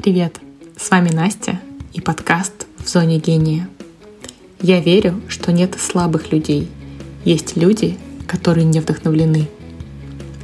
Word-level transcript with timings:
Привет! 0.00 0.38
С 0.76 0.92
вами 0.92 1.10
Настя 1.10 1.60
и 1.92 2.00
подкаст 2.00 2.68
«В 2.78 2.88
зоне 2.88 3.18
гения». 3.18 3.68
Я 4.60 4.78
верю, 4.78 5.20
что 5.26 5.50
нет 5.50 5.74
слабых 5.76 6.30
людей. 6.30 6.68
Есть 7.24 7.56
люди, 7.56 7.98
которые 8.28 8.64
не 8.64 8.78
вдохновлены. 8.78 9.48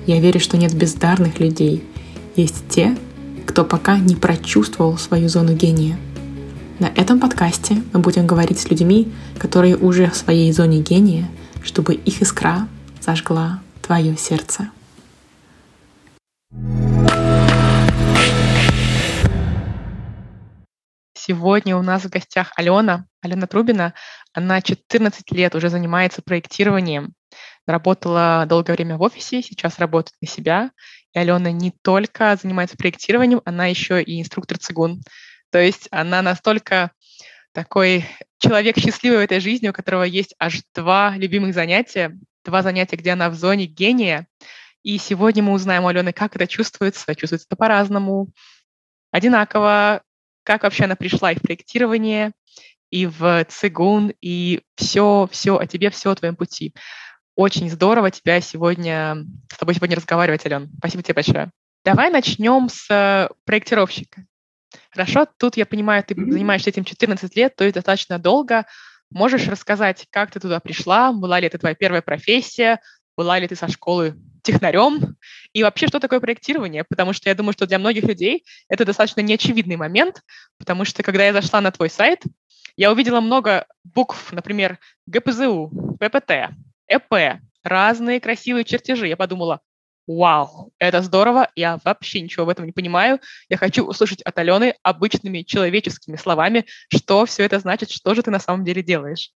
Я 0.09 0.21
верю, 0.21 0.41
что 0.41 0.57
нет 0.57 0.75
бездарных 0.75 1.39
людей. 1.39 1.85
Есть 2.35 2.65
те, 2.69 2.99
кто 3.47 3.65
пока 3.65 3.97
не 3.97 4.17
прочувствовал 4.17 4.99
свою 4.99 5.29
зону 5.29 5.55
гения. 5.55 6.01
На 6.81 6.87
этом 6.87 7.21
подкасте 7.21 7.81
мы 7.93 8.01
будем 8.01 8.27
говорить 8.27 8.59
с 8.59 8.69
людьми, 8.69 9.13
которые 9.39 9.77
уже 9.77 10.11
в 10.11 10.17
своей 10.17 10.51
зоне 10.51 10.81
гения, 10.81 11.31
чтобы 11.63 11.95
их 11.95 12.23
искра 12.23 12.67
зажгла 13.01 13.61
твое 13.83 14.17
сердце. 14.17 14.71
Сегодня 21.27 21.75
у 21.79 21.83
нас 21.83 22.03
в 22.05 22.11
гостях 22.11 22.53
Алена, 22.55 23.07
Алена 23.23 23.47
Трубина. 23.47 23.95
Она 24.35 24.61
14 24.61 25.33
лет 25.33 25.55
уже 25.55 25.71
занимается 25.71 26.21
проектированием. 26.21 27.15
Работала 27.67 28.45
долгое 28.47 28.75
время 28.75 28.99
в 28.99 29.03
офисе, 29.03 29.41
сейчас 29.41 29.79
работает 29.79 30.15
на 30.21 30.29
себя. 30.29 30.71
И 31.15 31.19
Алена 31.19 31.51
не 31.51 31.73
только 31.81 32.37
занимается 32.37 32.77
проектированием, 32.77 33.41
она 33.47 33.65
еще 33.65 34.03
и 34.03 34.21
инструктор 34.21 34.59
цигун. 34.59 35.01
То 35.51 35.59
есть 35.59 35.89
она 35.91 36.21
настолько 36.21 36.91
такой 37.53 38.05
человек 38.37 38.77
счастливый 38.77 39.21
в 39.21 39.23
этой 39.23 39.41
жизни, 39.41 39.71
у 39.71 39.73
которого 39.73 40.03
есть 40.03 40.35
аж 40.39 40.61
два 40.75 41.15
любимых 41.17 41.55
занятия, 41.55 42.19
два 42.45 42.61
занятия, 42.61 42.97
где 42.97 43.13
она 43.13 43.31
в 43.31 43.35
зоне 43.35 43.65
гения. 43.65 44.27
И 44.83 44.99
сегодня 44.99 45.43
мы 45.43 45.55
узнаем 45.55 45.85
у 45.85 45.89
Алены, 45.89 46.13
как 46.13 46.37
это 46.37 46.47
чувствуется. 46.47 47.15
Чувствуется 47.15 47.47
это 47.49 47.57
по-разному, 47.57 48.29
одинаково, 49.11 50.03
как 50.45 50.63
вообще 50.63 50.85
она 50.85 50.95
пришла 50.95 51.33
и 51.33 51.37
в 51.37 51.43
проектирование, 51.43 52.33
и 52.91 53.07
в 53.07 53.45
цигун, 53.49 54.13
и 54.21 54.63
все, 54.77 55.29
все 55.33 55.59
о 55.59 55.67
тебе, 55.67 55.91
все 55.91 56.11
о 56.11 56.15
твоем 56.15 56.37
пути. 56.37 56.75
Очень 57.35 57.69
здорово 57.69 58.13
тебя 58.13 58.41
сегодня, 58.41 59.17
с 59.53 59.59
тобой 59.59 59.75
сегодня 59.75 59.97
разговаривать, 59.97 60.47
Ален. 60.47 60.71
Спасибо 60.79 61.03
тебе 61.03 61.15
большое. 61.15 61.51
Давай 61.85 62.11
начнем 62.11 62.69
с 62.69 63.29
проектировщика. 63.45 64.25
Хорошо, 64.91 65.27
тут 65.39 65.57
я 65.57 65.67
понимаю, 65.67 66.05
ты 66.05 66.15
занимаешься 66.15 66.71
этим 66.71 66.85
14 66.85 67.35
лет, 67.35 67.57
то 67.57 67.65
есть 67.65 67.75
достаточно 67.75 68.19
долго. 68.19 68.65
Можешь 69.11 69.49
рассказать, 69.49 70.07
как 70.11 70.31
ты 70.31 70.41
туда 70.41 70.61
пришла? 70.61 71.13
Была 71.13 71.41
ли 71.41 71.47
это 71.47 71.59
твоя 71.59 71.75
первая 71.75 72.03
профессия? 72.03 72.81
Была 73.17 73.39
ли 73.39 73.49
ты 73.49 73.57
со 73.57 73.69
школы 73.69 74.17
технарем? 74.43 75.17
И 75.53 75.63
вообще, 75.63 75.87
что 75.87 76.01
такое 76.01 76.21
проектирование? 76.21 76.85
Потому 76.85 77.13
что 77.13 77.29
я 77.29 77.35
думаю, 77.35 77.53
что 77.53 77.67
для 77.67 77.79
многих 77.79 78.05
людей 78.05 78.45
это 78.69 78.85
достаточно 78.85 79.21
неочевидный 79.21 79.77
момент, 79.77 80.23
потому 80.59 80.85
что 80.85 81.03
когда 81.03 81.25
я 81.25 81.33
зашла 81.33 81.61
на 81.61 81.71
твой 81.71 81.91
сайт, 81.91 82.23
я 82.77 82.91
увидела 82.91 83.21
много 83.21 83.67
букв, 83.85 84.33
например, 84.33 84.79
ГПЗУ, 85.07 85.97
ППТ, 86.01 86.51
ЭП, 86.89 87.41
разные 87.63 88.21
красивые 88.21 88.65
чертежи. 88.65 89.07
Я 89.07 89.17
подумала, 89.17 89.61
вау, 90.07 90.73
это 90.79 91.01
здорово, 91.03 91.51
я 91.55 91.79
вообще 91.85 92.21
ничего 92.21 92.47
в 92.47 92.49
этом 92.49 92.67
не 92.67 92.73
понимаю. 92.73 93.21
Я 93.49 93.57
хочу 93.57 93.85
услышать 93.85 94.23
от 94.23 94.37
Алены 94.39 94.75
обычными 94.83 95.43
человеческими 95.43 96.17
словами, 96.17 96.67
что 96.89 97.25
все 97.27 97.45
это 97.45 97.59
значит, 97.61 97.91
что 97.91 98.15
же 98.15 98.23
ты 98.23 98.31
на 98.31 98.41
самом 98.41 98.65
деле 98.65 98.83
делаешь. 98.83 99.31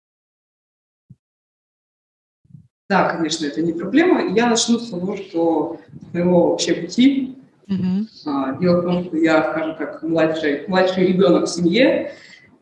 Да, 2.89 3.09
конечно, 3.11 3.47
это 3.47 3.63
не 3.63 3.73
проблема. 3.73 4.33
Я 4.35 4.49
начну 4.49 4.79
с 4.79 4.91
того, 4.91 5.17
что 5.17 5.81
моего 6.13 6.51
вообще 6.51 6.75
пути. 6.75 7.37
Mm-hmm. 7.69 8.61
Дело 8.61 8.81
в 8.81 8.85
том, 8.85 9.05
что 9.05 9.17
я, 9.17 9.51
скажем 9.51 9.77
так, 9.77 10.03
младший, 10.03 10.65
младший 10.69 11.07
ребенок 11.09 11.47
в 11.47 11.49
семье, 11.49 12.13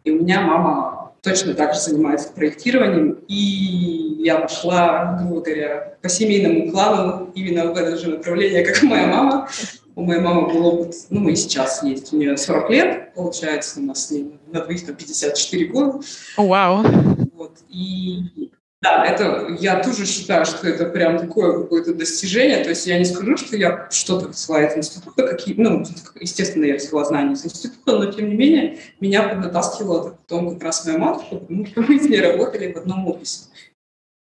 и 0.02 0.10
у 0.10 0.22
меня 0.22 0.40
мама 0.40 1.12
точно 1.20 1.52
так 1.52 1.74
же 1.74 1.80
занимается 1.80 2.32
проектированием, 2.32 3.18
и 3.28 4.22
я 4.24 4.38
пошла, 4.38 5.18
грубо 5.20 5.42
говоря, 5.42 5.96
по 6.00 6.08
семейному 6.08 6.70
клану 6.70 7.30
именно 7.34 7.72
в 7.72 7.76
это 7.76 7.96
же 7.98 8.08
направление, 8.10 8.64
как 8.64 8.82
моя 8.82 9.06
мама. 9.08 9.48
У 9.96 10.02
моей 10.02 10.20
мамы 10.20 10.52
был 10.52 10.66
опыт, 10.66 10.94
ну 11.10 11.28
и 11.28 11.36
сейчас 11.36 11.82
есть, 11.84 12.12
у 12.12 12.16
нее 12.16 12.36
40 12.36 12.70
лет, 12.70 13.14
получается, 13.14 13.80
у 13.80 13.84
нас 13.84 14.08
с 14.08 14.10
ней 14.10 14.38
на 14.50 14.60
двоих 14.62 14.84
54 14.86 15.66
года. 15.66 16.00
Вау! 16.36 16.82
Wow. 16.82 17.30
Вот, 17.34 17.58
и 17.68 18.50
да, 18.84 19.06
это 19.06 19.56
я 19.58 19.82
тоже 19.82 20.04
считаю, 20.04 20.44
что 20.44 20.68
это 20.68 20.84
прям 20.84 21.18
такое 21.18 21.62
какое-то 21.62 21.94
достижение. 21.94 22.62
То 22.62 22.68
есть 22.68 22.86
я 22.86 22.98
не 22.98 23.06
скажу, 23.06 23.38
что 23.38 23.56
я 23.56 23.88
что-то 23.90 24.28
взяла 24.28 24.62
из 24.62 24.76
института, 24.76 25.26
какие, 25.26 25.54
ну, 25.58 25.82
естественно, 26.20 26.66
я 26.66 26.76
взяла 26.76 27.02
знания 27.06 27.32
из 27.32 27.46
института, 27.46 27.98
но 27.98 28.12
тем 28.12 28.28
не 28.28 28.34
менее 28.34 28.78
меня 29.00 29.26
поднатаскивала 29.26 30.10
потом 30.10 30.52
как 30.52 30.64
раз 30.64 30.84
моя 30.84 30.98
матушка, 30.98 31.36
потому 31.36 31.64
что 31.64 31.80
мы 31.80 31.98
с 31.98 32.06
ней 32.06 32.20
работали 32.20 32.72
в 32.72 32.76
одном 32.76 33.08
офисе. 33.08 33.44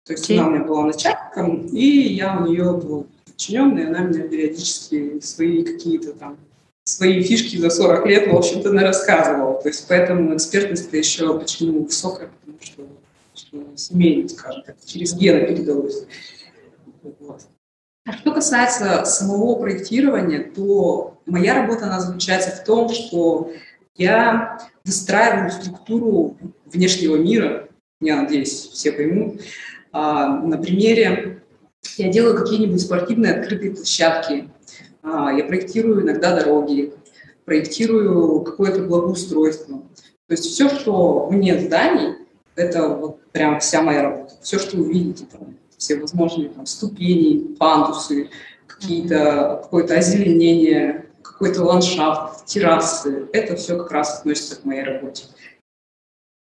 То 0.05 0.13
есть 0.13 0.29
okay. 0.29 0.37
она 0.37 0.47
у 0.47 0.51
меня 0.51 0.63
была 0.63 0.85
начальником, 0.85 1.67
и 1.67 1.85
я 1.85 2.37
у 2.37 2.47
нее 2.47 2.63
был 2.63 3.07
подчиненный, 3.25 3.87
она 3.87 3.99
меня 3.99 4.23
периодически 4.29 5.19
свои 5.19 5.63
какие-то 5.63 6.13
там 6.13 6.37
свои 6.85 7.21
фишки 7.21 7.57
за 7.57 7.69
40 7.69 8.05
лет, 8.07 8.31
в 8.31 8.35
общем-то, 8.35 8.71
рассказывала. 8.71 9.61
То 9.61 9.67
есть 9.67 9.85
поэтому 9.89 10.35
экспертность 10.35 10.91
еще 10.93 11.37
почему 11.37 11.83
высокая, 11.83 12.29
потому 12.39 12.57
что 12.61 12.83
семейно, 13.75 14.29
скажем 14.29 14.63
так, 14.63 14.75
через 14.85 15.13
гены 15.15 15.47
передалось. 15.47 16.05
Вот. 17.19 17.41
А 18.05 18.13
что 18.13 18.33
касается 18.33 19.05
самого 19.05 19.59
проектирования, 19.59 20.51
то 20.55 21.17
моя 21.25 21.55
работа, 21.55 21.85
она 21.85 21.99
заключается 21.99 22.51
в 22.51 22.63
том, 22.65 22.89
что 22.89 23.51
я 23.95 24.59
выстраиваю 24.83 25.51
структуру 25.51 26.37
внешнего 26.65 27.15
мира, 27.15 27.69
я 28.01 28.21
надеюсь, 28.21 28.51
все 28.51 28.91
поймут. 28.91 29.41
А, 29.91 30.37
на 30.37 30.57
примере 30.57 31.43
я 31.97 32.11
делаю 32.11 32.35
какие-нибудь 32.35 32.81
спортивные 32.81 33.35
открытые 33.35 33.71
площадки, 33.71 34.49
а, 35.01 35.31
я 35.31 35.45
проектирую 35.45 36.01
иногда 36.01 36.35
дороги, 36.35 36.93
проектирую 37.45 38.41
какое-то 38.41 38.83
благоустройство. 38.83 39.79
То 40.27 40.31
есть 40.31 40.45
все, 40.45 40.69
что 40.69 41.27
вне 41.27 41.59
зданий, 41.59 42.15
это 42.55 42.87
вот 42.87 43.23
прям 43.31 43.59
вся 43.59 43.81
моя 43.81 44.03
работа. 44.03 44.33
Все, 44.41 44.59
что 44.59 44.77
вы 44.77 44.91
видите, 44.91 45.25
там, 45.31 45.57
все 45.77 45.99
возможные 45.99 46.49
там, 46.49 46.65
ступени, 46.65 47.55
пандусы, 47.55 48.29
какие-то, 48.67 49.59
какое-то 49.63 49.95
озеленение, 49.95 51.05
какой-то 51.21 51.63
ландшафт, 51.63 52.45
террасы, 52.45 53.27
это 53.33 53.55
все 53.55 53.77
как 53.77 53.91
раз 53.91 54.19
относится 54.19 54.55
к 54.55 54.65
моей 54.65 54.83
работе. 54.83 55.25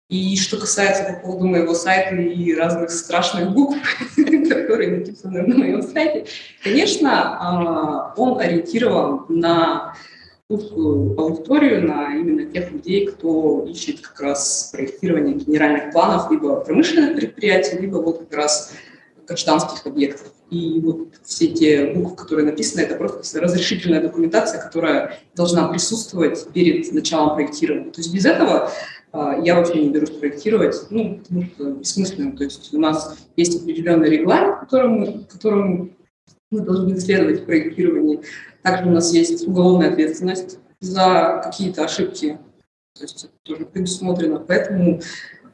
И 0.09 0.37
что 0.37 0.59
касается 0.59 1.05
по 1.05 1.21
поводу 1.21 1.47
моего 1.47 1.73
сайта 1.73 2.15
и 2.17 2.55
разных 2.55 2.91
страшных 2.91 3.53
букв, 3.53 3.79
которые 4.17 4.99
написаны 4.99 5.43
на 5.43 5.57
моем 5.57 5.83
сайте, 5.83 6.27
конечно, 6.63 7.39
а, 7.41 8.15
он 8.19 8.39
ориентирован 8.39 9.25
на 9.31 9.97
узкую 10.53 11.19
аудиторию, 11.19 11.87
на 11.87 12.15
именно 12.15 12.45
тех 12.51 12.71
людей, 12.71 13.07
кто 13.07 13.65
ищет 13.67 14.01
как 14.01 14.21
раз 14.21 14.71
проектирование 14.73 15.35
генеральных 15.35 15.93
планов 15.93 16.31
либо 16.31 16.61
промышленных 16.61 17.17
предприятий, 17.17 17.79
либо 17.79 17.97
вот 17.97 18.21
как 18.21 18.35
раз 18.35 18.73
гражданских 19.27 19.87
объектов. 19.87 20.33
И 20.51 20.81
вот 20.81 21.09
все 21.25 21.49
те 21.49 21.93
буквы, 21.95 22.17
которые 22.17 22.47
написаны, 22.47 22.83
это 22.83 22.97
просто 22.97 23.41
разрешительная 23.41 24.03
документация, 24.03 24.61
которая 24.61 25.19
должна 25.35 25.69
присутствовать 25.69 26.47
перед 26.53 26.93
началом 26.93 27.35
проектирования. 27.35 27.91
То 27.91 28.01
есть 28.01 28.13
без 28.13 28.27
этого 28.27 28.71
а, 29.13 29.39
я 29.43 29.55
вообще 29.55 29.83
не 29.83 29.91
берусь 29.91 30.11
проектировать, 30.11 30.77
ну, 30.91 31.21
потому 31.23 31.45
что 31.45 31.71
бессмысленно. 31.71 32.37
То 32.37 32.45
есть 32.45 32.75
у 32.75 32.79
нас 32.79 33.17
есть 33.37 33.63
определенный 33.63 34.11
регламент, 34.11 34.61
которому, 34.61 35.25
которому 35.31 35.91
мы 36.53 36.61
должны 36.61 36.99
следовать 37.01 37.41
в 37.41 37.45
проектировании. 37.47 38.21
Также 38.63 38.89
у 38.89 38.93
нас 38.93 39.13
есть 39.13 39.47
уголовная 39.47 39.91
ответственность 39.91 40.59
за 40.81 41.41
какие-то 41.45 41.85
ошибки. 41.85 42.39
То 42.95 43.03
есть 43.03 43.25
это 43.25 43.33
тоже 43.43 43.65
предусмотрено. 43.65 44.39
Поэтому 44.39 45.01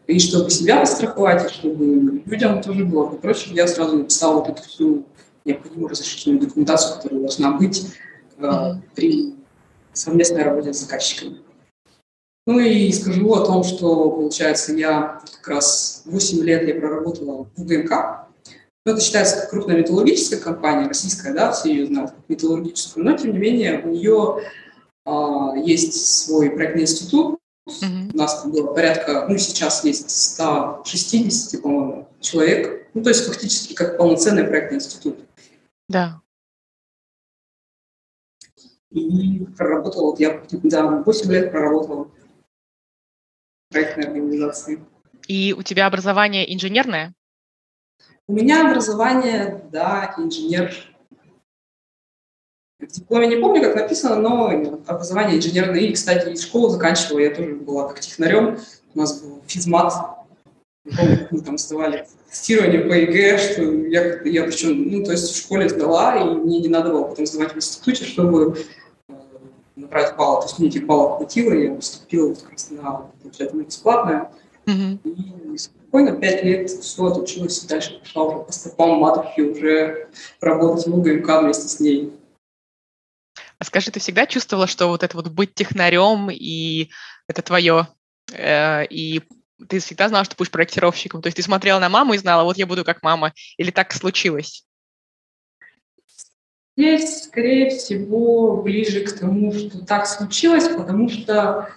и 0.07 0.19
чтобы 0.19 0.51
себя 0.51 0.81
постраховать, 0.81 1.51
и 1.51 1.55
чтобы 1.55 2.23
людям 2.25 2.63
тоже 2.63 2.85
было 2.85 3.07
попроще, 3.07 3.55
я 3.55 3.69
сразу 3.69 3.99
написала 3.99 4.41
вот 4.41 4.49
эту 4.49 4.63
всю 4.63 5.07
необходимую 5.45 5.89
разрешительную 5.89 6.41
документацию, 6.41 6.97
которая 6.97 7.21
должна 7.21 7.53
быть 7.53 7.95
э, 8.39 8.73
при 8.95 9.35
совместной 9.93 10.43
работе 10.43 10.73
с 10.73 10.81
заказчиками. 10.81 11.39
Ну 12.47 12.59
и 12.59 12.91
скажу 12.93 13.31
о 13.35 13.45
том, 13.45 13.63
что, 13.63 14.11
получается, 14.11 14.75
я 14.75 15.21
как 15.37 15.49
раз 15.49 16.03
8 16.07 16.43
лет 16.43 16.67
я 16.67 16.75
проработала 16.77 17.45
в 17.45 17.61
УГМК, 17.61 18.28
ну, 18.89 18.95
это 18.95 19.03
считается 19.03 19.41
как 19.41 19.51
крупная 19.51 19.77
металлургическая 19.77 20.41
компания, 20.41 20.89
российская, 20.89 21.35
да, 21.35 21.53
все 21.53 21.69
ее 21.69 21.87
знают, 21.87 22.15
металлургическую, 22.27 23.05
но, 23.05 23.15
тем 23.15 23.33
не 23.33 23.39
менее, 23.39 23.83
у 23.85 23.89
нее 23.91 24.43
а, 25.05 25.55
есть 25.57 26.25
свой 26.25 26.51
проектный 26.51 26.85
институт, 26.85 27.39
mm-hmm. 27.69 28.15
у 28.15 28.17
нас 28.17 28.47
было 28.47 28.73
порядка, 28.73 29.27
ну, 29.29 29.37
сейчас 29.37 29.85
есть 29.85 30.09
160, 30.09 31.61
по-моему, 31.61 32.09
человек, 32.21 32.89
ну, 32.95 33.03
то 33.03 33.11
есть 33.11 33.27
фактически 33.27 33.75
как 33.75 33.99
полноценный 33.99 34.45
проектный 34.45 34.79
институт. 34.79 35.19
Да. 35.91 36.23
И 38.91 39.45
проработала, 39.55 40.13
вот 40.13 40.19
я 40.19 40.43
да, 40.51 40.87
8 40.87 41.31
лет 41.31 41.51
проработала 41.51 42.05
в 42.05 42.11
проектной 43.71 44.07
организации. 44.07 44.83
И 45.27 45.53
у 45.53 45.63
тебя 45.63 45.87
образование 45.87 46.55
инженерное? 46.55 47.13
У 48.29 48.35
меня 48.35 48.69
образование, 48.69 49.65
да, 49.73 50.15
инженер. 50.19 50.75
В 52.79 52.87
дипломе 52.87 53.27
не 53.27 53.37
помню, 53.37 53.63
как 53.63 53.75
написано, 53.75 54.17
но 54.17 54.49
образование 54.87 55.39
инженерное. 55.39 55.81
И, 55.81 55.95
кстати, 55.95 56.39
школу 56.39 56.69
заканчивала, 56.69 57.21
я 57.21 57.35
тоже 57.35 57.55
была 57.55 57.89
как 57.89 58.01
технарем. 58.01 58.59
У 58.95 58.99
нас 58.99 59.23
был 59.23 59.43
физмат. 59.47 59.95
Помню, 60.95 61.29
мы 61.31 61.41
там 61.41 61.57
сдавали 61.57 62.07
тестирование 62.29 62.81
по 62.81 62.93
ЕГЭ, 62.93 63.39
что 63.39 63.63
я, 63.63 64.23
я 64.23 64.45
причем, 64.45 64.91
ну, 64.91 65.05
то 65.05 65.13
есть 65.13 65.33
в 65.33 65.39
школе 65.39 65.69
сдала, 65.71 66.17
и 66.21 66.25
мне 66.35 66.61
не 66.61 66.69
надо 66.69 66.91
было 66.91 67.05
потом 67.05 67.25
сдавать 67.25 67.55
в 67.55 67.57
институте, 67.57 68.05
чтобы 68.05 68.59
э, 69.09 69.13
набрать 69.75 70.17
баллы. 70.17 70.43
То 70.43 70.49
есть 70.49 70.59
мне 70.59 70.69
этих 70.69 70.85
баллов 70.85 71.17
хватило, 71.17 71.53
я 71.55 71.75
поступила 71.75 72.35
раз 72.51 72.71
на, 72.71 73.11
получается, 73.23 73.57
на 73.57 73.63
бесплатное. 73.63 74.31
Mm-hmm. 74.67 74.99
И 75.05 75.59
спокойно 75.89 76.21
пять 76.21 76.45
лет 76.45 76.71
все 76.71 77.07
отучилась, 77.07 77.65
и 77.65 77.67
дальше 77.67 77.99
пошла 77.99 78.25
уже 78.25 78.45
по 78.45 78.53
стопам 78.53 78.99
матушки 78.99 79.41
уже 79.41 80.09
работать 80.41 80.87
в 80.87 80.95
УГМК 80.95 81.43
вместе 81.43 81.69
с 81.69 81.81
ней. 81.81 82.13
А 83.59 83.65
скажи, 83.65 83.91
ты 83.91 83.99
всегда 83.99 84.27
чувствовала, 84.27 84.67
что 84.67 84.89
вот 84.89 85.03
это 85.03 85.17
вот 85.17 85.29
быть 85.29 85.55
технарем, 85.55 86.31
и 86.31 86.91
это 87.27 87.43
твое, 87.43 87.89
э, 88.33 88.87
и 88.87 89.23
ты 89.69 89.81
всегда 89.81 90.09
знала, 90.09 90.25
что 90.25 90.37
будешь 90.37 90.51
проектировщиком? 90.51 91.23
То 91.23 91.29
есть 91.29 91.37
ты 91.37 91.43
смотрела 91.43 91.81
на 91.81 91.89
маму 91.89 92.15
и 92.15 92.19
знала, 92.19 92.45
вот 92.45 92.59
я 92.59 92.67
буду 92.67 92.85
как 92.85 93.03
мама, 93.03 93.33
или 93.57 93.71
так 93.71 93.93
случилось? 93.93 94.65
Здесь, 96.77 97.25
скорее 97.25 97.71
всего, 97.71 98.63
ближе 98.63 99.01
к 99.01 99.19
тому, 99.19 99.53
что 99.53 99.85
так 99.85 100.07
случилось, 100.07 100.69
потому 100.69 101.09
что 101.09 101.71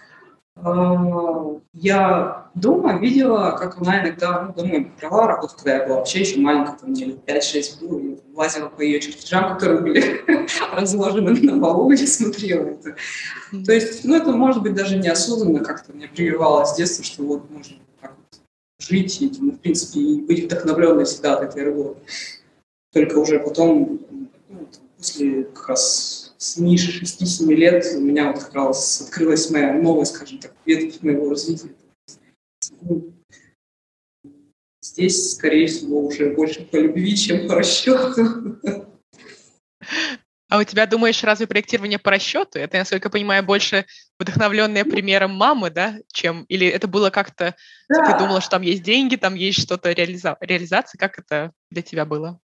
я 1.73 2.49
дома 2.55 2.99
видела, 2.99 3.51
как 3.57 3.81
она 3.81 4.03
иногда, 4.03 4.41
ну, 4.41 4.53
дома 4.53 4.91
брала 4.99 5.27
работу, 5.27 5.55
когда 5.55 5.77
я 5.77 5.87
была 5.87 5.97
вообще 5.97 6.19
еще 6.21 6.39
маленькая, 6.39 6.77
там 6.77 6.89
мне 6.91 7.05
лет 7.05 7.19
5-6 7.25 7.79
было, 7.79 7.99
и 7.99 8.19
лазила 8.33 8.67
по 8.69 8.81
ее 8.81 8.99
чертежам, 8.99 9.53
которые 9.53 9.81
были 9.81 10.47
разложены 10.75 11.31
на 11.41 11.59
полу, 11.59 11.91
и 11.91 11.97
смотрела 11.97 12.65
это. 12.65 12.95
То 13.65 13.71
есть, 13.71 14.03
ну, 14.03 14.15
это, 14.15 14.31
может 14.33 14.61
быть, 14.61 14.75
даже 14.75 14.97
неосознанно 14.97 15.63
как-то 15.63 15.93
мне 15.93 16.07
прививалось 16.07 16.71
с 16.71 16.75
детства, 16.75 17.03
что 17.03 17.23
вот 17.23 17.49
можно 17.49 17.77
так 18.01 18.13
вот 18.17 18.41
жить, 18.79 19.21
и, 19.21 19.31
ну, 19.39 19.53
в 19.53 19.59
принципе, 19.59 19.99
и 19.99 20.21
быть 20.21 20.45
вдохновленной 20.45 21.05
всегда 21.05 21.37
от 21.37 21.43
этой 21.43 21.63
работы. 21.63 21.99
Только 22.93 23.17
уже 23.17 23.39
потом, 23.39 24.01
ну, 24.49 24.67
после 24.97 25.45
как 25.45 25.69
раз 25.69 26.20
с 26.41 26.57
Миши 26.57 27.03
6-7 27.03 27.53
лет 27.53 27.85
у 27.95 27.99
меня 27.99 28.31
вот 28.31 28.43
как 28.43 28.53
раз 28.55 29.01
открылась 29.01 29.51
моя 29.51 29.73
новая, 29.73 30.05
скажем 30.05 30.39
так, 30.39 30.55
ветвь 30.65 30.99
моего 31.03 31.29
развития. 31.29 31.69
Ну, 32.81 33.13
здесь, 34.81 35.33
скорее 35.33 35.67
всего, 35.67 36.07
уже 36.07 36.33
больше 36.33 36.63
по 36.63 36.77
любви, 36.77 37.15
чем 37.15 37.47
по 37.47 37.53
расчету. 37.53 38.59
А 40.49 40.57
у 40.57 40.63
тебя, 40.63 40.87
думаешь, 40.87 41.23
разве 41.23 41.45
проектирование 41.45 41.99
по 41.99 42.09
расчету? 42.09 42.57
Это, 42.57 42.79
насколько 42.79 43.07
я 43.07 43.11
понимаю, 43.11 43.43
больше 43.43 43.85
вдохновленное 44.19 44.83
примером 44.83 45.31
мамы, 45.31 45.69
да, 45.69 45.99
чем... 46.11 46.45
Или 46.45 46.67
это 46.67 46.87
было 46.87 47.11
как-то... 47.11 47.55
Да. 47.87 48.03
Ты 48.03 48.17
думала, 48.17 48.41
что 48.41 48.49
там 48.51 48.63
есть 48.63 48.81
деньги, 48.81 49.15
там 49.15 49.35
есть 49.35 49.61
что-то 49.61 49.91
реализа... 49.91 50.37
реализация? 50.41 50.97
Как 50.97 51.19
это 51.19 51.53
для 51.69 51.83
тебя 51.83 52.03
было? 52.03 52.39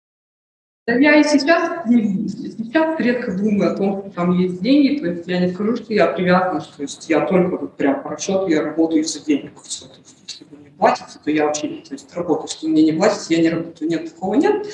Да 0.84 0.94
я 0.94 1.20
и 1.20 1.22
сейчас, 1.22 1.86
сейчас 1.86 2.98
редко 2.98 3.30
думаю 3.30 3.72
о 3.72 3.76
том, 3.76 4.00
что 4.00 4.10
там 4.10 4.36
есть 4.36 4.60
деньги, 4.60 4.98
то 4.98 5.06
есть 5.06 5.28
я 5.28 5.38
не 5.38 5.52
скажу, 5.52 5.76
что 5.76 5.94
я 5.94 6.08
привязана, 6.08 6.60
то 6.60 6.82
есть 6.82 7.08
я 7.08 7.24
только 7.24 7.56
вот 7.56 7.76
прям 7.76 8.02
по 8.02 8.10
расчету, 8.10 8.48
я 8.48 8.64
работаю 8.64 9.02
из-за 9.02 9.24
денег. 9.24 9.52
Все. 9.62 9.86
То 9.86 9.98
есть, 9.98 10.16
если 10.26 10.44
вы 10.50 10.56
мне 10.56 10.70
платите, 10.76 11.20
то 11.22 11.30
я 11.30 11.46
вообще 11.46 11.68
то 11.68 11.94
есть, 11.94 12.12
работаю. 12.16 12.48
Если 12.48 12.66
мне 12.66 12.82
не 12.82 12.92
платите, 12.92 13.36
я 13.36 13.42
не 13.42 13.50
работаю. 13.50 13.88
Нет, 13.88 14.12
такого 14.12 14.34
нет. 14.34 14.66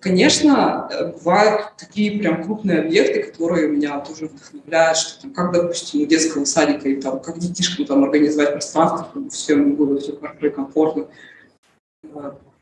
Конечно, 0.00 0.90
бывают 1.14 1.72
такие 1.78 2.20
прям 2.20 2.44
крупные 2.44 2.80
объекты, 2.80 3.22
которые 3.22 3.68
меня 3.68 4.00
тоже 4.00 4.26
вдохновляют, 4.26 4.98
что 4.98 5.22
там, 5.22 5.32
как, 5.32 5.52
допустим, 5.52 6.02
у 6.02 6.06
детского 6.06 6.44
садика, 6.44 6.90
и 6.90 7.00
там, 7.00 7.20
как 7.20 7.38
детишкам 7.38 7.86
там 7.86 8.04
организовать 8.04 8.52
пространство, 8.52 9.08
чтобы 9.10 9.30
всем 9.30 9.76
было 9.76 9.98
все 9.98 10.14
хорошо 10.14 10.46
и 10.46 10.50
комфортно 10.50 11.06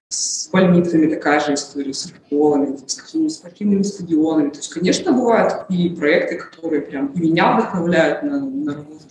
с 0.08 0.49
больницами 0.50 1.12
такая 1.12 1.41
же 1.41 1.55
история, 1.55 1.93
с 1.93 2.08
школами, 2.08 2.76
с 2.87 2.94
какими 2.94 3.29
спортивными 3.29 3.82
стадионами. 3.82 4.50
То 4.50 4.58
есть, 4.58 4.73
конечно, 4.73 5.12
бывают 5.12 5.67
такие 5.67 5.94
проекты, 5.97 6.38
которые 6.38 6.82
прям 6.82 7.12
меня 7.14 7.56
вдохновляют 7.56 8.23
на, 8.23 8.41
на 8.41 8.75
работу. 8.75 9.05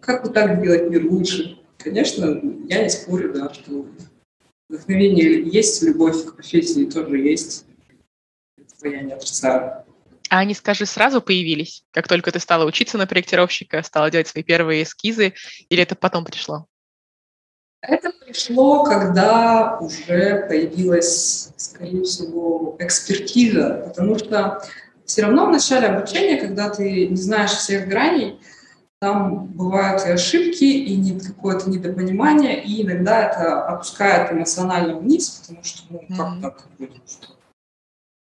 Как 0.00 0.24
бы 0.24 0.30
так 0.30 0.58
сделать 0.58 0.90
мир 0.90 1.04
лучше? 1.04 1.58
Конечно, 1.78 2.40
я 2.68 2.82
не 2.82 2.88
спорю, 2.88 3.32
да, 3.32 3.52
что 3.52 3.86
вдохновение 4.68 5.42
есть, 5.48 5.82
любовь 5.82 6.24
к 6.24 6.34
профессии 6.34 6.84
тоже 6.86 7.18
есть. 7.18 7.66
Это 8.56 8.88
я 8.88 9.02
не 9.02 9.12
отрицаю. 9.12 9.84
А 10.28 10.38
они, 10.40 10.54
скажи, 10.54 10.86
сразу 10.86 11.22
появились, 11.22 11.84
как 11.92 12.08
только 12.08 12.32
ты 12.32 12.40
стала 12.40 12.64
учиться 12.64 12.98
на 12.98 13.06
проектировщика, 13.06 13.82
стала 13.82 14.10
делать 14.10 14.26
свои 14.26 14.42
первые 14.42 14.82
эскизы, 14.82 15.34
или 15.68 15.82
это 15.82 15.94
потом 15.94 16.24
пришло? 16.24 16.66
Это 17.88 18.10
пришло, 18.24 18.84
когда 18.84 19.78
уже 19.80 20.46
появилась, 20.48 21.50
скорее 21.56 22.02
всего, 22.02 22.76
экспертиза, 22.78 23.82
потому 23.86 24.18
что 24.18 24.62
все 25.04 25.22
равно 25.22 25.46
в 25.46 25.50
начале 25.50 25.86
обучения, 25.86 26.40
когда 26.40 26.68
ты 26.68 27.06
не 27.06 27.16
знаешь 27.16 27.52
всех 27.52 27.88
граней, 27.88 28.40
там 28.98 29.46
бывают 29.46 30.04
и 30.04 30.10
ошибки, 30.10 30.64
и 30.64 31.20
какое-то 31.20 31.70
недопонимание, 31.70 32.64
и 32.64 32.82
иногда 32.82 33.28
это 33.28 33.62
опускает 33.66 34.32
эмоционально 34.32 34.98
вниз, 34.98 35.42
потому 35.42 35.62
что, 35.62 35.82
ну, 35.90 36.00
как 36.16 36.40
так, 36.42 36.66
что 37.06 37.28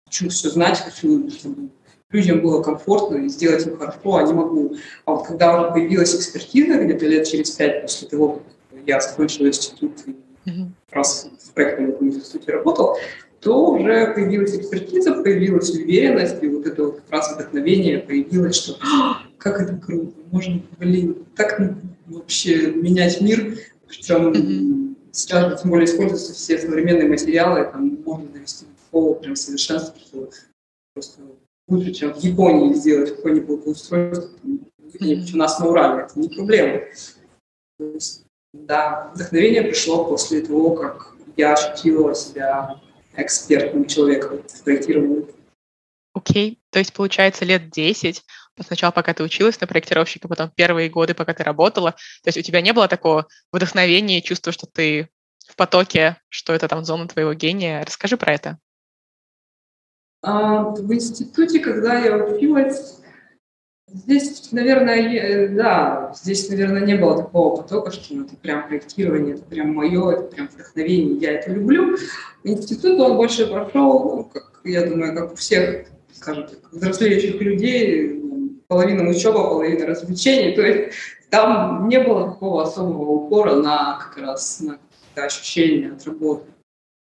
хочу 0.06 0.30
все 0.30 0.50
знать, 0.50 0.80
хочу, 0.80 1.30
чтобы 1.30 1.70
людям 2.10 2.42
было 2.42 2.62
комфортно 2.62 3.18
и 3.18 3.30
сделать 3.30 3.66
им 3.66 3.78
хорошо, 3.78 4.16
а 4.16 4.24
не 4.24 4.34
могу. 4.34 4.76
А 5.06 5.12
вот 5.12 5.28
когда 5.28 5.60
уже 5.60 5.72
появилась 5.72 6.16
экспертиза, 6.16 6.84
где-то 6.84 7.06
лет 7.06 7.28
через 7.28 7.52
пять 7.52 7.84
после 7.84 8.08
того, 8.08 8.42
я 8.86 9.00
закончил 9.00 9.48
институт 9.48 9.94
и 10.06 10.16
mm-hmm. 10.50 10.68
раз 10.92 11.30
в 11.40 11.52
проектном 11.54 12.10
институте 12.10 12.52
работал, 12.52 12.98
то 13.40 13.72
уже 13.72 14.14
появилась 14.14 14.56
экспертиза, 14.56 15.22
появилась 15.22 15.70
уверенность, 15.72 16.42
и 16.42 16.48
вот 16.48 16.66
это 16.66 16.86
вот 16.86 16.96
как 17.02 17.12
раз 17.12 17.34
вдохновение 17.34 18.00
появилось, 18.00 18.56
что 18.56 18.78
«А, 18.82 19.24
как 19.38 19.62
это 19.62 19.76
круто, 19.76 20.14
можно, 20.32 20.62
блин, 20.80 21.26
так 21.36 21.60
вообще 22.08 22.72
менять 22.72 23.20
мир, 23.20 23.58
причем 23.88 24.32
mm-hmm. 24.32 24.96
сейчас 25.12 25.62
тем 25.62 25.72
более 25.72 25.86
используются 25.86 26.34
все 26.34 26.58
современные 26.58 27.10
материалы, 27.10 27.70
там 27.70 28.02
можно 28.06 28.28
довести 28.28 28.66
до 28.92 29.14
прям 29.16 29.36
совершенства, 29.36 30.00
что 30.00 30.30
просто 30.94 31.22
лучше, 31.68 31.92
чем 31.92 32.14
в 32.14 32.20
Японии 32.20 32.74
сделать 32.74 33.16
какое-нибудь 33.16 33.48
благоустройство, 33.48 34.30
mm-hmm. 34.44 35.34
у 35.34 35.38
нас 35.38 35.60
на 35.60 35.68
Урале, 35.68 36.04
это 36.04 36.20
не 36.20 36.30
проблема. 36.30 36.82
То 37.78 37.86
есть 37.88 38.23
да, 38.54 39.12
вдохновение 39.14 39.64
пришло 39.64 40.06
после 40.06 40.42
того, 40.42 40.76
как 40.76 41.14
я 41.36 41.54
ощутила 41.54 42.16
себя 42.16 42.80
экспертным 43.16 43.86
человеком 43.86 44.44
в 44.48 44.64
проектировании. 44.64 45.28
Окей, 46.14 46.54
okay. 46.54 46.58
то 46.70 46.80
есть 46.80 46.94
получается 46.94 47.44
лет 47.44 47.72
10, 47.72 48.24
сначала 48.62 48.92
пока 48.92 49.14
ты 49.16 49.24
училась 49.24 49.60
на 49.60 49.66
проектировщика, 49.66 50.28
потом 50.28 50.52
первые 50.52 50.90
годы, 50.90 51.16
пока 51.16 51.34
ты 51.34 51.44
работала, 51.44 51.92
то 51.92 52.28
есть 52.28 52.38
у 52.38 52.42
тебя 52.42 52.62
не 52.62 52.72
было 52.72 52.88
такого 52.88 53.28
вдохновения, 53.52 54.22
чувства, 54.22 54.52
что 54.52 54.68
ты 54.68 55.10
в 55.48 55.56
потоке, 55.56 56.18
что 56.30 56.54
это 56.54 56.68
там 56.68 56.86
зона 56.86 57.08
твоего 57.08 57.34
гения. 57.34 57.84
Расскажи 57.84 58.16
про 58.16 58.34
это. 58.34 58.60
А, 60.22 60.70
в 60.70 60.94
институте, 60.94 61.60
когда 61.60 62.00
я 62.00 62.16
училась, 62.16 63.02
Здесь, 63.88 64.52
наверное, 64.52 64.96
э, 64.96 65.48
да, 65.50 66.14
здесь, 66.16 66.50
наверное, 66.50 66.86
не 66.86 66.96
было 66.96 67.18
такого 67.18 67.58
потока, 67.58 67.92
что 67.92 68.22
это 68.22 68.36
прям 68.38 68.68
проектирование, 68.68 69.36
это 69.36 69.44
прям 69.44 69.76
мое, 69.76 70.12
это 70.12 70.24
прям 70.24 70.48
вдохновение, 70.48 71.18
я 71.18 71.34
это 71.34 71.52
люблю. 71.52 71.98
Институт, 72.44 73.00
он 73.00 73.18
больше 73.18 73.46
прошел, 73.46 74.16
ну, 74.16 74.24
как, 74.24 74.62
я 74.64 74.88
думаю, 74.88 75.14
как 75.16 75.34
у 75.34 75.36
всех, 75.36 75.88
скажем 76.14 76.48
так, 76.48 76.60
взрослеющих 76.72 77.40
людей, 77.42 78.22
половина 78.68 79.10
учеба, 79.10 79.44
половина 79.50 79.86
развлечений, 79.86 80.56
то 80.56 80.62
есть 80.62 80.94
там 81.30 81.88
не 81.90 82.00
было 82.00 82.32
такого 82.32 82.64
особого 82.64 83.12
упора 83.12 83.56
на 83.56 83.98
как 83.98 84.18
раз 84.18 84.62
на 84.62 84.80
ощущения 85.16 85.92
от 85.92 86.06
работы. 86.06 86.53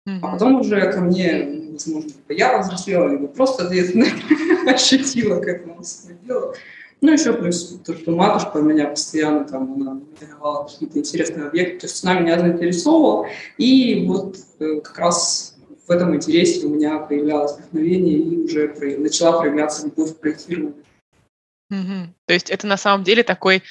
А 0.06 0.32
потом 0.34 0.60
уже 0.60 0.92
ко 0.92 1.00
мне, 1.00 1.70
возможно, 1.72 2.12
я 2.30 2.60
взрослела, 2.60 3.10
либо 3.10 3.28
просто 3.28 3.66
ответственно 3.66 4.06
ощутила 4.68 5.40
к 5.40 5.48
этому 5.48 5.82
свое 5.84 6.18
дело. 6.24 6.54
Ну, 7.00 7.12
еще 7.12 7.34
плюс 7.34 7.80
то, 7.86 7.96
что 7.98 8.12
матушка 8.12 8.60
меня 8.60 8.88
постоянно 8.88 9.46
там, 9.46 9.74
она 9.74 10.02
давала 10.20 10.66
какие-то 10.66 11.00
интересные 11.00 11.48
объекты, 11.48 11.80
то 11.80 11.86
есть 11.88 12.04
она 12.04 12.20
меня 12.20 12.40
заинтересовывала, 12.40 13.28
и 13.58 14.06
вот 14.08 14.38
э, 14.60 14.80
как 14.82 14.98
раз 15.00 15.58
в 15.86 15.92
этом 15.92 16.16
интересе 16.16 16.66
у 16.66 16.70
меня 16.70 17.00
появлялось 17.00 17.58
вдохновение, 17.58 18.18
и 18.18 18.38
уже 18.44 18.70
про... 18.70 18.98
начала 18.98 19.40
проявляться 19.40 19.86
любовь 19.86 20.16
к 20.16 20.20
проектированию. 20.20 20.76
Угу. 21.70 22.14
То 22.26 22.34
есть 22.34 22.50
это 22.50 22.68
на 22.68 22.78
самом 22.78 23.04
деле 23.04 23.24
такой 23.24 23.64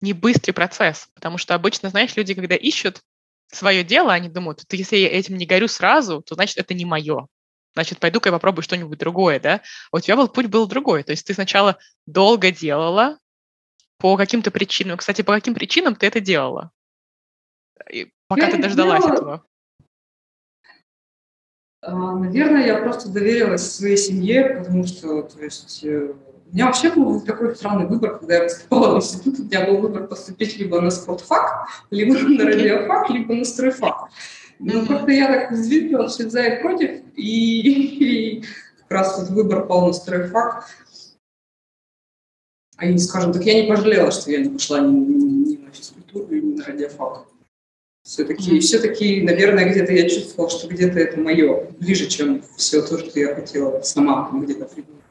не 0.00 0.12
быстрый 0.12 0.52
процесс, 0.52 1.08
потому 1.14 1.38
что 1.38 1.54
обычно, 1.54 1.88
знаешь, 1.88 2.16
люди, 2.16 2.34
когда 2.34 2.54
ищут 2.54 3.02
свое 3.50 3.84
дело, 3.84 4.12
они 4.12 4.28
думают, 4.28 4.60
что 4.60 4.76
если 4.76 4.96
я 4.96 5.08
этим 5.08 5.36
не 5.36 5.46
горю 5.46 5.68
сразу, 5.68 6.22
то 6.22 6.34
значит 6.34 6.58
это 6.58 6.74
не 6.74 6.84
мое. 6.84 7.28
Значит, 7.74 8.00
пойду-ка 8.00 8.28
я 8.28 8.32
попробую 8.32 8.62
что-нибудь 8.62 8.98
другое, 8.98 9.38
да? 9.40 9.60
А 9.92 9.96
у 9.96 10.00
тебя 10.00 10.16
был 10.16 10.28
путь 10.28 10.46
был 10.46 10.66
другой. 10.66 11.02
То 11.02 11.12
есть 11.12 11.26
ты 11.26 11.34
сначала 11.34 11.78
долго 12.06 12.50
делала 12.50 13.18
по 13.98 14.16
каким-то 14.16 14.50
причинам. 14.50 14.98
Кстати, 14.98 15.22
по 15.22 15.32
каким 15.32 15.54
причинам 15.54 15.94
ты 15.94 16.06
это 16.06 16.20
делала? 16.20 16.72
И 17.90 18.10
пока 18.26 18.46
я 18.46 18.52
ты 18.52 18.62
дождалась 18.62 19.04
делала... 19.04 19.14
этого. 19.14 19.44
А, 21.80 22.16
наверное, 22.16 22.66
я 22.66 22.78
просто 22.78 23.10
доверилась 23.10 23.70
своей 23.70 23.96
семье, 23.96 24.56
потому 24.58 24.84
что, 24.84 25.22
то 25.22 25.40
есть, 25.40 25.84
э, 25.84 26.12
у 26.50 26.54
меня 26.54 26.66
вообще 26.66 26.90
был 26.90 27.20
такой 27.20 27.54
странный 27.54 27.86
выбор, 27.86 28.18
когда 28.18 28.36
я 28.36 28.42
поступала 28.44 28.94
в 28.94 28.96
институт, 28.96 29.38
у 29.38 29.42
меня 29.42 29.66
был 29.66 29.78
выбор 29.78 30.06
поступить 30.06 30.56
либо 30.56 30.80
на 30.80 30.90
спортфак, 30.90 31.68
либо 31.90 32.14
на 32.14 32.44
радиофак, 32.44 33.10
либо 33.10 33.34
на 33.34 33.44
стройфак. 33.44 34.08
Но 34.58 34.86
как-то 34.86 35.12
я 35.12 35.28
так 35.28 35.52
взвинтила 35.52 36.08
все 36.08 36.28
за 36.28 36.42
и 36.42 36.62
против, 36.62 37.02
и, 37.14 38.38
и 38.40 38.44
как 38.80 38.90
раз 38.90 39.18
вот 39.18 39.28
выбор 39.30 39.66
пал 39.66 39.88
на 39.88 39.92
стройфак. 39.92 40.66
А 42.76 42.86
и, 42.86 42.96
скажем 42.96 43.32
так, 43.32 43.42
я 43.44 43.62
не 43.62 43.68
пожалела, 43.68 44.10
что 44.10 44.30
я 44.30 44.38
не 44.38 44.50
пошла 44.50 44.80
ни, 44.80 44.94
ни, 44.94 45.48
ни 45.50 45.56
на 45.56 45.70
физкультуру, 45.70 46.28
ни 46.30 46.56
на 46.56 46.64
радиофак. 46.64 47.26
Все-таки, 48.04 48.56
mm-hmm. 48.56 48.60
все-таки, 48.60 49.22
наверное, 49.22 49.70
где-то 49.70 49.92
я 49.92 50.08
чувствовала, 50.08 50.48
что 50.48 50.66
где-то 50.68 50.98
это 50.98 51.20
мое, 51.20 51.66
ближе, 51.78 52.06
чем 52.06 52.42
все 52.56 52.80
то, 52.80 52.98
что 52.98 53.20
я 53.20 53.34
хотела 53.34 53.82
сама 53.82 54.30
где-то 54.32 54.64
придумать. 54.64 55.02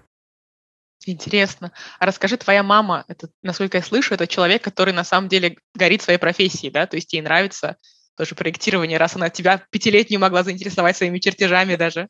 Интересно. 1.08 1.72
А 2.00 2.06
расскажи, 2.06 2.36
твоя 2.36 2.64
мама, 2.64 3.06
это, 3.08 3.30
насколько 3.42 3.78
я 3.78 3.84
слышу, 3.84 4.14
это 4.14 4.28
человек, 4.28 4.62
который 4.62 4.94
на 4.94 5.06
самом 5.06 5.30
деле 5.30 5.58
горит 5.74 6.02
своей 6.02 6.20
профессией, 6.20 6.70
да? 6.70 6.86
То 6.86 6.98
есть 6.98 7.14
ей 7.14 7.22
нравится 7.22 7.78
тоже 8.18 8.36
проектирование, 8.36 8.98
раз 8.98 9.16
она 9.16 9.30
тебя 9.30 9.64
пятилетнюю 9.70 10.20
могла 10.20 10.44
заинтересовать 10.44 10.98
своими 10.98 11.20
чертежами 11.20 11.76
даже. 11.76 12.10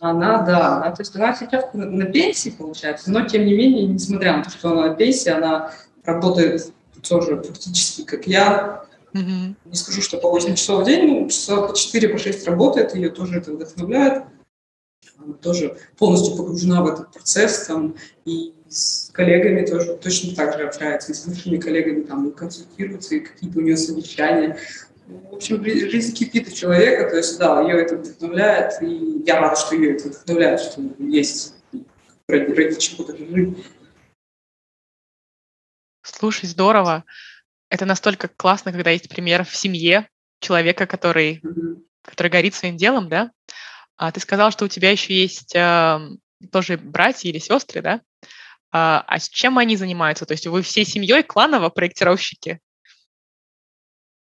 Она, 0.00 0.42
да, 0.42 0.76
она, 0.76 0.90
то 0.90 1.02
есть 1.02 1.14
она 1.14 1.34
сейчас 1.34 1.72
на, 1.72 2.06
пенсии, 2.06 2.50
получается, 2.50 3.12
но 3.12 3.26
тем 3.26 3.44
не 3.44 3.54
менее, 3.54 3.86
несмотря 3.86 4.36
на 4.36 4.44
то, 4.44 4.50
что 4.50 4.72
она 4.72 4.88
на 4.88 4.94
пенсии, 4.94 5.30
она 5.30 5.72
работает 6.04 6.72
тоже 7.06 7.36
практически 7.36 8.04
как 8.04 8.26
я. 8.26 8.84
Mm-hmm. 9.12 9.54
Не 9.66 9.74
скажу, 9.76 10.02
что 10.02 10.18
по 10.18 10.30
8 10.30 10.56
часов 10.56 10.82
в 10.82 10.84
день, 10.84 11.22
но 11.22 11.28
часа 11.28 11.62
по 11.62 11.74
4, 11.74 12.08
по 12.08 12.18
6 12.18 12.48
работает, 12.48 12.94
ее 12.96 13.10
тоже 13.10 13.38
это 13.38 13.52
вдохновляет 13.52 14.24
она 15.18 15.34
тоже 15.34 15.76
полностью 15.98 16.36
погружена 16.36 16.82
в 16.82 16.86
этот 16.86 17.12
процесс, 17.12 17.66
там, 17.66 17.96
и 18.24 18.54
с 18.68 19.10
коллегами 19.12 19.64
тоже 19.64 19.96
точно 19.96 20.34
так 20.34 20.58
же 20.58 20.66
общается, 20.66 21.12
и 21.12 21.14
с 21.14 21.26
бывшими 21.26 21.58
коллегами 21.58 22.02
там 22.02 22.32
консультируется, 22.32 23.14
и 23.14 23.20
какие-то 23.20 23.58
у 23.58 23.62
нее 23.62 23.76
совещания. 23.76 24.58
В 25.06 25.34
общем, 25.34 25.62
жизнь 25.64 26.14
кипит 26.14 26.48
у 26.48 26.50
человека, 26.50 27.10
то 27.10 27.16
есть, 27.16 27.38
да, 27.38 27.60
ее 27.60 27.82
это 27.82 27.96
вдохновляет, 27.96 28.82
и 28.82 29.22
я 29.26 29.40
рада, 29.40 29.56
что 29.56 29.74
ее 29.74 29.96
это 29.96 30.08
вдохновляет, 30.08 30.60
что 30.60 30.82
есть 30.98 31.54
ради, 32.26 32.52
ради 32.52 32.78
чего 32.78 33.04
даже 33.04 33.26
жить. 33.26 33.66
Слушай, 36.02 36.46
здорово. 36.46 37.04
Это 37.70 37.86
настолько 37.86 38.28
классно, 38.28 38.72
когда 38.72 38.90
есть 38.90 39.08
пример 39.08 39.44
в 39.44 39.54
семье 39.54 40.08
человека, 40.40 40.86
который, 40.86 41.40
mm-hmm. 41.42 41.82
который 42.02 42.28
горит 42.28 42.54
своим 42.54 42.76
делом, 42.76 43.08
да? 43.08 43.30
А 43.96 44.10
ты 44.12 44.20
сказал, 44.20 44.50
что 44.50 44.64
у 44.64 44.68
тебя 44.68 44.90
еще 44.90 45.14
есть 45.14 45.54
э, 45.54 45.98
тоже 46.50 46.76
братья 46.78 47.28
или 47.28 47.38
сестры, 47.38 47.82
да? 47.82 48.00
А, 48.72 49.04
а 49.06 49.18
с 49.18 49.28
чем 49.28 49.58
они 49.58 49.76
занимаются? 49.76 50.26
То 50.26 50.32
есть 50.32 50.46
вы 50.46 50.62
всей 50.62 50.84
семьей 50.84 51.22
кланово 51.22 51.68
проектировщики? 51.68 52.60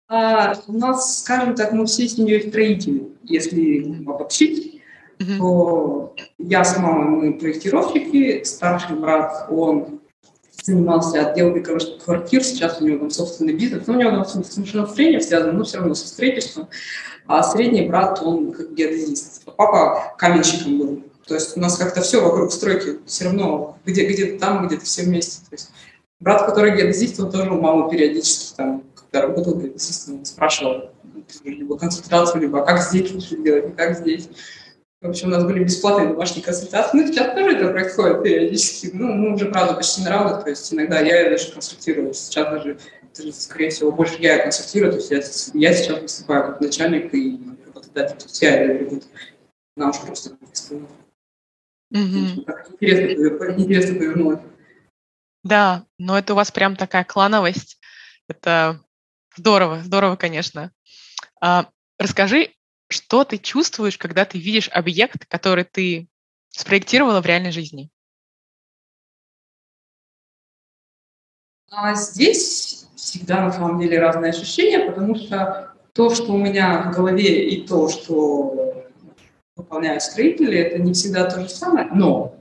А, 0.08 0.54
у 0.66 0.72
нас, 0.72 1.20
скажем 1.20 1.54
так, 1.54 1.72
мы 1.72 1.84
всей 1.84 2.08
семьей 2.08 2.48
строители, 2.48 3.08
если 3.24 4.02
обобщить. 4.06 4.82
Mm-hmm. 5.18 5.38
То 5.38 6.14
я 6.38 6.64
с 6.64 6.78
мамой, 6.78 7.32
мы 7.32 7.38
проектировщики, 7.38 8.44
старший 8.44 8.96
брат, 8.96 9.48
он 9.50 9.97
занимался 10.72 11.26
отделкой 11.26 11.62
квартир, 12.04 12.42
сейчас 12.42 12.80
у 12.80 12.86
него 12.86 12.98
там 12.98 13.10
собственный 13.10 13.54
бизнес, 13.54 13.86
но 13.86 13.94
у 13.94 13.96
него 13.96 14.10
там 14.10 14.24
с 14.24 14.56
машиностроением 14.56 15.20
связано, 15.20 15.52
но 15.52 15.64
все 15.64 15.78
равно 15.78 15.94
со 15.94 16.06
строительством 16.08 16.68
а 17.28 17.42
средний 17.42 17.82
брат, 17.82 18.20
он 18.22 18.52
как 18.52 18.72
геодезист. 18.72 19.44
Папа 19.56 20.14
каменщиком 20.16 20.78
был. 20.78 21.02
То 21.26 21.34
есть 21.34 21.56
у 21.58 21.60
нас 21.60 21.76
как-то 21.76 22.00
все 22.00 22.22
вокруг 22.22 22.50
стройки, 22.50 23.00
все 23.04 23.26
равно 23.26 23.76
где, 23.84 24.06
где-то 24.06 24.40
там, 24.40 24.66
где-то 24.66 24.86
все 24.86 25.02
вместе. 25.02 25.42
То 25.42 25.52
есть 25.52 25.70
брат, 26.20 26.46
который 26.46 26.74
геодезист, 26.74 27.20
он 27.20 27.30
тоже 27.30 27.50
у 27.50 27.60
мамы 27.60 27.90
периодически 27.90 28.56
там, 28.56 28.82
когда 28.94 29.26
работал 29.26 29.56
геодезистом, 29.56 30.24
спрашивал 30.24 30.90
либо 31.44 31.76
консультацию, 31.76 32.40
либо 32.40 32.62
а 32.62 32.64
как 32.64 32.80
здесь 32.80 33.12
лучше 33.12 33.36
делать, 33.36 33.66
и 33.68 33.72
как 33.72 33.98
здесь. 33.98 34.30
В 35.00 35.08
общем, 35.08 35.28
у 35.28 35.30
нас 35.30 35.44
были 35.44 35.62
бесплатные 35.62 36.08
домашние 36.08 36.44
консультации. 36.44 36.98
Ну, 36.98 37.06
сейчас 37.06 37.32
тоже 37.32 37.56
это 37.56 37.70
происходит 37.70 38.22
периодически. 38.24 38.90
Ну, 38.92 39.14
мы 39.14 39.34
уже, 39.34 39.46
правда, 39.46 39.74
почти 39.74 40.02
на 40.02 40.10
равных, 40.10 40.42
то 40.42 40.50
есть 40.50 40.72
иногда 40.72 40.98
я 41.00 41.30
даже 41.30 41.52
консультирую. 41.52 42.12
Сейчас 42.14 42.46
даже 42.50 42.78
это 43.02 43.32
скорее 43.32 43.70
всего, 43.70 43.92
больше 43.92 44.16
я 44.18 44.42
консультирую, 44.42 44.92
то 44.92 44.98
есть 44.98 45.10
я, 45.10 45.68
я 45.68 45.74
сейчас 45.74 46.00
выступаю 46.00 46.48
как 46.48 46.60
начальник 46.60 47.14
и 47.14 47.40
работодатель, 47.66 48.16
то 48.16 48.24
есть 48.24 48.42
я 48.42 48.64
это 48.64 49.00
она 49.76 49.90
уже 49.90 50.00
просто. 50.00 50.36
Mm-hmm. 51.94 52.72
интересно, 52.72 53.62
интересно 53.62 53.98
повернулось. 53.98 54.40
Да, 55.44 55.86
но 55.98 56.18
это 56.18 56.32
у 56.32 56.36
вас 56.36 56.50
прям 56.50 56.76
такая 56.76 57.04
клановость. 57.04 57.78
Это 58.28 58.80
здорово, 59.36 59.80
здорово, 59.82 60.16
конечно. 60.16 60.72
А, 61.40 61.70
расскажи, 61.98 62.50
что 62.88 63.24
ты 63.24 63.38
чувствуешь, 63.38 63.98
когда 63.98 64.24
ты 64.24 64.38
видишь 64.38 64.68
объект, 64.72 65.26
который 65.26 65.64
ты 65.64 66.08
спроектировала 66.50 67.20
в 67.20 67.26
реальной 67.26 67.52
жизни? 67.52 67.90
А 71.70 71.94
здесь 71.94 72.86
всегда 72.96 73.44
на 73.44 73.52
самом 73.52 73.78
деле 73.78 73.98
разные 74.00 74.30
ощущения, 74.30 74.90
потому 74.90 75.14
что 75.14 75.74
то, 75.92 76.14
что 76.14 76.32
у 76.32 76.38
меня 76.38 76.90
в 76.90 76.94
голове 76.94 77.50
и 77.50 77.66
то, 77.66 77.88
что 77.88 78.86
выполняют 79.54 80.02
строители, 80.02 80.58
это 80.58 80.78
не 80.78 80.94
всегда 80.94 81.28
то 81.28 81.40
же 81.40 81.48
самое, 81.48 81.88
но 81.92 82.37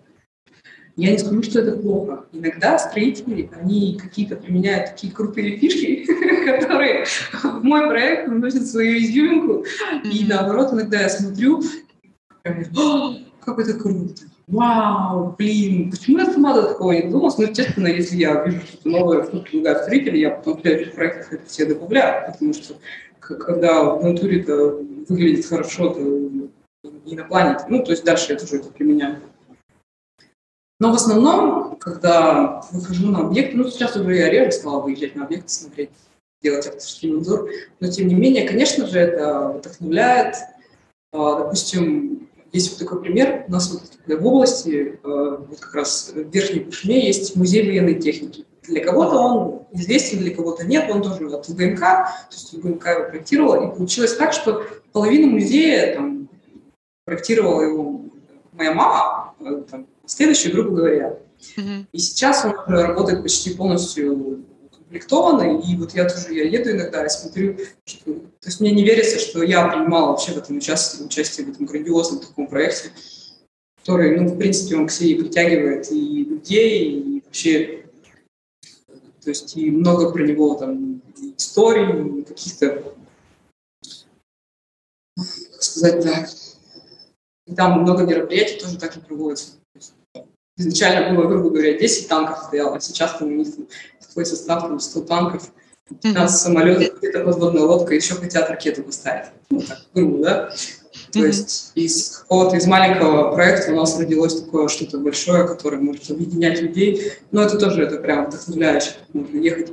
я 0.97 1.11
не 1.11 1.17
скажу, 1.17 1.41
что 1.43 1.61
это 1.61 1.77
плохо. 1.77 2.25
Иногда 2.33 2.77
строители, 2.77 3.49
они 3.59 3.97
какие-то 4.01 4.35
применяют 4.35 4.91
такие 4.91 5.13
крутые 5.13 5.57
фишки, 5.57 6.05
которые 6.45 7.05
в 7.43 7.63
мой 7.63 7.87
проект 7.87 8.27
вносят 8.27 8.67
свою 8.67 8.97
изюминку, 8.97 9.65
и 10.03 10.25
наоборот, 10.27 10.73
иногда 10.73 11.01
я 11.01 11.09
смотрю, 11.09 11.63
как 12.43 13.59
это 13.59 13.73
круто 13.73 14.23
вау, 14.47 15.35
блин, 15.37 15.91
почему 15.91 16.19
я 16.19 16.25
сама 16.31 16.53
до 16.53 16.69
такого 16.69 16.93
не 16.93 17.03
додумалась? 17.03 17.37
Ну, 17.37 17.43
естественно, 17.43 17.87
если 17.87 18.15
я 18.15 18.43
вижу 18.45 18.61
что-то 18.61 18.89
новое, 18.89 19.23
что 19.25 19.41
предлагают 19.41 19.83
строители, 19.83 20.17
я 20.17 20.31
потом 20.31 20.57
в 20.57 20.61
следующих 20.61 20.95
проектах 20.95 21.33
это 21.33 21.45
все 21.45 21.65
добавляю, 21.65 22.31
потому 22.31 22.53
что 22.53 22.75
когда 23.19 23.83
в 23.83 24.03
натуре 24.03 24.41
это 24.41 24.55
выглядит 25.09 25.45
хорошо, 25.45 25.89
то 25.89 25.99
и 27.05 27.15
на 27.15 27.25
плане, 27.25 27.57
ну, 27.67 27.83
то 27.83 27.91
есть 27.91 28.05
дальше 28.05 28.33
я 28.33 28.39
тоже 28.39 28.57
это 28.57 28.69
применяю. 28.69 29.17
Но 30.79 30.91
в 30.91 30.95
основном, 30.95 31.75
когда 31.77 32.61
выхожу 32.71 33.09
на 33.09 33.21
объект, 33.21 33.53
ну, 33.55 33.67
сейчас 33.67 33.95
уже 33.95 34.15
я 34.15 34.29
реже 34.29 34.51
стала 34.51 34.81
выезжать 34.81 35.15
на 35.15 35.25
объекты, 35.25 35.49
смотреть, 35.49 35.89
делать 36.41 36.67
авторский 36.67 37.11
надзор, 37.11 37.49
но 37.79 37.87
тем 37.89 38.07
не 38.07 38.15
менее, 38.15 38.47
конечно 38.47 38.85
же, 38.85 38.99
это 38.99 39.55
вдохновляет. 39.57 40.35
А, 41.11 41.39
допустим, 41.39 42.29
есть 42.53 42.71
вот 42.71 42.79
такой 42.79 43.01
пример. 43.01 43.45
У 43.47 43.51
нас 43.51 43.71
вот 43.71 44.19
в 44.19 44.27
области, 44.27 44.99
э, 45.03 45.37
вот 45.49 45.59
как 45.59 45.73
раз 45.75 46.11
в 46.13 46.29
Верхней 46.29 46.61
Пушме, 46.61 47.05
есть 47.05 47.35
музей 47.35 47.65
военной 47.65 47.95
техники. 47.95 48.45
Для 48.63 48.83
кого-то 48.83 49.17
он 49.17 49.61
известен, 49.73 50.19
для 50.19 50.35
кого-то 50.35 50.65
нет. 50.65 50.89
Он 50.91 51.01
тоже 51.01 51.27
от 51.27 51.49
УГМК, 51.49 51.79
то 51.79 52.31
есть 52.31 52.53
УГМК 52.53 52.85
его 52.87 53.09
проектировал. 53.09 53.69
И 53.71 53.75
получилось 53.75 54.15
так, 54.15 54.33
что 54.33 54.63
половину 54.91 55.27
музея 55.27 55.95
там, 55.95 56.29
проектировала 57.05 57.61
его 57.61 58.01
моя 58.53 58.73
мама, 58.73 59.33
э, 59.39 59.63
там, 59.69 59.87
следующую, 60.07 60.53
грубо 60.53 60.75
говоря. 60.75 61.19
Mm-hmm. 61.57 61.85
И 61.91 61.99
сейчас 61.99 62.45
он 62.45 62.51
уже 62.51 62.81
работает 62.81 63.21
почти 63.21 63.53
полностью 63.53 64.43
укомплектованы, 64.65 65.61
и 65.61 65.75
вот 65.75 65.93
я 65.93 66.09
тоже, 66.09 66.33
я 66.33 66.45
еду 66.45 66.71
иногда 66.71 67.05
и 67.05 67.09
смотрю, 67.09 67.57
что, 67.85 68.13
то 68.13 68.47
есть 68.47 68.59
мне 68.59 68.71
не 68.71 68.83
верится, 68.83 69.19
что 69.19 69.43
я 69.43 69.67
принимала 69.67 70.11
вообще 70.11 70.31
в 70.31 70.37
этом 70.37 70.57
участие, 70.57 71.05
участие 71.05 71.45
в 71.45 71.49
этом 71.51 71.65
грандиозном 71.65 72.21
таком 72.21 72.47
проекте, 72.47 72.91
который, 73.79 74.19
ну, 74.19 74.27
в 74.27 74.37
принципе, 74.37 74.77
он 74.77 74.87
к 74.87 74.91
себе 74.91 75.21
притягивает 75.21 75.91
и 75.91 76.23
людей, 76.23 76.99
и 76.99 77.21
вообще, 77.23 77.85
то 79.23 79.29
есть 79.29 79.55
и 79.57 79.69
много 79.69 80.11
про 80.11 80.23
него 80.23 80.55
там 80.55 81.01
историй, 81.37 82.23
каких-то, 82.23 82.95
как 85.15 85.63
сказать, 85.63 86.03
да, 86.03 86.27
и 87.47 87.55
там 87.55 87.81
много 87.81 88.03
мероприятий 88.03 88.59
тоже 88.59 88.77
так 88.77 88.95
и 88.97 88.99
проводятся. 88.99 89.53
изначально 90.57 91.15
было, 91.15 91.27
грубо 91.27 91.49
говоря, 91.49 91.77
10 91.77 92.07
танков 92.07 92.43
стояло, 92.45 92.75
а 92.75 92.79
сейчас 92.79 93.17
там 93.17 93.29
у 93.29 93.31
них 93.31 93.47
такой 94.05 94.25
состав, 94.25 94.63
там 94.63 94.79
100 94.79 95.01
танков, 95.01 95.51
15 95.89 96.17
mm-hmm. 96.17 96.27
самолетов, 96.27 96.97
где-то 96.97 97.23
подводная 97.23 97.63
лодка, 97.63 97.95
еще 97.95 98.15
хотят 98.15 98.49
ракету 98.49 98.83
поставить. 98.83 99.27
Ну, 99.49 99.61
так, 99.61 99.79
грубо, 99.93 100.23
да? 100.23 100.49
То 101.13 101.19
mm-hmm. 101.19 101.27
есть 101.27 101.71
из 101.75 102.17
какого-то 102.17 102.57
из 102.57 102.65
маленького 102.65 103.33
проекта 103.33 103.71
у 103.71 103.75
нас 103.77 103.97
родилось 103.97 104.43
такое 104.43 104.67
что-то 104.67 104.97
большое, 104.97 105.47
которое 105.47 105.77
может 105.77 106.11
объединять 106.11 106.61
людей. 106.61 107.13
Но 107.31 107.43
это 107.43 107.57
тоже 107.57 107.83
это 107.83 107.97
прям 107.97 108.25
вдохновляюще. 108.25 108.91
Можно 109.13 109.37
ехать. 109.37 109.71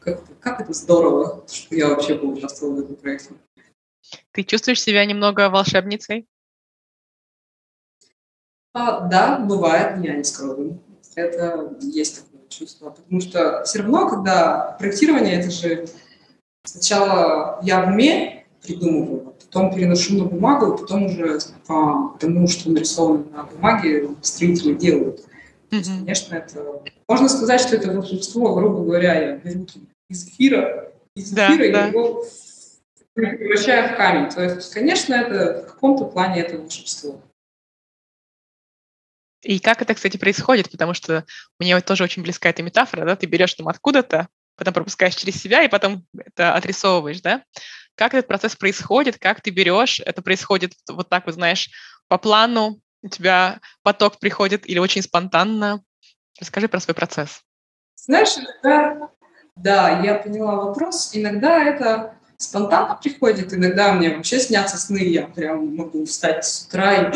Как, 0.00 0.20
как 0.40 0.60
это 0.60 0.72
здорово, 0.72 1.44
что 1.50 1.74
я 1.74 1.88
вообще 1.88 2.16
поучаствовала 2.16 2.76
в 2.76 2.80
этом 2.80 2.96
проекте. 2.96 3.30
Ты 4.32 4.42
чувствуешь 4.42 4.82
себя 4.82 5.04
немного 5.04 5.48
волшебницей? 5.48 6.26
А, 8.78 9.00
да, 9.08 9.38
бывает, 9.38 10.04
я 10.04 10.16
не 10.16 10.24
скрою. 10.24 10.78
Это 11.14 11.74
есть 11.80 12.22
такое 12.22 12.46
чувство. 12.50 12.90
Потому 12.90 13.22
что 13.22 13.62
все 13.64 13.78
равно, 13.78 14.06
когда 14.06 14.76
проектирование, 14.78 15.40
это 15.40 15.50
же 15.50 15.86
сначала 16.62 17.58
я 17.62 17.82
в 17.82 17.88
уме 17.88 18.44
придумываю, 18.62 19.34
потом 19.46 19.74
переношу 19.74 20.18
на 20.18 20.24
бумагу, 20.24 20.76
потом 20.76 21.06
уже 21.06 21.38
по 21.66 22.14
тому, 22.20 22.46
что 22.48 22.70
нарисовано 22.70 23.24
на 23.32 23.44
бумаге, 23.44 24.10
строители 24.20 24.74
делают. 24.74 25.24
Mm-hmm. 25.70 25.76
есть, 25.78 26.28
конечно, 26.28 26.34
это... 26.34 26.82
Можно 27.08 27.30
сказать, 27.30 27.62
что 27.62 27.76
это 27.76 27.92
волшебство, 27.92 28.54
грубо 28.54 28.84
говоря, 28.84 29.18
я 29.18 29.36
беру 29.38 29.64
из 30.10 30.28
эфира, 30.28 30.92
из 31.14 31.32
эфира 31.32 31.72
да, 31.72 31.86
и 31.86 31.90
его 31.90 32.26
превращаю 33.14 33.94
в 33.94 33.96
камень. 33.96 34.28
То 34.28 34.42
есть, 34.42 34.70
конечно, 34.74 35.14
это 35.14 35.62
в 35.66 35.72
каком-то 35.72 36.04
плане 36.04 36.42
это 36.42 36.58
волшебство. 36.58 37.22
И 39.46 39.60
как 39.60 39.80
это, 39.80 39.94
кстати, 39.94 40.16
происходит? 40.16 40.72
Потому 40.72 40.92
что 40.92 41.24
мне 41.60 41.76
вот 41.76 41.84
тоже 41.84 42.02
очень 42.02 42.22
близка 42.22 42.48
эта 42.48 42.64
метафора, 42.64 43.04
да, 43.06 43.14
ты 43.14 43.26
берешь 43.26 43.54
там 43.54 43.68
откуда-то, 43.68 44.26
потом 44.56 44.74
пропускаешь 44.74 45.14
через 45.14 45.40
себя 45.40 45.62
и 45.62 45.68
потом 45.68 46.04
это 46.18 46.54
отрисовываешь, 46.54 47.20
да? 47.20 47.44
Как 47.94 48.12
этот 48.12 48.26
процесс 48.26 48.56
происходит, 48.56 49.18
как 49.18 49.40
ты 49.40 49.50
берешь, 49.50 50.00
это 50.00 50.20
происходит 50.20 50.72
вот 50.90 51.08
так, 51.08 51.26
вот 51.26 51.36
знаешь, 51.36 51.70
по 52.08 52.18
плану, 52.18 52.80
у 53.02 53.08
тебя 53.08 53.60
поток 53.84 54.18
приходит 54.18 54.68
или 54.68 54.80
очень 54.80 55.02
спонтанно? 55.02 55.80
Расскажи 56.40 56.66
про 56.66 56.80
свой 56.80 56.96
процесс. 56.96 57.42
Знаешь, 57.94 58.36
иногда, 58.36 59.10
да, 59.54 60.00
я 60.00 60.16
поняла 60.16 60.56
вопрос. 60.56 61.10
Иногда 61.12 61.62
это 61.62 62.18
спонтанно 62.36 62.98
приходит, 63.00 63.54
иногда 63.54 63.92
мне 63.92 64.10
вообще 64.10 64.40
снятся 64.40 64.76
сны, 64.76 65.04
я 65.04 65.28
прям 65.28 65.76
могу 65.76 66.04
встать 66.04 66.44
с 66.44 66.66
утра 66.66 66.94
и 66.94 67.12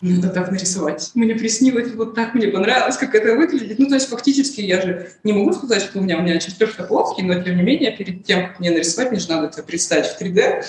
надо 0.00 0.28
так 0.28 0.50
нарисовать. 0.50 1.10
Мне 1.14 1.34
приснилось, 1.34 1.92
вот 1.94 2.14
так 2.14 2.34
мне 2.34 2.48
понравилось, 2.48 2.96
как 2.96 3.14
это 3.14 3.34
выглядит. 3.34 3.78
Ну, 3.78 3.86
то 3.86 3.94
есть 3.94 4.08
фактически 4.08 4.60
я 4.60 4.80
же 4.80 5.10
не 5.24 5.32
могу 5.32 5.52
сказать, 5.52 5.82
что 5.82 5.98
у 5.98 6.02
меня, 6.02 6.18
у 6.18 6.22
меня 6.22 6.38
чертеж 6.38 6.74
плоский, 6.88 7.22
но 7.22 7.42
тем 7.42 7.56
не 7.56 7.62
менее, 7.62 7.96
перед 7.96 8.24
тем, 8.24 8.48
как 8.48 8.60
мне 8.60 8.70
нарисовать, 8.70 9.10
мне 9.10 9.20
же 9.20 9.28
надо 9.28 9.46
это 9.46 9.62
представить 9.62 10.06
в 10.06 10.20
3D, 10.20 10.64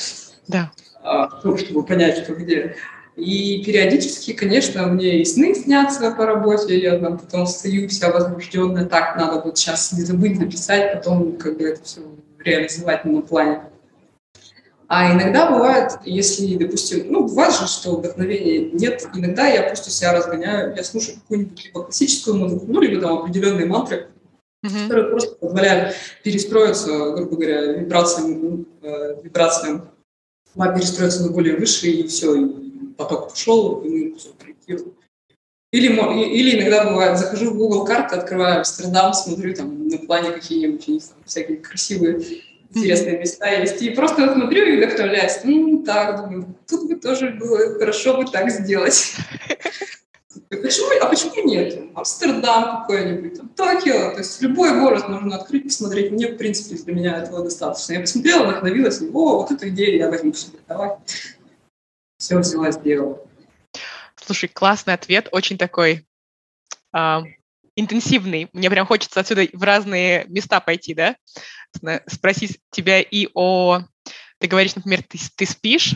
да. 0.48 0.72
А, 1.03 1.29
чтобы 1.57 1.86
понять, 1.86 2.17
что 2.17 2.34
где. 2.34 2.75
И 3.15 3.63
периодически, 3.65 4.34
конечно, 4.34 4.86
мне 4.88 5.22
и 5.22 5.25
сны 5.25 5.55
снятся 5.55 6.12
по 6.12 6.25
работе, 6.25 6.79
я 6.79 7.00
там 7.00 7.17
потом 7.17 7.48
встаю 7.48 7.89
вся 7.89 8.12
возбужденная, 8.12 8.86
так, 8.86 9.15
надо 9.17 9.41
вот 9.41 9.57
сейчас 9.57 9.91
не 9.93 10.01
забыть 10.01 10.39
написать, 10.39 10.93
потом 10.93 11.36
как 11.38 11.57
бы 11.57 11.69
это 11.69 11.84
все 11.84 12.01
реализовать 12.38 13.05
на 13.05 13.22
плане. 13.22 13.62
А 14.89 15.13
иногда 15.13 15.51
бывает, 15.51 15.91
если, 16.06 16.56
допустим, 16.56 17.12
ну, 17.12 17.27
бывает 17.27 17.53
же, 17.53 17.67
что 17.67 17.98
вдохновения 17.98 18.72
нет, 18.72 19.06
иногда 19.13 19.46
я 19.46 19.63
просто 19.63 19.91
себя 19.91 20.13
разгоняю, 20.13 20.75
я 20.75 20.84
слушаю 20.84 21.17
какую-нибудь 21.17 21.65
либо 21.65 21.84
классическую 21.84 22.38
музыку, 22.38 22.65
ну, 22.70 22.79
либо 22.79 23.01
там 23.01 23.17
определенные 23.17 23.65
мантры, 23.65 24.08
mm-hmm. 24.65 24.84
которые 24.84 25.10
просто 25.10 25.36
позволяют 25.36 25.96
перестроиться, 26.24 27.12
грубо 27.12 27.36
говоря, 27.36 27.73
вибрациям, 27.73 28.65
э, 28.82 29.21
вибрациям 29.23 29.89
перестроиться 30.56 31.23
на 31.23 31.32
более 31.32 31.58
высшие, 31.58 31.93
и 31.93 32.08
все, 32.08 32.36
и 32.36 32.47
поток 32.97 33.30
пошел, 33.30 33.82
и 33.82 33.89
мы 33.89 34.15
все 34.15 34.30
проектируем. 34.30 34.93
Или, 35.73 35.88
или 36.34 36.60
иногда 36.60 36.89
бывает, 36.89 37.19
захожу 37.19 37.52
в 37.52 37.58
Google 37.58 37.84
карты, 37.84 38.15
открываю 38.15 38.60
Амстердам, 38.60 39.13
смотрю 39.13 39.54
там 39.54 39.89
на 39.89 39.97
плане 39.97 40.32
какие-нибудь 40.32 41.04
всякие 41.26 41.58
красивые 41.58 42.21
интересные 42.69 43.19
места 43.19 43.49
есть. 43.49 43.82
И 43.82 43.89
просто 43.91 44.34
смотрю 44.34 44.65
и 44.65 44.77
вдохновляюсь. 44.77 45.39
Ну, 45.43 45.84
так, 45.84 46.17
думаю, 46.17 46.56
тут 46.67 46.88
бы 46.88 46.95
тоже 46.95 47.32
было 47.32 47.80
хорошо 47.80 48.17
бы 48.17 48.25
так 48.25 48.49
сделать. 48.49 49.15
Почему, 50.49 50.88
а 51.01 51.08
почему 51.08 51.45
нет? 51.45 51.77
Амстердам 51.93 52.82
какой-нибудь, 52.82 53.38
там, 53.38 53.49
Токио, 53.49 54.12
то 54.12 54.19
есть 54.19 54.41
любой 54.41 54.80
город 54.80 55.10
можно 55.10 55.36
открыть, 55.36 55.63
посмотреть. 55.63 56.12
Мне, 56.12 56.27
в 56.27 56.38
принципе, 56.38 56.82
для 56.82 56.93
меня 56.93 57.17
этого 57.17 57.43
достаточно. 57.43 57.93
Я 57.93 57.99
посмотрела, 57.99 58.43
вдохновилась, 58.43 59.01
о, 59.01 59.41
вот 59.41 59.51
эту 59.51 59.67
идею 59.69 59.97
я 59.97 60.10
возьму 60.10 60.34
себе, 60.34 60.60
давай. 60.67 60.91
Все 62.17 62.38
взяла, 62.38 62.71
сделала. 62.71 63.19
Слушай, 64.15 64.47
классный 64.47 64.93
ответ, 64.93 65.27
очень 65.32 65.58
такой 65.58 66.06
а, 66.93 67.23
интенсивный. 67.75 68.49
Мне 68.53 68.69
прям 68.69 68.86
хочется 68.86 69.19
отсюда 69.19 69.47
в 69.53 69.63
разные 69.63 70.25
места 70.27 70.60
пойти, 70.60 70.93
да? 70.93 71.15
Спросить 72.08 72.60
тебя 72.71 73.01
и 73.01 73.27
о... 73.34 73.82
Ты 74.39 74.47
говоришь, 74.47 74.75
например, 74.75 75.03
ты, 75.03 75.19
ты 75.36 75.45
спишь, 75.45 75.95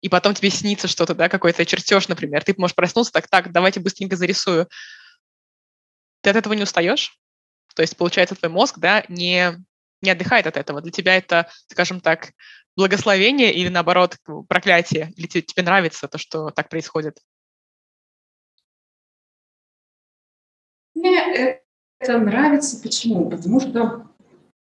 и 0.00 0.08
потом 0.08 0.34
тебе 0.34 0.50
снится 0.50 0.88
что-то, 0.88 1.14
да, 1.14 1.28
какой-то 1.28 1.64
чертеж, 1.66 2.08
например. 2.08 2.44
Ты 2.44 2.54
можешь 2.56 2.76
проснуться, 2.76 3.12
так, 3.12 3.28
так, 3.28 3.52
давайте 3.52 3.80
быстренько 3.80 4.16
зарисую. 4.16 4.68
Ты 6.20 6.30
от 6.30 6.36
этого 6.36 6.52
не 6.54 6.62
устаешь? 6.62 7.18
То 7.74 7.82
есть, 7.82 7.96
получается, 7.96 8.34
твой 8.34 8.50
мозг, 8.50 8.78
да, 8.78 9.04
не, 9.08 9.56
не 10.02 10.10
отдыхает 10.10 10.46
от 10.46 10.56
этого. 10.56 10.80
Для 10.80 10.92
тебя 10.92 11.16
это, 11.16 11.50
скажем 11.68 12.00
так, 12.00 12.32
благословение 12.76 13.52
или, 13.52 13.68
наоборот, 13.68 14.16
проклятие? 14.48 15.12
Или 15.16 15.26
тебе, 15.26 15.42
тебе 15.42 15.62
нравится 15.62 16.08
то, 16.08 16.18
что 16.18 16.50
так 16.50 16.68
происходит? 16.68 17.18
Мне 20.94 21.60
это 22.00 22.18
нравится. 22.18 22.80
Почему? 22.80 23.30
Потому 23.30 23.60
что 23.60 24.07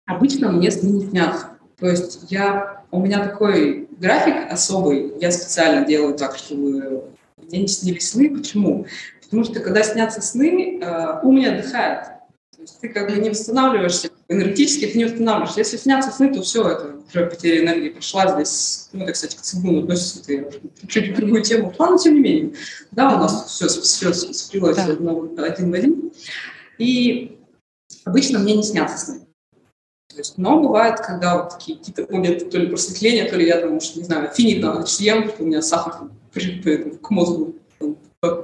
обычно 0.06 0.52
мне 0.52 0.72
сны 0.72 0.90
не 0.90 1.10
снятся. 1.10 1.52
То 1.78 1.88
есть 1.88 2.20
я, 2.30 2.84
у 2.92 3.00
меня 3.00 3.28
такой 3.28 3.88
график 4.00 4.52
особый. 4.52 5.14
Я 5.20 5.32
специально 5.32 5.86
делаю 5.86 6.16
так, 6.16 6.38
чтобы 6.38 7.12
мне 7.38 7.62
не 7.62 7.68
снились 7.68 8.12
сны. 8.12 8.36
Почему? 8.36 8.86
Потому 9.22 9.44
что 9.44 9.60
когда 9.62 9.84
снятся 9.84 10.22
сны, 10.22 10.80
э, 10.82 11.20
ум 11.24 11.38
не 11.38 11.48
отдыхает. 11.48 12.06
То 12.56 12.62
есть 12.62 12.80
ты 12.80 12.90
как 12.90 13.10
бы 13.10 13.16
не 13.18 13.30
восстанавливаешься 13.30 14.10
энергетически, 14.28 14.88
ты 14.88 14.98
не 14.98 15.06
восстанавливаешься. 15.06 15.60
Если 15.60 15.78
снятся 15.78 16.12
сны, 16.12 16.34
то 16.34 16.42
все, 16.42 16.68
это 16.68 16.96
уже 17.08 17.26
потеря 17.26 17.64
энергии 17.64 17.90
прошла 17.90 18.34
здесь. 18.34 18.90
Ну, 18.94 19.04
это, 19.04 19.14
кстати, 19.14 19.36
к 19.36 19.42
цигуну 19.42 19.84
относится, 19.84 20.32
это 20.32 20.60
чуть 20.88 21.14
в 21.14 21.16
другую 21.16 21.44
тему. 21.44 21.74
Но, 21.80 21.98
тем 21.98 22.16
не 22.16 22.20
менее, 22.20 22.54
да, 22.92 23.16
у 23.16 23.20
нас 23.20 23.48
все, 23.48 23.68
все 23.68 24.14
сплелось 24.14 24.78
да. 24.78 24.84
один 24.84 25.72
в 25.72 25.74
один. 25.74 26.12
И 26.78 27.40
обычно 28.06 28.40
мне 28.40 28.56
не 28.56 28.64
снятся 28.64 28.98
сны. 28.98 29.22
То 30.14 30.20
есть, 30.20 30.38
но 30.38 30.60
бывает, 30.62 31.00
когда 31.00 31.38
вот 31.38 31.52
такие 31.52 31.78
какие-то 31.78 32.12
моменты, 32.12 32.46
то 32.46 32.58
ли 32.58 32.68
просветления, 32.68 33.30
то 33.30 33.38
ли 33.38 33.48
я 33.48 33.62
думаю, 33.62 33.82
что, 33.82 34.00
не 34.00 34.06
знаю, 34.06 34.30
финит 34.34 34.62
надо 34.62 34.86
съем, 34.86 35.30
что 35.30 35.44
у 35.44 35.46
меня 35.46 35.62
сахар 35.62 36.10
к 36.34 37.10
мозгу 37.10 37.56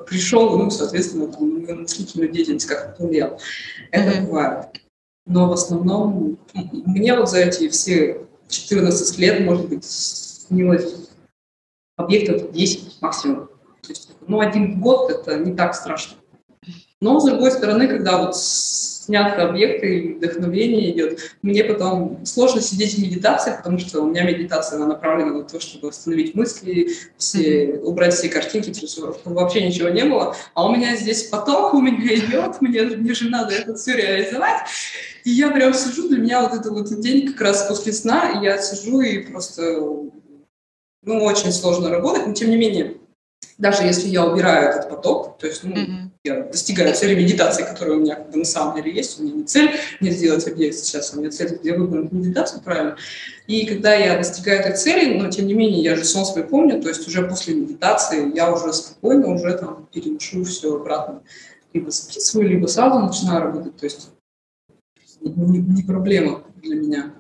пришел, 0.08 0.58
ну, 0.58 0.70
соответственно, 0.72 1.32
там, 1.32 1.64
на 1.64 1.76
мыслительную 1.76 2.32
деятельность 2.32 2.66
как-то 2.66 2.98
повлиял. 2.98 3.40
Это 3.92 4.18
mm-hmm. 4.18 4.26
бывает. 4.26 4.66
Но 5.26 5.50
в 5.50 5.52
основном 5.52 6.40
мне 6.54 7.14
вот 7.14 7.30
за 7.30 7.40
эти 7.40 7.68
все 7.70 8.26
14 8.48 9.18
лет, 9.20 9.42
может 9.42 9.68
быть, 9.68 9.84
снилось 9.86 11.10
объектов 11.96 12.52
10 12.52 13.02
максимум. 13.02 13.50
То 13.82 13.90
есть, 13.90 14.10
ну, 14.26 14.40
один 14.40 14.80
год 14.80 15.12
это 15.12 15.38
не 15.38 15.54
так 15.54 15.76
страшно. 15.76 16.18
Но, 17.00 17.20
с 17.20 17.26
другой 17.26 17.52
стороны, 17.52 17.88
когда 17.88 18.18
вот 18.18 18.36
снятся 19.08 19.48
объекты 19.48 20.00
и 20.00 20.14
вдохновение 20.16 20.92
идет, 20.92 21.20
мне 21.42 21.64
потом 21.64 22.26
сложно 22.26 22.62
сидеть 22.62 22.96
в 22.96 23.02
медитации, 23.02 23.56
потому 23.56 23.80
что 23.80 24.02
у 24.02 24.10
меня 24.10 24.24
медитация 24.24 24.76
она 24.76 24.88
направлена 24.88 25.32
на 25.32 25.44
то, 25.44 25.62
чтобы 25.62 25.88
восстановить 25.88 26.36
мысли, 26.36 26.90
все, 27.18 27.80
убрать 27.84 28.14
все 28.14 28.28
картинки, 28.28 28.74
чтобы 28.86 29.16
вообще 29.24 29.66
ничего 29.66 29.88
не 29.90 30.04
было. 30.04 30.36
А 30.54 30.68
у 30.68 30.76
меня 30.76 30.98
здесь 30.98 31.24
поток, 31.24 31.74
у 31.74 31.82
меня 31.82 32.16
идет, 32.16 32.62
мне, 32.62 32.82
мне 32.82 33.14
же 33.14 33.30
надо 33.30 33.56
это 33.56 33.76
все 33.76 33.96
реализовать. 33.96 34.68
И 35.24 35.32
я 35.32 35.52
прям 35.52 35.74
сижу, 35.74 36.10
для 36.10 36.18
меня 36.18 36.42
вот 36.42 36.60
этот 36.60 36.72
вот 36.72 37.00
день 37.00 37.32
как 37.32 37.42
раз 37.42 37.66
после 37.68 37.94
сна, 37.94 38.42
я 38.44 38.58
сижу 38.58 39.00
и 39.00 39.20
просто, 39.20 39.62
ну, 39.72 41.24
очень 41.24 41.54
сложно 41.54 41.90
работать, 41.90 42.28
но 42.28 42.34
тем 42.34 42.50
не 42.50 42.58
менее, 42.58 42.98
даже 43.58 43.84
если 43.84 44.08
я 44.08 44.26
убираю 44.26 44.70
этот 44.70 44.90
поток, 44.90 45.38
то 45.40 45.48
есть 45.48 45.64
ну, 45.64 45.76
mm-hmm. 45.76 46.10
я 46.24 46.44
достигаю 46.44 46.94
цели 46.94 47.16
медитации, 47.16 47.64
которая 47.64 47.98
у 47.98 48.00
меня 48.00 48.16
как 48.16 48.30
бы, 48.30 48.38
на 48.38 48.46
самом 48.46 48.76
деле 48.76 48.94
есть, 48.94 49.20
у 49.20 49.24
меня 49.24 49.34
не 49.34 49.44
цель 49.44 49.72
не 50.00 50.12
сделать 50.12 50.48
объект 50.48 50.76
сейчас, 50.76 51.14
у 51.14 51.20
меня 51.20 51.32
цель 51.32 51.58
где 51.60 51.74
выбрать 51.74 52.12
медитацию 52.12 52.62
правильно. 52.62 52.98
И 53.48 53.66
когда 53.66 53.96
я 53.96 54.18
достигаю 54.18 54.60
этой 54.60 54.76
цели, 54.76 55.18
но 55.18 55.30
тем 55.30 55.48
не 55.48 55.54
менее 55.54 55.82
я 55.82 55.96
же 55.96 56.06
сон 56.06 56.26
свой 56.26 56.44
помню, 56.44 56.82
то 56.82 56.90
есть 56.90 57.08
уже 57.08 57.28
после 57.28 57.56
медитации 57.56 58.36
я 58.36 58.52
уже 58.52 58.72
спокойно 58.74 59.34
уже 59.34 59.58
там 59.58 59.88
переношу 59.92 60.44
все 60.44 60.76
обратно 60.76 61.22
либо 61.78 61.92
записываю, 61.92 62.50
либо 62.50 62.68
сразу 62.68 63.00
начинаю 63.00 63.44
работать. 63.44 63.76
То 63.78 63.86
есть 63.86 64.10
не, 65.22 65.60
не 65.60 65.84
проблема 65.84 66.44
для 66.62 66.76
меня. 66.76 67.14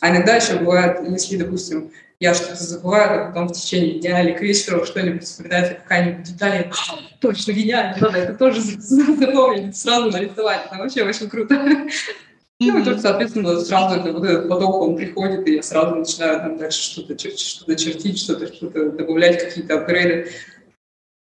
А 0.00 0.10
иногда 0.10 0.36
еще 0.36 0.58
бывает, 0.58 1.08
если, 1.08 1.36
допустим, 1.36 1.92
я 2.22 2.34
что-то 2.34 2.62
забываю, 2.62 3.24
а 3.24 3.26
потом 3.26 3.48
в 3.48 3.52
течение 3.52 3.98
дня 3.98 4.22
или 4.22 4.32
к 4.32 4.40
вечеру 4.42 4.84
что-нибудь 4.84 5.24
вспоминается, 5.24 5.74
какая-нибудь 5.74 6.22
деталь, 6.22 6.70
точно 7.18 7.50
гениально, 7.50 7.96
надо 8.00 8.18
это 8.18 8.34
тоже 8.34 8.60
запомнить, 8.60 9.76
сразу 9.76 10.08
нарисовать, 10.08 10.66
это 10.66 10.76
вообще 10.76 11.02
очень 11.02 11.28
круто. 11.28 11.60
Ну, 12.60 12.78
и 12.78 12.84
только, 12.84 13.00
соответственно, 13.00 13.58
сразу 13.58 13.98
это, 13.98 14.12
вот 14.12 14.24
этот 14.24 14.48
поток, 14.48 14.82
он 14.82 14.94
приходит, 14.94 15.48
и 15.48 15.56
я 15.56 15.62
сразу 15.64 15.96
начинаю 15.96 16.38
там 16.38 16.58
дальше 16.58 16.80
что-то 16.80 17.18
что 17.18 17.74
чертить, 17.74 18.20
что-то 18.20 18.54
что 18.54 18.68
добавлять, 18.68 19.42
какие-то 19.42 19.80
апгрейды. 19.80 20.30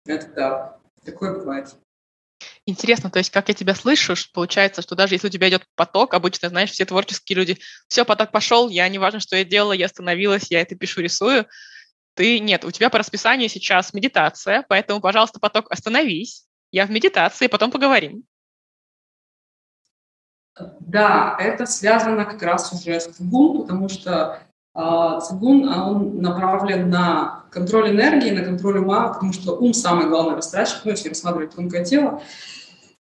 Это 0.04 0.26
да, 0.36 0.78
такое 1.02 1.38
бывает. 1.38 1.74
Интересно, 2.70 3.10
то 3.10 3.18
есть, 3.18 3.30
как 3.30 3.48
я 3.48 3.54
тебя 3.54 3.74
слышу, 3.74 4.14
получается, 4.32 4.80
что 4.80 4.94
даже 4.94 5.16
если 5.16 5.26
у 5.26 5.30
тебя 5.30 5.48
идет 5.48 5.66
поток, 5.74 6.14
обычно, 6.14 6.50
знаешь, 6.50 6.70
все 6.70 6.84
творческие 6.84 7.36
люди, 7.36 7.58
все, 7.88 8.04
поток 8.04 8.30
пошел, 8.30 8.68
я 8.68 8.88
не 8.88 9.00
важно, 9.00 9.18
что 9.18 9.34
я 9.34 9.44
делала, 9.44 9.72
я 9.72 9.86
остановилась, 9.86 10.52
я 10.52 10.60
это 10.60 10.76
пишу, 10.76 11.00
рисую. 11.00 11.46
Ты 12.14 12.38
нет, 12.38 12.64
у 12.64 12.70
тебя 12.70 12.88
по 12.88 12.98
расписанию 12.98 13.48
сейчас 13.48 13.92
медитация, 13.92 14.64
поэтому, 14.68 15.00
пожалуйста, 15.00 15.40
поток 15.40 15.68
остановись, 15.68 16.46
я 16.70 16.86
в 16.86 16.92
медитации, 16.92 17.48
потом 17.48 17.72
поговорим. 17.72 18.22
Да, 20.78 21.36
это 21.40 21.66
связано 21.66 22.24
как 22.24 22.40
раз 22.40 22.72
уже 22.72 23.00
с 23.00 23.06
цигун, 23.06 23.62
потому 23.62 23.88
что 23.88 24.38
э, 24.76 25.18
цигун, 25.26 25.68
он 25.68 26.22
направлен 26.22 26.88
на 26.88 27.39
контроль 27.50 27.90
энергии, 27.90 28.30
на 28.30 28.44
контроль 28.44 28.78
ума, 28.78 29.08
потому 29.08 29.32
что 29.32 29.56
ум 29.56 29.74
самый 29.74 30.08
главный 30.08 30.36
растратчик, 30.36 30.80
ну, 30.84 30.92
если 30.92 31.08
рассматривать 31.08 31.54
тонкое 31.54 31.84
тело. 31.84 32.22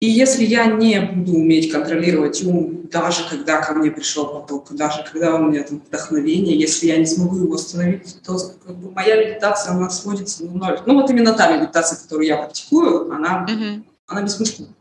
И 0.01 0.07
если 0.07 0.45
я 0.45 0.67
не 0.67 1.01
буду 1.01 1.39
уметь 1.39 1.73
контролировать 1.73 2.45
ум, 2.45 2.89
даже 2.91 3.27
когда 3.29 3.63
ко 3.63 3.73
мне 3.73 3.91
пришел 3.91 4.27
поток, 4.27 4.71
даже 4.73 5.03
когда 5.11 5.37
у 5.37 5.45
меня 5.45 5.63
там 5.63 5.81
вдохновение, 5.87 6.59
если 6.59 6.89
я 6.89 6.99
не 6.99 7.07
смогу 7.07 7.37
его 7.37 7.55
остановить, 7.55 8.21
то 8.23 8.37
как 8.67 8.77
бы, 8.77 8.91
моя 8.91 9.17
медитация, 9.17 9.73
она 9.73 9.89
сводится 9.89 10.45
на 10.45 10.53
ноль. 10.53 10.81
Ну 10.85 11.01
вот 11.01 11.09
именно 11.11 11.33
та 11.33 11.57
медитация, 11.57 11.99
которую 11.99 12.27
я 12.27 12.37
практикую, 12.37 13.11
она, 13.13 13.47
mm-hmm. 13.49 13.83
она 14.09 14.23
бессмысленна. 14.23 14.75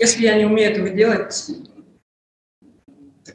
Если 0.00 0.24
я 0.24 0.36
не 0.36 0.46
умею 0.46 0.72
этого 0.72 0.90
делать, 0.90 1.50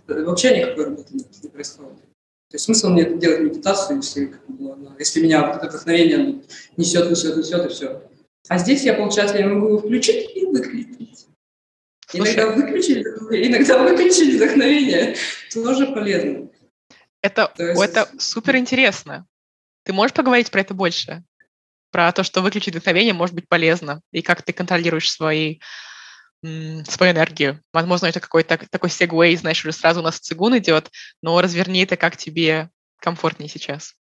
вообще 0.07 0.59
никакой 0.59 0.85
работы 0.85 1.13
не 1.13 1.49
происходит. 1.49 2.08
То 2.49 2.55
есть 2.55 2.65
смысл 2.65 2.89
мне 2.89 3.05
делать 3.05 3.41
медитацию, 3.41 3.97
если, 3.97 4.25
как 4.25 4.49
бы, 4.49 4.95
если 4.97 5.21
меня 5.21 5.45
вот 5.45 5.57
это 5.57 5.67
вдохновение 5.67 6.41
несет, 6.77 7.09
несет, 7.11 7.37
несет, 7.37 7.65
и 7.65 7.69
все. 7.69 8.01
А 8.47 8.57
здесь 8.57 8.83
я, 8.83 8.95
получается, 8.95 9.37
я 9.37 9.47
могу 9.47 9.67
его 9.67 9.77
включить 9.77 10.35
и 10.35 10.45
выключить. 10.45 11.27
Иногда 12.11 12.47
выключить, 12.47 13.05
иногда 13.05 13.83
выключить 13.83 14.35
вдохновение 14.35 15.15
тоже 15.53 15.87
полезно. 15.93 16.49
Это, 17.21 17.53
есть... 17.59 17.81
это 17.81 18.09
супер 18.17 18.57
интересно. 18.57 19.27
Ты 19.83 19.93
можешь 19.93 20.15
поговорить 20.15 20.49
про 20.49 20.61
это 20.61 20.73
больше? 20.73 21.23
Про 21.91 22.11
то, 22.11 22.23
что 22.23 22.41
выключить 22.41 22.73
вдохновение 22.73 23.13
может 23.13 23.35
быть 23.35 23.47
полезно, 23.47 24.01
и 24.11 24.23
как 24.23 24.41
ты 24.41 24.53
контролируешь 24.53 25.11
свои 25.11 25.59
свою 26.41 27.13
энергию. 27.13 27.61
Возможно, 27.73 28.07
это 28.07 28.19
какой-то 28.19 28.59
такой 28.69 28.89
сегвей, 28.89 29.35
знаешь, 29.35 29.63
уже 29.63 29.73
сразу 29.73 29.99
у 29.99 30.03
нас 30.03 30.19
цигун 30.19 30.57
идет, 30.57 30.89
но 31.21 31.41
разверни 31.41 31.83
это, 31.83 31.97
как 31.97 32.17
тебе 32.17 32.69
комфортнее 32.99 33.49
сейчас. 33.49 33.95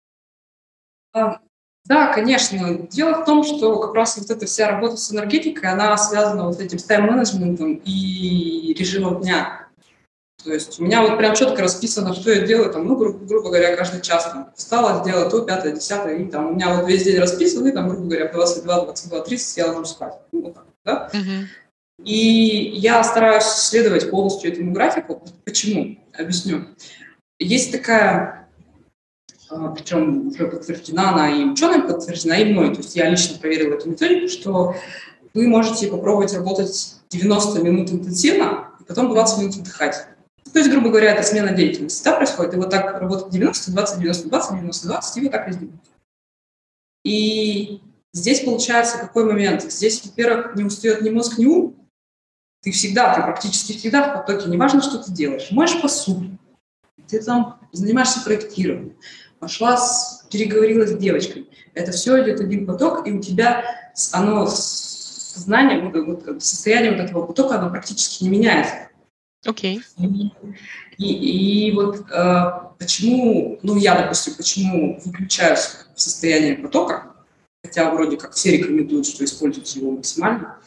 Да, 1.13 2.11
конечно. 2.13 2.79
Дело 2.89 3.21
в 3.21 3.25
том, 3.25 3.43
что 3.43 3.79
как 3.79 3.93
раз 3.95 4.17
вот 4.17 4.29
эта 4.29 4.45
вся 4.45 4.69
работа 4.69 4.97
с 4.97 5.11
энергетикой, 5.11 5.71
она 5.71 5.95
связана 5.97 6.45
вот 6.45 6.57
с 6.57 6.59
этим 6.59 6.79
тайм-менеджментом 6.79 7.75
и 7.75 8.73
режимом 8.77 9.21
дня. 9.21 9.67
То 10.43 10.53
есть 10.53 10.79
у 10.79 10.83
меня 10.83 11.01
вот 11.01 11.17
прям 11.17 11.33
четко 11.33 11.61
расписано, 11.63 12.13
что 12.13 12.31
я 12.31 12.45
делаю, 12.45 12.71
там, 12.71 12.85
ну, 12.85 12.95
грубо, 12.95 13.25
грубо 13.25 13.49
говоря, 13.49 13.75
каждый 13.75 14.01
час 14.01 14.25
там, 14.25 14.51
встала, 14.55 15.01
сделала 15.01 15.29
то, 15.29 15.41
пятое, 15.41 15.73
десятое, 15.73 16.17
и 16.17 16.25
там 16.25 16.47
у 16.47 16.53
меня 16.53 16.75
вот 16.75 16.87
весь 16.87 17.03
день 17.03 17.19
расписан, 17.19 17.65
и 17.67 17.71
там, 17.71 17.89
грубо 17.89 18.05
говоря, 18.05 18.29
в 18.29 18.33
22, 18.33 18.85
22, 18.85 19.21
30 19.21 19.57
я 19.57 19.67
ложу 19.67 19.85
спать. 19.85 20.13
Ну, 20.31 20.43
вот 20.43 20.53
так, 20.53 20.65
да? 20.85 21.09
Uh-huh. 21.11 21.45
И 22.03 22.71
я 22.75 23.03
стараюсь 23.03 23.45
следовать 23.45 24.09
полностью 24.11 24.51
этому 24.51 24.71
графику. 24.71 25.23
Почему? 25.45 25.97
Объясню. 26.13 26.65
Есть 27.39 27.71
такая, 27.71 28.49
а, 29.49 29.69
причем 29.69 30.27
уже 30.27 30.47
подтверждена 30.47 31.11
она 31.11 31.29
и 31.29 31.43
ученым, 31.45 31.87
подтверждена 31.87 32.37
и 32.37 32.51
мной, 32.51 32.71
то 32.71 32.81
есть 32.81 32.95
я 32.95 33.09
лично 33.09 33.37
проверила 33.39 33.75
эту 33.75 33.89
методику, 33.89 34.27
что 34.27 34.75
вы 35.33 35.47
можете 35.47 35.87
попробовать 35.87 36.33
работать 36.33 36.95
90 37.09 37.63
минут 37.63 37.91
интенсивно, 37.91 38.71
и 38.79 38.83
потом 38.83 39.09
20 39.09 39.39
минут 39.39 39.55
отдыхать. 39.55 40.07
То 40.51 40.59
есть, 40.59 40.71
грубо 40.71 40.89
говоря, 40.89 41.13
это 41.13 41.23
смена 41.23 41.51
деятельности. 41.51 42.03
Да, 42.03 42.15
происходит. 42.15 42.53
И 42.53 42.57
вот 42.57 42.69
так 42.69 42.99
работать 42.99 43.29
90, 43.31 43.71
20, 43.71 43.99
90, 43.99 44.29
20, 44.29 44.51
90, 44.59 44.87
20, 44.87 45.17
и 45.17 45.21
вот 45.21 45.31
так 45.31 45.47
везде. 45.47 45.67
И 47.03 47.81
здесь 48.13 48.41
получается 48.41 48.97
какой 48.97 49.25
момент? 49.25 49.63
Здесь, 49.71 50.03
во-первых, 50.03 50.55
не 50.55 50.63
устает 50.63 51.01
ни 51.01 51.09
мозг, 51.09 51.37
ни 51.37 51.45
ум, 51.45 51.76
ты 52.67 52.71
всегда, 52.73 53.13
ты 53.13 53.21
практически 53.21 53.77
всегда 53.77 54.09
в 54.09 54.13
потоке, 54.13 54.49
неважно, 54.49 54.81
что 54.81 54.97
ты 54.97 55.09
делаешь. 55.13 55.51
Моешь 55.51 55.81
посуду, 55.81 56.37
ты 57.07 57.23
там 57.23 57.61
занимаешься 57.71 58.19
проектированием, 58.25 58.97
пошла, 59.39 59.77
с, 59.77 60.27
переговорила 60.29 60.85
с 60.85 60.97
девочкой. 60.97 61.49
Это 61.73 61.93
все 61.93 62.21
идет 62.21 62.41
один 62.41 62.67
поток, 62.67 63.07
и 63.07 63.13
у 63.13 63.21
тебя 63.21 63.63
оно, 64.11 64.47
сознание, 64.47 65.79
вот, 65.79 66.25
вот, 66.25 66.43
состояние 66.43 66.91
вот 66.91 66.99
этого 66.99 67.25
потока, 67.25 67.57
оно 67.57 67.69
практически 67.69 68.25
не 68.25 68.31
меняется. 68.31 68.89
Окей. 69.45 69.81
Okay. 69.97 70.31
И, 70.97 71.69
и, 71.69 71.71
вот 71.71 72.11
э, 72.11 72.51
почему, 72.77 73.59
ну 73.63 73.77
я, 73.77 73.97
допустим, 73.97 74.33
почему 74.35 74.99
выключаюсь 75.05 75.69
в 75.95 76.01
состояние 76.01 76.55
потока, 76.55 77.15
хотя 77.63 77.89
вроде 77.91 78.17
как 78.17 78.33
все 78.33 78.57
рекомендуют, 78.57 79.07
что 79.07 79.23
использовать 79.23 79.73
его 79.73 79.91
максимально, 79.91 80.57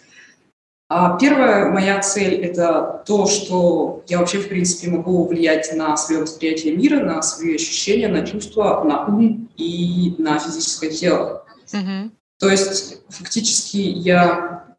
первая 1.20 1.70
моя 1.70 2.00
цель– 2.00 2.34
это 2.42 3.04
то, 3.06 3.26
что 3.26 4.02
я 4.08 4.18
вообще, 4.18 4.38
в 4.38 4.48
принципе, 4.48 4.90
могу 4.90 5.24
влиять 5.24 5.72
на 5.76 5.96
свое 5.96 6.22
восприятие 6.22 6.74
мира, 6.74 6.98
на 7.04 7.22
свои 7.22 7.54
ощущения, 7.54 8.08
на 8.08 8.26
чувства, 8.26 8.82
на 8.82 9.06
ум 9.06 9.48
и 9.56 10.16
на 10.18 10.38
физическое 10.40 10.90
тело. 10.90 11.46
Mm-hmm. 11.72 12.10
То 12.40 12.48
есть, 12.48 13.02
фактически, 13.08 13.76
я, 13.76 14.76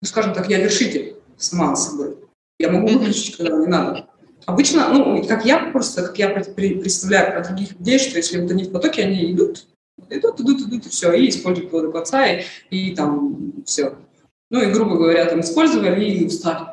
ну, 0.00 0.08
скажем 0.08 0.34
так, 0.34 0.48
я 0.48 0.58
вершитель 0.58 1.14
сама 1.36 1.76
собой. 1.76 2.16
Я 2.58 2.70
могу 2.72 2.88
выключить, 2.88 3.36
когда 3.36 3.54
мне 3.54 3.68
надо. 3.68 4.08
Обычно, 4.46 4.88
ну, 4.88 5.24
как 5.28 5.44
я 5.44 5.70
просто, 5.70 6.02
как 6.02 6.18
я 6.18 6.28
представляю 6.30 7.32
про 7.32 7.48
других 7.48 7.78
людей, 7.78 8.00
что 8.00 8.16
если 8.16 8.40
вот 8.40 8.50
они 8.50 8.64
в 8.64 8.72
потоке, 8.72 9.02
они 9.02 9.32
идут, 9.32 9.68
идут, 10.10 10.40
идут, 10.40 10.60
идут, 10.62 10.86
и 10.86 10.88
все, 10.88 11.12
и 11.12 11.28
используют 11.28 11.70
воду 11.70 11.96
отца, 11.96 12.26
и, 12.26 12.44
и 12.70 12.96
там 12.96 13.52
все 13.64 13.94
ну 14.52 14.60
и, 14.60 14.70
грубо 14.70 14.96
говоря, 14.96 15.24
там 15.24 15.40
использовали 15.40 16.04
и 16.04 16.26
устали. 16.26 16.66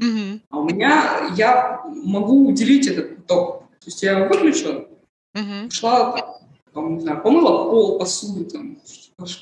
Mm-hmm. 0.00 0.40
А 0.50 0.58
у 0.58 0.64
меня, 0.64 1.30
я 1.34 1.82
могу 1.86 2.46
уделить 2.46 2.86
этот 2.86 3.16
поток. 3.16 3.62
То 3.80 3.86
есть 3.86 4.02
я 4.02 4.28
выключила, 4.28 4.86
mm-hmm. 5.34 5.70
шла, 5.70 6.38
там, 6.74 6.96
не 6.96 7.00
знаю, 7.00 7.22
помыла 7.22 7.70
пол, 7.70 7.98
посуду, 7.98 8.44
там, 8.44 8.78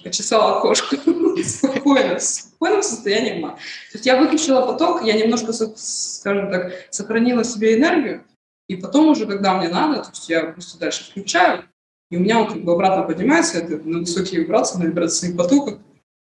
почесала 0.05 0.61
кошку 0.61 0.97
спокойно, 1.45 2.21
в 2.21 2.23
спокойном 2.23 2.83
состоянии 2.85 3.41
ума. 3.41 3.51
То 3.91 3.95
есть 3.95 4.07
я 4.07 4.21
выключила 4.21 4.65
поток, 4.65 5.03
я 5.03 5.15
немножко, 5.15 5.53
скажем 5.53 6.53
так, 6.53 6.73
сохранила 6.91 7.43
себе 7.43 7.77
энергию, 7.77 8.25
и 8.69 8.77
потом 8.77 9.09
уже, 9.09 9.27
когда 9.27 9.55
мне 9.55 9.69
надо, 9.69 10.05
то 10.05 10.11
есть 10.11 10.29
я 10.29 10.45
просто 10.45 10.79
дальше 10.79 11.11
включаю, 11.11 11.65
и 12.11 12.17
у 12.17 12.21
меня 12.21 12.41
он 12.41 12.53
как 12.53 12.63
бы 12.63 12.73
обратно 12.73 13.03
поднимается, 13.03 13.59
это 13.59 13.79
на 13.79 13.99
высокие 13.99 14.43
вибрации, 14.43 14.79
на 14.79 14.85
вибрационных 14.85 15.37
потоках, 15.37 15.79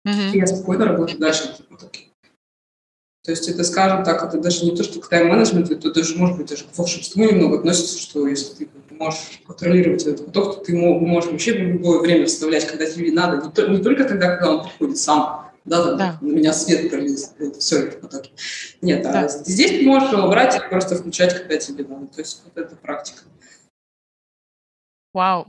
Mm-hmm. 0.05 0.31
И 0.33 0.37
я 0.37 0.47
спокойно 0.47 0.85
работаю 0.85 1.19
дальше. 1.19 1.55
То 3.25 3.31
есть 3.31 3.49
это, 3.49 3.63
скажем 3.63 4.03
так, 4.03 4.23
это 4.23 4.39
даже 4.39 4.65
не 4.65 4.75
то, 4.75 4.83
что 4.83 4.99
к 4.99 5.09
тайм-менеджменту, 5.09 5.73
это 5.73 5.91
даже, 5.91 6.15
может 6.15 6.37
быть, 6.37 6.47
даже 6.47 6.65
к 6.65 6.77
волшебству 6.77 7.23
немного 7.23 7.57
относится, 7.57 7.97
что 7.99 8.27
если 8.27 8.53
ты 8.53 8.69
можешь 8.91 9.41
контролировать 9.47 10.03
этот 10.03 10.27
поток, 10.27 10.59
то 10.59 10.65
ты 10.65 10.75
можешь 10.75 11.31
вообще 11.31 11.53
в 11.53 11.57
любое 11.57 11.99
время 11.99 12.27
вставлять, 12.27 12.67
когда 12.67 12.85
тебе 12.85 13.11
надо, 13.11 13.43
не, 13.43 13.51
то, 13.51 13.67
не 13.67 13.81
только 13.81 14.05
тогда, 14.05 14.35
когда 14.35 14.51
он 14.51 14.63
приходит 14.63 14.97
сам, 14.99 15.51
да, 15.65 15.83
там, 15.83 15.97
да. 15.97 16.17
на 16.21 16.31
меня 16.31 16.53
свет 16.53 16.93
это 16.93 17.59
все, 17.59 17.87
это 17.87 17.97
потоки. 17.97 18.31
Нет, 18.81 19.03
а 19.07 19.11
да. 19.11 19.21
а 19.21 19.27
здесь 19.27 19.71
ты 19.71 19.83
можешь 19.83 20.11
его 20.11 20.27
брать 20.27 20.55
и 20.55 20.69
просто 20.69 20.95
включать, 20.95 21.35
когда 21.35 21.57
тебе 21.57 21.83
надо. 21.83 22.05
То 22.07 22.21
есть 22.21 22.43
вот 22.45 22.63
это 22.63 22.75
практика. 22.75 23.23
Вау, 25.13 25.47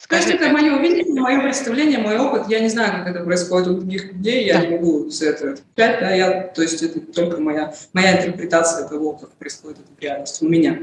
Скажи, 0.00 0.24
То 0.24 0.30
есть 0.30 0.42
это 0.42 0.52
мое 0.52 0.78
видение, 0.78 1.20
мое 1.20 1.42
представление, 1.42 1.98
мой 1.98 2.18
опыт. 2.18 2.48
Я 2.48 2.60
не 2.60 2.70
знаю, 2.70 3.04
как 3.04 3.14
это 3.14 3.22
происходит 3.22 3.68
у 3.68 3.74
других 3.74 4.06
людей, 4.06 4.46
я 4.46 4.54
да. 4.54 4.66
не 4.66 4.76
могу 4.76 5.10
с 5.10 5.20
этого 5.20 5.52
отвечать, 5.52 6.00
да, 6.00 6.10
я, 6.14 6.48
то 6.48 6.62
есть 6.62 6.82
это 6.82 7.00
только 7.00 7.38
моя, 7.38 7.74
моя 7.92 8.18
интерпретация 8.18 8.88
того, 8.88 9.12
как 9.12 9.30
происходит 9.32 9.80
это 9.80 9.88
в 9.94 10.00
реальности 10.00 10.42
у 10.42 10.48
меня. 10.48 10.78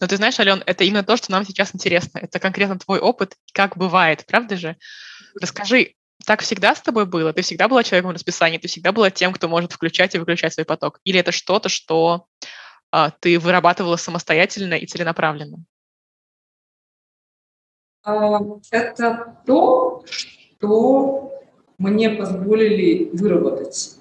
Но 0.00 0.06
ты 0.08 0.16
знаешь, 0.16 0.40
Ален, 0.40 0.64
это 0.66 0.82
именно 0.82 1.04
то, 1.04 1.16
что 1.16 1.30
нам 1.30 1.46
сейчас 1.46 1.72
интересно. 1.72 2.18
Это 2.18 2.40
конкретно 2.40 2.80
твой 2.80 2.98
опыт, 2.98 3.36
как 3.52 3.76
бывает, 3.76 4.24
правда 4.26 4.56
же? 4.56 4.76
Расскажи, 5.40 5.94
так 6.26 6.42
всегда 6.42 6.74
с 6.74 6.80
тобой 6.80 7.06
было? 7.06 7.32
Ты 7.32 7.42
всегда 7.42 7.68
была 7.68 7.84
человеком 7.84 8.10
расписания? 8.10 8.58
Ты 8.58 8.66
всегда 8.66 8.90
была 8.90 9.10
тем, 9.10 9.32
кто 9.32 9.46
может 9.48 9.72
включать 9.72 10.16
и 10.16 10.18
выключать 10.18 10.52
свой 10.52 10.66
поток? 10.66 10.98
Или 11.04 11.20
это 11.20 11.30
что-то, 11.30 11.68
что 11.68 12.26
а, 12.90 13.10
ты 13.20 13.38
вырабатывала 13.38 13.94
самостоятельно 13.94 14.74
и 14.74 14.86
целенаправленно? 14.86 15.58
А, 18.08 18.40
это 18.70 19.36
то, 19.44 20.02
что 20.06 21.42
мне 21.76 22.08
позволили 22.08 23.10
выработать 23.12 23.96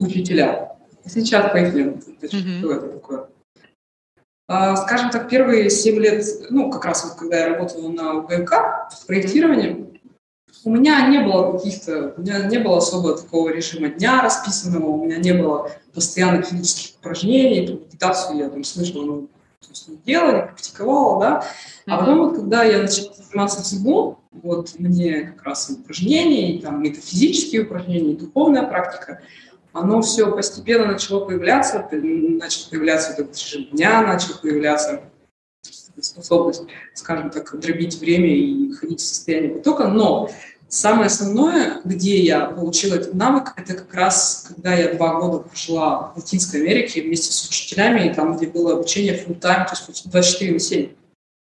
учителя. 0.00 0.76
Сейчас 1.06 1.52
поясню, 1.52 1.92
mm-hmm. 2.22 2.58
что 2.58 2.72
это 2.72 2.88
такое. 2.88 3.28
А, 4.48 4.74
скажем 4.74 5.10
так, 5.10 5.28
первые 5.28 5.70
семь 5.70 6.00
лет, 6.00 6.24
ну, 6.50 6.72
как 6.72 6.84
раз 6.84 7.04
вот 7.04 7.14
когда 7.14 7.38
я 7.38 7.50
работала 7.50 7.88
на 7.88 8.14
УГМК 8.14 8.52
с 8.90 9.04
проектированием, 9.04 9.96
у 10.64 10.70
меня 10.70 11.06
не 11.08 11.20
было 11.20 11.56
каких-то, 11.56 12.14
у 12.16 12.20
меня 12.20 12.44
не 12.46 12.58
было 12.58 12.78
особо 12.78 13.16
такого 13.16 13.50
режима 13.50 13.88
дня 13.90 14.22
расписанного, 14.22 14.86
у 14.86 15.04
меня 15.04 15.18
не 15.18 15.34
было 15.34 15.70
постоянных 15.94 16.46
физических 16.46 16.98
упражнений, 16.98 17.60
медитацию 17.60 18.38
я 18.38 18.50
там 18.50 18.64
слышала, 18.64 19.04
ну, 19.04 19.28
то 19.62 19.68
есть 19.70 19.88
не 19.88 19.96
делала, 19.96 20.32
не 20.32 20.42
практиковала, 20.42 21.20
да. 21.20 21.46
А 21.86 21.98
потом 21.98 22.18
вот, 22.18 22.36
когда 22.36 22.64
я 22.64 22.82
начала 22.82 23.12
заниматься 23.14 23.64
цигун, 23.64 24.16
вот 24.30 24.74
мне 24.78 25.22
как 25.22 25.42
раз 25.44 25.70
и 25.70 25.74
упражнения, 25.74 26.56
и 26.56 26.60
там 26.60 26.82
метафизические 26.82 27.62
упражнения, 27.62 28.12
и 28.12 28.16
духовная 28.16 28.64
практика, 28.64 29.20
оно 29.72 30.02
все 30.02 30.30
постепенно 30.30 30.86
начало 30.86 31.24
появляться, 31.24 31.88
начал 31.92 32.70
появляться 32.70 33.12
этот 33.12 33.36
режим 33.36 33.68
дня, 33.72 34.02
начал 34.02 34.34
появляться 34.40 35.02
способность, 36.00 36.64
скажем 36.94 37.30
так, 37.30 37.58
дробить 37.58 37.98
время 37.98 38.28
и 38.28 38.72
ходить 38.72 39.00
в 39.00 39.04
состояние 39.04 39.52
потока, 39.52 39.88
но 39.88 40.30
Самое 40.72 41.08
основное, 41.08 41.82
где 41.84 42.18
я 42.22 42.46
получила 42.46 42.94
этот 42.94 43.12
навык, 43.12 43.52
это 43.58 43.74
как 43.74 43.92
раз, 43.92 44.46
когда 44.48 44.72
я 44.72 44.94
два 44.94 45.20
года 45.20 45.40
прожила 45.40 46.14
в 46.14 46.16
Латинской 46.16 46.62
Америке 46.62 47.02
вместе 47.02 47.30
с 47.30 47.46
учителями, 47.46 48.08
и 48.08 48.14
там, 48.14 48.34
где 48.34 48.46
было 48.46 48.72
обучение 48.72 49.12
full 49.12 49.38
time, 49.38 49.66
то 49.66 49.74
есть 49.88 50.10
24 50.10 50.52
на 50.52 50.58
7. 50.58 50.92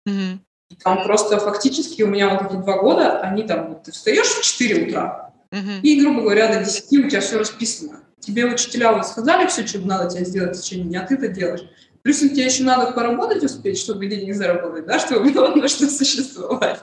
Mm-hmm. 0.07 0.39
И 0.69 0.75
там 0.77 1.03
просто 1.03 1.39
фактически 1.39 2.03
у 2.03 2.09
меня 2.09 2.35
вот 2.35 2.53
эти 2.53 2.61
два 2.61 2.77
года, 2.77 3.21
они 3.21 3.45
там, 3.45 3.81
ты 3.83 3.91
встаешь 3.91 4.27
в 4.27 4.43
4 4.43 4.87
утра, 4.87 5.33
mm-hmm. 5.51 5.81
и, 5.81 6.01
грубо 6.03 6.21
говоря, 6.21 6.53
до 6.53 6.63
10 6.63 7.07
у 7.07 7.09
тебя 7.09 7.23
все 7.23 7.39
расписано. 7.39 8.01
Тебе 8.21 8.45
учителя 8.45 8.93
вот 8.93 9.07
сказали 9.07 9.47
все, 9.47 9.67
что 9.67 9.79
надо 9.79 10.11
тебе 10.11 10.27
сделать 10.27 10.59
в 10.59 10.61
течение 10.61 10.89
дня, 10.89 11.07
ты 11.07 11.15
это 11.15 11.29
делаешь. 11.29 11.65
Плюс 12.03 12.19
тебе 12.19 12.45
еще 12.45 12.65
надо 12.65 12.93
поработать 12.93 13.43
успеть, 13.43 13.79
чтобы 13.79 14.09
денег 14.09 14.35
заработать, 14.35 14.85
да, 14.85 14.99
чтобы 14.99 15.31
было 15.31 15.55
на 15.55 15.69
что 15.69 15.89
существовать 15.89 16.81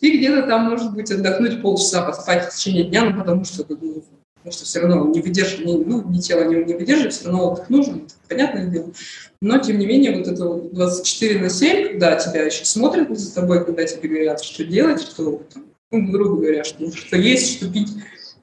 и 0.00 0.18
где-то 0.18 0.46
там, 0.46 0.70
может 0.70 0.94
быть, 0.94 1.10
отдохнуть 1.10 1.60
полчаса, 1.62 2.02
поспать 2.02 2.48
в 2.48 2.56
течение 2.56 2.84
дня, 2.84 3.04
ну, 3.04 3.20
потому 3.20 3.44
что, 3.44 3.64
ну, 3.68 4.04
потому 4.36 4.52
что 4.52 4.64
все 4.64 4.80
равно 4.80 5.08
не 5.08 5.20
выдерживает, 5.20 5.66
не, 5.66 5.76
ну, 5.76 6.08
ни 6.08 6.18
тело 6.18 6.44
не, 6.44 6.64
не 6.64 6.74
выдерживает, 6.74 7.12
все 7.12 7.26
равно 7.26 7.52
отдых 7.52 7.68
нужен, 7.68 8.08
понятное 8.28 8.66
дело. 8.66 8.92
Но, 9.40 9.58
тем 9.58 9.78
не 9.78 9.86
менее, 9.86 10.16
вот 10.16 10.28
это 10.28 10.44
вот 10.44 10.72
24 10.72 11.40
на 11.40 11.50
7, 11.50 11.88
когда 11.88 12.16
тебя 12.16 12.44
еще 12.44 12.64
смотрят 12.64 13.16
за 13.18 13.34
тобой, 13.34 13.64
когда 13.64 13.84
тебе 13.84 14.08
говорят, 14.08 14.42
что 14.42 14.64
делать, 14.64 15.02
что, 15.02 15.42
там, 15.52 15.66
ну, 15.90 16.10
грубо 16.10 16.36
говоря, 16.36 16.64
что, 16.64 16.90
что 16.94 17.16
есть, 17.16 17.56
что 17.56 17.70
пить, 17.70 17.90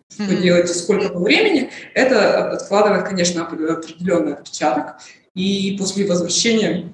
что 0.09 0.23
mm-hmm. 0.23 0.41
делать 0.41 0.69
и 0.69 0.73
сколько 0.73 1.09
по 1.09 1.19
времени, 1.19 1.69
это 1.93 2.51
откладывает, 2.51 3.07
конечно, 3.07 3.45
определенный 3.45 4.33
отпечаток. 4.33 4.97
И 5.33 5.75
после 5.77 6.07
возвращения 6.07 6.93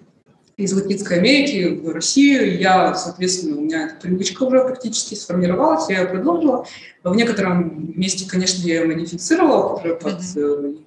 из 0.64 0.74
Латинской 0.74 1.18
Америки 1.18 1.80
в 1.82 1.90
Россию. 1.90 2.60
Я, 2.60 2.94
соответственно, 2.96 3.58
у 3.58 3.62
меня 3.62 3.88
эта 3.88 3.96
привычка 3.96 4.44
уже 4.44 4.64
практически 4.64 5.16
сформировалась, 5.16 5.90
я 5.90 6.02
ее 6.02 6.08
продолжила. 6.08 6.66
В 7.04 7.16
некотором 7.16 7.94
месте, 7.96 8.30
конечно, 8.30 8.62
я 8.66 8.82
ее 8.82 8.86
модифицировала 8.86 9.76
уже 9.76 9.96
под, 9.96 10.20
mm-hmm. 10.20 10.80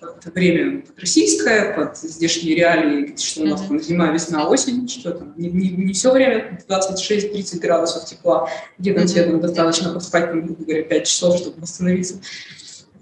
под, 0.00 0.24
под 0.24 0.34
время 0.34 0.82
под 0.82 0.98
российское, 1.00 1.74
под 1.74 1.98
здешние 1.98 2.54
реалии, 2.54 3.14
что 3.16 3.42
у 3.42 3.46
нас 3.46 3.62
mm-hmm. 3.62 3.68
там 3.68 3.80
зима, 3.80 4.12
весна, 4.12 4.48
осень, 4.48 4.88
что 4.88 5.12
там, 5.12 5.34
не, 5.36 5.50
не, 5.50 5.68
не 5.70 5.92
все 5.92 6.12
время 6.12 6.60
26-30 6.68 7.58
градусов 7.58 8.04
тепла, 8.04 8.48
где-то 8.78 9.00
mm-hmm. 9.00 9.06
тебе 9.06 9.36
достаточно 9.36 9.92
поспать, 9.92 10.30
там, 10.30 10.46
грубо 10.46 10.64
говоря, 10.64 10.82
5 10.84 11.06
часов, 11.06 11.36
чтобы 11.36 11.60
восстановиться. 11.60 12.20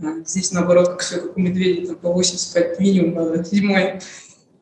А 0.00 0.20
здесь, 0.24 0.52
наоборот, 0.52 0.88
как 0.88 1.00
все, 1.00 1.20
как 1.20 1.36
у 1.36 1.40
медведей, 1.40 1.86
там, 1.86 1.96
по 1.96 2.12
8 2.12 2.36
спать 2.36 2.78
минимум 2.78 3.14
надо 3.14 3.44
зимой. 3.44 4.00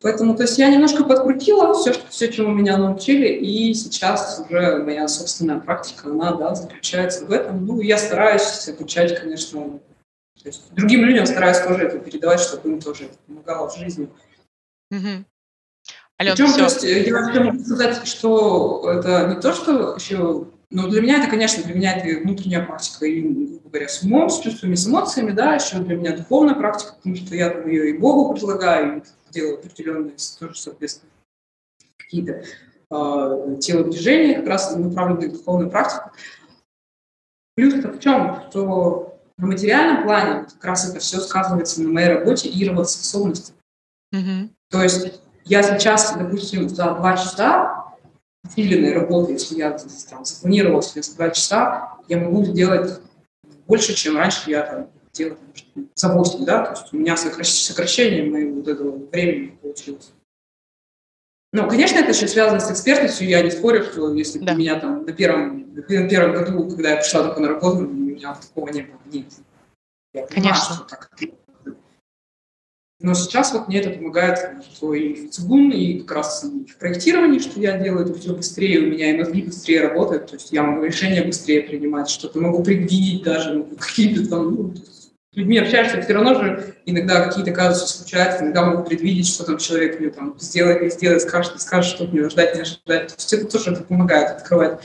Поэтому, 0.01 0.35
то 0.35 0.43
есть 0.43 0.57
я 0.59 0.69
немножко 0.69 1.03
подкрутила 1.03 1.73
все, 1.73 1.93
что, 1.93 2.07
все, 2.09 2.31
чему 2.31 2.49
меня 2.49 2.77
научили, 2.77 3.27
и 3.27 3.73
сейчас 3.73 4.43
уже 4.47 4.77
моя 4.83 5.07
собственная 5.07 5.59
практика, 5.59 6.09
она, 6.09 6.33
да, 6.33 6.53
заключается 6.53 7.25
в 7.25 7.31
этом. 7.31 7.65
Ну, 7.65 7.81
я 7.81 7.97
стараюсь 7.97 8.67
обучать, 8.69 9.19
конечно, 9.19 9.79
то 10.43 10.49
есть 10.49 10.71
другим 10.73 11.03
людям 11.03 11.25
стараюсь 11.25 11.59
тоже 11.59 11.87
это 11.87 11.97
передавать, 11.97 12.39
чтобы 12.39 12.69
им 12.69 12.79
тоже 12.79 13.05
это 13.05 13.17
помогало 13.25 13.69
в 13.69 13.77
жизни. 13.77 14.07
Угу. 14.91 15.25
Алена, 16.17 16.35
Причем, 16.35 16.47
все. 16.47 16.57
то 16.57 16.63
есть, 16.63 16.83
я 16.83 17.13
хочу 17.13 17.59
сказать, 17.59 18.07
что 18.07 18.91
это 18.91 19.27
не 19.27 19.41
то, 19.41 19.53
что 19.53 19.95
еще 19.95 20.47
но 20.69 20.87
для 20.87 21.01
меня 21.01 21.19
это, 21.19 21.29
конечно, 21.29 21.63
для 21.63 21.73
меня 21.73 21.93
это 21.93 22.19
внутренняя 22.19 22.61
практика, 22.61 23.05
и, 23.05 23.21
грубо 23.21 23.69
говоря, 23.69 23.87
с 23.87 24.03
умом, 24.03 24.29
с 24.29 24.39
чувствами, 24.39 24.75
с 24.75 24.85
эмоциями, 24.85 25.31
да, 25.31 25.55
еще 25.55 25.77
для 25.77 25.95
меня 25.95 26.15
духовная 26.15 26.55
практика, 26.55 26.95
потому 26.95 27.15
что 27.15 27.35
я 27.35 27.51
там 27.51 27.69
ее 27.69 27.91
и 27.91 27.97
Богу 27.97 28.33
предлагаю, 28.33 28.97
и 28.97 29.01
делаю 29.37 29.59
определенные 29.59 30.15
тоже, 30.39 30.55
соответственно, 30.55 31.11
какие-то 31.97 32.31
э, 32.33 33.57
телодвижения, 33.59 34.39
как 34.39 34.47
раз 34.47 34.75
направленные 34.75 35.29
в 35.29 35.33
духовную 35.33 35.69
практику. 35.69 36.11
Плюс-то 37.55 37.91
в 37.91 37.99
чем? 37.99 38.43
Что 38.49 39.19
на 39.37 39.47
материальном 39.47 40.03
плане 40.03 40.45
как 40.45 40.65
раз 40.65 40.89
это 40.89 40.99
все 40.99 41.19
сказывается 41.19 41.81
на 41.81 41.89
моей 41.89 42.09
работе 42.09 42.49
и 42.49 42.67
работоспособности. 42.67 43.53
Mm-hmm. 44.13 44.49
То 44.69 44.81
есть 44.83 45.21
я 45.45 45.63
сейчас, 45.63 46.15
допустим, 46.17 46.69
за 46.69 46.95
два 46.95 47.15
часа 47.17 47.93
усиленной 48.43 48.93
работы, 48.93 49.33
если 49.33 49.55
я 49.55 49.77
там, 50.09 50.25
запланировал 50.25 50.81
себе 50.81 51.03
за 51.03 51.15
два 51.15 51.29
часа, 51.29 51.97
я 52.07 52.17
могу 52.17 52.43
сделать 52.45 52.99
больше, 53.67 53.93
чем 53.93 54.17
раньше 54.17 54.49
я 54.49 54.63
там, 54.63 54.89
делал 55.17 55.37
за 55.95 56.13
8, 56.13 56.45
да, 56.45 56.65
то 56.65 56.71
есть 56.79 56.93
у 56.93 56.97
меня 56.97 57.17
сокращение 57.17 58.23
моего 58.23 58.55
вот 58.55 58.67
этого 58.67 58.97
времени 59.11 59.57
получилось. 59.61 60.11
Ну, 61.53 61.67
конечно, 61.67 61.97
это 61.97 62.11
еще 62.11 62.27
связано 62.27 62.59
с 62.59 62.69
экспертностью, 62.69 63.27
я 63.27 63.41
не 63.41 63.51
спорю, 63.51 63.83
что 63.83 64.13
если 64.13 64.39
да. 64.39 64.53
меня 64.53 64.79
там 64.79 65.05
на 65.05 65.13
первом, 65.13 65.73
на 65.73 65.81
первом 65.81 66.33
году, 66.33 66.69
когда 66.69 66.91
я 66.91 66.97
пришла 66.97 67.23
только 67.23 67.39
на 67.39 67.47
работу, 67.49 67.79
у 67.79 67.89
меня 67.89 68.35
такого 68.35 68.69
не 68.69 68.81
было. 68.81 68.99
Нет. 69.05 69.25
Я 70.13 70.23
понимаю, 70.23 70.55
конечно. 70.55 70.75
Что 70.75 70.83
так, 70.85 71.09
но 72.99 73.13
сейчас 73.13 73.53
вот 73.53 73.67
мне 73.67 73.79
это 73.79 73.91
помогает 73.91 74.39
что 74.73 74.93
и 74.95 75.27
в 75.27 75.29
цигун, 75.29 75.69
и 75.69 75.99
как 75.99 76.17
раз 76.17 76.43
и 76.43 76.65
в 76.65 76.77
проектировании, 76.77 77.37
что 77.37 77.59
я 77.59 77.77
делаю, 77.77 78.05
это 78.05 78.17
все 78.17 78.35
быстрее, 78.35 78.79
у 78.79 78.87
меня 78.87 79.11
и 79.11 79.17
мозги 79.17 79.43
быстрее 79.43 79.81
работают, 79.81 80.27
то 80.27 80.33
есть 80.33 80.51
я 80.51 80.63
могу 80.63 80.83
решения 80.83 81.23
быстрее 81.23 81.61
принимать, 81.61 82.09
что-то 82.09 82.39
могу 82.39 82.63
предвидеть 82.63 83.21
даже, 83.21 83.53
ну, 83.53 83.67
какие-то 83.77 84.27
там, 84.27 84.55
ну, 84.55 84.73
людьми 85.37 85.59
общаешься, 85.59 86.01
все 86.01 86.13
равно 86.13 86.33
же 86.33 86.75
иногда 86.85 87.23
какие-то 87.23 87.51
казусы 87.51 87.99
случаются, 87.99 88.43
иногда 88.43 88.65
могу 88.65 88.83
предвидеть, 88.83 89.27
что 89.27 89.45
там 89.45 89.59
человек 89.59 89.99
мне 89.99 90.09
там 90.09 90.37
сделает, 90.39 90.81
не 90.81 90.89
сделает, 90.89 91.21
скажет, 91.21 91.53
не 91.53 91.59
скажет, 91.59 91.93
что 91.93 92.05
мне 92.05 92.27
ждать, 92.27 92.55
не 92.55 92.61
ожидать. 92.61 93.09
То 93.09 93.13
есть 93.15 93.33
это 93.33 93.45
тоже 93.45 93.71
это 93.71 93.83
помогает 93.83 94.31
открывать, 94.31 94.81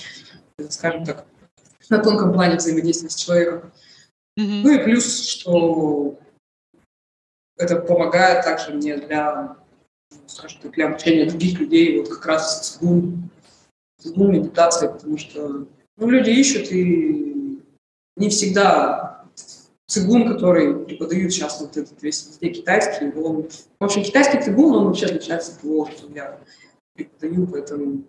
скажем 0.68 1.06
так, 1.06 1.24
на 1.88 2.02
тонком 2.02 2.34
плане 2.34 2.56
взаимодействия 2.56 3.08
с 3.08 3.14
человеком. 3.14 3.72
Mm-hmm. 4.38 4.60
Ну 4.62 4.70
и 4.72 4.84
плюс, 4.84 5.26
что 5.26 6.18
это 7.56 7.76
помогает 7.76 8.44
также 8.44 8.74
мне 8.74 8.98
для, 8.98 9.56
скажем 10.26 10.60
так, 10.60 10.72
для 10.72 10.88
обучения 10.88 11.30
других 11.30 11.58
людей, 11.60 11.98
вот 11.98 12.10
как 12.10 12.26
раз 12.26 12.72
цигун, 12.72 13.30
цигун 13.98 14.32
медитации, 14.32 14.88
потому 14.88 15.16
что 15.16 15.66
ну, 15.96 16.10
люди 16.10 16.28
ищут, 16.28 16.70
и 16.72 17.62
не 18.16 18.28
всегда 18.28 19.21
цигун, 19.92 20.32
который 20.32 20.86
преподают 20.86 21.32
сейчас 21.32 21.60
вот 21.60 21.76
этот 21.76 22.02
весь 22.02 22.26
везде 22.26 22.48
китайский, 22.48 23.12
он, 23.14 23.48
в 23.78 23.84
общем, 23.84 24.02
китайский 24.02 24.40
цигун, 24.40 24.74
он 24.74 24.86
вообще 24.86 25.06
отличается 25.06 25.52
от 25.52 25.60
того, 25.60 25.86
что 25.86 26.08
я 26.14 26.38
преподаю, 26.94 27.46
поэтому 27.46 28.04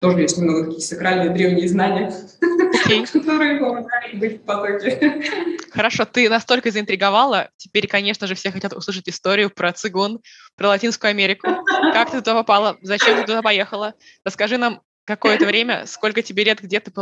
тоже 0.00 0.20
есть 0.22 0.38
немного 0.38 0.64
такие 0.64 0.80
сакральные 0.80 1.30
древние 1.30 1.68
знания, 1.68 2.12
которые 3.12 3.60
помогают 3.60 4.18
быть 4.18 4.40
в 4.40 4.44
потоке. 4.44 5.22
Хорошо, 5.70 6.04
ты 6.06 6.28
настолько 6.28 6.70
заинтриговала. 6.70 7.50
Теперь, 7.56 7.86
конечно 7.86 8.26
же, 8.26 8.34
все 8.34 8.50
хотят 8.50 8.72
услышать 8.72 9.08
историю 9.08 9.50
про 9.50 9.72
цигун, 9.72 10.20
про 10.56 10.68
Латинскую 10.68 11.10
Америку. 11.10 11.48
Как 11.92 12.10
ты 12.10 12.18
туда 12.18 12.34
попала? 12.34 12.78
Зачем 12.82 13.16
ты 13.16 13.26
туда 13.26 13.42
поехала? 13.42 13.94
Расскажи 14.24 14.56
нам 14.56 14.80
какое-то 15.04 15.46
время, 15.46 15.86
сколько 15.86 16.22
тебе 16.22 16.44
лет, 16.44 16.60
где 16.60 16.80
ты 16.80 16.92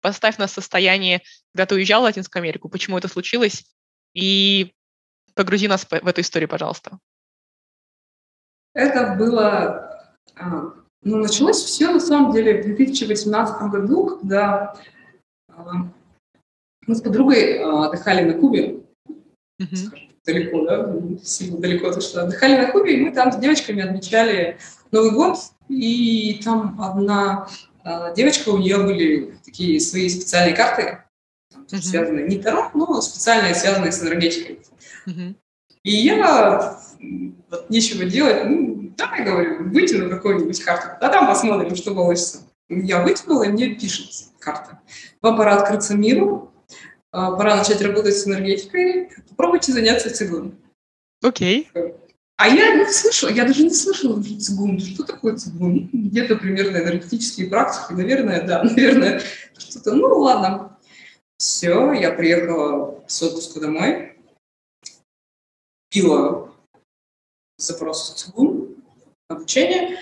поставь 0.00 0.38
нас 0.38 0.50
в 0.50 0.54
состояние, 0.54 1.22
когда 1.52 1.66
ты 1.66 1.74
уезжала 1.74 2.02
в 2.02 2.04
Латинскую 2.04 2.40
Америку, 2.40 2.68
почему 2.68 2.98
это 2.98 3.08
случилось, 3.08 3.64
и 4.14 4.72
погрузи 5.34 5.68
нас 5.68 5.84
в 5.84 5.92
эту 5.92 6.20
историю, 6.20 6.48
пожалуйста. 6.48 6.98
Это 8.74 9.14
было 9.14 9.86
а, 10.34 10.72
ну, 11.02 11.18
началось 11.18 11.62
все, 11.62 11.90
на 11.90 12.00
самом 12.00 12.32
деле, 12.32 12.62
в 12.62 12.64
2018 12.64 13.70
году, 13.70 14.06
когда 14.06 14.74
а, 15.48 15.88
Мы 16.86 16.94
с 16.94 17.00
подругой 17.00 17.62
отдыхали 17.62 18.24
на 18.24 18.34
Кубе, 18.34 18.80
mm-hmm. 19.62 20.10
далеко, 20.24 20.64
да, 20.66 20.92
сильно 21.22 21.58
далеко 21.58 21.92
зашла. 21.92 22.22
Отдыхали 22.22 22.56
на 22.56 22.72
Кубе, 22.72 22.96
и 22.96 23.00
мы 23.00 23.12
там 23.12 23.30
с 23.30 23.36
девочками 23.36 23.82
отмечали 23.82 24.58
Новый 24.92 25.10
год, 25.12 25.38
и 25.68 26.40
там 26.44 26.80
одна 26.80 27.48
девочка, 28.16 28.50
у 28.50 28.58
нее 28.58 28.78
были 28.78 29.38
такие 29.44 29.80
свои 29.80 30.08
специальные 30.08 30.56
карты, 30.56 31.04
mm-hmm. 31.52 31.82
связанные 31.82 32.28
не 32.28 32.38
таро, 32.38 32.70
но 32.74 33.00
специальные, 33.00 33.54
связанные 33.54 33.92
с 33.92 34.02
энергетикой. 34.02 34.60
Mm-hmm. 35.06 35.34
И 35.84 35.90
я, 35.90 36.80
вот 37.48 37.70
нечего 37.70 38.04
делать, 38.04 38.44
ну, 38.46 38.92
давай, 38.96 39.24
говорю, 39.24 39.70
вытяну 39.70 40.10
какую-нибудь 40.10 40.60
карту, 40.64 40.88
а 41.00 41.08
там 41.08 41.26
посмотрим, 41.26 41.76
что 41.76 41.94
получится. 41.94 42.42
Я 42.68 43.04
вытянула, 43.04 43.44
и 43.44 43.50
мне 43.50 43.76
пишет 43.76 44.10
карта. 44.40 44.80
Вам 45.22 45.36
пора 45.36 45.54
открыться 45.56 45.94
миру, 45.94 46.52
а, 47.12 47.36
пора 47.36 47.54
начать 47.54 47.80
работать 47.82 48.16
с 48.16 48.26
энергетикой, 48.26 49.10
попробуйте 49.28 49.72
заняться 49.72 50.12
цигун. 50.12 50.56
Окей. 51.22 51.70
Okay. 51.72 51.94
А 52.36 52.48
я 52.48 52.76
не 52.76 52.92
слышала, 52.92 53.30
я 53.30 53.44
даже 53.44 53.62
не 53.62 53.72
слышала 53.72 54.22
цигун. 54.22 54.78
Что 54.78 55.04
такое 55.04 55.36
цигун? 55.36 55.88
Где-то 55.92 56.36
примерно 56.36 56.76
энергетические 56.76 57.48
практики, 57.48 57.92
наверное, 57.92 58.46
да, 58.46 58.62
наверное, 58.64 59.22
что-то. 59.56 59.94
Ну, 59.94 60.18
ладно. 60.18 60.78
Все, 61.38 61.92
я 61.92 62.12
приехала 62.12 63.04
с 63.06 63.22
отпуска 63.22 63.60
домой, 63.60 64.16
пила 65.90 66.50
запрос 67.58 68.10
в 68.10 68.16
цигун, 68.16 68.76
обучение, 69.28 69.98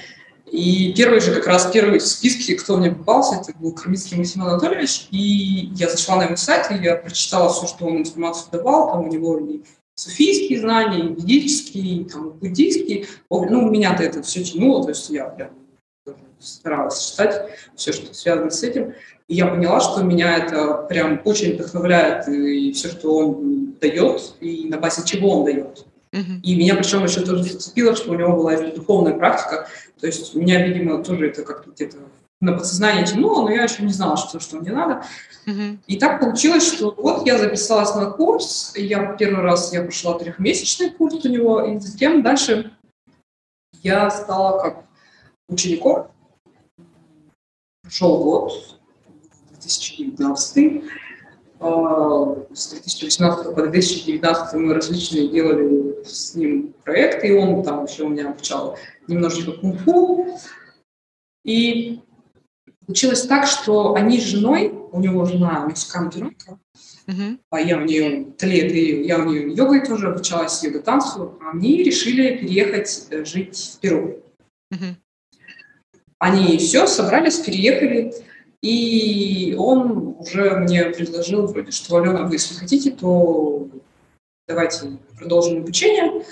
и 0.47 0.95
первый 0.95 1.21
же, 1.21 1.35
как 1.35 1.47
раз 1.49 1.71
первый 1.73 1.99
в 1.99 2.07
списке, 2.07 2.55
кто 2.55 2.77
мне 2.77 2.93
попался, 2.93 3.41
это 3.41 3.59
был 3.59 3.73
Кормицкий 3.73 4.17
Максим 4.17 4.43
Анатольевич, 4.43 5.09
и 5.11 5.71
я 5.75 5.89
зашла 5.89 6.17
на 6.17 6.25
его 6.25 6.37
сайт, 6.37 6.71
и 6.71 6.83
я 6.83 6.97
прочитала 6.97 7.53
все, 7.53 7.67
что 7.67 7.87
он 7.87 7.99
информацию 7.99 8.53
давал, 8.53 8.93
там 8.93 9.09
у 9.09 9.13
него 9.13 9.39
и 9.39 9.63
суфийские 9.95 10.61
знания, 10.61 11.05
и 11.05 11.09
ведические, 11.09 11.85
и 11.85 12.05
там, 12.05 12.31
буддийские. 12.31 13.07
Ну, 13.31 13.71
меня-то 13.71 14.03
это 14.03 14.23
все 14.23 14.43
тянуло, 14.43 14.83
то 14.83 14.91
есть 14.91 15.09
я 15.11 15.27
прям 15.27 15.51
старалась 16.39 17.11
читать 17.11 17.51
все, 17.75 17.93
что 17.93 18.13
связано 18.15 18.51
с 18.51 18.63
этим. 18.63 18.95
И 19.29 19.37
я 19.37 19.47
поняла, 19.47 19.81
что 19.81 20.03
меня 20.03 20.37
это 20.37 20.87
прям 20.89 21.21
очень 21.25 21.55
вдохновляет, 21.55 22.29
и 22.29 22.73
все, 22.73 22.89
что 22.89 23.17
он 23.17 23.75
дает, 23.81 24.35
и 24.41 24.69
на 24.69 24.79
базе 24.79 25.03
чего 25.05 25.39
он 25.39 25.45
дает. 25.45 25.87
И 26.43 26.55
меня 26.55 26.77
причем 26.77 27.03
еще 27.03 27.23
тоже 27.23 27.43
зацепило, 27.43 27.97
что 27.97 28.13
у 28.13 28.15
него 28.15 28.37
была 28.37 28.57
духовная 28.57 29.15
практика. 29.15 29.69
То 29.99 30.07
есть 30.07 30.35
меня, 30.35 30.65
видимо, 30.65 31.03
тоже 31.03 31.29
это 31.29 31.43
как-то 31.43 31.71
где-то 31.71 31.97
на 32.45 32.53
подсознание 32.53 33.07
тянуло, 33.07 33.43
но 33.43 33.51
я 33.51 33.65
еще 33.65 33.83
не 33.83 33.93
знала, 33.93 34.17
что, 34.17 34.39
что 34.41 34.57
мне 34.57 34.71
надо. 34.71 35.05
Uh-huh. 35.47 35.79
И 35.87 35.99
так 35.99 36.21
получилось, 36.21 36.67
что 36.67 36.95
вот 36.97 37.27
я 37.27 37.39
записалась 37.39 37.95
на 37.95 38.11
курс, 38.11 38.73
я 38.77 39.15
первый 39.15 39.43
раз 39.43 39.73
я 39.73 39.83
прошла 39.83 40.19
трехмесячный 40.19 40.91
курс 40.91 41.25
у 41.25 41.29
него, 41.29 41.63
и 41.63 41.79
затем 41.79 42.23
дальше 42.23 42.73
я 43.83 44.11
стала 44.11 44.61
как 44.61 44.85
учеником. 45.49 46.09
Прошел 47.83 48.23
год, 48.23 48.53
2019 49.51 50.85
а, 51.61 52.37
с 52.53 52.71
2018 52.73 53.55
по 53.55 53.63
2019 53.63 54.55
мы 54.55 54.75
различные 54.75 55.29
делали 55.29 56.05
с 56.05 56.35
ним 56.35 56.75
проекты, 56.85 57.29
и 57.29 57.33
он 57.33 57.63
там 57.63 57.85
еще 57.85 58.05
у 58.05 58.09
меня 58.09 58.31
обучал 58.31 58.79
немножечко 59.09 59.53
кунг-фу. 59.53 60.39
И 61.45 62.01
получилось 62.87 63.23
так, 63.27 63.47
что 63.47 63.95
они 63.95 64.21
с 64.21 64.25
женой, 64.25 64.73
у 64.93 65.01
него 65.01 65.25
жена 65.25 65.65
мексиканка, 65.67 66.31
uh-huh. 67.07 67.39
а 67.51 67.61
я 67.61 67.79
у 67.79 67.85
нее 67.85 68.27
талет, 68.39 68.73
и 68.73 69.03
я 69.03 69.19
у 69.19 69.25
нее 69.25 69.53
йогой 69.53 69.85
тоже 69.85 70.09
обучалась, 70.09 70.63
йога-танцу, 70.63 71.39
они 71.53 71.83
решили 71.83 72.37
переехать 72.37 73.07
э, 73.11 73.25
жить 73.25 73.77
в 73.77 73.81
Перу. 73.81 74.23
Uh-huh. 74.73 74.95
Они 76.19 76.57
все 76.59 76.87
собрались, 76.87 77.39
переехали. 77.39 78.15
И 78.63 79.55
он 79.59 80.17
уже 80.19 80.57
мне 80.57 80.85
предложил 80.87 81.47
вроде, 81.47 81.71
что, 81.71 81.99
Алена, 81.99 82.23
вы 82.23 82.37
если 82.37 82.55
хотите, 82.55 82.93
то 82.93 83.69
давайте 84.49 84.97
продолжим 85.19 85.59
обучение. 85.59 86.25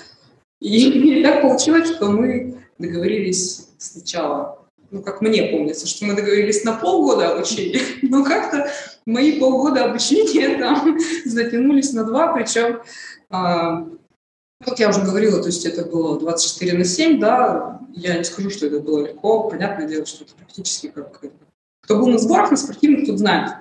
И 0.59 1.21
так 1.23 1.43
получилось, 1.43 1.89
что 1.89 2.09
мы 2.09 2.57
договорились 2.79 3.67
сначала, 3.77 4.62
ну, 4.93 5.01
как 5.01 5.21
мне 5.21 5.45
помнится, 5.45 5.87
что 5.87 6.05
мы 6.05 6.15
договорились 6.15 6.63
на 6.63 6.73
полгода 6.73 7.33
обучения, 7.33 7.81
но 8.03 8.23
как-то 8.23 8.69
мои 9.07 9.39
полгода 9.39 9.85
обучения 9.85 10.59
там 10.59 10.99
затянулись 11.25 11.93
на 11.93 12.03
два, 12.03 12.31
причем, 12.31 12.79
а, 13.31 13.87
как 14.63 14.77
я 14.77 14.89
уже 14.89 15.01
говорила, 15.01 15.41
то 15.41 15.47
есть 15.47 15.65
это 15.65 15.83
было 15.83 16.19
24 16.19 16.77
на 16.77 16.85
7, 16.85 17.19
да, 17.19 17.81
я 17.95 18.19
не 18.19 18.23
скажу, 18.23 18.51
что 18.51 18.67
это 18.67 18.79
было 18.81 19.07
легко, 19.07 19.49
понятное 19.49 19.87
дело, 19.87 20.05
что 20.05 20.25
это 20.25 20.35
практически 20.35 20.87
как 20.89 21.21
кто 21.81 21.97
был 21.97 22.07
на 22.07 22.19
сборах, 22.19 22.51
на 22.51 22.55
спортивных, 22.55 23.07
тот 23.07 23.17
знает. 23.17 23.51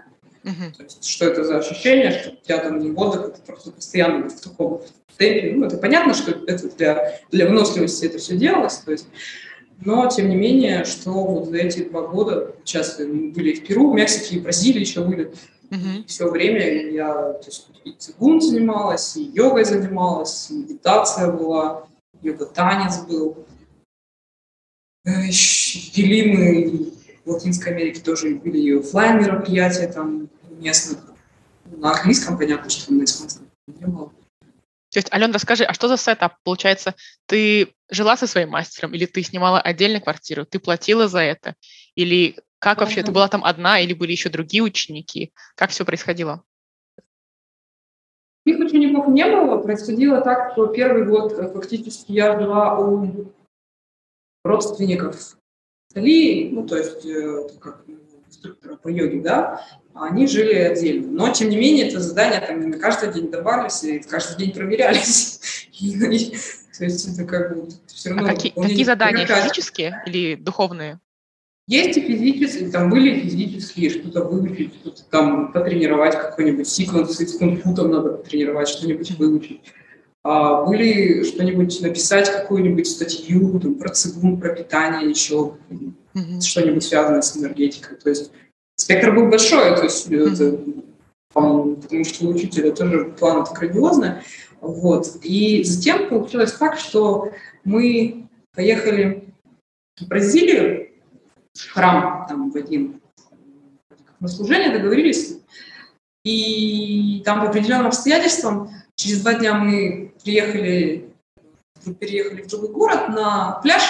Uh-huh. 0.44 0.76
То 0.76 0.82
есть, 0.84 1.04
что 1.04 1.24
это 1.24 1.42
за 1.44 1.58
ощущение, 1.58 2.12
что 2.12 2.30
у 2.30 2.36
тебя 2.36 2.58
там 2.58 2.78
не 2.78 2.90
отдых, 2.92 3.28
это 3.28 3.40
просто 3.40 3.72
постоянно 3.72 4.28
в 4.28 4.40
таком 4.40 4.82
темпе. 5.16 5.54
Ну, 5.56 5.66
это 5.66 5.76
понятно, 5.78 6.14
что 6.14 6.30
это 6.46 6.68
для, 6.76 7.20
для 7.32 7.46
выносливости 7.46 8.06
это 8.06 8.18
все 8.18 8.36
делалось. 8.36 8.76
То 8.76 8.92
есть, 8.92 9.06
но, 9.84 10.08
тем 10.08 10.28
не 10.28 10.36
менее, 10.36 10.84
что 10.84 11.10
вот 11.10 11.46
за 11.46 11.56
эти 11.56 11.82
два 11.84 12.06
года, 12.06 12.54
сейчас 12.64 12.98
мы 12.98 13.32
были 13.32 13.54
в 13.54 13.66
Перу, 13.66 13.90
в 13.90 13.94
Мексике, 13.94 14.38
в 14.38 14.44
Бразилии 14.44 14.80
еще 14.80 15.04
были, 15.04 15.32
uh-huh. 15.70 16.06
все 16.06 16.30
время 16.30 16.90
я 16.90 17.12
то 17.12 17.46
есть, 17.46 17.68
и 17.84 17.92
цигун 17.92 18.40
занималась, 18.40 19.16
и 19.16 19.22
йогой 19.22 19.64
занималась, 19.64 20.50
и 20.50 20.54
медитация 20.54 21.32
была, 21.32 21.88
йога-танец 22.22 23.04
был. 23.08 23.44
Вели 25.04 26.32
мы 26.32 26.92
в 27.24 27.30
Латинской 27.32 27.72
Америке 27.72 28.00
тоже 28.00 28.36
были 28.36 28.58
и 28.58 28.78
офлайн 28.78 29.20
мероприятия 29.20 29.88
там 29.88 30.28
местных. 30.60 30.98
На 31.76 31.92
английском, 31.92 32.38
понятно, 32.38 32.70
что 32.70 32.92
на 32.92 33.02
испанском 33.04 33.46
не 33.66 33.86
было. 33.86 34.12
То 34.92 34.98
есть, 34.98 35.12
Ален, 35.12 35.32
расскажи, 35.32 35.64
а 35.64 35.72
что 35.72 35.88
за 35.88 35.96
сетап? 35.96 36.36
Получается, 36.44 36.94
ты 37.26 37.72
жила 37.90 38.16
со 38.16 38.26
своим 38.26 38.50
мастером, 38.50 38.92
или 38.92 39.06
ты 39.06 39.22
снимала 39.22 39.58
отдельную 39.58 40.02
квартиру, 40.02 40.44
ты 40.44 40.58
платила 40.58 41.08
за 41.08 41.20
это? 41.20 41.54
Или 41.94 42.36
как 42.58 42.80
вообще, 42.80 43.02
ты 43.02 43.10
была 43.10 43.26
там 43.28 43.44
одна, 43.44 43.80
или 43.80 43.94
были 43.94 44.12
еще 44.12 44.28
другие 44.28 44.62
ученики? 44.62 45.32
Как 45.56 45.70
все 45.70 45.84
происходило? 45.84 46.44
Таких 48.44 48.60
учеников 48.60 49.08
не 49.08 49.24
было. 49.24 49.62
Происходило 49.62 50.20
так, 50.20 50.52
что 50.52 50.66
первый 50.66 51.06
год 51.06 51.32
э, 51.32 51.52
фактически 51.52 52.12
я 52.12 52.38
жила 52.38 52.78
у 52.78 53.32
родственников 54.44 55.36
Али, 55.94 56.50
ну, 56.50 56.66
то 56.66 56.76
есть 56.76 57.04
э, 57.06 57.48
как 57.60 57.84
инструктора 58.42 58.76
по 58.76 58.88
йоге, 58.88 59.20
да, 59.20 59.64
они 59.94 60.26
жили 60.26 60.54
отдельно. 60.54 61.10
Но, 61.10 61.32
тем 61.32 61.50
не 61.50 61.56
менее, 61.56 61.88
это 61.88 62.00
задания 62.00 62.40
там 62.40 62.70
на 62.70 62.78
каждый 62.78 63.12
день 63.12 63.30
давались 63.30 63.84
и 63.84 64.00
каждый 64.00 64.38
день 64.38 64.54
проверялись. 64.54 65.68
То 66.78 66.84
есть 66.84 67.08
это 67.08 67.24
как 67.24 67.54
бы 67.54 67.68
все 67.86 68.10
равно... 68.10 68.26
А 68.26 68.34
какие, 68.34 68.52
какие 68.52 68.84
задания, 68.84 69.26
физические 69.26 70.02
или 70.06 70.34
духовные? 70.34 70.98
Есть 71.68 71.96
и 71.96 72.00
физические, 72.00 72.70
там 72.70 72.90
были 72.90 73.20
физические, 73.20 73.90
что-то 73.90 74.24
выучить, 74.24 74.74
что-то 74.80 75.04
там 75.04 75.52
потренировать, 75.52 76.14
какой-нибудь 76.14 76.68
секвенс 76.68 77.16
с 77.16 77.38
там 77.38 77.90
надо 77.90 78.14
потренировать, 78.14 78.68
что-нибудь 78.68 79.12
выучить. 79.12 79.60
А, 80.24 80.64
были 80.64 81.22
что-нибудь 81.22 81.80
написать, 81.80 82.30
какую-нибудь 82.30 82.88
статью 82.88 83.60
там, 83.60 83.76
про 83.76 83.90
цигун, 83.90 84.40
про 84.40 84.54
питание, 84.54 85.08
еще 85.08 85.54
mm-hmm. 86.14 86.40
что-нибудь 86.40 86.84
связанное 86.84 87.22
с 87.22 87.36
энергетикой. 87.36 87.96
То 87.96 88.08
есть 88.08 88.30
спектр 88.76 89.12
был 89.12 89.28
большой, 89.28 89.76
то 89.76 89.82
есть 89.82 90.08
mm-hmm. 90.08 90.32
это, 90.32 90.58
потому 91.32 92.04
что 92.04 92.26
у 92.26 92.30
учителя 92.30 92.72
тоже 92.72 93.04
план 93.18 93.42
это 93.42 93.52
грандиозный. 93.54 94.22
Вот. 94.60 95.16
И 95.22 95.64
затем 95.64 96.08
получилось 96.08 96.52
так, 96.52 96.78
что 96.78 97.32
мы 97.64 98.28
поехали 98.54 99.32
в 100.00 100.06
Бразилию, 100.06 100.90
в 101.54 101.72
храм 101.72 102.26
там 102.28 102.50
в 102.50 102.56
один 102.56 103.00
на 104.20 104.28
служение 104.28 104.70
договорились, 104.70 105.38
и 106.24 107.22
там 107.24 107.40
по 107.40 107.48
определенным 107.48 107.88
обстоятельствам 107.88 108.70
через 108.94 109.20
два 109.22 109.34
дня 109.34 109.54
мы 109.54 110.14
приехали, 110.22 111.10
переехали 111.98 112.42
в 112.42 112.46
другой 112.46 112.68
город 112.70 113.08
на 113.08 113.60
пляж, 113.62 113.82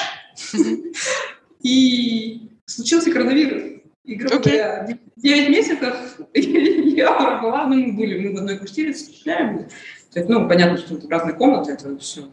и 1.62 2.50
случился 2.66 3.12
коронавирус. 3.12 3.72
И, 4.04 4.16
грубо 4.16 4.42
говоря, 4.42 4.98
9 5.14 5.48
месяцев 5.50 6.18
я 6.34 7.12
пробыла, 7.12 7.66
ну, 7.68 7.76
мы 7.76 7.92
были, 7.92 8.18
мы 8.18 8.34
в 8.34 8.38
одной 8.38 8.58
квартире 8.58 8.88
есть, 8.88 9.24
ну, 10.28 10.48
понятно, 10.48 10.76
что 10.76 10.96
это 10.96 11.08
разные 11.08 11.36
комнаты, 11.36 11.70
это 11.70 11.96
все, 11.98 12.28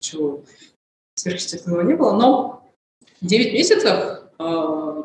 чего 0.00 0.44
сверхъестественного 1.16 1.82
не 1.82 1.94
было, 1.94 2.16
но 2.16 2.72
9 3.22 3.52
месяцев 3.54 4.22
э, 4.38 5.02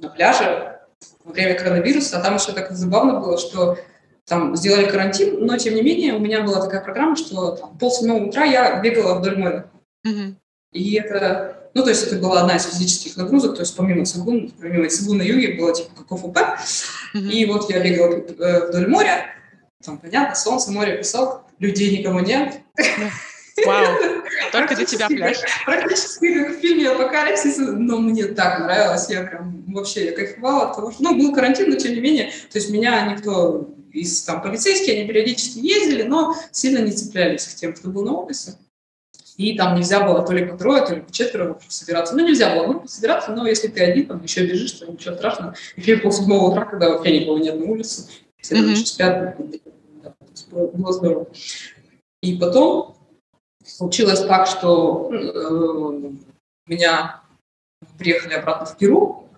на 0.00 0.08
пляже 0.08 0.80
во 1.24 1.32
время 1.32 1.54
коронавируса, 1.54 2.18
а 2.18 2.22
там 2.22 2.34
еще 2.34 2.52
так 2.52 2.72
забавно 2.72 3.20
было, 3.20 3.38
что 3.38 3.78
там 4.26 4.56
сделали 4.56 4.88
карантин, 4.88 5.44
но 5.44 5.56
тем 5.56 5.74
не 5.74 5.82
менее 5.82 6.14
у 6.14 6.18
меня 6.18 6.42
была 6.42 6.60
такая 6.60 6.82
программа, 6.82 7.16
что 7.16 7.56
там, 7.56 7.78
пол 7.78 7.90
седьмого 7.90 8.24
утра 8.24 8.44
я 8.44 8.80
бегала 8.80 9.18
вдоль 9.18 9.36
моря. 9.36 9.70
Mm-hmm. 10.06 10.34
И 10.72 10.94
это, 10.94 11.61
ну, 11.74 11.82
то 11.82 11.90
есть 11.90 12.06
это 12.06 12.16
была 12.16 12.42
одна 12.42 12.56
из 12.56 12.64
физических 12.64 13.16
нагрузок, 13.16 13.54
то 13.54 13.62
есть 13.62 13.76
помимо 13.76 14.04
цигун, 14.04 14.52
помимо 14.60 14.88
цигун 14.88 15.18
на 15.18 15.22
юге 15.22 15.54
было 15.54 15.74
типа 15.74 15.90
как 15.96 16.12
ОФП. 16.12 16.36
Mm-hmm. 17.14 17.30
И 17.30 17.44
вот 17.46 17.70
я 17.70 17.80
бегала 17.80 18.14
э, 18.14 18.68
вдоль 18.68 18.88
моря, 18.88 19.26
там, 19.84 19.98
понятно, 19.98 20.34
солнце, 20.34 20.70
море, 20.70 20.98
песок, 20.98 21.44
людей 21.58 21.98
никого 21.98 22.20
нет. 22.20 22.60
Вау, 23.66 23.86
только 24.50 24.74
для 24.74 24.84
тебя 24.84 25.08
пляж. 25.08 25.38
Практически 25.66 26.34
как 26.34 26.56
в 26.56 26.60
фильме 26.60 26.90
«Апокалипсис», 26.90 27.58
но 27.58 27.98
мне 27.98 28.24
так 28.24 28.60
нравилось, 28.60 29.08
я 29.10 29.22
прям 29.22 29.64
вообще 29.68 30.06
я 30.06 30.12
кайфовала 30.12 30.70
от 30.70 30.76
того, 30.76 30.90
что, 30.90 31.02
ну, 31.02 31.16
был 31.16 31.34
карантин, 31.34 31.70
но 31.70 31.76
тем 31.76 31.92
не 31.92 32.00
менее, 32.00 32.32
то 32.50 32.58
есть 32.58 32.70
меня 32.70 33.06
никто 33.12 33.68
из 33.92 34.22
там 34.22 34.40
полицейских, 34.42 34.94
они 34.94 35.06
периодически 35.06 35.58
ездили, 35.58 36.02
но 36.02 36.34
сильно 36.50 36.78
не 36.78 36.92
цеплялись 36.92 37.44
к 37.44 37.54
тем, 37.54 37.74
кто 37.74 37.90
был 37.90 38.04
на 38.04 38.12
офисе. 38.14 38.56
И 39.36 39.56
там 39.56 39.76
нельзя 39.76 40.06
было 40.06 40.24
то 40.24 40.32
ли 40.32 40.44
по 40.44 40.56
трое, 40.56 40.84
то 40.84 40.94
ли 40.94 41.00
по 41.00 41.10
четверо 41.10 41.58
собираться. 41.68 42.14
Ну, 42.14 42.26
нельзя 42.26 42.54
было 42.54 42.66
группу 42.66 42.88
собираться, 42.88 43.32
но 43.32 43.46
если 43.46 43.68
ты 43.68 43.82
один, 43.82 44.06
там 44.06 44.22
еще 44.22 44.46
бежишь, 44.46 44.72
то 44.72 44.90
ничего 44.90 45.14
страшного. 45.14 45.54
И 45.76 45.96
пол 45.96 46.12
седьмого 46.12 46.50
утра, 46.50 46.64
когда 46.64 46.90
вообще 46.90 47.20
никого 47.20 47.38
нет 47.38 47.58
на 47.58 47.64
улице, 47.64 48.08
все 48.38 48.56
mm-hmm. 48.56 48.76
спят, 48.84 49.36
было 50.50 50.92
здорово. 50.92 51.26
И 52.22 52.36
потом 52.36 52.96
случилось 53.64 54.20
так, 54.20 54.46
что 54.46 55.10
э, 55.12 56.12
меня 56.66 57.22
приехали 57.98 58.34
обратно 58.34 58.66
в 58.66 58.76
Перу, 58.76 59.28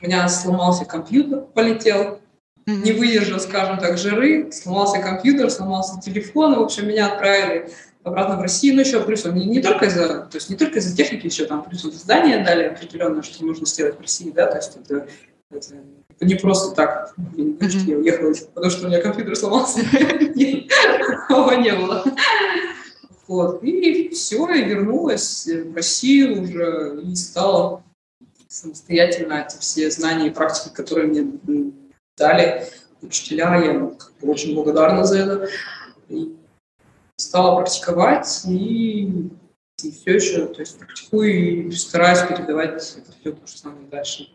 у 0.00 0.04
меня 0.04 0.28
сломался 0.28 0.84
компьютер, 0.84 1.42
полетел, 1.54 2.20
не 2.66 2.92
выдержал, 2.92 3.40
скажем 3.40 3.78
так, 3.78 3.98
жиры, 3.98 4.50
сломался 4.52 5.00
компьютер, 5.00 5.50
сломался 5.50 6.00
телефон, 6.00 6.54
в 6.56 6.62
общем, 6.62 6.88
меня 6.88 7.12
отправили 7.12 7.70
обратно 8.04 8.36
в 8.36 8.42
Россию, 8.42 8.74
ну 8.74 8.80
еще 8.80 9.02
плюс 9.02 9.24
не, 9.24 9.46
не 9.46 9.60
только 9.60 9.86
из-за, 9.86 10.22
то 10.22 10.36
есть 10.36 10.50
не 10.50 10.56
только 10.56 10.78
из-за 10.78 10.96
техники, 10.96 11.26
еще 11.26 11.44
там 11.46 11.62
плюс 11.64 11.82
здание 11.82 12.44
дали 12.44 12.64
определенное, 12.64 13.22
что 13.22 13.44
нужно 13.44 13.66
сделать 13.66 13.96
в 13.96 14.00
России, 14.00 14.30
да, 14.30 14.46
то 14.46 14.56
есть 14.56 14.76
это, 14.76 15.06
это 15.50 16.24
не 16.24 16.34
просто 16.34 16.74
так, 16.74 17.14
mm-hmm. 17.16 17.90
я 17.90 17.96
уехала, 17.98 18.34
потому 18.54 18.70
что 18.70 18.86
у 18.86 18.88
меня 18.88 19.00
компьютер 19.00 19.36
сломался, 19.36 19.80
такого 21.28 21.52
не 21.52 21.72
было. 21.72 22.04
Вот. 23.28 23.62
И 23.62 24.10
все, 24.10 24.46
я 24.48 24.66
вернулась 24.66 25.46
в 25.46 25.74
Россию 25.74 26.42
уже 26.42 27.00
и 27.02 27.14
стала 27.14 27.82
самостоятельно 28.48 29.46
эти 29.46 29.58
все 29.58 29.90
знания 29.90 30.26
и 30.26 30.30
практики, 30.30 30.74
которые 30.74 31.06
мне 31.06 31.72
дали 32.16 32.66
учителя, 33.00 33.56
я 33.56 33.90
очень 34.20 34.54
благодарна 34.54 35.04
за 35.04 35.18
это. 35.18 35.48
И 36.08 36.36
стала 37.22 37.56
практиковать 37.56 38.42
и, 38.46 39.30
и 39.82 39.90
все 39.90 40.14
еще, 40.14 40.46
то 40.46 40.60
есть 40.60 40.78
практикую 40.78 41.68
и 41.68 41.70
стараюсь 41.72 42.20
передавать 42.28 42.96
это 42.96 43.12
все 43.20 43.32
то 43.32 43.46
же 43.46 43.58
самое 43.58 43.86
дальше. 43.88 44.28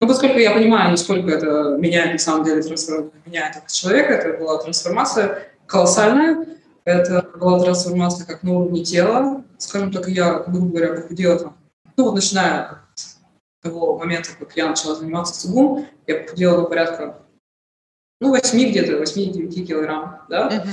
Ну, 0.00 0.08
поскольку 0.08 0.38
я 0.38 0.52
понимаю, 0.52 0.90
насколько 0.90 1.30
это 1.30 1.76
меняет, 1.78 2.12
на 2.12 2.18
самом 2.18 2.44
деле, 2.44 2.62
меняет 3.24 3.56
этого 3.56 3.68
человека, 3.70 4.12
это 4.12 4.38
была 4.38 4.58
трансформация 4.58 5.48
колоссальная, 5.66 6.46
это 6.84 7.26
была 7.34 7.58
трансформация 7.60 8.26
как 8.26 8.42
на 8.42 8.52
уровне 8.52 8.84
тела. 8.84 9.42
Скажем 9.58 9.90
так, 9.90 10.06
я, 10.08 10.40
грубо 10.40 10.68
говоря, 10.68 11.00
похудела 11.00 11.38
там, 11.38 11.56
ну 11.96 12.04
вот 12.04 12.14
начиная 12.14 12.82
с 12.94 13.18
того 13.62 13.98
момента, 13.98 14.30
как 14.38 14.54
я 14.54 14.68
начала 14.68 14.94
заниматься 14.94 15.40
цигун, 15.40 15.86
я 16.06 16.20
похудела 16.20 16.64
порядка, 16.64 17.22
ну, 18.20 18.30
8 18.30 18.70
где-то, 18.70 19.02
8-9 19.02 19.64
килограмм, 19.64 20.20
да. 20.28 20.48
Uh-huh. 20.48 20.68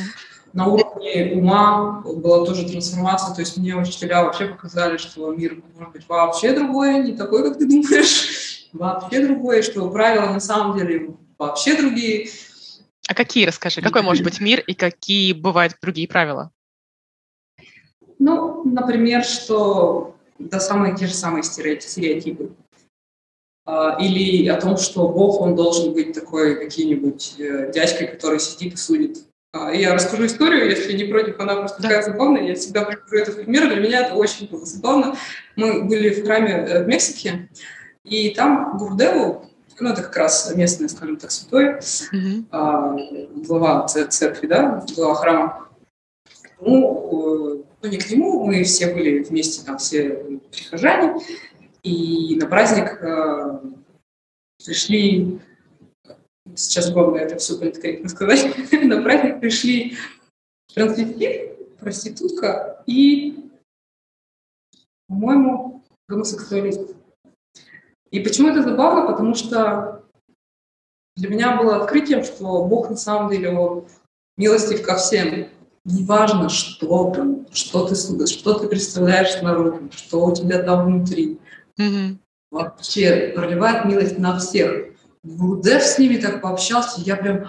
На 0.53 0.67
уровне 0.67 1.33
ума 1.33 2.01
была 2.05 2.45
тоже 2.45 2.67
трансформация, 2.69 3.33
то 3.33 3.41
есть 3.41 3.57
мне 3.57 3.75
учителя 3.75 4.23
вообще 4.23 4.45
показали, 4.45 4.97
что 4.97 5.31
мир 5.31 5.61
может 5.75 5.93
быть 5.93 6.07
вообще 6.07 6.53
другой, 6.53 6.99
не 6.99 7.13
такой, 7.13 7.43
как 7.43 7.57
ты 7.57 7.67
думаешь, 7.67 8.69
вообще 8.73 9.25
другой, 9.25 9.63
что 9.63 9.89
правила 9.89 10.31
на 10.31 10.39
самом 10.39 10.77
деле 10.77 11.15
вообще 11.39 11.75
другие. 11.75 12.29
А 13.07 13.15
какие, 13.15 13.45
расскажи, 13.45 13.81
какой 13.81 14.03
может 14.03 14.23
быть 14.23 14.39
мир 14.39 14.59
и 14.59 14.75
какие 14.75 15.33
бывают 15.33 15.75
другие 15.81 16.07
правила? 16.07 16.51
Ну, 18.19 18.63
например, 18.63 19.23
что 19.23 20.15
да, 20.37 20.59
самые 20.59 20.95
те 20.95 21.07
же 21.07 21.13
самые 21.13 21.43
стереотипы. 21.43 22.51
А, 23.65 23.97
или 23.99 24.47
о 24.49 24.59
том, 24.59 24.77
что 24.77 25.07
Бог, 25.07 25.41
он 25.41 25.55
должен 25.55 25.93
быть 25.93 26.13
такой 26.13 26.57
каким-нибудь 26.57 27.35
э, 27.39 27.71
дядькой, 27.73 28.07
который 28.07 28.39
сидит 28.39 28.73
и 28.73 28.77
судит. 28.77 29.25
А, 29.53 29.71
я 29.71 29.93
расскажу 29.93 30.25
историю, 30.25 30.67
если 30.67 30.93
не 30.93 31.03
против, 31.03 31.39
она 31.39 31.57
просто 31.57 31.79
да. 31.81 31.89
такая 31.89 32.03
забавная. 32.03 32.41
Я 32.41 32.55
всегда 32.55 32.85
привожу 32.85 33.15
это 33.17 33.31
в 33.31 33.35
пример, 33.35 33.67
для 33.67 33.81
меня 33.81 34.05
это 34.07 34.15
очень 34.15 34.47
было 34.47 34.65
забавно. 34.65 35.15
Мы 35.55 35.83
были 35.83 36.09
в 36.09 36.25
храме 36.25 36.53
э, 36.53 36.83
в 36.83 36.87
Мексике, 36.87 37.49
и 38.03 38.31
там 38.31 38.79
Гурдеву, 38.79 39.45
ну, 39.79 39.89
это 39.89 40.01
как 40.01 40.17
раз 40.17 40.51
местный, 40.55 40.89
скажем 40.89 41.17
так, 41.17 41.29
святой, 41.29 41.75
mm-hmm. 41.75 43.45
глава 43.45 43.87
церкви, 43.87 44.47
да, 44.47 44.83
глава 44.95 45.15
храма. 45.15 45.69
Ну, 46.59 47.59
э, 47.59 47.63
ну, 47.83 47.89
не 47.89 47.97
к 47.97 48.09
нему, 48.09 48.45
мы 48.45 48.63
все 48.63 48.91
были 48.91 49.21
вместе, 49.21 49.63
там, 49.63 49.77
все 49.77 50.41
прихожане, 50.51 51.21
и 51.83 52.35
на 52.37 52.47
праздник 52.47 52.97
э, 53.03 53.59
пришли, 54.65 55.39
сейчас 56.55 56.91
главное 56.91 57.21
это 57.21 57.37
все 57.37 57.57
политкорректно 57.57 58.09
сказать, 58.09 58.45
на 58.71 59.01
праздник 59.01 59.39
пришли 59.39 59.97
трансвестит, 60.73 61.77
проститутка 61.79 62.83
и, 62.85 63.49
по-моему, 65.07 65.83
гомосексуалист. 66.07 66.95
И 68.11 68.19
почему 68.19 68.49
это 68.49 68.63
забавно? 68.63 69.11
Потому 69.11 69.35
что 69.35 70.03
для 71.15 71.29
меня 71.29 71.57
было 71.57 71.77
открытием, 71.77 72.23
что 72.23 72.65
Бог 72.65 72.89
на 72.89 72.95
самом 72.95 73.31
деле 73.31 73.49
Он 73.49 73.85
милостив 74.37 74.81
ко 74.81 74.95
всем. 74.95 75.47
Неважно, 75.85 76.49
что 76.49 77.11
там, 77.11 77.45
что 77.51 77.87
ты, 77.87 77.95
что 77.95 78.53
ты 78.53 78.67
представляешь 78.67 79.41
наружу, 79.41 79.89
что 79.91 80.25
у 80.25 80.33
тебя 80.33 80.63
там 80.63 80.85
внутри. 80.85 81.39
Mm-hmm. 81.79 82.17
Вообще 82.51 83.33
проливает 83.35 83.85
милость 83.85 84.17
на 84.17 84.39
всех. 84.39 84.92
Гудев 85.23 85.81
с 85.81 85.97
ними 85.97 86.17
так 86.17 86.41
пообщался, 86.41 87.01
я 87.01 87.15
прям 87.15 87.45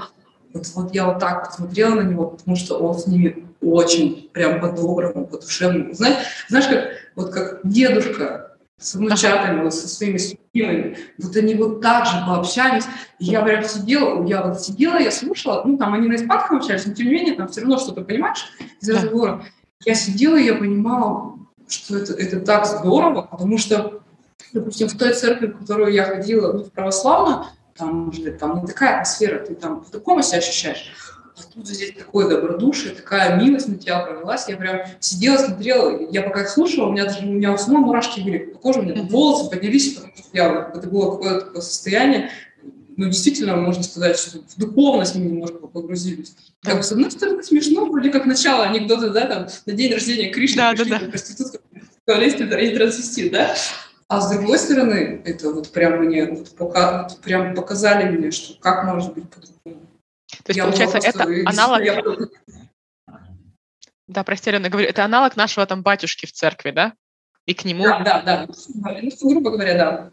вот, 0.52 0.66
вот 0.74 0.94
я 0.94 1.06
вот 1.06 1.18
так 1.18 1.48
посмотрела 1.48 1.96
на 1.96 2.02
него, 2.02 2.26
потому 2.26 2.56
что 2.56 2.78
он 2.78 2.96
с 2.96 3.06
ними 3.08 3.48
очень 3.60 4.30
прям 4.32 4.60
по-доброму, 4.60 5.26
по-душевному. 5.26 5.92
Знаешь, 5.94 6.18
знаешь, 6.48 6.68
как 6.68 6.84
вот 7.16 7.30
как 7.30 7.60
дедушка 7.64 8.56
с 8.78 8.94
внучатами, 8.94 9.62
вот 9.62 9.74
со 9.74 9.88
своими 9.88 10.18
любимыми. 10.52 10.98
Вот 11.18 11.34
они 11.36 11.54
вот 11.54 11.80
так 11.80 12.06
же 12.06 12.22
пообщались. 12.26 12.84
И 13.18 13.26
я 13.26 13.42
прям 13.42 13.64
сидела, 13.64 14.24
я 14.26 14.42
вот 14.42 14.60
сидела, 14.60 14.98
я 14.98 15.10
слушала, 15.10 15.62
ну, 15.64 15.76
там 15.76 15.94
они 15.94 16.08
на 16.08 16.16
испанском 16.16 16.58
общались, 16.58 16.86
но 16.86 16.94
тем 16.94 17.06
не 17.06 17.12
менее, 17.12 17.34
там 17.34 17.48
все 17.48 17.62
равно 17.62 17.78
что-то 17.78 18.02
понимаешь 18.02 18.46
из 18.80 18.88
разговора. 18.88 19.44
Я 19.84 19.94
сидела, 19.94 20.36
и 20.36 20.44
я 20.44 20.54
понимала, 20.54 21.38
что 21.68 21.96
это, 21.96 22.12
это 22.12 22.40
так 22.40 22.66
здорово, 22.66 23.22
потому 23.22 23.58
что, 23.58 24.02
допустим, 24.52 24.88
в 24.88 24.96
той 24.96 25.14
церкви, 25.14 25.46
в 25.46 25.58
которую 25.60 25.92
я 25.92 26.04
ходила, 26.04 26.52
ну, 26.52 26.64
в 26.64 26.70
православную, 26.70 27.46
там, 27.76 28.12
там 28.38 28.60
не 28.60 28.66
такая 28.66 28.94
атмосфера, 28.94 29.44
ты 29.44 29.54
там 29.54 29.82
по-другому 29.82 30.22
себя 30.22 30.38
ощущаешь 30.38 30.92
а 31.36 31.42
тут 31.52 31.66
здесь 31.66 31.94
такое 31.96 32.28
добродушие, 32.28 32.94
такая 32.94 33.36
милость 33.36 33.66
на 33.66 33.76
тебя 33.76 34.00
провелась. 34.00 34.48
Я 34.48 34.56
прям 34.56 34.82
сидела, 35.00 35.36
смотрела, 35.36 36.08
я 36.10 36.22
пока 36.22 36.46
слушала, 36.46 36.86
у 36.86 36.92
меня 36.92 37.06
даже 37.06 37.26
у 37.26 37.32
меня 37.32 37.52
у 37.52 37.58
самой 37.58 37.80
мурашки 37.80 38.20
были 38.20 38.38
по 38.38 38.58
коже, 38.58 38.80
у 38.80 38.82
меня 38.82 38.94
mm-hmm. 38.94 39.08
волосы 39.08 39.50
поднялись, 39.50 39.94
потому 39.94 40.12
что 40.16 40.28
я, 40.32 40.72
это 40.74 40.88
было 40.88 41.10
какое-то 41.10 41.46
такое 41.46 41.62
состояние, 41.62 42.30
ну, 42.96 43.06
действительно, 43.06 43.56
можно 43.56 43.82
сказать, 43.82 44.16
что 44.16 44.38
в 44.38 44.56
духовность 44.56 45.16
мы 45.16 45.24
немножко 45.24 45.66
погрузились. 45.66 46.36
Как 46.62 46.76
бы, 46.76 46.82
с 46.84 46.92
одной 46.92 47.10
стороны, 47.10 47.42
смешно, 47.42 47.86
вроде 47.86 48.10
как 48.10 48.24
начало 48.24 48.62
анекдота, 48.64 49.10
да, 49.10 49.26
там, 49.26 49.48
на 49.66 49.72
день 49.72 49.92
рождения 49.92 50.30
Кришны 50.30 50.58
да, 50.58 50.70
пришли, 50.70 50.90
да, 50.90 51.00
да. 51.00 51.06
проститутка, 51.06 51.58
туалет, 52.06 52.40
и 52.40 52.76
трансвестит, 52.76 53.32
да? 53.32 53.56
А 54.08 54.20
с 54.20 54.30
другой 54.30 54.58
стороны, 54.58 55.22
это 55.24 55.50
вот 55.50 55.70
прям 55.72 56.04
мне, 56.04 56.26
вот 56.26 56.54
пока, 56.56 57.04
вот 57.04 57.20
прям 57.20 57.54
показали 57.54 58.08
мне, 58.08 58.30
что 58.30 58.58
как 58.60 58.84
может 58.84 59.14
быть 59.14 59.28
по-другому. 59.30 59.86
То 60.44 60.50
есть, 60.50 60.56
я 60.58 60.64
получается, 60.64 60.98
это 60.98 61.24
аналог... 61.46 61.82
Я... 61.82 62.02
Да, 64.06 64.22
прости, 64.22 64.50
Алена, 64.50 64.68
говорю, 64.68 64.86
это 64.86 65.02
аналог 65.02 65.34
нашего 65.34 65.64
там 65.64 65.82
батюшки 65.82 66.26
в 66.26 66.32
церкви, 66.32 66.72
да? 66.72 66.92
И 67.46 67.54
к 67.54 67.64
нему... 67.64 67.84
Да, 67.84 68.00
да, 68.00 68.22
да. 68.22 68.46
Ну, 68.76 69.30
грубо 69.30 69.50
говоря, 69.50 69.74
да. 69.74 70.10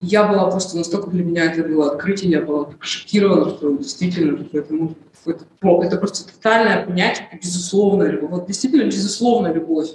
Я 0.00 0.28
была 0.28 0.50
просто 0.50 0.76
настолько 0.76 1.10
для 1.10 1.24
меня 1.24 1.50
это 1.50 1.66
было 1.66 1.92
открытие, 1.92 2.30
я 2.30 2.42
была 2.42 2.70
шокирована, 2.80 3.50
что 3.50 3.76
действительно 3.76 4.46
это, 4.52 4.72
ну, 4.72 4.94
это, 5.26 5.44
это 5.60 5.96
просто 5.96 6.32
тотальное 6.32 6.86
понятие, 6.86 7.28
безусловная 7.42 8.10
любовь. 8.10 8.30
Вот 8.30 8.46
действительно 8.46 8.84
безусловная 8.84 9.52
любовь. 9.52 9.88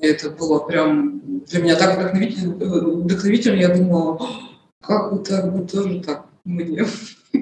Это 0.00 0.30
было 0.30 0.58
прям 0.60 1.20
для 1.46 1.62
меня 1.62 1.76
так 1.76 1.98
вдохновительно, 1.98 2.54
вдохновительно 2.54 3.56
я 3.56 3.74
думала, 3.74 4.20
как 4.80 5.12
бы 5.12 5.24
так, 5.24 5.52
бы 5.54 5.66
тоже 5.66 6.00
так 6.00 6.26
мне. 6.44 6.86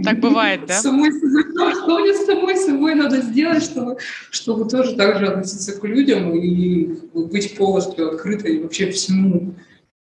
Так 0.04 0.20
бывает, 0.20 0.66
да? 0.66 0.74
Самой 0.74 1.10
что 1.12 1.98
мне 1.98 2.14
с 2.14 2.24
самой 2.24 2.56
собой 2.56 2.94
надо 2.94 3.20
сделать, 3.20 3.62
чтобы, 3.62 3.98
чтобы 4.30 4.68
тоже 4.68 4.96
так 4.96 5.18
же 5.18 5.26
относиться 5.26 5.78
к 5.78 5.84
людям 5.84 6.34
и 6.34 6.98
быть 7.12 7.56
полностью 7.56 8.10
открытой 8.10 8.62
вообще 8.62 8.90
всему, 8.90 9.54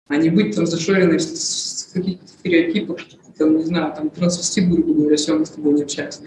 а 0.08 0.16
не 0.16 0.30
быть 0.30 0.54
там 0.54 0.66
зашоренной 0.66 1.18
в 1.18 1.92
каких-то 1.92 2.28
стереотипах, 2.28 2.98
что 3.00 3.16
ты 3.16 3.32
там, 3.38 3.56
не 3.56 3.64
знаю, 3.64 3.94
там 3.94 4.10
трансвестит, 4.10 4.70
грубо 4.70 4.92
говоря, 4.92 5.16
все, 5.16 5.36
мы 5.36 5.46
с 5.46 5.50
тобой 5.50 5.74
не 5.74 5.82
общаемся. 5.82 6.20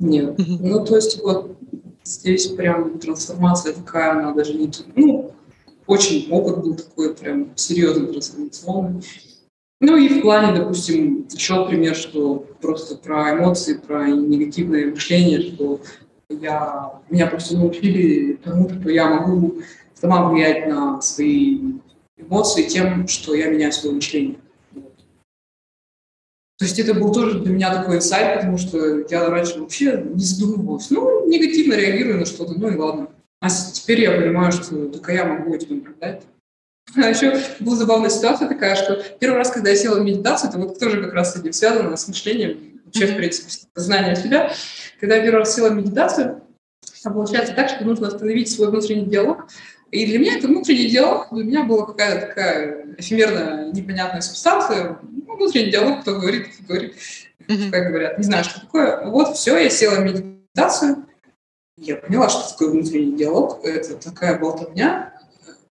Нет. 0.00 0.38
Ну, 0.38 0.84
то 0.84 0.96
есть 0.96 1.22
вот 1.22 1.56
здесь 2.04 2.46
прям 2.48 2.98
трансформация 2.98 3.74
такая, 3.74 4.12
она 4.12 4.32
даже 4.32 4.54
не... 4.54 4.70
Ну, 4.96 5.34
очень 5.88 6.30
опыт 6.30 6.62
был 6.62 6.76
такой 6.76 7.14
прям 7.14 7.48
серьезный 7.56 8.06
трансформационный. 8.06 9.02
Ну 9.80 9.96
и 9.96 10.08
в 10.08 10.20
плане, 10.22 10.56
допустим, 10.56 11.26
еще 11.32 11.66
пример, 11.66 11.94
что 11.96 12.46
просто 12.60 12.96
про 12.96 13.34
эмоции, 13.34 13.74
про 13.74 14.08
негативное 14.08 14.90
мышление, 14.90 15.40
что 15.40 15.80
я, 16.28 17.00
меня 17.08 17.26
просто 17.26 17.56
научили 17.56 18.34
тому, 18.34 18.68
что 18.68 18.90
я 18.90 19.08
могу 19.08 19.62
сама 19.94 20.28
влиять 20.28 20.68
на 20.68 21.00
свои 21.00 21.58
эмоции 22.18 22.64
тем, 22.64 23.08
что 23.08 23.34
я 23.34 23.48
меняю 23.48 23.72
свое 23.72 23.94
мышление. 23.94 24.36
То 26.58 26.64
есть 26.64 26.78
это 26.80 26.92
был 26.92 27.12
тоже 27.12 27.38
для 27.38 27.52
меня 27.52 27.72
такой 27.72 27.96
инсайт, 27.96 28.40
потому 28.40 28.58
что 28.58 29.06
я 29.08 29.30
раньше 29.30 29.60
вообще 29.60 30.04
не 30.12 30.24
задумывалась. 30.24 30.90
Ну, 30.90 31.26
негативно 31.28 31.74
реагирую 31.74 32.18
на 32.18 32.26
что-то, 32.26 32.58
ну 32.58 32.68
и 32.68 32.76
ладно. 32.76 33.08
А 33.40 33.48
теперь 33.88 34.02
я 34.02 34.10
понимаю, 34.10 34.52
что 34.52 34.88
только 34.88 35.12
я 35.12 35.24
могу 35.24 35.54
этим 35.54 35.78
управлять. 35.78 36.22
А 36.94 37.08
еще 37.08 37.40
была 37.60 37.74
забавная 37.74 38.10
ситуация 38.10 38.46
такая, 38.46 38.76
что 38.76 39.02
первый 39.18 39.38
раз, 39.38 39.50
когда 39.50 39.70
я 39.70 39.76
села 39.76 39.98
в 39.98 40.04
медитацию, 40.04 40.50
это 40.50 40.58
вот 40.58 40.78
тоже 40.78 41.02
как 41.02 41.14
раз 41.14 41.32
с 41.32 41.36
этим 41.36 41.54
связано, 41.54 41.96
с 41.96 42.06
мышлением, 42.06 42.80
вообще, 42.84 43.06
в 43.06 43.16
принципе, 43.16 43.50
с 43.50 43.66
знанием 43.74 44.14
себя. 44.14 44.52
Когда 45.00 45.16
я 45.16 45.22
первый 45.22 45.38
раз 45.38 45.54
села 45.54 45.70
в 45.70 45.74
медитацию, 45.74 46.42
получается 47.02 47.54
так, 47.54 47.70
что 47.70 47.84
нужно 47.84 48.08
остановить 48.08 48.50
свой 48.50 48.68
внутренний 48.68 49.06
диалог. 49.06 49.48
И 49.90 50.04
для 50.04 50.18
меня 50.18 50.36
это 50.36 50.48
внутренний 50.48 50.88
диалог, 50.88 51.28
для 51.32 51.44
меня 51.44 51.64
была 51.64 51.86
какая-то 51.86 52.26
такая 52.26 52.94
эфемерная, 52.98 53.72
непонятная 53.72 54.20
субстанция. 54.20 54.98
Ну, 55.02 55.34
внутренний 55.34 55.70
диалог, 55.70 56.02
кто 56.02 56.18
говорит, 56.18 56.48
кто 56.48 56.74
говорит, 56.74 56.94
как 57.70 57.88
говорят, 57.88 58.18
не 58.18 58.24
знаю, 58.24 58.44
что 58.44 58.60
такое. 58.60 59.06
Вот, 59.06 59.36
все, 59.36 59.56
я 59.56 59.70
села 59.70 59.96
в 59.96 60.04
медитацию, 60.04 61.07
я 61.80 61.96
поняла, 61.96 62.28
что 62.28 62.50
такое 62.50 62.70
внутренний 62.70 63.16
диалог. 63.16 63.64
Это 63.64 63.96
такая 63.96 64.38
болтовня, 64.38 65.14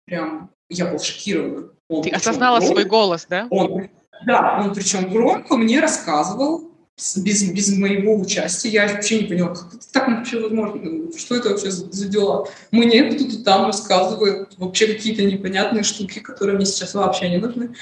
прям 0.06 0.50
я 0.70 0.88
был 0.88 1.00
шокирован. 1.00 1.72
Он, 1.90 2.04
Ты 2.04 2.10
осознала 2.10 2.58
громко, 2.58 2.74
свой 2.74 2.86
голос, 2.86 3.26
да? 3.30 3.48
Он, 3.50 3.90
да, 4.26 4.62
он 4.64 4.74
причем 4.74 5.12
громко 5.12 5.58
мне 5.58 5.80
рассказывал, 5.80 6.72
без, 7.18 7.44
без 7.44 7.76
моего 7.76 8.16
участия. 8.16 8.70
Я 8.70 8.88
вообще 8.88 9.22
не 9.22 9.28
поняла, 9.28 9.56
как 9.56 9.74
это 9.74 9.92
так 9.92 10.08
вообще 10.08 10.40
возможно, 10.40 11.12
что 11.18 11.36
это 11.36 11.50
вообще 11.50 11.72
за 11.72 12.08
дела. 12.08 12.48
Мне 12.72 13.12
кто-то 13.12 13.44
там 13.44 13.66
рассказывает 13.66 14.54
вообще 14.58 14.88
какие-то 14.88 15.24
непонятные 15.24 15.84
штуки, 15.84 16.20
которые 16.20 16.56
мне 16.56 16.66
сейчас 16.66 16.94
вообще 16.94 17.30
не 17.30 17.38
нужны. 17.38 17.76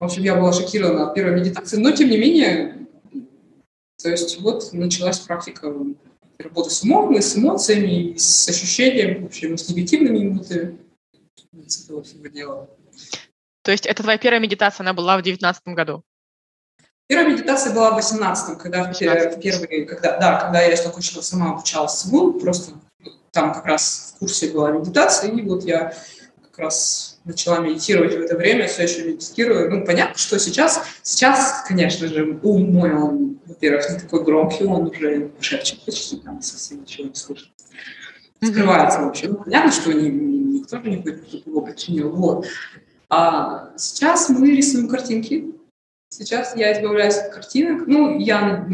В 0.00 0.04
общем, 0.04 0.22
я 0.22 0.36
была 0.36 0.52
шокирована 0.52 1.08
от 1.08 1.14
первой 1.14 1.40
медитации, 1.40 1.76
но 1.76 1.90
тем 1.90 2.08
не 2.10 2.18
менее, 2.18 2.86
то 4.00 4.10
есть 4.10 4.40
вот 4.40 4.72
началась 4.72 5.18
практика 5.18 5.72
работы 6.38 6.70
с 6.70 6.82
умом, 6.82 7.14
с 7.16 7.36
эмоциями, 7.36 8.16
с 8.16 8.48
ощущением, 8.48 9.22
в 9.22 9.26
общем, 9.26 9.58
с 9.58 9.68
негативными 9.68 10.28
эмоциями 10.28 10.78
с 11.66 11.84
этого 11.84 12.02
всего 12.02 12.26
дела. 12.28 12.68
То 13.62 13.72
есть 13.72 13.86
это 13.86 14.02
твоя 14.02 14.18
первая 14.18 14.40
медитация, 14.40 14.84
она 14.84 14.94
была 14.94 15.18
в 15.18 15.22
девятнадцатом 15.22 15.74
году? 15.74 16.02
Первая 17.06 17.34
медитация 17.34 17.74
была 17.74 17.90
в 17.92 17.96
18 17.96 18.58
когда 18.58 18.84
18. 18.84 19.36
в 19.36 19.40
первый, 19.40 19.84
когда, 19.86 20.18
да, 20.18 20.40
когда 20.40 20.62
я 20.62 20.76
только 20.76 20.98
учила 20.98 21.22
сама 21.22 21.52
обучалась 21.52 21.94
саму, 21.94 22.34
просто 22.34 22.72
там 23.32 23.52
как 23.52 23.66
раз 23.66 24.14
в 24.14 24.18
курсе 24.20 24.50
была 24.50 24.72
медитация, 24.72 25.30
и 25.30 25.42
вот 25.42 25.64
я 25.64 25.94
как 26.42 26.58
раз 26.58 27.18
начала 27.24 27.60
медитировать 27.60 28.14
в 28.14 28.20
это 28.20 28.36
время, 28.36 28.68
все 28.68 28.82
еще 28.84 29.04
медитирую. 29.04 29.70
Ну, 29.70 29.86
понятно, 29.86 30.18
что 30.18 30.38
сейчас, 30.38 30.82
сейчас, 31.02 31.64
конечно 31.66 32.08
же, 32.08 32.38
ум 32.42 32.72
мой, 32.72 32.94
он, 32.94 33.38
во-первых, 33.58 33.90
не 33.90 33.98
такой 33.98 34.24
громкий, 34.24 34.64
он 34.64 34.86
уже 34.86 35.30
шепчет 35.40 35.80
почти, 35.84 36.16
там 36.18 36.40
совсем 36.40 36.82
ничего 36.82 37.08
не 37.08 37.14
слышит. 37.14 37.48
Скрывается 38.40 39.00
вообще. 39.00 39.28
Ну, 39.28 39.34
понятно, 39.38 39.72
что 39.72 39.92
не, 39.92 40.08
никто 40.10 40.80
же 40.80 40.88
не 40.88 40.98
будет 40.98 41.26
его 41.26 41.60
подчинил. 41.60 42.10
Вот. 42.10 42.46
А 43.10 43.72
сейчас 43.76 44.28
мы 44.28 44.52
рисуем 44.52 44.88
картинки. 44.88 45.52
Сейчас 46.10 46.56
я 46.56 46.72
избавляюсь 46.72 47.16
от 47.16 47.34
картинок. 47.34 47.88
Ну, 47.88 48.16
я, 48.20 48.64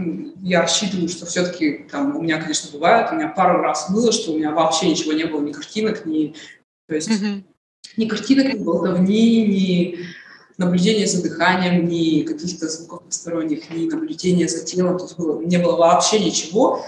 я 0.42 0.60
рассчитываю, 0.60 1.08
что 1.08 1.24
все-таки 1.24 1.86
там 1.90 2.14
у 2.16 2.22
меня, 2.22 2.40
конечно, 2.40 2.70
бывает, 2.72 3.10
у 3.10 3.14
меня 3.14 3.28
пару 3.28 3.62
раз 3.62 3.90
было, 3.90 4.12
что 4.12 4.32
у 4.32 4.36
меня 4.36 4.52
вообще 4.52 4.90
ничего 4.90 5.14
не 5.14 5.24
было, 5.24 5.40
ни 5.40 5.52
картинок, 5.52 6.04
ни, 6.04 6.34
то 6.86 6.94
есть, 6.94 7.10
mm-hmm. 7.10 7.42
ни 7.96 8.06
картинок, 8.06 8.52
ни 8.52 8.58
болтовни, 8.58 9.46
ни 9.46 9.98
наблюдения 10.58 11.06
за 11.06 11.22
дыханием, 11.22 11.86
ни 11.86 12.22
каких-то 12.22 12.68
звуков 12.68 13.02
посторонних, 13.04 13.70
ни 13.70 13.88
наблюдения 13.88 14.48
за 14.48 14.64
телом. 14.64 14.96
Есть 14.96 15.16
было, 15.16 15.40
не 15.40 15.58
было 15.58 15.76
вообще 15.76 16.20
ничего. 16.24 16.84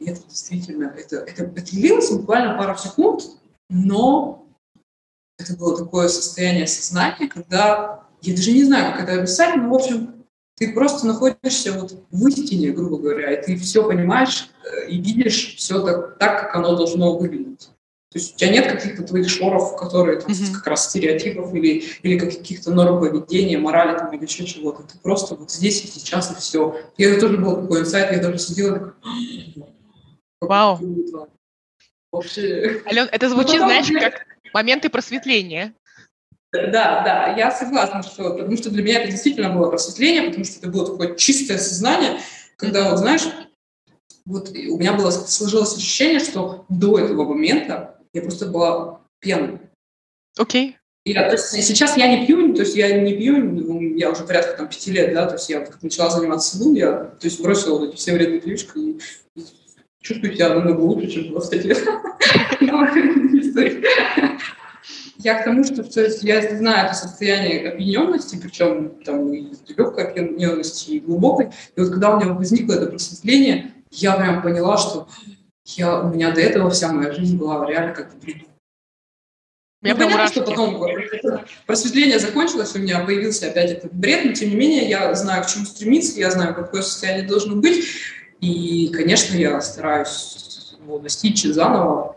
И 0.00 0.08
это 0.08 0.22
действительно, 0.28 0.94
это, 0.96 1.16
это, 1.16 1.44
это 1.44 1.72
длилось 1.72 2.10
буквально 2.10 2.58
пару 2.58 2.76
секунд, 2.76 3.24
но 3.70 4.46
это 5.38 5.56
было 5.56 5.76
такое 5.76 6.08
состояние 6.08 6.66
сознания, 6.66 7.28
когда, 7.28 8.04
я 8.22 8.34
даже 8.34 8.52
не 8.52 8.64
знаю, 8.64 8.92
как 8.92 9.08
это 9.08 9.22
описать, 9.22 9.56
но, 9.56 9.70
в 9.70 9.74
общем, 9.74 10.24
ты 10.56 10.72
просто 10.72 11.06
находишься 11.06 11.72
вот 11.72 11.96
в 12.10 12.26
истине, 12.28 12.70
грубо 12.70 12.98
говоря, 12.98 13.32
и 13.32 13.44
ты 13.44 13.56
все 13.56 13.86
понимаешь 13.86 14.50
э, 14.64 14.88
и 14.88 15.00
видишь 15.00 15.56
все 15.56 15.84
так, 15.84 16.18
так 16.18 16.40
как 16.40 16.56
оно 16.56 16.76
должно 16.76 17.16
выглядеть. 17.16 17.70
То 18.14 18.20
есть 18.20 18.34
у 18.34 18.36
тебя 18.36 18.50
нет 18.50 18.70
каких-то 18.70 19.02
твоих 19.02 19.28
шоров, 19.28 19.76
которые 19.76 20.20
там, 20.20 20.30
mm-hmm. 20.30 20.52
как 20.54 20.68
раз 20.68 20.88
стереотипов 20.88 21.52
или, 21.52 21.82
или 22.02 22.16
каких-то 22.16 22.70
норм 22.70 23.00
поведения, 23.00 23.58
морали 23.58 23.98
там, 23.98 24.14
или 24.14 24.22
еще 24.22 24.46
чего-то. 24.46 24.84
Ты 24.84 24.96
просто 25.02 25.34
вот 25.34 25.50
здесь 25.50 25.82
и 25.82 25.88
сейчас, 25.88 26.30
и 26.30 26.36
все. 26.36 26.80
И 26.96 27.02
это 27.02 27.22
тоже 27.22 27.38
был 27.38 27.62
такой 27.62 27.80
инсайт, 27.80 28.12
я 28.12 28.22
даже 28.22 28.38
сидела 28.38 28.78
такой, 28.78 28.92
Вау. 30.40 30.78
Вообще. 32.12 32.82
Ален, 32.86 33.08
это 33.10 33.28
звучит, 33.28 33.60
ну, 33.60 33.66
знаешь, 33.66 33.88
как 33.88 34.26
моменты 34.52 34.90
просветления. 34.90 35.74
Да, 36.52 37.02
да, 37.04 37.34
я 37.36 37.50
согласна, 37.50 38.04
что, 38.04 38.30
потому 38.30 38.56
что 38.56 38.70
для 38.70 38.84
меня 38.84 39.00
это 39.00 39.10
действительно 39.10 39.50
было 39.50 39.70
просветление, 39.70 40.22
потому 40.22 40.44
что 40.44 40.60
это 40.60 40.68
было 40.68 40.86
такое 40.86 41.16
чистое 41.16 41.58
сознание, 41.58 42.20
когда 42.54 42.90
вот, 42.90 43.00
знаешь, 43.00 43.22
вот 44.24 44.50
у 44.50 44.78
меня 44.78 44.92
было 44.92 45.10
сложилось 45.10 45.76
ощущение, 45.76 46.20
что 46.20 46.64
до 46.68 47.00
этого 47.00 47.24
момента 47.24 47.94
я 48.14 48.22
просто 48.22 48.46
была 48.46 49.00
пьяной. 49.20 49.60
Окей. 50.38 50.70
Okay. 50.70 50.74
Я, 51.06 51.26
то 51.26 51.32
есть 51.32 51.50
сейчас 51.50 51.98
я 51.98 52.08
не 52.08 52.26
пью, 52.26 52.54
то 52.54 52.62
есть 52.62 52.74
я 52.76 52.98
не 52.98 53.12
пью, 53.14 53.94
я 53.94 54.10
уже 54.10 54.24
порядка 54.24 54.56
там 54.56 54.68
пяти 54.68 54.90
лет, 54.90 55.12
да, 55.12 55.26
то 55.26 55.34
есть 55.34 55.50
я 55.50 55.60
как 55.60 55.82
начала 55.82 56.08
заниматься 56.08 56.56
собой, 56.56 56.78
я, 56.78 56.92
то 56.92 57.26
есть 57.26 57.42
бросила 57.42 57.78
вот 57.78 57.90
эти 57.90 57.96
все 57.96 58.14
вредные 58.14 58.40
привычки 58.40 58.78
и 58.78 58.98
чувствую 60.00 60.34
себя 60.34 60.54
намного 60.54 60.80
лучше, 60.80 61.10
чем 61.10 61.28
20 61.28 61.64
лет. 61.66 61.78
Я 65.18 65.40
к 65.40 65.44
тому, 65.44 65.64
что 65.64 65.82
то 65.82 66.02
есть, 66.02 66.22
я 66.22 66.42
знаю 66.58 66.86
это 66.86 66.94
состояние 66.94 67.70
опьяненности, 67.70 68.36
причем 68.36 68.90
там 69.04 69.32
и 69.32 69.52
легкой 69.74 70.08
опьяненности, 70.08 70.90
и 70.90 71.00
глубокой. 71.00 71.46
И 71.76 71.80
вот 71.80 71.88
когда 71.90 72.14
у 72.14 72.20
меня 72.20 72.34
возникло 72.34 72.74
это 72.74 72.86
просветление, 72.88 73.72
я 73.90 74.16
прям 74.16 74.42
поняла, 74.42 74.76
что 74.76 75.08
я, 75.64 76.00
у 76.00 76.08
меня 76.12 76.32
до 76.32 76.40
этого 76.40 76.70
вся 76.70 76.92
моя 76.92 77.12
жизнь 77.12 77.36
была 77.36 77.66
реально 77.66 77.94
как 77.94 78.12
в 78.12 78.18
бреду. 78.18 78.44
Я 79.82 79.94
ну, 79.94 80.00
понятно, 80.00 80.28
что 80.28 80.42
потом 80.42 80.82
просветление 81.66 82.18
закончилось, 82.18 82.74
у 82.74 82.78
меня 82.78 83.04
появился 83.04 83.48
опять 83.48 83.70
этот 83.70 83.92
бред, 83.92 84.24
но 84.24 84.32
тем 84.32 84.48
не 84.48 84.56
менее 84.56 84.88
я 84.88 85.14
знаю, 85.14 85.44
к 85.44 85.46
чему 85.46 85.66
стремиться, 85.66 86.18
я 86.18 86.30
знаю, 86.30 86.54
какое 86.54 86.80
состояние 86.80 87.28
должно 87.28 87.56
быть. 87.56 87.84
И, 88.40 88.88
конечно, 88.88 89.36
я 89.36 89.60
стараюсь 89.60 90.74
его 90.80 90.98
достичь 90.98 91.44
заново, 91.44 92.16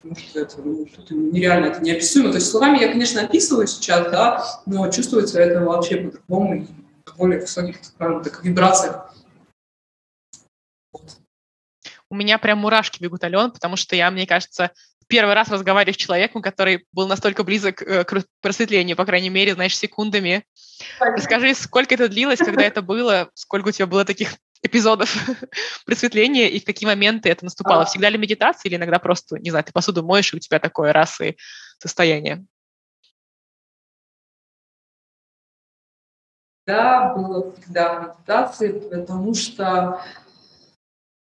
потому 0.00 0.16
что 0.20 0.40
это 0.40 0.56
ну, 0.62 0.86
что-то 0.92 1.14
нереально, 1.14 1.66
это 1.66 1.82
неописуемо. 1.82 2.30
То 2.30 2.36
есть 2.36 2.50
словами 2.50 2.78
я, 2.78 2.88
конечно, 2.88 3.22
описываю 3.22 3.66
сейчас, 3.66 4.10
да, 4.10 4.44
но 4.66 4.90
чувствуется 4.90 5.40
это 5.40 5.60
вообще 5.60 5.96
по-другому 5.96 6.54
и 6.56 6.66
более 7.16 7.40
высоких, 7.40 7.76
скажем 7.82 8.22
так, 8.22 8.44
вибрациях. 8.44 9.07
У 12.10 12.16
меня 12.16 12.38
прям 12.38 12.58
мурашки 12.58 13.02
бегут, 13.02 13.24
Ален, 13.24 13.50
потому 13.50 13.76
что 13.76 13.94
я, 13.94 14.10
мне 14.10 14.26
кажется, 14.26 14.70
первый 15.08 15.34
раз 15.34 15.48
разговариваю 15.48 15.94
с 15.94 15.98
человеком, 15.98 16.42
который 16.42 16.86
был 16.92 17.06
настолько 17.06 17.44
близок 17.44 17.82
э, 17.82 18.04
к 18.04 18.24
просветлению, 18.40 18.96
по 18.96 19.04
крайней 19.04 19.30
мере, 19.30 19.54
знаешь, 19.54 19.76
секундами. 19.76 20.44
Расскажи, 21.00 21.54
сколько 21.54 21.94
это 21.94 22.08
длилось, 22.08 22.38
когда 22.38 22.62
это 22.62 22.82
было, 22.82 23.30
сколько 23.34 23.68
у 23.68 23.72
тебя 23.72 23.86
было 23.86 24.04
таких 24.04 24.34
эпизодов 24.62 25.14
просветления 25.86 26.48
и 26.48 26.60
в 26.60 26.64
какие 26.64 26.86
моменты 26.86 27.28
это 27.28 27.44
наступало? 27.44 27.82
А. 27.82 27.84
Всегда 27.84 28.10
ли 28.10 28.18
медитация 28.18 28.68
или 28.68 28.76
иногда 28.76 28.98
просто, 28.98 29.38
не 29.38 29.50
знаю, 29.50 29.64
ты 29.64 29.72
посуду 29.72 30.04
моешь, 30.04 30.32
и 30.32 30.36
у 30.36 30.40
тебя 30.40 30.58
такое 30.58 30.92
раз 30.92 31.20
и 31.20 31.36
состояние? 31.78 32.46
всегда 36.68 37.14
было 37.14 37.52
всегда 37.52 38.14
медитации, 38.18 38.72
потому 38.90 39.34
что 39.34 40.02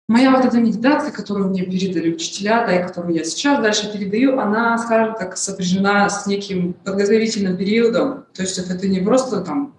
моя 0.08 0.30
вот 0.30 0.44
эта 0.44 0.58
медитация, 0.58 1.12
которую 1.12 1.48
мне 1.48 1.62
передали 1.62 2.14
учителя, 2.14 2.66
да, 2.66 2.78
и 2.78 2.86
которую 2.86 3.14
я 3.14 3.24
сейчас 3.24 3.62
дальше 3.62 3.92
передаю, 3.92 4.38
она, 4.38 4.76
скажем 4.78 5.14
так, 5.14 5.36
сопряжена 5.36 6.08
с 6.08 6.26
неким 6.26 6.74
подготовительным 6.74 7.56
периодом. 7.56 8.26
То 8.34 8.42
есть 8.42 8.58
это 8.58 8.86
не 8.86 9.00
просто 9.00 9.40
там 9.40 9.74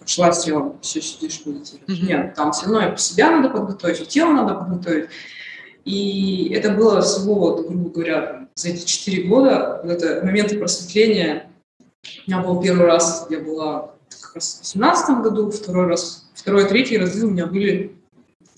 пошла, 0.00 0.32
села, 0.32 0.76
все 0.80 1.00
сидишь, 1.00 1.42
медитируешь. 1.46 2.00
Mm-hmm. 2.02 2.06
Нет, 2.06 2.34
там 2.34 2.52
все 2.52 2.66
равно 2.66 2.96
себя 2.96 3.30
надо 3.30 3.50
подготовить, 3.50 4.08
тело 4.08 4.32
надо 4.32 4.54
подготовить. 4.54 5.08
И 5.84 6.52
это 6.52 6.72
было 6.72 7.00
всего, 7.00 7.34
вот, 7.34 7.66
грубо 7.66 7.90
говоря, 7.90 8.48
за 8.54 8.70
эти 8.70 8.84
четыре 8.84 9.28
года, 9.28 9.80
это 9.84 10.20
моменты 10.24 10.58
просветления. 10.58 11.50
У 12.26 12.30
меня 12.30 12.42
был 12.42 12.60
первый 12.60 12.86
раз, 12.86 13.26
я 13.30 13.38
была 13.38 13.94
как 14.20 14.34
раз 14.34 14.60
в 14.62 14.72
2018 14.72 15.22
году, 15.22 15.50
второй 15.50 15.86
раз, 15.86 16.28
второй, 16.34 16.66
третий 16.68 16.98
разы 16.98 17.24
у 17.24 17.30
меня 17.30 17.46
были 17.46 17.97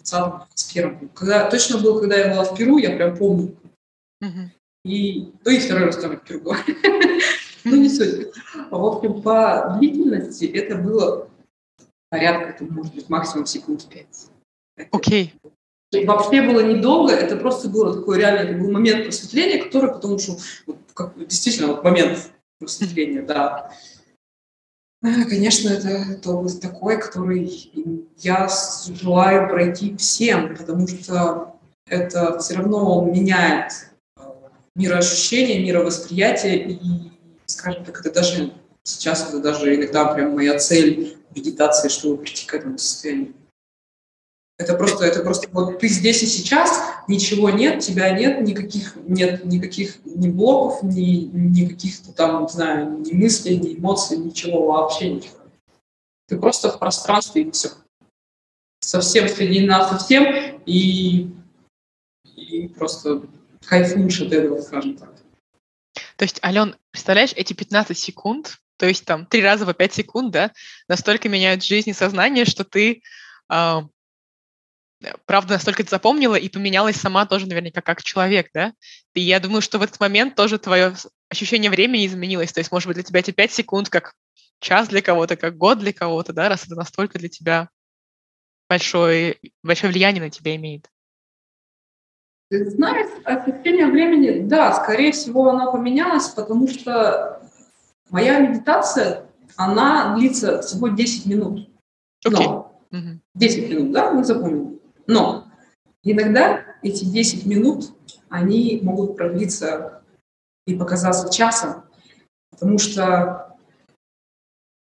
в 0.03 0.76
2020-2021. 0.76 1.09
Когда, 1.14 1.51
точно 1.51 1.78
было, 1.78 2.01
когда 2.01 2.16
я 2.16 2.34
была 2.34 2.44
в 2.44 2.57
Перу, 2.57 2.78
я 2.78 2.90
прям 2.96 3.16
помню. 3.16 3.57
Uh-huh. 4.22 4.48
И, 4.84 5.32
ну 5.44 5.51
и 5.51 5.59
второй 5.59 5.86
раз 5.86 5.96
тоже 5.96 6.16
в 6.16 6.24
Перу 6.24 6.40
была. 6.40 6.57
Ну, 7.62 7.76
не 7.76 7.90
суть. 7.90 8.28
В 8.70 8.84
общем, 8.84 9.20
по 9.20 9.76
длительности 9.78 10.46
это 10.46 10.76
было 10.76 11.28
порядка, 12.09 12.51
это 12.51 12.64
может 12.64 12.94
быть 12.94 13.09
максимум 13.11 13.44
секунд 13.44 13.86
пять. 13.86 14.28
Окей. 14.90 15.34
Okay. 15.92 16.07
Вообще 16.07 16.42
было 16.42 16.61
недолго, 16.61 17.12
это 17.12 17.36
просто 17.36 17.68
было 17.68 17.94
такой 17.94 18.18
реально, 18.18 18.48
это 18.48 18.59
был 18.59 18.70
момент 18.70 19.05
просветления, 19.05 19.62
который 19.62 19.92
потому 19.92 20.18
что 20.18 20.36
вот, 20.66 20.78
как, 20.94 21.18
действительно 21.18 21.68
вот 21.68 21.82
момент 21.82 22.30
просветления, 22.59 23.22
да. 23.22 23.72
Конечно, 25.03 25.70
это 25.70 26.30
образ 26.30 26.59
такой, 26.59 27.01
который 27.01 27.70
я 28.18 28.48
желаю 29.01 29.48
пройти 29.48 29.96
всем, 29.96 30.55
потому 30.55 30.86
что 30.86 31.55
это 31.86 32.38
все 32.38 32.55
равно 32.55 33.03
меняет 33.05 33.72
э, 34.18 34.20
мироощущение, 34.76 35.64
мировосприятие, 35.64 36.72
и, 36.72 36.80
скажем 37.46 37.84
так, 37.84 38.01
это 38.01 38.12
даже 38.12 38.53
сейчас 38.82 39.28
это 39.28 39.40
даже 39.40 39.74
иногда 39.74 40.05
прям 40.05 40.34
моя 40.34 40.59
цель 40.59 41.16
медитации, 41.34 41.88
чтобы 41.88 42.18
прийти 42.18 42.46
к 42.46 42.55
этому 42.55 42.76
состоянию. 42.76 43.32
Это 44.61 44.74
просто, 44.74 45.06
это 45.06 45.22
просто 45.22 45.48
вот 45.52 45.78
ты 45.78 45.88
здесь 45.88 46.22
и 46.22 46.26
сейчас, 46.26 46.82
ничего 47.08 47.48
нет, 47.48 47.80
тебя 47.80 48.11
нет, 48.11 48.42
никаких 48.42 48.94
нет 49.08 49.42
никаких 49.46 50.04
ни 50.04 50.28
блоков, 50.28 50.82
ни, 50.82 51.30
ни 51.32 51.66
каких-то 51.66 52.12
там, 52.12 52.42
не 52.42 52.48
знаю, 52.50 52.98
ни 52.98 53.14
мыслей, 53.14 53.56
ни 53.56 53.76
эмоций, 53.76 54.18
ничего, 54.18 54.66
вообще 54.66 55.14
ничего. 55.14 55.36
Ты 56.28 56.36
просто 56.38 56.70
в 56.70 56.78
пространстве 56.78 57.44
и 57.44 57.50
все. 57.50 57.70
Совсем 58.80 59.28
соединена 59.28 59.88
со 59.88 59.96
всем 59.96 60.26
и, 60.66 61.30
и 62.36 62.68
просто 62.68 63.22
кайфуешь 63.64 64.20
от 64.20 64.32
этого, 64.34 64.61
скажем 64.61 64.98
так. 64.98 65.14
То 66.16 66.24
есть, 66.26 66.38
Ален, 66.44 66.76
представляешь, 66.90 67.32
эти 67.34 67.54
15 67.54 67.96
секунд, 67.96 68.58
то 68.76 68.84
есть 68.84 69.06
там 69.06 69.24
три 69.24 69.42
раза 69.42 69.64
по 69.64 69.72
5 69.72 69.94
секунд, 69.94 70.32
да, 70.32 70.52
настолько 70.86 71.30
меняют 71.30 71.64
жизнь 71.64 71.88
и 71.88 71.94
сознание, 71.94 72.44
что 72.44 72.64
ты 72.64 73.00
э, 73.50 73.80
правда, 75.26 75.55
настолько 75.55 75.82
это 75.82 75.90
запомнила 75.90 76.34
и 76.34 76.48
поменялась 76.48 76.96
сама 76.96 77.26
тоже 77.26 77.46
наверняка 77.46 77.80
как 77.80 78.03
человек, 78.03 78.48
да? 78.53 78.72
И 79.14 79.20
я 79.20 79.40
думаю, 79.40 79.62
что 79.62 79.78
в 79.78 79.82
этот 79.82 79.98
момент 80.01 80.34
тоже 80.34 80.59
твое 80.59 80.94
ощущение 81.28 81.70
времени 81.70 82.07
изменилось. 82.07 82.53
То 82.53 82.61
есть, 82.61 82.70
может 82.72 82.86
быть, 82.86 82.96
для 82.96 83.05
тебя 83.05 83.20
эти 83.20 83.30
пять 83.30 83.53
секунд 83.53 83.88
как 83.88 84.14
час 84.61 84.88
для 84.88 85.03
кого-то, 85.03 85.36
как 85.36 85.57
год 85.57 85.78
для 85.78 85.92
кого-то, 85.92 86.32
да, 86.32 86.48
раз 86.48 86.66
это 86.66 86.74
настолько 86.74 87.18
для 87.18 87.28
тебя 87.28 87.68
большое, 88.68 89.38
большое 89.62 89.92
влияние 89.92 90.22
на 90.22 90.30
тебя 90.30 90.55
имеет. 90.57 90.88
Знаешь, 92.51 93.11
ощущение 93.24 93.86
времени, 93.86 94.46
да, 94.48 94.72
скорее 94.74 95.12
всего, 95.12 95.48
оно 95.48 95.72
поменялось, 95.72 96.28
потому 96.28 96.66
что 96.68 97.40
моя 98.11 98.40
медитация, 98.40 99.26
она 99.57 100.16
длится 100.16 100.61
всего 100.61 100.88
10 100.88 101.26
минут. 101.26 101.70
Но 102.24 102.82
okay. 102.90 103.18
10 103.34 103.70
минут, 103.70 103.92
да, 103.92 104.12
мы 104.12 104.24
запомнили. 104.24 104.80
Но 105.11 105.48
иногда 106.04 106.64
эти 106.82 107.04
10 107.04 107.44
минут, 107.44 107.92
они 108.28 108.78
могут 108.84 109.16
продлиться 109.16 110.04
и 110.68 110.76
показаться 110.76 111.32
часом, 111.32 111.82
потому 112.48 112.78
что, 112.78 113.56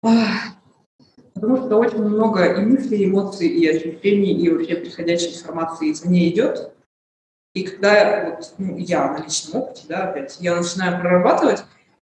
потому 0.00 1.56
что 1.58 1.76
очень 1.76 2.02
много 2.02 2.54
и 2.54 2.64
мыслей, 2.64 3.02
и 3.02 3.04
эмоций, 3.04 3.48
и 3.48 3.68
ощущений, 3.68 4.32
и 4.32 4.48
вообще 4.48 4.76
приходящей 4.76 5.34
информации 5.34 5.92
извне 5.92 6.30
идет. 6.30 6.74
И 7.52 7.62
когда 7.64 8.30
вот, 8.30 8.54
ну, 8.56 8.78
я 8.78 9.12
на 9.12 9.22
личном 9.22 9.60
опыте, 9.60 9.82
да, 9.90 10.08
опять, 10.08 10.38
я 10.40 10.56
начинаю 10.56 11.02
прорабатывать, 11.02 11.64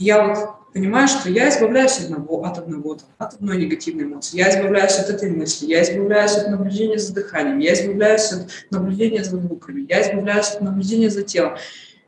я 0.01 0.27
вот 0.27 0.60
понимаю, 0.73 1.09
что 1.09 1.29
я 1.31 1.49
избавляюсь 1.49 1.99
от 1.99 2.05
одного, 2.05 2.45
от 2.45 2.59
одного, 2.59 2.99
от 3.19 3.35
одной 3.35 3.59
негативной 3.59 4.05
эмоции, 4.05 4.39
я 4.39 4.51
избавляюсь 4.51 4.99
от 4.99 5.09
этой 5.09 5.31
мысли, 5.31 5.67
я 5.67 5.83
избавляюсь 5.83 6.33
от 6.33 6.49
наблюдения 6.49 6.99
за 6.99 7.15
дыханием, 7.15 7.59
я 7.59 7.75
избавляюсь 7.75 8.33
от 8.33 8.49
наблюдения 8.71 9.25
за 9.25 9.37
звуками, 9.37 9.87
я 9.89 10.03
избавляюсь 10.03 10.49
от 10.49 10.61
наблюдения 10.61 11.11
за 11.11 11.23
телом. 11.23 11.57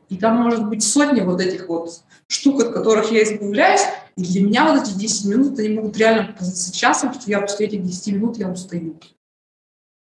И 0.09 0.17
там 0.17 0.35
может 0.37 0.67
быть 0.67 0.83
сотни 0.83 1.21
вот 1.21 1.41
этих 1.41 1.67
вот 1.67 2.01
штук, 2.27 2.61
от 2.61 2.73
которых 2.73 3.11
я 3.11 3.23
избавляюсь, 3.23 3.81
и 4.15 4.23
для 4.23 4.41
меня 4.41 4.71
вот 4.71 4.83
эти 4.83 4.93
10 4.97 5.25
минут, 5.25 5.59
они 5.59 5.69
могут 5.69 5.97
реально 5.97 6.31
показаться 6.31 6.75
часом, 6.75 7.13
что 7.13 7.29
я 7.29 7.41
после 7.41 7.67
этих 7.67 7.83
10 7.83 8.13
минут 8.13 8.37
я 8.37 8.49
устаю. 8.49 8.99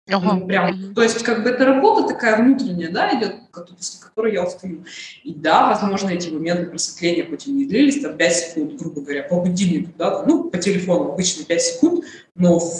Ага. 0.08 0.46
Прям, 0.46 0.94
то 0.94 1.02
есть 1.02 1.22
как 1.24 1.42
бы 1.42 1.50
это 1.50 1.64
работа 1.64 2.06
такая 2.06 2.40
внутренняя, 2.40 2.90
да, 2.92 3.18
идет, 3.18 3.34
после 3.50 4.00
которой 4.00 4.34
я 4.34 4.44
устаю. 4.44 4.84
И 5.24 5.34
да, 5.34 5.68
возможно, 5.68 6.10
эти 6.10 6.28
моменты 6.28 6.66
просветления 6.66 7.26
хоть 7.28 7.48
и 7.48 7.50
не 7.50 7.66
длились, 7.66 8.00
там 8.00 8.16
5 8.16 8.36
секунд, 8.36 8.80
грубо 8.80 9.00
говоря, 9.00 9.24
по 9.24 9.40
будильнику, 9.40 9.90
да, 9.98 10.22
ну, 10.24 10.44
по 10.44 10.58
телефону 10.58 11.12
обычно 11.12 11.44
5 11.44 11.62
секунд, 11.62 12.04
но 12.36 12.60
в, 12.60 12.72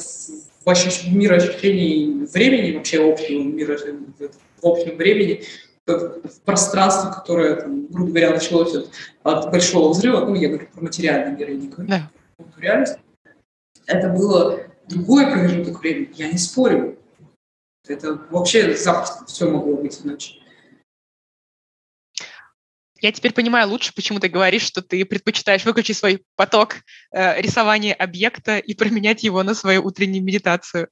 в, 0.64 0.70
ощущ... 0.70 1.02
в 1.02 1.16
мироощущении 1.16 2.26
времени, 2.26 2.76
вообще 2.76 3.10
общего 3.10 3.42
мира, 3.42 3.76
в 4.62 4.66
общем 4.66 4.96
времени, 4.96 5.42
в 5.84 6.40
пространстве, 6.44 7.10
которое, 7.12 7.56
там, 7.56 7.86
грубо 7.88 8.10
говоря, 8.10 8.30
началось 8.30 8.72
от, 8.72 8.90
от 9.24 9.50
большого 9.50 9.88
взрыва, 9.88 10.24
ну, 10.24 10.36
я 10.36 10.48
говорю 10.48 10.68
про 10.72 10.80
материальный 10.80 11.36
мир, 11.36 11.50
я 11.50 11.56
не 11.56 11.68
говорю 11.68 11.88
да. 11.88 12.10
реальность, 12.56 12.98
это 13.86 14.10
было 14.10 14.60
другой 14.88 15.26
промежуток 15.26 15.80
времени, 15.80 16.10
я 16.14 16.30
не 16.30 16.38
спорю, 16.38 16.96
это 17.88 18.14
вообще 18.30 18.74
запросто 18.74 19.24
все 19.26 19.50
могло 19.50 19.76
быть 19.76 20.00
иначе. 20.04 20.34
Я 23.00 23.12
теперь 23.12 23.32
понимаю 23.34 23.68
лучше, 23.68 23.94
почему 23.94 24.20
ты 24.20 24.28
говоришь, 24.28 24.62
что 24.62 24.80
ты 24.82 25.04
предпочитаешь 25.04 25.64
выключить 25.64 25.98
свой 25.98 26.24
поток 26.34 26.76
э, 27.12 27.40
рисования 27.40 27.94
объекта 27.94 28.58
и 28.58 28.74
променять 28.74 29.22
его 29.22 29.42
на 29.42 29.54
свою 29.54 29.84
утреннюю 29.84 30.24
медитацию. 30.24 30.88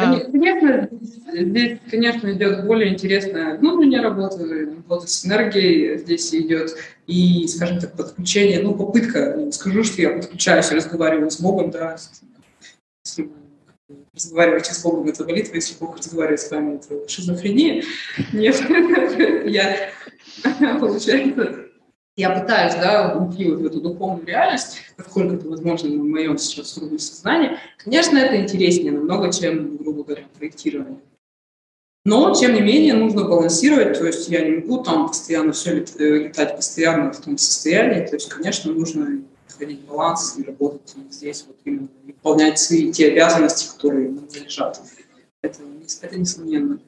А. 0.00 0.20
Конечно, 0.30 0.88
здесь, 1.32 1.78
конечно, 1.90 2.32
идет 2.32 2.66
более 2.66 2.92
интересная 2.92 3.56
внутренняя 3.58 4.02
работа, 4.02 4.38
работа 4.38 5.06
с 5.06 5.26
энергией 5.26 5.98
здесь 5.98 6.34
идет, 6.34 6.76
и, 7.06 7.46
скажем 7.48 7.80
так, 7.80 7.96
подключение, 7.96 8.60
ну, 8.60 8.74
попытка, 8.74 9.50
скажу, 9.52 9.84
что 9.84 10.02
я 10.02 10.10
подключаюсь 10.10 10.70
и 10.70 10.76
разговариваю 10.76 11.30
с 11.30 11.40
Богом, 11.40 11.70
да, 11.70 11.96
если 13.04 13.30
разговариваете 14.14 14.74
с 14.74 14.82
Богом, 14.82 15.08
это 15.08 15.24
молитва, 15.24 15.54
если 15.54 15.74
Бог 15.78 15.96
разговаривает 15.96 16.40
с 16.40 16.50
вами, 16.50 16.76
это 16.76 17.08
шизофрения. 17.08 17.82
Нет, 18.32 18.62
я, 19.46 19.90
получается, 20.78 21.67
я 22.18 22.30
пытаюсь, 22.30 22.74
да, 22.74 23.16
уйти 23.16 23.48
вот 23.48 23.60
в 23.60 23.66
эту 23.66 23.80
духовную 23.80 24.26
реальность, 24.26 24.78
насколько 24.96 25.36
это 25.36 25.48
возможно 25.48 25.88
в 25.88 26.04
моем 26.04 26.36
сейчас 26.36 26.76
уровне 26.76 26.98
сознания. 26.98 27.60
Конечно, 27.76 28.18
это 28.18 28.42
интереснее 28.42 28.90
намного, 28.90 29.32
чем, 29.32 29.76
грубо 29.76 30.02
говоря, 30.02 30.24
проектирование. 30.36 30.98
Но, 32.04 32.34
тем 32.34 32.54
не 32.54 32.60
менее, 32.60 32.94
нужно 32.94 33.22
балансировать, 33.22 33.96
то 33.96 34.04
есть 34.04 34.28
я 34.28 34.44
не 34.44 34.56
могу 34.56 34.82
там 34.82 35.06
постоянно 35.06 35.52
все 35.52 35.74
летать 35.74 36.56
постоянно 36.56 37.12
в 37.12 37.20
том 37.20 37.38
состоянии, 37.38 38.04
то 38.04 38.16
есть, 38.16 38.28
конечно, 38.28 38.72
нужно 38.72 39.22
находить 39.48 39.80
баланс 39.82 40.36
и 40.38 40.42
работать 40.42 40.96
здесь, 41.10 41.44
вот 41.46 41.56
именно 41.64 41.86
выполнять 42.04 42.58
свои 42.58 42.90
те 42.90 43.12
обязанности, 43.12 43.72
которые 43.76 44.10
нам 44.10 44.26
лежат. 44.34 44.80
Это, 45.42 45.60
это 46.02 46.18
несомненно. 46.18 46.80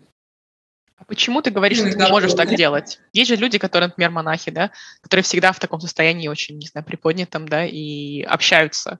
Почему 1.06 1.42
ты 1.42 1.50
говоришь, 1.50 1.78
что 1.78 1.90
ты 1.90 1.98
не 1.98 2.10
можешь 2.10 2.34
так 2.34 2.54
делать? 2.54 3.00
Есть 3.12 3.28
же 3.28 3.36
люди, 3.36 3.58
которые, 3.58 3.88
например, 3.88 4.10
монахи, 4.10 4.50
да, 4.50 4.70
которые 5.00 5.24
всегда 5.24 5.52
в 5.52 5.58
таком 5.58 5.80
состоянии 5.80 6.28
очень, 6.28 6.58
не 6.58 6.66
знаю, 6.66 6.84
приподнятом, 6.84 7.48
да, 7.48 7.64
и 7.64 8.22
общаются 8.22 8.98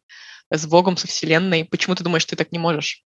с 0.51 0.67
Богом, 0.67 0.97
со 0.97 1.07
Вселенной. 1.07 1.65
Почему 1.65 1.95
ты 1.95 2.05
думаешь, 2.05 2.23
что 2.23 2.31
ты 2.31 2.45
так 2.45 2.53
не 2.53 2.59
можешь? 2.59 3.05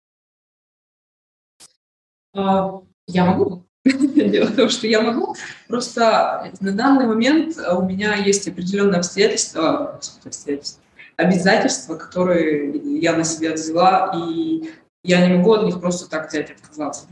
А, 2.33 2.81
я 3.07 3.25
могу. 3.25 3.65
Дело 3.85 4.45
в 4.45 4.55
том, 4.55 4.69
что 4.69 4.87
я 4.87 5.01
могу, 5.01 5.35
просто 5.67 6.53
на 6.61 6.71
данный 6.71 7.05
момент 7.05 7.57
у 7.57 7.81
меня 7.81 8.15
есть 8.15 8.47
определенные 8.47 8.99
обстоятельства, 8.99 9.99
обстоятельства 10.23 10.81
обязательства, 11.17 11.95
которые 11.95 12.99
я 12.99 13.15
на 13.15 13.23
себя 13.23 13.53
взяла, 13.53 14.13
и 14.15 14.69
я 15.03 15.25
не 15.25 15.35
могу 15.35 15.53
от 15.53 15.65
них 15.65 15.79
просто 15.79 16.09
так 16.09 16.29
взять 16.29 16.49
и 16.49 16.53
отказаться. 16.53 17.07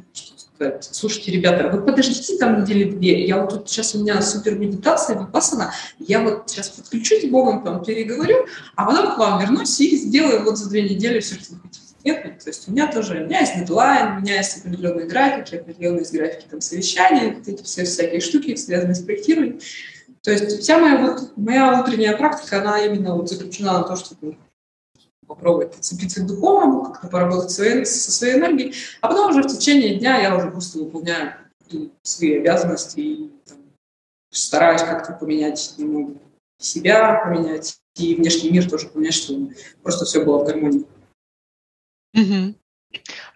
Сказать, 0.61 0.89
слушайте, 0.91 1.31
ребята, 1.31 1.69
вы 1.69 1.83
подождите 1.83 2.37
там 2.37 2.61
недели 2.61 2.91
две, 2.91 3.25
я 3.25 3.41
вот 3.41 3.49
тут 3.49 3.69
сейчас 3.69 3.95
у 3.95 3.99
меня 3.99 4.21
супер 4.21 4.57
медитация, 4.57 5.17
выпасана, 5.17 5.73
я 5.99 6.21
вот 6.21 6.43
сейчас 6.49 6.69
подключусь 6.69 7.23
с 7.23 7.25
Богом, 7.25 7.63
там 7.63 7.83
переговорю, 7.83 8.45
а 8.75 8.85
потом 8.85 9.15
к 9.15 9.17
вам 9.17 9.41
вернусь 9.41 9.79
и 9.79 9.97
сделаю 9.97 10.43
вот 10.43 10.57
за 10.57 10.69
две 10.69 10.83
недели 10.83 11.19
все, 11.19 11.35
что 11.35 11.55
вы 11.55 11.61
хотите. 11.61 11.81
Нет, 12.03 12.23
то 12.23 12.49
есть 12.49 12.67
у 12.67 12.71
меня 12.71 12.91
тоже, 12.91 13.21
у 13.21 13.25
меня 13.25 13.41
есть 13.41 13.57
дедлайн, 13.57 14.17
у 14.17 14.21
меня 14.21 14.37
есть 14.37 14.57
определенные 14.57 15.07
графики, 15.07 15.55
определенные 15.55 16.05
графики 16.11 16.45
там 16.49 16.61
совещания, 16.61 17.35
вот 17.35 17.47
эти 17.47 17.63
все 17.63 17.83
всякие 17.83 18.21
штуки, 18.21 18.55
связанные 18.55 18.95
с 18.95 19.01
проектированием. 19.01 19.59
То 20.23 20.31
есть 20.31 20.61
вся 20.61 20.79
моя, 20.79 20.97
вот, 20.97 21.33
моя 21.35 21.79
утренняя 21.79 22.17
практика, 22.17 22.61
она 22.61 22.83
именно 22.83 23.15
вот 23.15 23.29
заключена 23.29 23.73
на 23.73 23.83
то, 23.83 23.95
чтобы 23.95 24.35
попробовать 25.35 25.73
подцепиться 25.73 26.21
к 26.21 26.27
духовному, 26.27 26.83
как-то 26.83 27.07
поработать 27.07 27.51
своей, 27.51 27.85
со 27.85 28.11
своей 28.11 28.35
энергией, 28.35 28.75
а 29.01 29.07
потом 29.07 29.31
уже 29.31 29.43
в 29.43 29.47
течение 29.47 29.97
дня 29.97 30.19
я 30.19 30.35
уже 30.35 30.51
просто 30.51 30.79
выполняю 30.79 31.33
свои 32.03 32.37
обязанности 32.37 32.99
и 32.99 33.31
там, 33.45 33.57
стараюсь 34.29 34.81
как-то 34.81 35.13
поменять 35.13 35.73
немного 35.77 36.15
себя, 36.59 37.21
поменять 37.23 37.77
и 37.95 38.15
внешний 38.15 38.51
мир 38.51 38.69
тоже 38.69 38.87
поменять, 38.87 39.13
чтобы 39.13 39.55
просто 39.81 40.05
все 40.05 40.23
было 40.23 40.43
в 40.43 40.47
гармонии. 40.47 40.85
Угу. 42.13 42.55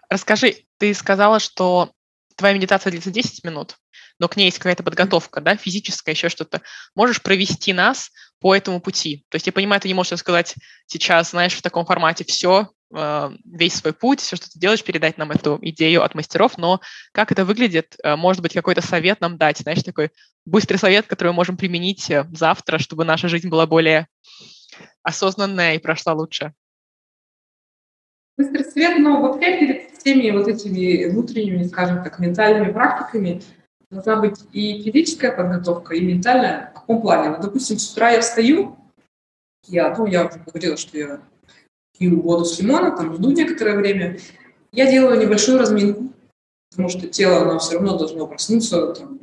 Расскажи, 0.08 0.64
ты 0.78 0.94
сказала, 0.94 1.40
что 1.40 1.92
твоя 2.36 2.54
медитация 2.54 2.90
длится 2.90 3.10
10 3.10 3.44
минут, 3.44 3.78
но 4.18 4.28
к 4.28 4.36
ней 4.36 4.46
есть 4.46 4.58
какая-то 4.58 4.82
подготовка, 4.82 5.40
да, 5.40 5.56
физическая, 5.56 6.14
еще 6.14 6.28
что-то. 6.28 6.62
Можешь 6.94 7.22
провести 7.22 7.72
нас 7.72 8.10
по 8.40 8.54
этому 8.54 8.80
пути? 8.80 9.24
То 9.28 9.36
есть 9.36 9.46
я 9.46 9.52
понимаю, 9.52 9.80
ты 9.80 9.88
не 9.88 9.94
можешь 9.94 10.18
сказать 10.18 10.54
сейчас, 10.86 11.30
знаешь, 11.30 11.54
в 11.54 11.62
таком 11.62 11.86
формате 11.86 12.24
все, 12.24 12.70
э, 12.94 13.30
весь 13.44 13.74
свой 13.74 13.92
путь, 13.92 14.20
все, 14.20 14.36
что 14.36 14.50
ты 14.50 14.58
делаешь, 14.58 14.84
передать 14.84 15.18
нам 15.18 15.30
эту 15.30 15.58
идею 15.62 16.02
от 16.02 16.14
мастеров, 16.14 16.58
но 16.58 16.80
как 17.12 17.32
это 17.32 17.44
выглядит, 17.44 17.96
э, 18.02 18.16
может 18.16 18.42
быть, 18.42 18.52
какой-то 18.54 18.82
совет 18.82 19.20
нам 19.20 19.38
дать, 19.38 19.58
знаешь, 19.58 19.82
такой 19.82 20.10
быстрый 20.44 20.76
совет, 20.76 21.06
который 21.06 21.28
мы 21.28 21.34
можем 21.34 21.56
применить 21.56 22.10
э, 22.10 22.26
завтра, 22.32 22.78
чтобы 22.78 23.04
наша 23.04 23.28
жизнь 23.28 23.48
была 23.48 23.66
более 23.66 24.06
осознанная 25.02 25.74
и 25.74 25.78
прошла 25.78 26.12
лучше. 26.12 26.52
Быстрый 28.36 28.64
свет, 28.64 28.98
но 28.98 29.22
вообще 29.22 29.58
перед 29.58 29.98
всеми 29.98 30.30
вот 30.30 30.46
этими 30.46 31.08
внутренними, 31.08 31.64
скажем 31.64 32.04
так, 32.04 32.18
ментальными 32.18 32.70
практиками 32.70 33.42
должна 33.90 34.16
быть 34.16 34.40
и 34.52 34.82
физическая 34.82 35.32
подготовка, 35.32 35.94
и 35.94 36.00
ментальная. 36.00 36.70
В 36.70 36.80
каком 36.80 37.02
плане? 37.02 37.30
Вот, 37.30 37.40
допустим, 37.40 37.78
с 37.78 37.92
утра 37.92 38.10
я 38.10 38.20
встаю, 38.20 38.76
я, 39.66 39.94
ну, 39.96 40.06
я 40.06 40.26
уже 40.26 40.38
говорила, 40.44 40.76
что 40.76 40.96
я 40.98 41.20
пью 41.98 42.20
воду 42.20 42.44
с 42.44 42.58
лимона, 42.58 42.96
там 42.96 43.14
жду 43.14 43.30
некоторое 43.30 43.76
время. 43.76 44.18
Я 44.72 44.90
делаю 44.90 45.18
небольшую 45.18 45.58
разминку, 45.58 46.12
потому 46.70 46.88
что 46.88 47.08
тело, 47.08 47.42
оно 47.42 47.58
все 47.58 47.74
равно 47.74 47.96
должно 47.96 48.26
проснуться, 48.26 48.92
там, 48.92 49.18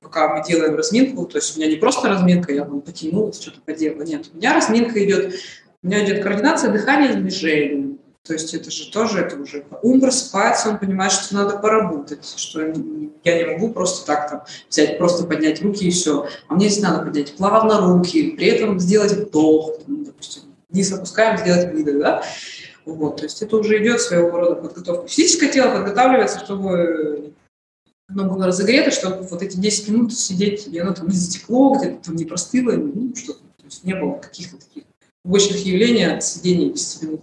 пока 0.00 0.34
мы 0.34 0.44
делаем 0.44 0.74
разминку, 0.76 1.26
то 1.26 1.38
есть 1.38 1.56
у 1.56 1.60
меня 1.60 1.70
не 1.70 1.76
просто 1.76 2.08
разминка, 2.08 2.52
я 2.52 2.64
там 2.64 2.80
потянулась, 2.80 3.40
что-то 3.40 3.60
поделала, 3.60 4.02
нет, 4.02 4.30
у 4.32 4.36
меня 4.36 4.54
разминка 4.54 5.04
идет, 5.04 5.34
у 5.82 5.86
меня 5.86 6.04
идет 6.04 6.22
координация 6.22 6.72
дыхания 6.72 7.12
и 7.12 7.16
движения, 7.16 7.95
то 8.26 8.32
есть 8.32 8.52
это 8.54 8.70
же 8.70 8.90
тоже, 8.90 9.20
это 9.20 9.36
уже 9.36 9.64
ум 9.82 10.00
просыпается, 10.00 10.70
он 10.70 10.78
понимает, 10.78 11.12
что 11.12 11.34
надо 11.34 11.58
поработать, 11.58 12.34
что 12.36 12.60
я 12.60 12.72
не 12.72 13.52
могу 13.52 13.72
просто 13.72 14.06
так 14.06 14.30
там 14.30 14.42
взять, 14.68 14.98
просто 14.98 15.24
поднять 15.24 15.62
руки 15.62 15.86
и 15.86 15.90
все. 15.90 16.28
А 16.48 16.54
мне 16.54 16.68
здесь 16.68 16.82
надо 16.82 17.04
поднять 17.04 17.36
плавно 17.36 17.80
руки, 17.80 18.32
при 18.32 18.48
этом 18.48 18.80
сделать 18.80 19.12
вдох, 19.12 19.78
допустим, 19.86 20.42
вниз 20.70 20.92
опускаем, 20.92 21.38
сделать 21.38 21.72
выдох, 21.72 21.98
да? 21.98 22.22
Вот, 22.84 23.16
то 23.16 23.24
есть 23.24 23.42
это 23.42 23.56
уже 23.56 23.82
идет 23.82 24.00
своего 24.00 24.30
рода 24.30 24.54
подготовка. 24.56 25.08
Физическое 25.08 25.48
тело 25.48 25.72
подготавливается, 25.72 26.40
чтобы 26.40 27.32
оно 28.08 28.24
было 28.24 28.46
разогрето, 28.46 28.90
чтобы 28.90 29.22
вот 29.22 29.42
эти 29.42 29.56
10 29.56 29.88
минут 29.88 30.14
сидеть, 30.16 30.68
и 30.68 30.78
оно 30.78 30.94
там 30.94 31.08
не 31.08 31.16
затекло, 31.16 31.76
где-то 31.76 32.06
там 32.06 32.16
не 32.16 32.24
простыло, 32.24 32.72
ну, 32.72 33.14
что-то. 33.14 33.40
То 33.40 33.64
есть 33.64 33.84
не 33.84 33.94
было 33.94 34.14
каких-то 34.18 34.56
таких 34.56 34.84
побочных 35.22 35.64
явлений 35.66 36.04
от 36.04 36.22
сидения 36.22 36.70
10 36.70 37.02
минут. 37.02 37.20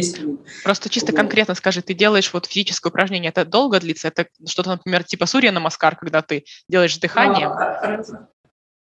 10 0.00 0.20
минут. 0.20 0.40
Просто 0.64 0.88
чисто 0.88 1.12
вот. 1.12 1.16
конкретно 1.16 1.54
скажи, 1.54 1.82
ты 1.82 1.94
делаешь 1.94 2.32
вот 2.32 2.46
физическое 2.46 2.88
упражнение, 2.90 3.30
это 3.30 3.44
долго 3.44 3.80
длится? 3.80 4.08
Это 4.08 4.26
что-то, 4.46 4.70
например, 4.70 5.04
типа 5.04 5.26
сурья 5.26 5.52
намаскар, 5.52 5.96
когда 5.96 6.22
ты 6.22 6.44
делаешь 6.68 6.96
дыхание? 6.98 7.46
А, 7.46 8.02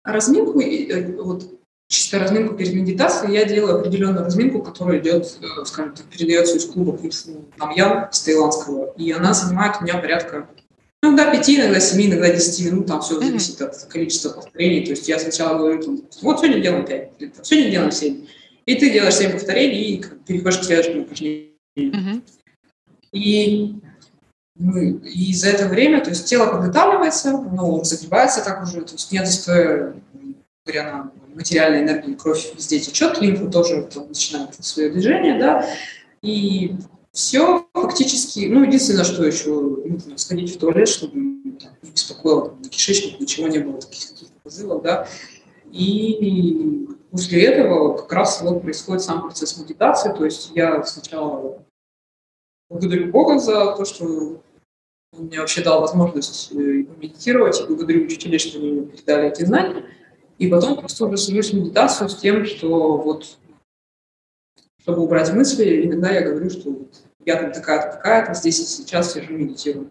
разминку, 0.04 0.60
э, 0.60 1.16
вот 1.16 1.44
чисто 1.88 2.18
разминку 2.18 2.54
перед 2.54 2.74
медитацией, 2.74 3.34
я 3.34 3.44
делаю 3.44 3.80
определенную 3.80 4.24
разминку, 4.24 4.62
которая 4.62 4.98
идет, 5.00 5.38
э, 5.40 5.64
скажем 5.64 5.94
так, 5.94 6.06
передается 6.06 6.56
из 6.56 6.66
клуба 6.66 6.98
там 7.58 7.70
я 7.70 8.08
с 8.12 8.22
таиландского, 8.22 8.92
и 8.96 9.12
она 9.12 9.34
занимает 9.34 9.76
у 9.80 9.84
меня 9.84 9.98
порядка 9.98 10.48
ну, 11.02 11.12
иногда 11.12 11.30
5, 11.30 11.50
иногда 11.50 11.78
7, 11.78 12.06
иногда 12.06 12.30
10 12.30 12.66
минут, 12.66 12.86
там 12.86 13.00
все 13.00 13.20
зависит 13.20 13.60
mm-hmm. 13.60 13.64
от 13.66 13.84
количества 13.84 14.30
повторений. 14.30 14.84
То 14.84 14.90
есть 14.90 15.08
я 15.08 15.18
сначала 15.18 15.58
говорю, 15.58 15.82
там, 15.82 16.00
вот 16.22 16.40
сегодня 16.40 16.60
делаем 16.60 16.84
5, 16.84 17.10
сегодня 17.42 17.70
делаем 17.70 17.92
7. 17.92 18.26
И 18.66 18.74
ты 18.74 18.90
делаешь 18.90 19.14
7 19.14 19.32
повторений 19.32 19.82
и 19.82 20.04
переходишь 20.26 20.58
к 20.58 20.64
следующему 20.64 21.02
упражнению. 21.02 21.52
Mm-hmm. 21.78 22.22
И, 23.12 23.74
ну, 24.56 24.98
и 24.98 25.32
за 25.34 25.48
это 25.50 25.68
время, 25.68 26.02
то 26.02 26.10
есть 26.10 26.26
тело 26.26 26.50
подготавливается, 26.50 27.30
оно 27.30 27.84
загребается 27.84 28.44
так 28.44 28.62
уже, 28.62 28.82
то 28.82 28.92
есть 28.92 29.12
нет 29.12 29.26
застоя, 29.26 29.94
на 30.66 31.12
материальной 31.32 31.82
энергии, 31.82 32.14
кровь 32.14 32.54
везде 32.56 32.80
течет, 32.80 33.20
лимфа 33.20 33.46
тоже 33.46 33.88
там, 33.92 34.08
начинает 34.08 34.54
свое 34.64 34.90
движение, 34.90 35.38
да, 35.38 35.64
и 36.22 36.74
все 37.12 37.64
фактически, 37.72 38.46
ну, 38.46 38.64
единственное, 38.64 39.04
что 39.04 39.24
еще 39.24 39.50
нужно 39.50 40.18
сходить 40.18 40.54
в 40.54 40.58
туалет, 40.58 40.88
чтобы 40.88 41.12
там, 41.60 41.70
не 41.82 41.90
беспокоило 41.90 42.48
там, 42.48 42.64
кишечник, 42.64 43.20
ничего 43.20 43.46
не 43.46 43.58
было, 43.58 43.80
таких 43.80 44.08
каких-то 44.08 44.34
позывов, 44.42 44.82
да, 44.82 45.08
и 45.70 46.88
после 47.10 47.44
этого 47.44 47.96
как 47.96 48.12
раз 48.12 48.42
вот 48.42 48.62
происходит 48.62 49.02
сам 49.02 49.22
процесс 49.22 49.56
медитации, 49.58 50.12
то 50.12 50.24
есть 50.24 50.52
я 50.54 50.82
сначала 50.84 51.62
благодарю 52.68 53.10
Бога 53.10 53.38
за 53.38 53.74
то, 53.76 53.84
что 53.84 54.42
он 55.12 55.26
мне 55.26 55.40
вообще 55.40 55.62
дал 55.62 55.80
возможность 55.80 56.52
э, 56.52 56.54
медитировать, 56.54 57.60
и 57.60 57.66
благодарю 57.66 58.04
учителей, 58.04 58.38
что 58.38 58.58
они 58.58 58.72
мне 58.72 58.86
передали 58.86 59.28
эти 59.28 59.44
знания. 59.44 59.84
И 60.38 60.48
потом 60.48 60.78
просто 60.78 61.06
уже 61.06 61.16
сажусь 61.16 61.50
в 61.50 61.56
медитацию 61.56 62.08
с 62.08 62.16
тем, 62.16 62.44
что 62.44 62.98
вот, 62.98 63.38
чтобы 64.82 65.02
убрать 65.02 65.32
мысли, 65.32 65.86
иногда 65.86 66.10
я 66.10 66.28
говорю, 66.28 66.50
что 66.50 66.76
я 67.24 67.40
там 67.40 67.52
такая-то, 67.52 67.96
такая-то, 67.96 68.34
здесь 68.34 68.60
и 68.60 68.64
сейчас 68.64 69.14
сижу 69.14 69.32
медитирую. 69.32 69.90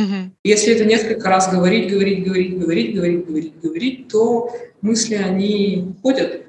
Mm-hmm. 0.00 0.30
Если 0.44 0.74
это 0.74 0.84
несколько 0.84 1.28
раз 1.28 1.50
говорить, 1.50 1.90
говорить, 1.90 2.24
говорить, 2.24 2.58
говорить, 2.58 2.94
говорить, 2.94 3.26
говорить, 3.26 3.60
говорить, 3.60 4.08
то 4.08 4.50
мысли, 4.80 5.14
они 5.14 5.94
уходят. 5.98 6.46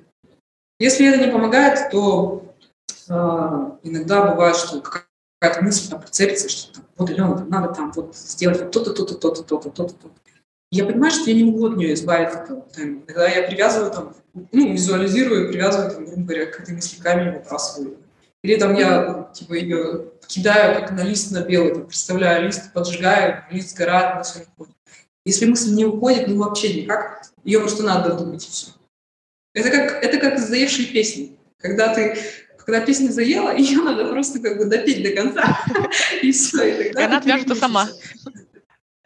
Если 0.80 1.08
это 1.08 1.26
не 1.26 1.32
помогает, 1.32 1.92
то 1.92 2.56
э, 3.08 3.14
иногда 3.84 4.32
бывает, 4.32 4.56
что 4.56 4.82
какая-то 4.82 5.64
мысль 5.64 5.90
там 5.90 6.02
прицепится, 6.02 6.50
что 6.50 6.74
там, 6.74 6.86
вот, 6.98 7.10
Алена, 7.10 7.38
там 7.38 7.50
надо 7.50 7.74
там 7.74 7.92
вот 7.92 8.16
сделать 8.16 8.72
то-то, 8.72 8.94
то-то, 8.94 9.16
то-то, 9.16 9.44
то-то, 9.44 9.70
то-то, 9.70 9.94
то-то. 9.94 10.16
Я 10.72 10.86
понимаю, 10.86 11.12
что 11.12 11.30
я 11.30 11.36
не 11.36 11.44
могу 11.44 11.68
от 11.68 11.78
нее 11.78 11.94
избавиться. 11.94 12.64
Когда 13.06 13.28
я 13.28 13.48
привязываю, 13.48 13.92
там, 13.92 14.16
ну, 14.54 14.72
визуализирую, 14.72 15.50
привязываю, 15.50 15.92
там, 15.92 16.06
грубо 16.06 16.22
говоря, 16.22 16.46
к 16.46 16.62
этой 16.62 16.76
мысли 16.76 17.02
камень 17.02 17.34
выбрасываю. 17.34 17.98
Или 18.44 18.58
там 18.58 18.76
я 18.76 19.30
типа 19.34 19.54
ее 19.54 20.12
кидаю 20.28 20.80
как 20.80 20.92
на 20.92 21.04
лист 21.04 21.32
на 21.32 21.42
белый, 21.42 21.74
там, 21.74 21.86
представляю 21.86 22.46
лист, 22.46 22.74
поджигаю, 22.74 23.44
лист 23.52 23.72
сгорает, 23.72 24.18
мысль 24.18 24.46
уходит. 24.56 24.76
Если 25.26 25.46
мысль 25.46 25.74
не 25.74 25.86
уходит, 25.86 26.28
ну 26.28 26.38
вообще 26.38 26.82
никак, 26.82 27.22
ее 27.44 27.60
просто 27.60 27.84
надо 27.84 28.16
думать 28.16 28.46
и 28.48 28.50
все. 28.50 28.72
Это 29.54 29.70
как, 29.70 30.04
это 30.04 30.18
как 30.18 30.40
заевшие 30.40 30.88
песни. 30.88 31.38
Когда 31.60 31.94
ты 31.94 32.18
когда 32.58 32.86
песня 32.86 33.10
заела, 33.10 33.56
ее 33.58 33.82
надо 33.82 34.06
просто 34.06 34.40
как 34.40 34.58
бы 34.58 34.66
допеть 34.66 35.04
до 35.04 35.12
конца, 35.12 35.60
и 36.22 36.32
все. 36.32 36.90
И 36.90 36.98
она 36.98 37.18
отвяжется 37.18 37.56
сама. 37.56 37.88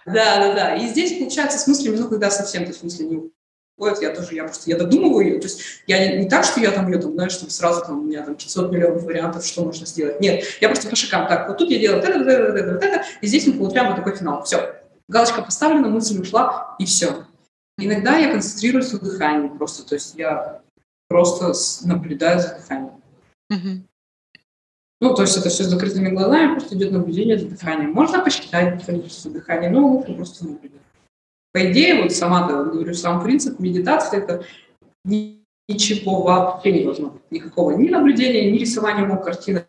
Да, 0.06 0.38
да, 0.38 0.54
да. 0.54 0.76
И 0.76 0.88
здесь 0.88 1.18
получается 1.18 1.58
с 1.58 1.68
мыслями, 1.68 1.96
ну, 1.96 2.08
когда 2.08 2.30
совсем, 2.30 2.64
то 2.64 2.70
есть 2.70 2.84
мысли 2.84 3.32
не 3.78 3.88
уходят, 3.88 4.02
я 4.02 4.16
тоже, 4.16 4.36
я 4.36 4.44
просто, 4.44 4.70
я 4.70 4.78
додумываю 4.78 5.26
ее, 5.26 5.40
то 5.40 5.48
есть 5.48 5.62
я 5.88 6.08
не, 6.08 6.24
не 6.24 6.30
так, 6.30 6.46
что 6.46 6.60
я 6.60 6.72
там 6.72 6.92
ее, 6.92 7.00
там, 7.00 7.14
знаешь, 7.14 7.36
там 7.38 7.50
сразу 7.50 7.82
там 7.86 8.00
у 8.00 8.04
меня 8.04 8.24
там 8.24 8.36
500 8.36 8.72
миллионов 8.72 9.04
вариантов, 9.04 9.46
что 9.46 9.64
можно 9.64 9.86
сделать. 9.86 10.20
Нет, 10.22 10.44
я 10.62 10.70
просто 10.70 10.90
по 10.90 10.96
шагам, 10.96 11.28
так, 11.28 11.48
вот 11.48 11.58
тут 11.58 11.70
я 11.70 11.80
делаю 11.80 12.02
это, 12.02 12.18
вот 12.18 12.28
это, 12.28 12.44
это, 12.44 12.74
вот 12.74 12.84
это, 12.84 13.06
и 13.22 13.28
здесь 13.28 13.48
мы 13.48 13.54
получаем 13.54 13.88
вот 13.88 13.98
такой 13.98 14.16
финал. 14.16 14.44
Все, 14.44 14.76
галочка 15.08 15.42
поставлена, 15.42 15.88
мысль 15.88 16.20
ушла, 16.20 16.76
и 16.80 16.86
все. 16.86 17.26
Иногда 17.78 18.18
я 18.18 18.32
концентрируюсь 18.32 18.92
на 18.94 19.00
дыхании 19.00 19.50
просто, 19.50 19.88
то 19.88 19.96
есть 19.96 20.16
я 20.16 20.62
просто 21.10 21.54
наблюдаю 21.84 22.40
за 22.40 22.56
дыханием. 22.56 23.02
Ну, 25.02 25.14
то 25.14 25.24
есть 25.24 25.38
это 25.38 25.50
все 25.50 25.64
с 25.64 25.68
закрытыми 25.68 26.10
глазами, 26.10 26.54
просто 26.54 26.76
идет 26.76 26.92
наблюдение 26.92 27.38
за 27.38 27.48
дыханием. 27.48 27.92
Можно 27.92 28.24
посчитать 28.24 28.84
количество 28.86 29.30
дыхания, 29.30 29.70
но 29.70 29.86
лучше 29.86 30.14
просто 30.14 30.46
наблюдать. 30.46 30.82
По 31.56 31.72
идее, 31.72 32.02
вот 32.02 32.12
сама, 32.12 32.46
говорю, 32.46 32.94
сам 32.94 33.24
принцип 33.24 33.62
медитации– 33.62 34.18
это 34.22 34.44
ничего 35.06 36.22
вообще 36.22 36.74
не 36.74 36.84
должно 36.84 37.12
быть. 37.12 37.22
Никакого 37.32 37.72
ни 37.72 37.88
наблюдения, 37.88 38.52
ни 38.52 38.58
рисования 38.58 39.06
мог 39.06 39.24
картинок, 39.24 39.66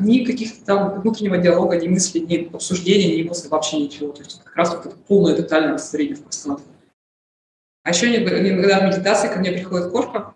ни 0.00 0.26
каких-то 0.26 0.62
там 0.66 1.00
внутреннего 1.00 1.38
диалога, 1.38 1.76
ни 1.76 1.88
мыслей, 1.88 2.20
ни 2.20 2.54
обсуждения, 2.54 3.16
ни 3.16 3.22
эмоций, 3.22 3.48
вообще 3.48 3.80
ничего. 3.80 4.12
То 4.12 4.20
есть 4.20 4.42
как 4.44 4.54
раз 4.54 4.74
вот 4.74 4.84
это 4.84 4.96
полное 5.08 5.34
тотальное 5.34 5.72
растворение 5.72 6.16
в 6.16 6.24
пространстве. 6.24 6.70
А 7.84 7.88
еще 7.88 8.14
иногда 8.14 8.80
в 8.80 8.88
медитации 8.90 9.28
ко 9.28 9.38
мне 9.38 9.50
приходит 9.50 9.90
кошка, 9.92 10.34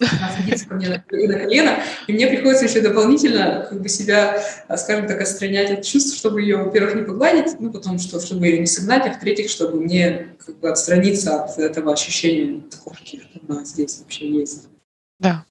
садится 0.00 0.66
ко 0.66 0.74
мне 0.74 0.88
на, 0.88 0.94
на 0.94 1.38
колено, 1.38 1.78
и 2.06 2.12
мне 2.12 2.26
приходится 2.26 2.66
еще 2.66 2.80
дополнительно 2.80 3.66
как 3.68 3.80
бы 3.80 3.88
себя, 3.88 4.42
скажем 4.76 5.06
так, 5.06 5.20
отстранять 5.20 5.70
от 5.70 5.84
чувств, 5.84 6.16
чтобы 6.16 6.42
ее, 6.42 6.56
во-первых, 6.56 6.94
не 6.94 7.02
погладить, 7.02 7.58
ну, 7.58 7.72
потом, 7.72 7.98
что, 7.98 8.20
чтобы 8.20 8.46
ее 8.46 8.58
не 8.58 8.66
согнать, 8.66 9.06
а 9.06 9.12
в-третьих, 9.12 9.50
чтобы 9.50 9.80
мне 9.80 10.28
как 10.44 10.58
бы 10.58 10.70
отстраниться 10.70 11.44
от 11.44 11.58
этого 11.58 11.92
ощущения 11.92 12.62
кошки, 12.82 13.20
что 13.20 13.40
она 13.48 13.64
здесь 13.64 13.98
вообще 13.98 14.30
есть. 14.30 14.68
Да. 15.18 15.44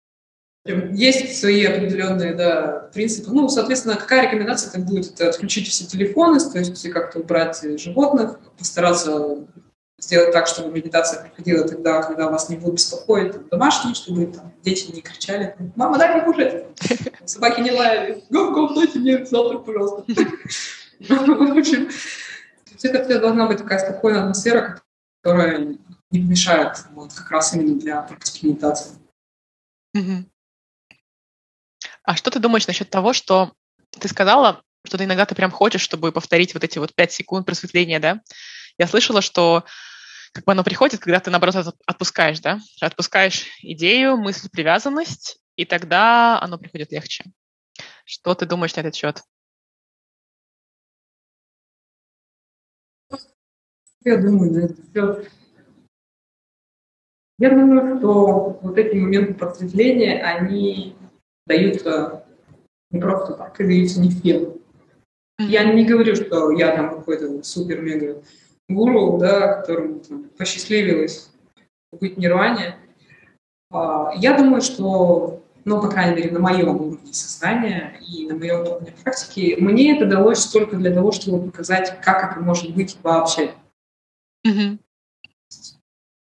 Есть 0.92 1.40
свои 1.40 1.64
определенные 1.64 2.34
да, 2.34 2.90
принципы. 2.94 3.32
Ну, 3.32 3.48
соответственно, 3.48 3.96
какая 3.96 4.24
рекомендация 4.26 4.72
там 4.72 4.84
будет? 4.84 5.14
Это 5.14 5.30
отключить 5.30 5.68
все 5.68 5.86
телефоны, 5.86 6.40
то 6.40 6.60
есть 6.60 6.90
как-то 6.90 7.20
убрать 7.20 7.62
животных, 7.80 8.40
постараться 8.58 9.38
сделать 10.00 10.32
так, 10.32 10.48
чтобы 10.48 10.72
медитация 10.72 11.22
проходила 11.22 11.68
тогда, 11.68 12.04
когда 12.04 12.30
вас 12.30 12.50
не 12.50 12.58
будут 12.58 12.76
беспокоить 12.76 13.32
там, 13.32 13.48
домашние, 13.50 13.96
чтобы 13.96 14.28
там, 14.28 14.54
дети 14.64 14.92
не 14.92 15.02
кричали, 15.02 15.56
мама, 15.76 15.98
дай 15.98 16.14
мне 16.14 16.24
кушать, 16.24 16.66
собаки 17.26 17.62
не 17.62 17.72
лаяли, 17.72 18.24
гоп, 18.30 18.76
дайте 18.76 19.00
мне 19.00 19.26
завтрак, 19.26 19.66
пожалуйста. 19.66 20.04
В 21.00 21.58
общем, 21.58 21.90
это 22.84 23.04
все 23.04 23.20
должна 23.20 23.48
быть 23.48 23.60
такая 23.60 23.80
спокойная 23.80 24.22
атмосфера, 24.22 24.82
которая 25.22 25.78
не 26.12 26.20
помешает 26.20 26.78
вот, 26.92 27.14
как 27.14 27.30
раз 27.32 27.54
именно 27.54 27.80
для 27.80 28.02
практики 28.02 28.46
медитации. 28.46 28.96
А 32.04 32.16
что 32.16 32.32
ты 32.32 32.40
думаешь 32.40 32.68
насчет 32.68 32.90
того, 32.90 33.14
что 33.14 33.52
ты 34.00 34.08
сказала, 34.08 34.62
что 34.86 34.98
ты 34.98 35.04
иногда 35.04 35.26
ты 35.26 35.36
прям 35.36 35.52
хочешь, 35.52 35.82
чтобы 35.82 36.12
повторить 36.12 36.54
вот 36.54 36.64
эти 36.64 36.80
вот 36.80 36.96
пять 36.96 37.12
секунд 37.12 37.46
просветления, 37.46 38.00
да? 38.00 38.22
Я 38.78 38.88
слышала, 38.88 39.22
что 39.22 39.66
как 40.34 40.44
бы 40.46 40.52
оно 40.52 40.64
приходит, 40.64 41.00
когда 41.00 41.20
ты, 41.20 41.32
наоборот, 41.32 41.76
отпускаешь, 41.86 42.40
да? 42.40 42.60
Отпускаешь 42.82 43.48
идею, 43.62 44.18
мысль, 44.18 44.50
привязанность, 44.52 45.42
и 45.56 45.66
тогда 45.66 46.40
оно 46.42 46.58
приходит 46.58 46.92
легче. 46.92 47.26
Что 48.06 48.36
ты 48.36 48.46
думаешь 48.46 48.76
на 48.76 48.82
этот 48.82 48.96
счет? 48.96 49.22
Я 54.04 54.18
думаю, 54.18 54.52
на 54.54 54.66
этот 54.66 54.94
счет. 54.94 55.32
Я 57.40 57.50
думаю, 57.52 58.00
что 58.00 58.60
вот 58.62 58.78
эти 58.78 58.96
моменты 58.96 59.34
просветления, 59.34 60.24
они 60.24 60.96
даются 61.46 62.26
не 62.90 63.00
просто 63.00 63.34
так, 63.34 63.60
и 63.60 63.66
даются 63.66 64.00
не 64.00 64.10
всем. 64.10 64.62
Я 65.40 65.72
не 65.72 65.86
говорю, 65.86 66.16
что 66.16 66.52
я 66.52 66.76
там 66.76 66.90
какой-то 66.90 67.44
супер-мега 67.44 68.24
гуру, 68.70 69.18
да, 69.18 69.54
которому 69.54 70.00
там, 70.00 70.24
посчастливилось 70.38 71.32
быть 72.00 72.16
в 72.16 72.20
нирване. 72.20 72.78
А, 73.72 74.12
я 74.16 74.38
думаю, 74.38 74.62
что, 74.62 75.44
ну, 75.66 75.82
по 75.82 75.90
крайней 75.90 76.16
мере, 76.16 76.32
на 76.32 76.40
моем 76.40 76.76
уровне 76.76 77.14
сознания 77.14 78.00
и 78.08 78.28
на 78.28 78.36
моем 78.36 78.62
уровне 78.62 78.94
практики, 79.04 79.56
мне 79.60 79.96
это 79.96 80.06
далось 80.06 80.46
только 80.48 80.76
для 80.76 80.94
того, 80.94 81.12
чтобы 81.12 81.50
показать, 81.50 82.00
как 82.02 82.32
это 82.32 82.40
может 82.42 82.74
быть 82.74 82.98
вообще. 83.04 83.54
Mm-hmm. 84.46 84.78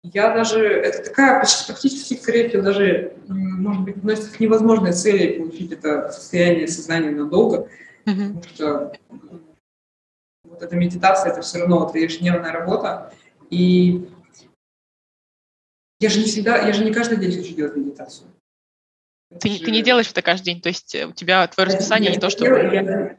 Я 0.04 0.34
даже, 0.34 0.66
это 0.66 1.10
такая 1.10 1.40
практически, 1.40 2.14
скорее 2.14 2.48
всего, 2.48 2.62
даже, 2.62 3.14
может 3.28 3.84
быть, 3.84 3.98
относится 3.98 4.32
к 4.34 4.40
невозможной 4.40 4.94
цели 4.94 5.40
получить 5.40 5.72
это 5.72 6.12
состояние 6.12 6.68
сознания 6.68 7.12
надолго, 7.12 7.68
mm-hmm. 8.06 8.28
потому 8.28 8.44
что 8.44 8.94
вот 10.58 10.64
эта 10.64 10.76
медитация, 10.76 11.32
это 11.32 11.42
все 11.42 11.60
равно 11.60 11.88
это 11.88 12.00
ежедневная 12.00 12.52
работа. 12.52 13.14
И 13.50 14.10
я 16.00 16.10
же 16.10 16.20
не 16.20 16.26
всегда, 16.26 16.58
я 16.58 16.74
же 16.74 16.84
не 16.84 16.92
каждый 16.92 17.18
день 17.18 17.36
хочу 17.36 17.56
делать 17.56 17.76
медитацию. 17.76 18.28
Ты, 19.40 19.50
же... 19.50 19.60
ты 19.60 19.72
не 19.72 19.84
делаешь 19.84 20.10
это 20.10 20.22
каждый 20.22 20.46
день, 20.46 20.62
то 20.62 20.70
есть 20.70 20.96
у 20.96 21.12
тебя 21.12 21.48
твое 21.48 21.68
расписание 21.68 22.10
я 22.10 22.16
не 22.16 22.22
то, 22.22 22.30
что... 22.30 22.46
Я, 22.46 23.16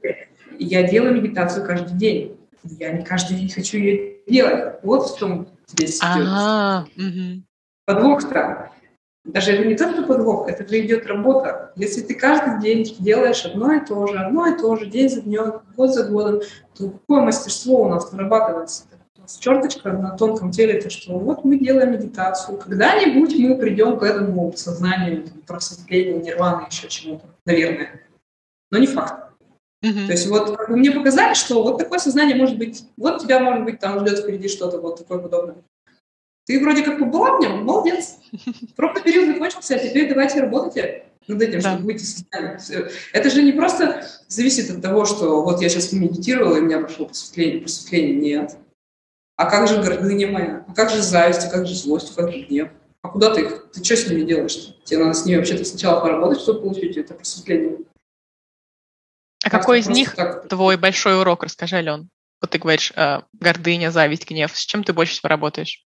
я 0.59 0.83
делаю 0.89 1.15
медитацию 1.15 1.67
каждый 1.67 1.97
день. 1.97 2.37
Я 2.65 2.93
не 2.93 3.05
каждый 3.05 3.37
день 3.37 3.51
хочу 3.51 3.79
ее 3.79 4.17
делать. 4.27 4.81
Вот 4.83 5.11
в 5.11 5.19
чем 5.19 5.49
здесь 5.69 6.01
ага, 6.03 6.89
угу. 6.97 7.43
подвох-то. 7.87 8.73
Даже 9.29 9.53
это 9.53 9.69
не 9.69 9.77
то, 9.77 9.93
что 9.93 10.05
подвох, 10.05 10.49
это 10.49 10.67
же 10.67 10.81
идет 10.81 11.07
работа. 11.07 11.73
Если 11.77 12.01
ты 12.01 12.15
каждый 12.15 12.61
день 12.63 12.97
делаешь 12.99 13.45
одно 13.45 13.75
и 13.75 13.85
то 13.85 14.07
же, 14.07 14.19
одно 14.19 14.47
и 14.47 14.57
то 14.57 14.75
же, 14.77 14.87
день 14.87 15.11
за 15.11 15.21
днем, 15.21 15.61
год 15.77 15.93
за 15.93 16.09
годом, 16.09 16.41
то 16.75 16.89
какое 16.89 17.21
мастерство 17.21 17.83
у 17.83 17.89
нас 17.89 18.11
нарабатывается? 18.11 18.85
У 19.19 19.21
нас 19.21 19.37
черточка 19.37 19.93
на 19.93 20.17
тонком 20.17 20.51
теле, 20.51 20.81
то 20.81 20.89
что 20.89 21.19
вот 21.19 21.45
мы 21.45 21.59
делаем 21.59 21.93
медитацию, 21.93 22.57
когда-нибудь 22.57 23.39
мы 23.39 23.59
придем 23.59 23.99
к 23.99 24.03
этому 24.03 24.51
сознанию, 24.57 25.25
просветлению, 25.47 26.23
нирваны, 26.23 26.67
еще 26.71 26.89
чему-то, 26.89 27.27
наверное. 27.45 28.01
Но 28.71 28.79
не 28.79 28.87
факт. 28.87 29.29
Mm-hmm. 29.85 30.07
То 30.07 30.13
есть 30.13 30.27
вот 30.27 30.57
как 30.57 30.71
бы 30.71 30.77
мне 30.79 30.91
показали, 30.91 31.35
что 31.35 31.63
вот 31.63 31.77
такое 31.77 31.99
сознание 31.99 32.35
может 32.35 32.57
быть, 32.57 32.89
вот 32.97 33.21
тебя 33.21 33.41
может 33.41 33.65
быть 33.65 33.79
там 33.79 34.01
ждет 34.01 34.21
впереди 34.21 34.49
что-то 34.49 34.81
вот 34.81 34.97
такое 34.97 35.19
подобное. 35.19 35.57
Ты 36.49 36.59
вроде 36.61 36.83
как 36.83 36.99
побыла 36.99 37.37
в 37.37 37.41
нем, 37.43 37.63
молодец. 37.63 38.17
Пробный 38.75 39.03
период 39.03 39.35
закончился, 39.35 39.75
а 39.75 39.79
теперь 39.79 40.09
давайте 40.09 40.41
работайте 40.41 41.05
над 41.27 41.43
этим, 41.43 41.61
да. 41.61 41.73
чтобы 41.73 41.85
выйти 41.85 42.03
из 42.03 42.15
состояния. 42.15 42.91
Это 43.13 43.29
же 43.29 43.43
не 43.43 43.53
просто 43.53 44.03
зависит 44.29 44.71
от 44.71 44.81
того, 44.81 45.05
что 45.05 45.43
вот 45.43 45.61
я 45.61 45.69
сейчас 45.69 45.93
медитировала, 45.93 46.57
и 46.57 46.61
у 46.61 46.65
меня 46.65 46.79
прошло 46.79 47.05
просветление, 47.05 47.61
просветление. 47.61 48.17
Нет. 48.17 48.57
А 49.37 49.51
как 49.51 49.69
же 49.69 49.83
гордыня 49.83 50.29
моя? 50.29 50.65
А 50.67 50.73
как 50.73 50.89
же 50.89 51.03
зависть? 51.03 51.45
А 51.45 51.51
как 51.51 51.67
же 51.67 51.75
злость? 51.75 52.13
А 52.17 52.23
как 52.23 52.33
же 52.33 52.41
гнев? 52.41 52.71
А 53.03 53.09
куда 53.11 53.35
ты 53.35 53.43
их? 53.43 53.71
Ты 53.71 53.85
что 53.85 53.97
с 53.99 54.09
ними 54.09 54.23
делаешь? 54.23 54.57
-то? 54.57 54.73
Тебе 54.85 55.05
надо 55.05 55.13
с 55.13 55.27
ними 55.27 55.37
вообще-то 55.37 55.67
сначала 55.67 56.01
поработать, 56.01 56.41
чтобы 56.41 56.63
получить 56.63 56.97
это 56.97 57.13
просветление. 57.13 57.77
А 59.45 59.51
как 59.51 59.61
какой 59.61 59.81
из 59.81 59.89
них 59.89 60.15
так... 60.15 60.49
твой 60.49 60.79
большой 60.79 61.21
урок? 61.21 61.43
Расскажи, 61.45 61.77
Ален. 61.77 62.09
Вот 62.41 62.53
ты 62.53 62.59
говоришь, 62.59 62.91
э, 62.97 63.21
гордыня, 63.35 63.91
зависть, 63.91 64.27
гнев. 64.27 64.57
С 64.57 64.65
чем 64.65 64.83
ты 64.83 64.95
больше 64.95 65.13
всего 65.13 65.29
работаешь? 65.29 65.85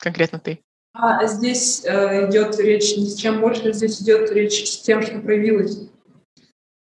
Конкретно 0.00 0.38
ты? 0.38 0.60
А 0.92 1.24
здесь 1.26 1.84
э, 1.84 2.28
идет 2.28 2.58
речь 2.58 2.96
не 2.96 3.06
с 3.06 3.14
чем 3.14 3.40
больше, 3.40 3.72
здесь 3.72 4.02
идет 4.02 4.30
речь 4.32 4.68
с 4.68 4.82
тем, 4.82 5.02
что 5.02 5.20
проявилось. 5.20 5.88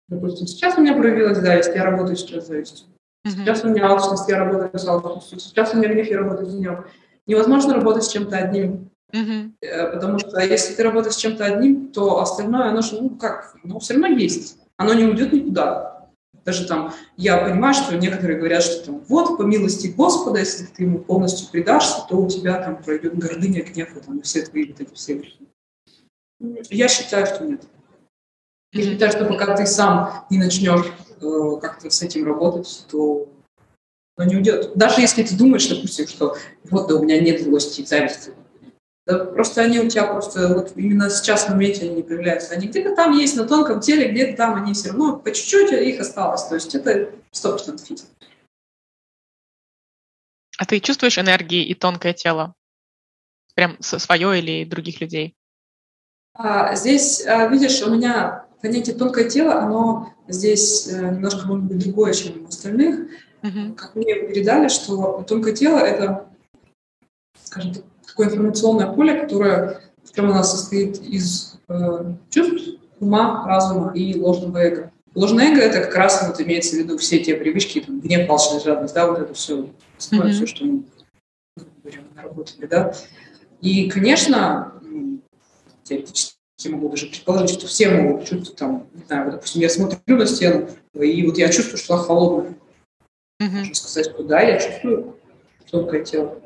Допустим, 0.10 0.47
сейчас 0.47 0.78
у 0.78 0.82
меня 0.82 0.95
проявилась 0.95 1.38
зависть, 1.38 1.76
я 1.76 1.84
работаю 1.84 2.16
сейчас 2.16 2.47
завистью. 2.47 2.88
Mm-hmm. 3.26 3.32
Сейчас 3.32 3.64
у 3.64 3.70
меня 3.70 3.88
алчность, 3.88 4.28
я 4.28 4.39
работаю 4.39 4.78
с 4.78 4.88
алчностью. 4.88 5.39
Сейчас 5.39 5.74
у 5.74 5.78
меня 5.78 5.93
гнев, 5.93 6.08
я 6.08 6.18
работаю 6.18 6.49
с 6.49 6.56
гневом. 6.56 6.86
Невозможно 7.28 7.76
работать 7.76 8.04
с 8.04 8.12
чем-то 8.12 8.36
одним. 8.36 8.89
Mm-hmm. 9.14 9.51
Э, 9.62 9.91
потому 9.93 10.20
что 10.20 10.39
если 10.39 10.74
ты 10.74 10.84
работаешь 10.84 11.16
с 11.16 11.20
чем-то 11.20 11.45
одним, 11.45 11.91
то 11.91 12.20
остальное, 12.20 12.70
оно 12.70 12.82
же, 12.82 12.99
ну 12.99 13.12
как, 13.12 13.56
ну 13.64 13.80
все 13.80 13.93
равно 13.93 14.08
есть. 14.08 14.58
Оно 14.78 14.93
не 14.93 15.06
уйдет 15.06 15.32
никуда. 15.32 15.93
Даже 16.46 16.68
там, 16.68 16.94
я 17.16 17.38
понимаю, 17.38 17.74
что 17.74 17.96
некоторые 17.96 18.38
говорят, 18.38 18.64
что 18.64 18.86
там, 18.86 19.04
вот, 19.08 19.38
по 19.38 19.44
милости 19.44 19.88
Господа, 19.88 20.39
если 20.39 20.66
ты 20.66 20.84
ему 20.84 21.00
полностью 21.00 21.50
предашься, 21.50 22.06
то 22.10 22.18
у 22.18 22.28
тебя 22.30 22.62
там 22.62 22.84
пройдет 22.84 23.18
гордыня, 23.18 23.64
гнев, 23.64 23.96
и 23.96 24.00
там, 24.02 24.22
все 24.22 24.41
твои 24.41 24.66
вот 24.66 24.82
эти 24.82 24.94
все 24.94 25.24
Я 26.70 26.89
считаю, 26.89 27.26
что 27.28 27.46
нет. 27.46 27.64
Я 28.74 28.84
считаю, 28.84 29.12
что 29.12 29.26
пока 29.26 29.56
ты 29.56 29.66
сам 29.66 30.26
не 30.30 30.38
начнешь 30.38 30.88
э, 31.22 31.60
как-то 31.62 31.89
с 31.89 32.02
этим 32.02 32.26
работать, 32.26 32.86
то 32.89 33.30
оно 34.18 34.30
не 34.30 34.36
уйдет. 34.38 34.74
Даже 34.76 35.00
если 35.00 35.24
ты 35.24 35.38
думаешь, 35.38 35.68
допустим, 35.68 36.08
что 36.08 36.36
вот 36.70 36.88
да, 36.88 36.96
у 36.96 37.04
меня 37.04 37.22
нет 37.22 37.41
злости 37.41 37.82
и 37.82 37.86
зависти, 37.86 38.34
да, 39.06 39.26
просто 39.26 39.62
они 39.62 39.80
у 39.80 39.89
тебя 39.89 40.06
просто 40.06 40.54
вот 40.54 40.74
именно 40.76 41.10
сейчас 41.10 41.45
в 41.45 41.49
моменте 41.49 41.86
они 41.86 41.95
не 41.95 42.04
появляются. 42.04 42.54
Они 42.54 42.68
где-то 42.68 42.95
там 42.95 43.12
есть 43.12 43.36
на 43.36 43.45
тонком 43.45 43.82
теле, 43.82 44.10
где-то 44.10 44.38
там 44.38 44.56
они 44.56 44.74
все 44.74 44.89
равно 44.89 45.18
по 45.18 45.32
чуть-чуть 45.32 45.72
их 45.74 45.99
осталось. 45.99 46.43
То 46.43 46.56
есть 46.56 46.74
это 46.74 47.10
100% 47.34 47.86
фит. 47.86 48.04
А 50.58 50.66
ты 50.66 50.80
чувствуешь 50.80 51.18
энергии 51.18 51.66
и 51.66 51.74
тонкое 51.74 52.14
тело? 52.14 52.54
Прям 53.56 53.78
свое 53.82 54.39
или 54.39 54.64
других 54.64 55.01
людей? 55.01 55.36
А, 56.36 56.76
здесь, 56.76 57.26
а, 57.28 57.47
видишь, 57.47 57.82
у 57.82 57.93
меня 57.93 58.45
понятие 58.62 58.95
тонкое 58.95 59.30
тело, 59.30 59.56
оно 59.62 60.14
здесь 60.28 60.88
э, 60.88 60.97
немножко 60.97 61.45
может 61.45 61.66
быть 61.66 61.80
другое, 61.80 62.14
чем 62.14 62.45
у 62.45 62.47
остальных. 62.47 63.12
Угу. 63.43 63.76
Как 63.76 63.95
мне 63.95 64.16
передали, 64.16 64.70
что 64.70 65.24
тонкое 65.28 65.54
тело— 65.54 65.78
это, 65.80 66.30
скажем 67.43 67.74
так, 67.74 67.84
такое 68.14 68.28
информационное 68.28 68.91
поле, 68.91 69.22
которое, 69.22 69.82
в 70.03 70.20
у 70.20 70.22
нас 70.22 70.51
состоит 70.51 71.01
из 71.01 71.59
э, 71.68 72.14
чувств, 72.30 72.80
ума, 72.99 73.45
разума 73.47 73.91
и 73.93 74.20
ложного 74.20 74.57
эго. 74.59 74.91
Ложное 75.16 75.51
эго– 75.51 75.61
это 75.61 75.82
как 75.82 75.95
раз 75.95 76.24
вот 76.28 76.39
имеется 76.39 76.76
в 76.76 76.80
виду 76.80 76.97
все 76.97 77.24
те 77.24 77.36
привычки, 77.36 77.82
там, 77.82 77.99
гнев, 77.99 78.30
алчность, 78.30 78.66
жадность, 78.66 78.93
да, 78.93 79.07
вот 79.07 79.20
это 79.20 79.34
все, 79.34 79.70
mm-hmm. 79.97 80.32
все, 80.32 80.45
что 80.45 80.66
мы 80.66 80.84
говорим, 81.82 82.03
наработали, 82.16 82.68
да. 82.68 82.93
И, 83.61 83.89
конечно, 83.89 84.74
теоретически 85.84 86.38
могу 86.68 86.89
даже 86.89 87.07
предположить, 87.07 87.59
что 87.59 87.68
все 87.68 87.89
могут 87.89 88.28
чувствовать, 88.28 88.55
там, 88.55 88.88
не 88.93 89.03
знаю, 89.05 89.32
допустим, 89.32 89.61
я 89.61 89.70
смотрю 89.70 90.18
на 90.18 90.26
стену, 90.28 90.70
и 90.93 91.26
вот 91.26 91.38
я 91.38 91.49
чувствую, 91.49 91.78
что 91.78 91.95
она 91.95 92.03
холодная. 92.03 92.53
Mm-hmm. 93.41 93.49
Можно 93.49 93.76
сказать, 93.76 94.11
что 94.11 94.24
да, 94.24 94.41
я 94.41 94.59
чувствую 94.59 95.18
тонкое 95.70 96.05
тело. 96.05 96.43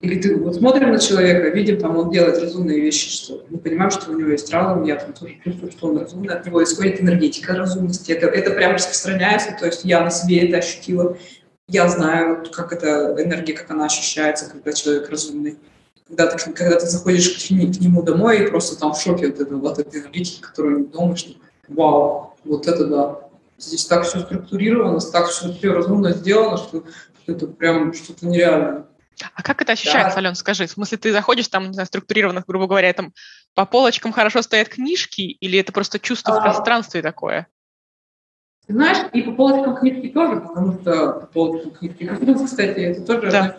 Или 0.00 0.20
ты 0.20 0.36
вот 0.36 0.54
смотрим 0.54 0.92
на 0.92 0.98
человека, 1.00 1.48
видим, 1.48 1.80
там 1.80 1.96
он 1.96 2.10
делает 2.10 2.40
разумные 2.40 2.80
вещи, 2.80 3.10
что 3.10 3.44
мы 3.48 3.58
понимаем, 3.58 3.90
что 3.90 4.12
у 4.12 4.14
него 4.16 4.30
есть 4.30 4.52
разум, 4.52 4.84
я 4.84 4.94
там 4.94 5.12
тоже 5.12 5.40
чувствую, 5.42 5.72
что 5.72 5.88
он 5.88 5.98
разумный, 5.98 6.34
от 6.34 6.46
него 6.46 6.62
исходит 6.62 7.00
энергетика 7.00 7.56
разумности. 7.56 8.12
Это, 8.12 8.26
это 8.26 8.52
прям 8.52 8.74
распространяется, 8.74 9.56
то 9.58 9.66
есть 9.66 9.84
я 9.84 10.00
на 10.00 10.10
себе 10.10 10.46
это 10.46 10.58
ощутила. 10.58 11.18
Я 11.66 11.88
знаю, 11.88 12.44
как 12.52 12.72
эта 12.72 13.16
энергия, 13.18 13.54
как 13.54 13.72
она 13.72 13.86
ощущается, 13.86 14.48
когда 14.48 14.72
человек 14.72 15.10
разумный. 15.10 15.58
Когда 16.06 16.26
ты, 16.28 16.52
когда 16.52 16.78
ты 16.78 16.86
заходишь 16.86 17.30
к, 17.30 17.48
к 17.48 17.80
нему 17.80 18.02
домой 18.02 18.44
и 18.44 18.46
просто 18.46 18.78
там 18.78 18.94
в 18.94 19.00
шоке 19.00 19.28
от, 19.28 19.40
этого, 19.40 19.68
от 19.68 19.80
этой 19.80 20.00
энергетики, 20.00 20.40
которую 20.40 20.86
думаешь, 20.86 21.26
вау, 21.66 22.34
вот 22.44 22.68
это 22.68 22.86
да. 22.86 23.18
Здесь 23.58 23.84
так 23.86 24.04
все 24.04 24.20
структурировано, 24.20 25.00
так 25.00 25.26
все, 25.26 25.52
все 25.52 25.72
разумно 25.72 26.12
сделано, 26.12 26.56
что, 26.56 26.84
что 27.22 27.32
это 27.32 27.48
прям 27.48 27.92
что-то 27.92 28.26
нереальное. 28.26 28.84
А 29.34 29.42
как 29.42 29.62
это 29.62 29.72
ощущается, 29.72 30.16
да. 30.16 30.26
Ален, 30.26 30.34
скажи? 30.34 30.66
В 30.66 30.70
смысле, 30.70 30.98
ты 30.98 31.12
заходишь 31.12 31.48
там, 31.48 31.68
не 31.68 31.72
знаю, 31.72 31.86
структурированно, 31.86 32.44
грубо 32.46 32.66
говоря, 32.66 32.92
там 32.92 33.12
по 33.54 33.66
полочкам 33.66 34.12
хорошо 34.12 34.42
стоят 34.42 34.68
книжки, 34.68 35.22
или 35.22 35.58
это 35.58 35.72
просто 35.72 35.98
чувство 35.98 36.36
а, 36.36 36.40
в 36.40 36.42
пространстве 36.42 37.02
такое? 37.02 37.48
знаешь, 38.68 38.98
и 39.14 39.22
по 39.22 39.32
полочкам 39.32 39.76
книжки 39.76 40.08
тоже, 40.08 40.40
потому 40.40 40.74
что 40.74 41.12
по 41.12 41.26
полочкам 41.26 41.70
книжки, 41.72 42.10
кстати, 42.44 42.80
это 42.80 43.02
тоже 43.02 43.30
да. 43.30 43.58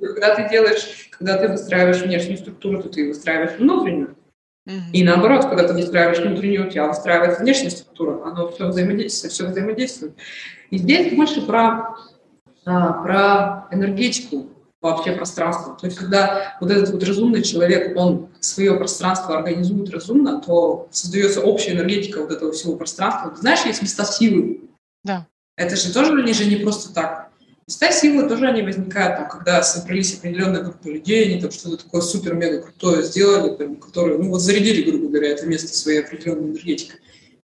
Когда 0.00 0.34
ты 0.34 0.48
делаешь, 0.50 1.08
когда 1.10 1.38
ты 1.38 1.48
выстраиваешь 1.48 2.02
внешнюю 2.02 2.38
структуру, 2.38 2.82
то 2.82 2.88
ты 2.88 3.08
выстраиваешь 3.08 3.58
внутреннюю. 3.58 4.16
Mm-hmm. 4.68 4.92
И 4.92 5.04
наоборот, 5.04 5.46
когда 5.46 5.66
ты 5.68 5.74
выстраиваешь 5.74 6.18
внутреннюю, 6.18 6.66
у 6.66 6.70
тебя 6.70 6.88
выстраивается 6.88 7.42
внешняя 7.42 7.70
структура, 7.70 8.24
оно 8.24 8.50
все 8.50 8.66
взаимодействует, 8.66 9.32
все 9.32 9.46
взаимодействует. 9.46 10.14
И 10.70 10.78
здесь 10.78 11.14
больше 11.14 11.46
про, 11.46 11.96
а, 12.64 12.92
про 13.02 13.68
энергетику, 13.70 14.48
вообще 14.80 15.12
пространство. 15.12 15.76
То 15.78 15.86
есть, 15.86 15.98
когда 15.98 16.56
вот 16.60 16.70
этот 16.70 16.90
вот 16.90 17.02
разумный 17.02 17.42
человек, 17.42 17.96
он 17.96 18.28
свое 18.40 18.74
пространство 18.74 19.36
организует 19.36 19.90
разумно, 19.90 20.40
то 20.40 20.88
создается 20.90 21.42
общая 21.42 21.72
энергетика 21.72 22.20
вот 22.20 22.30
этого 22.30 22.52
всего 22.52 22.76
пространства. 22.76 23.30
Ты 23.30 23.40
знаешь, 23.40 23.64
есть 23.66 23.82
места 23.82 24.04
силы. 24.04 24.60
Да. 25.04 25.26
Это 25.56 25.76
же 25.76 25.92
тоже, 25.92 26.12
они 26.18 26.32
же 26.32 26.46
не 26.46 26.56
просто 26.56 26.94
так. 26.94 27.28
Места 27.66 27.92
силы 27.92 28.28
тоже 28.28 28.48
они 28.48 28.62
возникают, 28.62 29.18
там, 29.18 29.28
когда 29.28 29.62
собрались 29.62 30.18
определенная 30.18 30.62
группа 30.62 30.88
людей, 30.88 31.30
они 31.30 31.40
там 31.40 31.50
что-то 31.50 31.84
такое 31.84 32.00
супер-мега 32.00 32.62
крутое 32.62 33.04
сделали, 33.04 33.54
там, 33.54 33.76
которые, 33.76 34.18
ну 34.18 34.30
вот 34.30 34.40
зарядили, 34.40 34.90
грубо 34.90 35.08
говоря, 35.08 35.28
это 35.28 35.46
место 35.46 35.68
своей 35.76 36.00
определенной 36.00 36.50
энергетикой. 36.50 36.98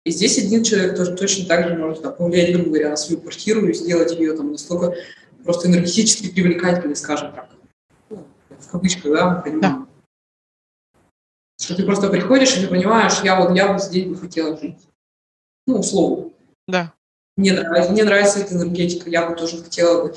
И 0.04 0.10
здесь 0.10 0.38
один 0.38 0.62
человек 0.62 0.96
тоже 0.96 1.16
точно 1.16 1.46
так 1.46 1.66
же 1.66 1.76
может 1.76 2.02
там, 2.02 2.14
повлиять, 2.14 2.54
грубо 2.54 2.68
говоря, 2.70 2.90
на 2.90 2.96
свою 2.96 3.20
квартиру 3.20 3.66
и 3.66 3.74
сделать 3.74 4.12
ее 4.12 4.34
там 4.34 4.52
настолько 4.52 4.94
просто 5.44 5.68
энергетически 5.68 6.32
привлекательный, 6.32 6.96
скажем 6.96 7.32
так. 7.32 7.50
Ну, 8.10 8.26
в 8.58 8.68
кавычках, 8.68 9.12
да, 9.12 9.30
мы 9.30 9.42
понимаем. 9.42 9.60
Да. 9.60 9.86
Что 11.60 11.76
ты 11.76 11.84
просто 11.84 12.08
приходишь 12.08 12.56
и 12.56 12.62
ты 12.62 12.68
понимаешь, 12.68 13.20
я 13.22 13.40
вот, 13.40 13.54
я 13.54 13.72
вот 13.72 13.82
здесь 13.82 14.06
бы 14.06 14.16
хотела 14.16 14.58
жить. 14.58 14.78
Ну, 15.66 15.78
условно. 15.78 16.30
Да. 16.66 16.92
Мне 17.36 17.52
нравится, 17.52 17.92
мне 17.92 18.04
нравится 18.04 18.40
эта 18.40 18.54
энергетика, 18.54 19.10
я 19.10 19.28
бы 19.28 19.36
тоже 19.36 19.62
хотела 19.62 20.08
бы 20.08 20.14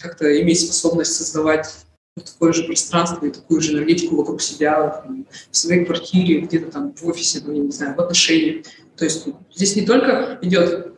как-то 0.00 0.40
иметь 0.42 0.60
способность 0.60 1.14
создавать 1.14 1.86
такое 2.16 2.52
же 2.52 2.64
пространство 2.64 3.26
и 3.26 3.30
такую 3.30 3.60
же 3.60 3.72
энергетику 3.72 4.16
вокруг 4.16 4.40
себя, 4.40 5.04
в 5.50 5.56
своей 5.56 5.84
квартире, 5.84 6.40
где-то 6.40 6.72
там 6.72 6.94
в 6.94 7.06
офисе, 7.06 7.42
ну, 7.44 7.52
я 7.52 7.60
не 7.60 7.70
знаю, 7.70 7.94
в 7.94 8.00
отношениях. 8.00 8.66
То 8.96 9.04
есть 9.04 9.28
здесь 9.54 9.76
не 9.76 9.84
только 9.84 10.38
идет, 10.40 10.94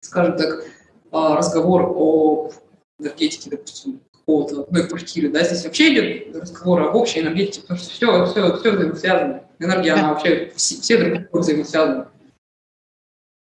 скажем 0.00 0.36
так, 0.36 0.64
а, 1.12 1.36
разговор 1.36 1.92
о 1.94 2.50
энергетики, 2.98 3.48
допустим, 3.48 4.00
какого-то 4.12 4.62
одной 4.62 4.88
квартиры, 4.88 5.28
да, 5.28 5.44
здесь 5.44 5.64
вообще 5.64 5.92
идет 5.92 6.36
разговор 6.36 6.82
об 6.82 6.96
общей 6.96 7.20
энергетике, 7.20 7.62
потому 7.62 7.78
что 7.78 7.90
все, 7.90 8.26
все, 8.26 8.56
все 8.58 8.72
взаимосвязано. 8.72 9.42
Энергия, 9.58 9.92
она 9.92 10.12
вообще, 10.12 10.52
все, 10.56 10.80
все 10.80 10.98
друг 10.98 11.22
друга 11.22 11.38
взаимосвязаны. 11.38 12.08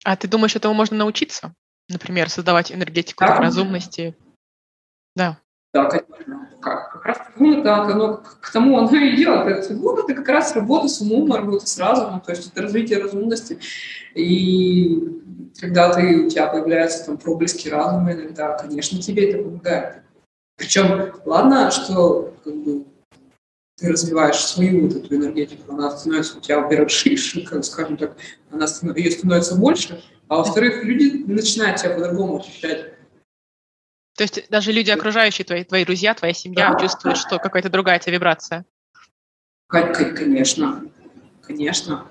А 0.04 0.16
ты 0.16 0.28
думаешь, 0.28 0.56
этому 0.56 0.74
можно 0.74 0.98
научиться? 0.98 1.54
Например, 1.90 2.30
создавать 2.30 2.72
энергетику 2.72 3.24
да. 3.26 3.38
разумности? 3.38 4.16
Да. 5.16 5.40
Да, 5.74 5.86
конечно. 5.86 6.50
Как, 6.62 6.94
как 6.94 7.06
раз 7.06 7.18
ну, 7.36 7.64
да, 7.64 7.82
оно, 7.84 8.22
к 8.40 8.52
тому 8.52 8.78
оно 8.78 8.96
и 8.96 9.16
идет. 9.16 9.48
Это, 9.48 9.74
ну, 9.74 9.98
это 9.98 10.14
как 10.14 10.30
раз 10.30 10.56
работа 10.56 10.88
с 10.88 11.02
умом, 11.02 11.34
работа 11.34 11.66
с 11.66 11.80
разумом, 11.80 12.22
то 12.22 12.32
есть 12.32 12.52
это 12.52 12.62
развитие 12.62 13.00
разумности. 13.00 13.58
И 14.14 15.22
когда 15.60 15.92
ты, 15.92 16.26
у 16.26 16.30
тебя 16.30 16.48
появляются 16.48 17.06
там 17.06 17.18
проблески 17.18 17.70
разума 17.70 18.14
иногда, 18.14 18.56
конечно, 18.58 19.02
тебе 19.02 19.32
это 19.32 19.44
помогает. 19.44 20.04
Причем, 20.58 21.12
ладно, 21.26 21.72
что 21.72 22.34
как 22.44 22.56
бы, 22.56 22.86
ты 23.78 23.92
развиваешь 23.92 24.46
свою 24.46 24.88
вот 24.88 24.96
эту 24.96 25.16
энергетику, 25.16 25.74
она 25.74 25.90
становится 25.90 26.38
у 26.38 26.42
тебя, 26.42 26.60
во-первых, 26.60 26.92
шире, 26.92 27.18
скажем 27.18 27.98
так, 27.98 28.16
она 28.52 28.68
ее 28.96 29.12
становится 29.12 29.56
больше, 29.56 30.04
а 30.28 30.38
во-вторых, 30.38 30.84
люди 30.84 31.24
начинают 31.26 31.80
тебя 31.80 31.96
по-другому 31.96 32.40
ощущать. 32.40 32.93
То 34.16 34.24
есть 34.24 34.50
даже 34.50 34.72
люди, 34.72 34.92
окружающие 34.92 35.46
твои, 35.46 35.64
твои 35.64 35.86
друзья, 35.86 36.14
твоя 36.14 36.34
семья, 36.34 36.72
да. 36.72 36.80
чувствуют, 36.80 37.18
что 37.18 37.40
какая-то 37.40 37.70
другая 37.70 38.00
тебе 38.00 38.16
вибрация? 38.16 38.66
Конечно, 39.68 40.86
конечно. 41.42 42.08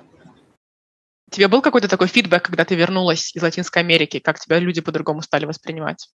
Тебе 1.30 1.48
был 1.48 1.62
какой-то 1.62 1.88
такой 1.88 2.08
фидбэк, 2.08 2.42
когда 2.42 2.64
ты 2.64 2.74
вернулась 2.74 3.34
из 3.34 3.42
Латинской 3.42 3.82
Америки? 3.82 4.18
Как 4.18 4.38
тебя 4.38 4.58
люди 4.58 4.80
по-другому 4.80 5.22
стали 5.22 5.46
воспринимать? 5.46 6.10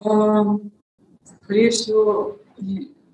Скорее 0.00 1.70
всего, 1.70 2.38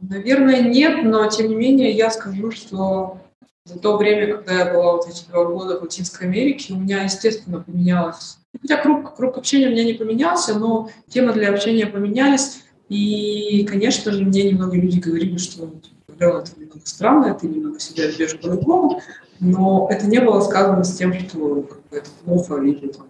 наверное, 0.00 0.62
нет, 0.62 1.04
но 1.04 1.28
тем 1.28 1.48
не 1.48 1.54
менее 1.54 1.92
я 1.92 2.10
скажу, 2.10 2.50
что 2.50 3.20
за 3.64 3.78
то 3.78 3.96
время, 3.96 4.34
когда 4.34 4.64
я 4.64 4.72
была 4.72 4.92
вот 4.96 5.06
эти 5.06 5.24
два 5.28 5.44
года 5.44 5.78
в 5.78 5.82
Латинской 5.82 6.26
Америке, 6.26 6.72
у 6.72 6.78
меня, 6.78 7.04
естественно, 7.04 7.60
поменялось. 7.60 8.38
Хотя 8.60 8.76
круг, 8.76 9.16
круг 9.16 9.38
общения 9.38 9.68
у 9.68 9.70
меня 9.70 9.84
не 9.84 9.94
поменялся, 9.94 10.58
но 10.58 10.90
темы 11.08 11.32
для 11.32 11.50
общения 11.50 11.86
поменялись. 11.86 12.64
И, 12.88 13.64
конечно 13.64 14.12
же, 14.12 14.24
мне 14.24 14.42
немного 14.44 14.76
люди 14.76 15.00
говорили, 15.00 15.38
что 15.38 15.70
это 16.18 16.50
немного 16.56 16.80
странно, 16.84 17.34
ты 17.34 17.48
немного 17.48 17.80
себя 17.80 18.06
ведешь 18.06 18.38
по-другому, 18.38 19.00
но 19.40 19.88
это 19.90 20.06
не 20.06 20.20
было 20.20 20.40
сказано 20.40 20.84
с 20.84 20.96
тем, 20.96 21.14
что 21.14 21.62
как 21.62 21.78
бы, 21.88 21.96
это 21.96 22.10
плохо 22.24 22.56
или 22.62 22.88
там, 22.88 23.06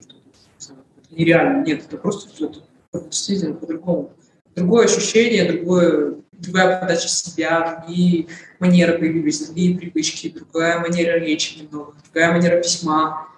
это 0.00 0.14
нереально. 1.10 1.64
Нет, 1.64 1.84
это 1.86 1.96
просто 1.98 2.28
это 2.44 2.60
действительно 3.08 3.54
по-другому. 3.54 4.12
Другое 4.56 4.86
ощущение, 4.86 5.50
другое, 5.50 6.16
другая 6.32 6.80
подача 6.80 7.08
себя, 7.08 7.84
другие 7.86 8.26
манеры 8.58 8.98
появились, 8.98 9.46
другие 9.46 9.78
привычки, 9.78 10.30
другая 10.30 10.80
манера 10.80 11.18
речи 11.18 11.58
немного, 11.58 11.94
другая 12.04 12.32
манера 12.32 12.60
письма. 12.60 13.28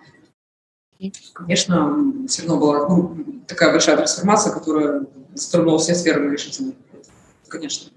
Конечно, 1.34 2.26
все 2.28 2.42
равно 2.42 2.58
была 2.58 2.88
ну, 2.88 3.16
такая 3.46 3.70
большая 3.72 3.96
трансформация, 3.96 4.52
которая 4.52 5.06
затронула 5.34 5.78
все 5.78 5.94
сферы 5.94 6.20
моей 6.20 6.38
жизни. 6.38 6.74
Конечно. 7.48 7.90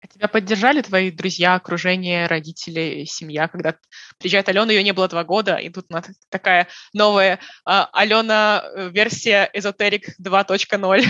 А 0.00 0.06
тебя 0.06 0.28
поддержали 0.28 0.82
твои 0.82 1.10
друзья, 1.10 1.54
окружение, 1.54 2.26
родители, 2.26 3.04
семья, 3.06 3.48
когда 3.48 3.76
приезжает 4.18 4.48
Алена, 4.48 4.72
ее 4.72 4.82
не 4.82 4.92
было 4.92 5.08
два 5.08 5.24
года, 5.24 5.56
и 5.56 5.68
тут 5.70 5.86
такая 6.28 6.68
новая 6.92 7.40
а, 7.64 7.88
Алена 7.92 8.62
э, 8.64 8.90
версия 8.90 9.50
Эзотерик 9.52 10.10
2.0. 10.20 11.04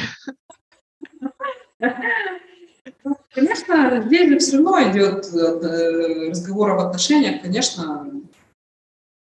Конечно, 3.34 4.02
здесь 4.06 4.30
же 4.30 4.38
все 4.38 4.56
равно 4.56 4.90
идет 4.90 5.26
э, 5.26 6.30
разговор 6.30 6.70
об 6.70 6.80
отношениях, 6.80 7.42
конечно, 7.42 8.10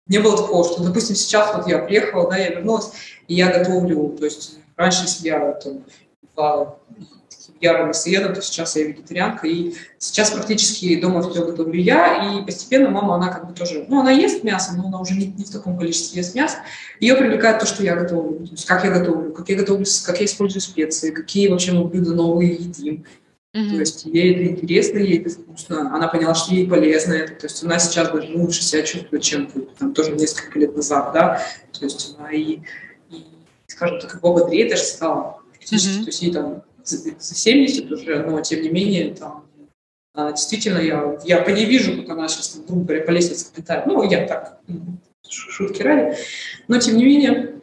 не 0.07 0.19
было 0.19 0.37
такого, 0.37 0.63
что, 0.63 0.83
допустим, 0.83 1.15
сейчас 1.15 1.53
вот 1.55 1.67
я 1.67 1.79
приехала, 1.79 2.29
да, 2.29 2.37
я 2.37 2.49
вернулась, 2.49 2.91
и 3.27 3.35
я 3.35 3.57
готовлю, 3.57 4.15
то 4.17 4.25
есть 4.25 4.57
раньше, 4.75 5.03
если 5.03 5.27
я 5.27 5.51
там, 5.53 5.83
была 6.35 6.75
ярым 7.61 7.89
мясоедом, 7.89 8.33
то 8.33 8.41
сейчас 8.41 8.75
я 8.75 8.83
вегетарианка, 8.83 9.47
и 9.47 9.73
сейчас 9.99 10.31
практически 10.31 10.99
дома 10.99 11.21
все 11.21 11.45
готовлю 11.45 11.79
я, 11.79 12.39
и 12.39 12.45
постепенно 12.45 12.89
мама, 12.89 13.15
она 13.15 13.29
как 13.29 13.47
бы 13.47 13.53
тоже, 13.53 13.85
ну, 13.87 14.01
она 14.01 14.11
ест 14.11 14.43
мясо, 14.43 14.73
но 14.75 14.87
она 14.87 14.99
уже 14.99 15.13
не, 15.13 15.27
не 15.27 15.43
в 15.43 15.51
таком 15.51 15.77
количестве 15.77 16.21
ест 16.21 16.35
мясо, 16.35 16.57
ее 16.99 17.15
привлекает 17.15 17.59
то, 17.59 17.65
что 17.65 17.83
я 17.83 17.95
готовлю, 17.95 18.45
то 18.45 18.51
есть 18.51 18.65
как 18.65 18.83
я 18.83 18.91
готовлю, 18.91 19.31
как 19.31 19.47
я 19.49 19.55
готовлю, 19.55 19.85
как 20.05 20.19
я 20.19 20.25
использую 20.25 20.61
специи, 20.61 21.11
какие 21.11 21.47
вообще 21.47 21.71
мы 21.71 21.85
блюда 21.85 22.13
новые 22.13 22.53
едим, 22.53 23.05
Mm-hmm. 23.55 23.69
То 23.69 23.79
есть 23.79 24.05
ей 24.05 24.33
это 24.33 24.45
интересно, 24.45 24.97
ей 24.99 25.19
это 25.19 25.29
вкусно, 25.29 25.93
она 25.93 26.07
поняла, 26.07 26.33
что 26.35 26.53
ей 26.53 26.67
полезно 26.67 27.13
это. 27.13 27.33
То 27.33 27.47
есть 27.47 27.63
она 27.63 27.79
сейчас 27.79 28.11
даже 28.11 28.35
лучше 28.37 28.63
себя 28.63 28.83
чувствует, 28.83 29.23
чем 29.23 29.47
там, 29.77 29.93
тоже 29.93 30.11
несколько 30.11 30.57
лет 30.57 30.75
назад, 30.75 31.11
да. 31.13 31.41
То 31.77 31.85
есть 31.85 32.15
она 32.17 32.31
и, 32.31 32.59
и 33.09 33.25
скажем 33.67 33.99
так, 33.99 34.21
бодрее 34.21 34.69
даже 34.69 34.83
стала. 34.83 35.41
Mm-hmm. 35.59 35.99
То 35.99 36.07
есть 36.07 36.21
ей 36.21 36.31
там 36.31 36.63
за, 36.83 36.97
за 36.97 37.35
70 37.35 37.91
уже, 37.91 38.23
но 38.23 38.41
тем 38.41 38.61
не 38.61 38.69
менее 38.69 39.13
там 39.13 39.45
а, 40.13 40.31
действительно, 40.31 40.79
я, 40.79 41.17
я 41.23 41.41
по 41.41 41.49
ней 41.49 41.65
вижу, 41.65 42.01
как 42.01 42.09
она 42.09 42.27
сейчас, 42.27 42.59
грубо 42.67 42.83
говоря, 42.83 43.05
по 43.05 43.11
лестнице 43.11 43.47
летает. 43.55 43.85
Ну, 43.85 44.03
я 44.03 44.27
так, 44.27 44.59
шутки 45.29 45.81
ради. 45.81 46.17
Но, 46.67 46.79
тем 46.79 46.97
не 46.97 47.05
менее, 47.05 47.60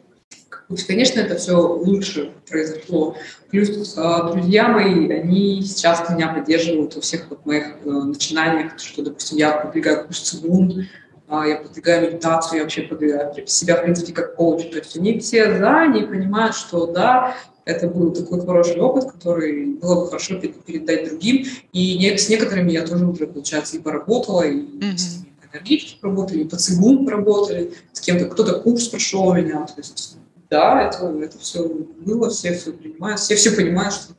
конечно, 0.87 1.19
это 1.19 1.35
все 1.35 1.53
лучше 1.55 2.31
произошло. 2.47 3.15
Плюс 3.49 3.93
а, 3.97 4.31
друзья 4.31 4.67
мои, 4.67 5.09
они 5.09 5.63
сейчас 5.63 6.07
меня 6.09 6.31
поддерживают 6.31 6.95
во 6.95 7.01
всех 7.01 7.25
вот 7.29 7.45
моих 7.45 7.77
э, 7.83 7.89
начинаниях, 7.89 8.77
что, 8.77 9.01
допустим, 9.01 9.37
я 9.37 9.51
продвигаю 9.51 10.05
курс 10.05 10.19
цигун, 10.19 10.87
а, 11.27 11.47
я 11.47 11.57
продвигаю 11.57 12.07
медитацию, 12.07 12.57
я 12.57 12.63
вообще 12.63 12.83
продвигаю 12.83 13.33
себя, 13.47 13.77
в 13.77 13.83
принципе, 13.83 14.13
как 14.13 14.35
коуч. 14.35 14.69
То 14.69 14.77
есть 14.77 14.95
они 14.95 15.19
все 15.19 15.57
за, 15.57 15.81
они 15.81 16.03
понимают, 16.03 16.55
что 16.55 16.85
да, 16.85 17.35
это 17.65 17.87
был 17.87 18.11
такой 18.11 18.39
хороший 18.41 18.79
опыт, 18.79 19.11
который 19.11 19.73
было 19.73 20.01
бы 20.01 20.07
хорошо 20.07 20.35
передать 20.39 21.09
другим. 21.09 21.45
И 21.73 22.15
с 22.15 22.29
некоторыми 22.29 22.71
я 22.71 22.85
тоже 22.85 23.05
уже, 23.05 23.27
получается, 23.27 23.77
и 23.77 23.79
поработала, 23.79 24.43
и 24.43 24.57
mm-hmm. 24.57 25.51
энергетики 25.51 25.97
поработали, 25.99 26.39
и 26.39 26.47
по 26.47 26.57
цигун 26.57 27.05
поработали, 27.05 27.73
с 27.93 28.01
кем-то, 28.01 28.25
кто-то 28.25 28.59
курс 28.59 28.87
прошел 28.87 29.27
у 29.27 29.33
меня. 29.33 29.65
То 29.65 29.73
есть, 29.77 30.17
да, 30.49 30.83
это, 30.83 31.07
это 31.21 31.37
все 31.37 31.67
было, 31.67 32.29
все 32.29 32.55
все 32.55 32.73
принимают, 32.73 33.19
все 33.19 33.35
все 33.35 33.55
понимают, 33.55 33.93
что, 33.93 34.13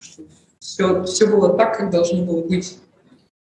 что 0.00 0.22
все, 0.58 1.04
все 1.04 1.26
было 1.26 1.56
так, 1.56 1.76
как 1.76 1.90
должно 1.90 2.24
было 2.24 2.42
быть. 2.42 2.78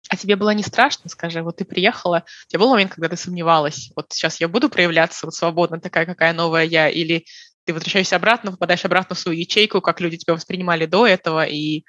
А 0.09 0.17
тебе 0.17 0.37
было 0.37 0.51
не 0.51 0.63
страшно, 0.63 1.09
скажи, 1.09 1.43
вот 1.43 1.57
ты 1.57 1.65
приехала, 1.65 2.25
у 2.47 2.49
тебя 2.49 2.61
был 2.61 2.69
момент, 2.69 2.93
когда 2.93 3.09
ты 3.09 3.17
сомневалась, 3.17 3.93
вот 3.97 4.07
сейчас 4.11 4.41
я 4.41 4.49
буду 4.49 4.69
проявляться 4.69 5.27
вот 5.27 5.35
свободно, 5.35 5.81
такая, 5.81 6.05
какая 6.05 6.35
новая 6.35 6.65
я, 6.65 6.89
или 6.89 7.25
ты 7.65 7.73
возвращаешься 7.73 8.17
обратно, 8.17 8.51
попадаешь 8.51 8.85
обратно 8.85 9.15
в 9.15 9.19
свою 9.19 9.39
ячейку, 9.39 9.81
как 9.81 10.01
люди 10.01 10.19
тебя 10.19 10.35
воспринимали 10.35 10.85
до 10.85 11.07
этого, 11.07 11.45
и... 11.45 11.85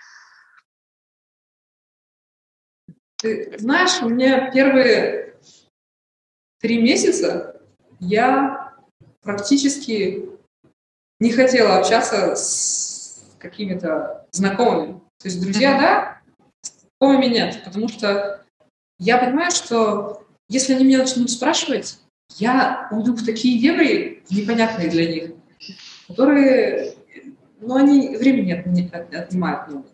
Ты 3.18 3.58
знаешь, 3.58 4.02
у 4.02 4.10
меня 4.10 4.52
первые 4.52 5.36
три 6.60 6.82
месяца 6.82 7.62
я 8.00 8.63
практически 9.24 10.30
не 11.20 11.32
хотела 11.32 11.78
общаться 11.78 12.36
с 12.36 13.24
какими-то 13.40 14.28
знакомыми. 14.32 15.00
То 15.20 15.28
есть 15.28 15.42
друзья, 15.42 15.80
да, 15.80 16.22
знакомыми 17.00 17.26
нет, 17.34 17.62
потому 17.64 17.88
что 17.88 18.44
я 19.00 19.18
понимаю, 19.18 19.52
что 19.52 20.26
если 20.50 20.74
они 20.74 20.86
меня 20.86 21.00
начнут 21.00 21.32
спрашивать, 21.32 22.00
я 22.38 22.88
уйду 22.92 23.16
в 23.16 23.26
такие 23.26 23.60
дебри 23.60 24.24
непонятные 24.30 24.90
для 24.90 25.12
них 25.12 25.32
которые, 26.08 26.96
ну, 27.60 27.76
они 27.76 28.18
времени 28.18 28.52
отнимают 28.52 29.68
много. 29.68 29.90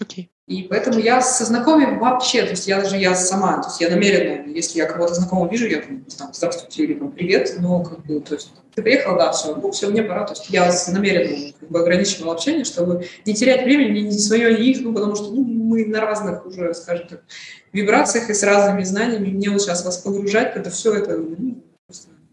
Okay. 0.00 0.28
И 0.46 0.62
поэтому 0.62 1.00
я 1.00 1.20
со 1.22 1.44
знакомыми 1.44 1.98
вообще, 1.98 2.42
то 2.42 2.50
есть 2.50 2.68
я 2.68 2.80
даже 2.80 2.96
я 2.96 3.16
сама, 3.16 3.60
то 3.60 3.68
есть 3.68 3.80
я 3.80 3.90
намеренно, 3.90 4.48
если 4.48 4.78
я 4.78 4.86
кого-то 4.86 5.14
знакомого 5.14 5.50
вижу, 5.50 5.66
я 5.66 5.80
там, 5.80 6.04
там 6.04 6.32
здравствуйте 6.32 6.84
или 6.84 6.94
там 6.94 7.10
привет, 7.10 7.56
но 7.58 7.82
как 7.82 8.06
бы, 8.06 8.20
то 8.20 8.34
есть 8.34 8.52
ты 8.72 8.80
приехал, 8.80 9.16
да, 9.16 9.32
все, 9.32 9.56
ну 9.56 9.72
все, 9.72 9.88
мне 9.88 10.04
пора, 10.04 10.24
то 10.24 10.34
есть 10.34 10.48
я 10.48 10.72
намеренно 10.92 11.52
как 11.58 11.68
бы 11.68 11.80
ограничивала 11.80 12.34
общение, 12.34 12.64
чтобы 12.64 13.08
не 13.24 13.34
терять 13.34 13.64
времени 13.64 14.02
ни 14.02 14.10
свое, 14.10 14.56
ни 14.56 14.68
их, 14.68 14.82
ну 14.82 14.94
потому 14.94 15.16
что 15.16 15.32
ну, 15.32 15.42
мы 15.42 15.84
на 15.84 16.00
разных 16.00 16.46
уже, 16.46 16.72
скажем 16.74 17.08
так, 17.08 17.24
вибрациях 17.72 18.30
и 18.30 18.34
с 18.34 18.44
разными 18.44 18.84
знаниями, 18.84 19.30
мне 19.30 19.50
вот 19.50 19.62
сейчас 19.62 19.84
вас 19.84 19.98
погружать, 19.98 20.54
это 20.54 20.70
все 20.70 20.94
это 20.94 21.16
ну, 21.16 21.60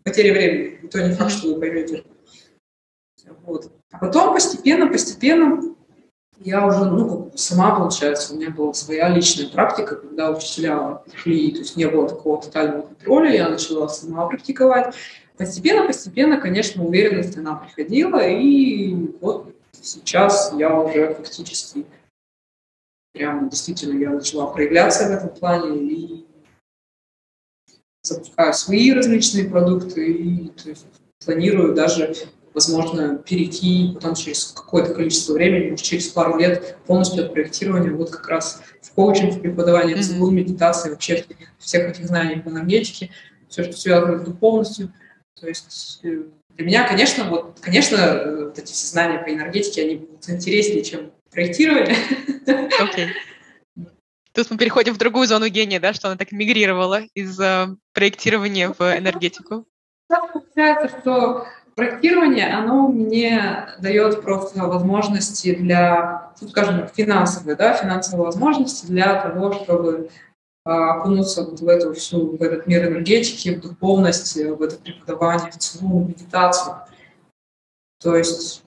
потеря 0.03 0.34
времени, 0.34 0.80
и 0.84 0.88
то 0.88 1.01
не 1.01 1.16
факт, 1.16 1.32
что 1.32 1.51
вы 1.51 1.59
поймете. 1.59 2.03
Вот. 3.43 3.72
А 3.91 3.97
потом 3.97 4.34
постепенно, 4.34 4.88
постепенно 4.88 5.73
я 6.44 6.66
уже, 6.66 6.86
ну, 6.86 7.32
сама, 7.36 7.76
получается, 7.76 8.34
у 8.34 8.38
меня 8.38 8.50
была 8.50 8.74
своя 8.74 9.10
личная 9.10 9.48
практика, 9.48 9.96
когда 9.96 10.32
учителя 10.32 11.02
пришли, 11.06 11.52
то 11.52 11.60
есть 11.60 11.78
не 11.78 11.88
было 11.88 12.08
такого 12.08 12.41
тотального 12.41 12.82
контроля, 12.84 13.34
я 13.34 13.50
начала 13.50 13.88
сама 13.88 14.28
практиковать. 14.28 14.96
Постепенно, 15.38 15.88
постепенно, 15.88 16.39
конечно, 16.39 16.84
уверенность 16.84 17.38
она 17.38 17.56
приходила, 17.56 18.20
и 18.20 18.94
вот 19.22 19.56
сейчас 19.82 20.54
я 20.58 20.80
уже 20.80 21.14
фактически 21.16 21.86
прям 23.14 23.50
действительно 23.50 23.98
я 24.00 24.10
начала 24.10 24.48
проявляться 24.48 25.08
в 25.08 25.12
этом 25.12 25.30
плане 25.30 25.78
и 25.78 26.26
запускаю 28.02 28.54
свои 28.54 28.91
различные 28.91 29.50
продукты 29.50 30.12
и 30.12 30.48
то 30.50 30.70
есть, 30.70 30.86
планирую 31.24 31.74
даже 31.74 32.14
возможно, 32.54 33.18
перейти 33.18 33.91
потом 33.93 34.16
через 34.16 34.45
какое-то 34.51 34.93
количество 34.93 35.34
времени, 35.34 35.72
может, 35.72 35.86
через 35.86 36.08
пару 36.08 36.38
лет 36.38 36.78
полностью 36.86 37.26
от 37.26 37.34
проектирования 37.34 37.91
вот 37.91 38.12
как 38.12 38.28
раз 38.28 38.62
в 38.82 38.91
коучинг, 38.91 39.36
в 39.36 39.41
преподавание 39.41 39.95
mm-hmm. 39.95 40.32
медитации, 40.32 40.89
вообще 40.89 41.26
всех 41.60 41.89
этих 41.89 42.06
знаний 42.06 42.41
по 42.41 42.49
энергетике, 42.49 43.10
все, 43.49 43.64
что 43.64 43.74
связано 43.74 44.20
с 44.20 44.24
духовностью. 44.24 44.93
То 45.39 45.47
есть 45.47 45.99
э, 46.04 46.24
для 46.56 46.66
меня, 46.66 46.88
конечно, 46.88 47.26
вот, 47.30 47.58
конечно, 47.62 47.95
э, 47.95 48.45
вот 48.45 48.60
эти 48.60 48.72
все 48.72 48.88
знания 48.88 49.20
по 49.20 49.30
энергетике, 49.30 49.84
они 49.84 49.95
будут 49.95 50.30
интереснее, 50.30 50.84
чем 50.84 51.12
проектирование. 51.32 51.95
Okay. 52.45 53.10
Тут 54.34 54.49
мы 54.49 54.58
переходим 54.58 54.95
в 54.95 54.97
другую 54.97 55.28
зону 55.28 55.47
гения, 55.47 55.80
да, 55.80 55.93
что 55.93 56.08
она 56.08 56.18
так 56.18 56.32
мигрировала 56.32 57.01
из 57.14 57.39
э, 57.39 57.68
проектирования 57.93 58.74
в 58.78 58.82
энергетику. 58.82 59.66
Получается, 60.08 60.99
что 60.99 61.47
Проектирование, 61.76 62.54
оно 62.54 62.88
мне 62.88 63.68
дает 63.80 64.22
просто 64.22 64.68
возможности 64.68 65.56
для, 65.56 66.32
ну, 66.40 66.48
скажем, 66.48 66.88
финансовые, 66.88 67.56
да, 67.56 67.74
финансовые 67.74 68.26
возможности 68.26 68.86
для 68.86 69.22
того, 69.22 69.54
чтобы 69.54 70.10
а, 70.66 70.96
окунуться 70.96 71.44
вот 71.44 71.60
в 71.60 71.68
эту 71.68 71.94
всю, 71.94 72.38
в 72.38 72.42
этот 72.42 72.68
мир 72.68 72.88
энергетики, 72.88 73.56
в 73.56 73.62
духовность, 73.62 74.36
в 74.36 74.62
это 74.62 74.78
преподавание, 74.78 75.52
в 75.52 75.58
целую 75.58 76.10
медитацию. 76.10 76.76
То 78.00 78.16
есть 78.16 78.64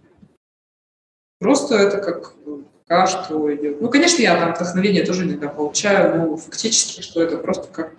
просто 1.38 1.76
это 1.76 1.98
как 1.98 2.34
пока 2.86 3.06
что 3.06 3.54
идет. 3.54 3.80
Ну, 3.80 3.88
конечно, 3.88 4.22
я 4.22 4.38
там 4.38 4.54
вдохновение 4.54 5.04
тоже 5.04 5.24
иногда 5.24 5.48
получаю, 5.48 6.18
но 6.18 6.36
фактически, 6.36 7.02
что 7.02 7.22
это 7.22 7.36
просто 7.38 7.68
как 7.68 7.94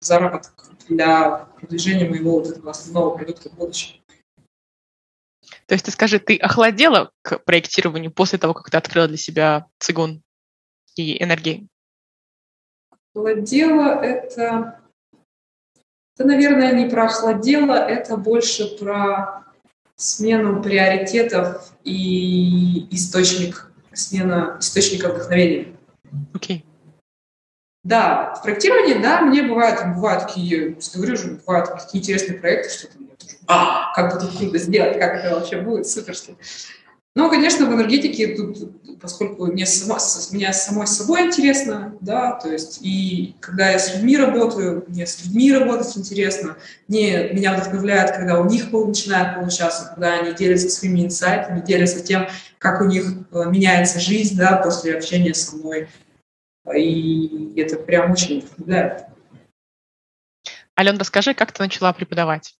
заработок 0.00 0.52
для 0.88 1.46
продвижения 1.58 2.08
моего 2.08 2.40
вот 2.40 2.48
этого 2.48 2.70
основного 2.70 3.16
продукта 3.16 3.50
в 3.50 3.54
будущем. 3.54 3.99
То 5.70 5.74
есть 5.74 5.84
ты 5.84 5.92
скажи, 5.92 6.18
ты 6.18 6.36
охладела 6.36 7.12
к 7.22 7.38
проектированию 7.38 8.10
после 8.10 8.40
того, 8.40 8.54
как 8.54 8.70
ты 8.70 8.76
открыла 8.76 9.06
для 9.06 9.16
себя 9.16 9.66
цигун 9.78 10.20
и 10.96 11.22
энергии? 11.22 11.68
Охладела 13.14 14.02
это... 14.02 14.80
Это, 16.16 16.26
наверное, 16.26 16.72
не 16.72 16.90
про 16.90 17.04
охладела, 17.04 17.74
это 17.74 18.16
больше 18.16 18.76
про 18.78 19.44
смену 19.94 20.60
приоритетов 20.60 21.72
и 21.84 22.92
источник, 22.92 23.70
смена 23.92 24.56
источника 24.58 25.08
вдохновения. 25.10 25.68
Окей. 26.34 26.64
Okay. 26.64 26.69
Да, 27.82 28.34
в 28.34 28.42
проектировании, 28.42 29.02
да, 29.02 29.22
мне 29.22 29.42
бывают, 29.42 29.80
бывают 29.94 30.26
такие, 30.26 30.76
говорю 30.94 31.16
же, 31.16 31.40
бывают 31.46 31.70
такие 31.72 32.00
интересные 32.00 32.38
проекты, 32.38 32.70
что 32.70 32.88
там 32.88 33.08
а, 33.46 33.92
как 33.94 34.14
бы 34.14 34.20
тут 34.20 34.36
круто 34.36 34.58
сделать, 34.58 34.98
как 34.98 35.14
это 35.14 35.34
вообще 35.34 35.60
будет, 35.60 35.86
суперски. 35.86 36.36
Ну, 37.16 37.28
конечно, 37.28 37.66
в 37.66 37.74
энергетике 37.74 38.36
тут, 38.36 39.00
поскольку 39.00 39.46
мне 39.46 39.66
сама, 39.66 39.98
меня 40.30 40.52
самой 40.52 40.86
собой 40.86 41.26
интересно, 41.26 41.96
да, 42.00 42.32
то 42.32 42.48
есть 42.52 42.78
и 42.82 43.34
когда 43.40 43.70
я 43.70 43.80
с 43.80 43.94
людьми 43.94 44.16
работаю, 44.16 44.84
мне 44.86 45.06
с 45.06 45.24
людьми 45.24 45.52
работать 45.52 45.96
интересно, 45.96 46.56
мне, 46.86 47.30
меня 47.32 47.54
вдохновляет, 47.54 48.12
когда 48.12 48.38
у 48.38 48.48
них 48.48 48.70
начинает 48.70 49.34
получаться, 49.34 49.90
когда 49.92 50.20
они 50.20 50.34
делятся 50.34 50.70
своими 50.70 51.04
инсайтами, 51.04 51.60
делятся 51.60 52.00
тем, 52.00 52.28
как 52.58 52.80
у 52.80 52.84
них 52.84 53.06
э, 53.32 53.44
меняется 53.46 53.98
жизнь, 53.98 54.36
да, 54.36 54.58
после 54.58 54.94
общения 54.94 55.34
со 55.34 55.56
мной. 55.56 55.88
И 56.74 57.58
это 57.58 57.76
прям 57.78 58.12
очень 58.12 58.40
вдохновляет. 58.40 59.06
Ален, 60.78 60.98
расскажи, 60.98 61.34
как 61.34 61.52
ты 61.52 61.62
начала 61.62 61.92
преподавать? 61.92 62.56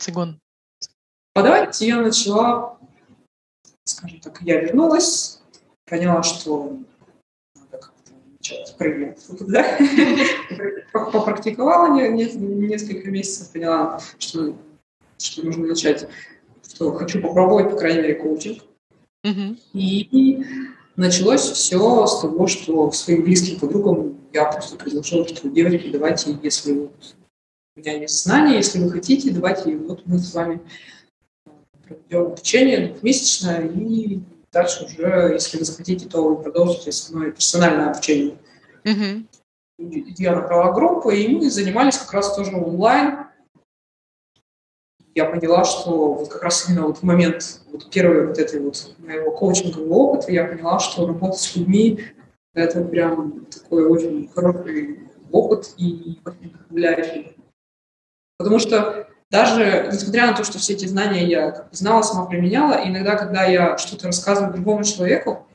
цигун? 0.00 0.40
Подавать 1.32 1.80
я 1.80 2.00
начала, 2.00 2.78
скажем 3.84 4.20
так, 4.20 4.42
я 4.42 4.60
вернулась, 4.60 5.40
поняла, 5.84 6.22
что 6.22 6.78
надо 7.54 7.78
как-то 7.78 8.12
начать 8.32 8.76
проявлять 8.76 9.24
да? 9.48 9.78
Попрактиковала 10.92 11.94
несколько 11.94 13.10
месяцев, 13.10 13.52
поняла, 13.52 14.00
что, 14.18 14.56
что 15.18 15.46
нужно 15.46 15.68
начать, 15.68 16.08
что 16.66 16.92
хочу 16.94 17.22
попробовать, 17.22 17.70
по 17.70 17.76
крайней 17.76 18.02
мере, 18.02 18.14
коучинг. 18.16 18.62
И 19.72 20.44
началось 21.00 21.42
все 21.42 22.06
с 22.06 22.20
того, 22.20 22.46
что 22.46 22.92
своим 22.92 23.24
близким 23.24 23.58
подругам 23.58 24.18
я 24.32 24.44
просто 24.44 24.76
предложила, 24.76 25.26
что 25.26 25.48
девочки, 25.48 25.90
давайте, 25.90 26.38
если 26.42 26.72
у 26.72 26.90
меня 27.74 27.96
есть 27.98 28.22
знания, 28.22 28.56
если 28.56 28.78
вы 28.78 28.90
хотите, 28.90 29.30
давайте 29.30 29.76
вот 29.76 30.02
мы 30.06 30.18
с 30.18 30.34
вами 30.34 30.60
проведем 31.82 32.26
обучение 32.26 32.88
двухмесячное, 32.88 33.66
и 33.66 34.20
дальше 34.52 34.84
уже, 34.84 35.32
если 35.32 35.58
вы 35.58 35.64
захотите, 35.64 36.06
то 36.06 36.22
вы 36.22 36.42
продолжите 36.42 36.92
со 36.92 37.16
мной 37.16 37.32
персональное 37.32 37.90
обучение. 37.90 38.36
Mm-hmm. 38.84 39.24
Я 40.18 40.36
набрала 40.36 40.72
группу, 40.72 41.10
и 41.10 41.26
мы 41.28 41.50
занимались 41.50 41.96
как 41.96 42.12
раз 42.12 42.36
тоже 42.36 42.54
онлайн. 42.54 43.29
Я 45.14 45.24
поняла, 45.24 45.64
что 45.64 46.14
вот 46.14 46.28
как 46.28 46.42
раз 46.42 46.68
именно 46.68 46.86
вот 46.86 46.98
в 46.98 47.02
момент 47.02 47.62
вот 47.72 47.90
первой 47.90 48.28
вот 48.28 48.38
этой 48.38 48.60
вот 48.60 48.94
моего 48.98 49.32
коучингового 49.32 49.92
опыта 49.92 50.30
я 50.30 50.44
поняла, 50.44 50.78
что 50.78 51.06
работа 51.06 51.36
с 51.36 51.56
людьми– 51.56 52.04
это 52.54 52.82
прям 52.84 53.46
такой 53.46 53.86
очень 53.86 54.28
хороший 54.28 55.08
опыт 55.30 55.74
и 55.76 56.18
очень 56.24 56.50
вдохновляющий. 56.50 57.36
Потому 58.38 58.58
что 58.58 59.08
даже 59.30 59.88
несмотря 59.92 60.26
на 60.26 60.36
то, 60.36 60.44
что 60.44 60.58
все 60.58 60.72
эти 60.72 60.86
знания 60.86 61.26
я 61.26 61.68
знала, 61.72 62.02
сама 62.02 62.26
применяла, 62.26 62.80
иногда, 62.84 63.16
когда 63.16 63.44
я 63.44 63.78
что-то 63.78 64.06
рассказываю 64.06 64.52
другому 64.52 64.82
человеку, 64.82 65.46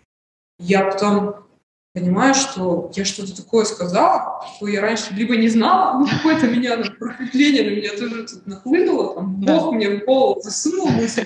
я 0.59 0.89
потом 0.89 1.44
понимаю, 1.95 2.35
что 2.35 2.91
я 2.93 3.05
что-то 3.05 3.35
такое 3.35 3.63
сказала, 3.63 4.45
что 4.55 4.67
я 4.67 4.81
раньше 4.81 5.13
либо 5.13 5.35
не 5.37 5.47
знала, 5.47 5.97
ну 5.99 6.05
какое-то 6.05 6.47
меня 6.47 6.77
просветление 6.99 7.63
на 7.63 7.75
меня 7.75 7.89
тоже 7.97 8.27
тут 8.27 8.45
нахлынуло, 8.45 9.15
там, 9.15 9.35
Бог 9.37 9.73
мне 9.73 9.89
в 9.89 10.05
голову 10.05 10.41
засунул 10.41 10.89
мысль. 10.89 11.25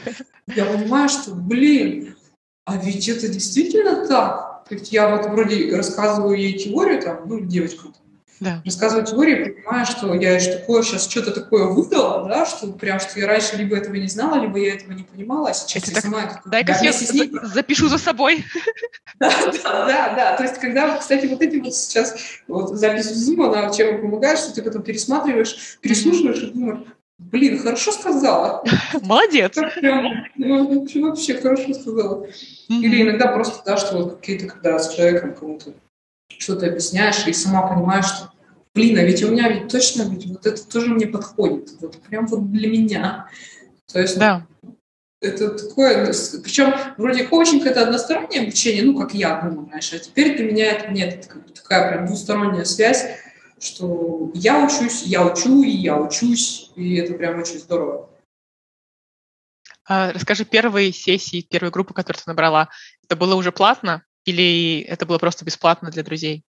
Я 0.56 0.66
понимаю, 0.66 1.10
что, 1.10 1.34
блин, 1.34 2.16
а 2.66 2.78
ведь 2.78 3.10
это 3.10 3.28
действительно 3.28 4.08
так. 4.08 4.64
То 4.70 4.76
есть 4.76 4.92
я 4.94 5.16
вот 5.16 5.26
вроде 5.26 5.76
рассказываю 5.76 6.38
ей 6.38 6.60
теорию, 6.60 7.02
там, 7.02 7.22
ну, 7.26 7.40
девочкам, 7.40 7.96
да. 8.40 8.62
рассказывать 8.66 9.10
теории, 9.10 9.50
понимая, 9.50 9.86
что 9.86 10.14
я 10.14 10.40
такое 10.40 10.84
сейчас 10.84 11.10
что-то 11.10 11.32
такое 11.32 11.66
выдала, 11.66 12.28
да, 12.28 12.46
что 12.46 12.68
прям, 12.68 13.00
что 13.00 13.20
я 13.20 13.28
раньше 13.28 13.58
либо 13.58 13.76
этого 13.76 13.96
не 13.96 14.08
знала, 14.08 14.40
либо 14.40 14.58
я 14.60 14.76
этого 14.76 14.94
не 14.94 15.04
понимала, 15.04 15.50
а 15.50 15.54
сейчас 15.54 15.84
это 15.84 15.92
я 15.92 15.96
так, 15.96 16.04
сама 16.04 16.24
это... 16.24 16.42
Дай-ка 16.46 16.78
я 16.82 16.92
ней... 16.92 17.32
запишу 17.44 17.88
за 17.88 17.98
собой. 17.98 18.46
Да, 19.20 19.30
да, 19.52 19.86
да, 19.86 20.16
да. 20.16 20.38
То 20.38 20.44
есть, 20.44 20.60
когда, 20.60 20.98
кстати, 20.98 21.26
вот 21.26 21.42
эти 21.42 21.58
вот 21.58 21.76
сейчас 21.76 22.16
вот 22.48 22.78
запись 22.78 23.08
в 23.08 23.16
Zoom, 23.16 23.48
она 23.48 23.70
чем 23.74 24.00
помогает, 24.00 24.40
что 24.40 24.54
ты 24.54 24.62
потом 24.62 24.82
пересматриваешь, 24.82 25.78
переслушиваешь 25.82 26.42
и 26.44 26.52
думаешь, 26.52 26.80
блин, 27.18 27.60
хорошо 27.60 27.92
сказала. 27.92 28.64
Молодец. 29.02 29.56
Прям, 29.76 30.26
ну, 30.38 30.88
вообще 31.02 31.34
хорошо 31.36 31.74
сказала. 31.74 32.28
Или 32.70 33.02
иногда 33.02 33.28
просто, 33.28 33.62
да, 33.66 33.76
что 33.76 33.98
вот 33.98 34.16
какие-то, 34.18 34.48
когда 34.48 34.80
с 34.80 34.96
человеком 34.96 35.34
кому-то 35.34 35.74
что-то 36.38 36.68
объясняешь 36.68 37.26
и 37.28 37.34
сама 37.34 37.68
понимаешь, 37.68 38.06
что, 38.06 38.32
блин, 38.74 38.98
а 38.98 39.04
ведь 39.04 39.24
у 39.24 39.32
меня 39.32 39.50
ведь 39.50 39.68
точно 39.72 40.04
ведь 40.04 40.26
вот 40.28 40.46
это 40.46 40.66
тоже 40.66 40.94
мне 40.94 41.08
подходит, 41.08 41.72
вот 41.82 41.98
прям 42.04 42.28
вот 42.28 42.52
для 42.52 42.70
меня. 42.70 43.30
То 43.92 44.00
есть 44.00 44.18
да. 44.18 44.46
это 45.22 45.58
такое, 45.58 46.06
причем 46.44 46.74
вроде 46.98 47.26
коучинг 47.26 47.66
это 47.66 47.84
одностороннее 47.84 48.44
обучение, 48.44 48.84
ну, 48.84 48.98
как 48.98 49.14
я 49.14 49.42
думала 49.42 49.70
раньше, 49.72 49.96
а 49.96 50.00
теперь 50.00 50.38
для 50.38 50.52
меня 50.52 50.72
это 50.74 50.92
нет, 50.92 51.26
это 51.26 51.54
такая 51.54 51.92
прям 51.92 52.06
двусторонняя 52.06 52.66
связь, 52.66 53.06
что 53.60 54.32
я 54.34 54.64
учусь, 54.64 55.04
я 55.04 55.26
учу, 55.26 55.64
и 55.64 55.70
я 55.70 55.98
учусь, 55.98 56.72
и 56.76 56.96
это 56.96 57.14
прям 57.14 57.40
очень 57.40 57.60
здорово. 57.60 58.10
А, 59.86 60.12
расскажи, 60.14 60.46
первые 60.46 60.94
сессии, 60.94 61.42
первую 61.42 61.72
группу, 61.72 61.96
которую 61.96 62.22
ты 62.24 62.30
набрала, 62.30 62.70
это 63.04 63.16
было 63.16 63.34
уже 63.34 63.52
платно? 63.52 64.04
Или 64.30 64.82
это 64.82 65.08
было 65.08 65.18
просто 65.18 65.44
бесплатно 65.44 65.90
для 65.90 66.04
друзей? 66.04 66.44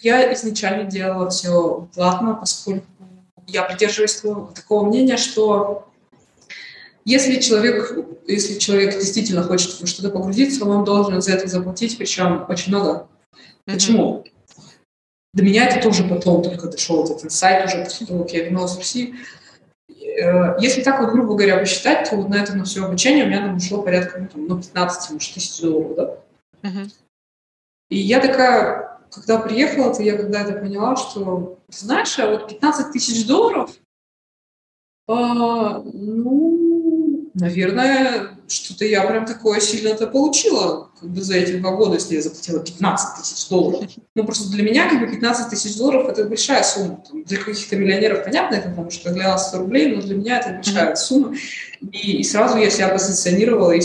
Я 0.00 0.32
изначально 0.32 0.90
делала 0.90 1.28
все 1.28 1.86
платно, 1.94 2.34
поскольку 2.34 2.86
я 3.46 3.62
придерживаюсь 3.64 4.22
такого 4.54 4.86
мнения, 4.86 5.18
что 5.18 5.86
если 7.04 7.40
человек, 7.40 7.92
если 8.26 8.58
человек 8.58 8.94
действительно 8.94 9.42
хочет 9.42 9.86
что-то 9.86 10.08
погрузиться, 10.08 10.64
он 10.64 10.82
должен 10.84 11.20
за 11.20 11.32
это 11.32 11.46
заплатить, 11.46 11.98
причем 11.98 12.46
очень 12.48 12.72
много. 12.72 13.06
Mm-hmm. 13.34 13.72
Почему? 13.74 14.24
До 15.34 15.42
меня 15.42 15.66
это 15.66 15.82
тоже 15.82 16.04
потом 16.04 16.42
только 16.42 16.68
дошел 16.68 17.04
этот 17.04 17.22
инсайт, 17.22 17.66
уже 17.66 17.84
после 17.84 18.06
того, 18.06 18.22
как 18.24 18.32
я 18.32 18.44
вернулась 18.44 18.72
в 18.72 18.78
Россию. 18.78 19.16
Э, 20.18 20.56
если 20.58 20.82
так 20.82 21.00
вот, 21.00 21.10
грубо 21.10 21.34
говоря, 21.34 21.58
посчитать, 21.58 22.08
то 22.08 22.16
вот 22.16 22.28
на 22.28 22.36
это 22.42 22.54
на 22.54 22.64
все 22.64 22.84
обучение 22.84 23.24
у 23.24 23.28
меня 23.28 23.46
там 23.46 23.56
ушло 23.56 23.82
порядка 23.82 24.20
ну, 24.20 24.28
там, 24.28 24.46
ну, 24.46 24.62
15 24.62 25.12
может, 25.12 25.34
тысяч 25.34 25.60
долларов, 25.60 25.94
да? 25.96 26.68
Uh-huh. 26.68 26.92
И 27.90 27.98
я 27.98 28.20
такая, 28.20 29.00
когда 29.10 29.38
приехала, 29.38 29.94
то 29.94 30.02
я 30.02 30.16
когда 30.16 30.42
это 30.42 30.52
поняла, 30.52 30.96
что, 30.96 31.58
знаешь, 31.68 32.18
а 32.18 32.30
вот 32.30 32.48
15 32.48 32.92
тысяч 32.92 33.26
долларов, 33.26 33.70
а, 35.08 35.82
ну, 35.82 36.91
наверное, 37.34 38.30
что-то 38.48 38.84
я 38.84 39.02
прям 39.02 39.26
такое 39.26 39.60
сильно-то 39.60 40.06
получила 40.06 40.90
как 41.00 41.10
бы 41.10 41.22
за 41.22 41.36
эти 41.36 41.58
два 41.58 41.72
года, 41.72 41.94
если 41.94 42.16
я 42.16 42.22
заплатила 42.22 42.60
15 42.60 43.22
тысяч 43.22 43.48
долларов. 43.48 43.90
Ну, 44.14 44.24
просто 44.24 44.50
для 44.50 44.62
меня 44.62 44.88
как 44.88 45.00
бы 45.00 45.06
15 45.08 45.50
тысяч 45.50 45.76
долларов– 45.76 46.08
это 46.08 46.24
большая 46.24 46.62
сумма. 46.62 47.02
Там, 47.08 47.24
для 47.24 47.38
каких-то 47.38 47.76
миллионеров 47.76 48.24
понятно 48.24 48.56
это, 48.56 48.68
потому 48.68 48.90
что 48.90 49.12
для 49.12 49.28
нас 49.28 49.48
100 49.48 49.58
рублей, 49.58 49.94
но 49.94 50.02
для 50.02 50.14
меня 50.14 50.38
это 50.38 50.54
большая 50.54 50.94
сумма. 50.94 51.34
И, 51.80 52.18
и 52.18 52.24
сразу 52.24 52.58
я 52.58 52.70
себя 52.70 52.88
позиционировала 52.88 53.72
и, 53.72 53.80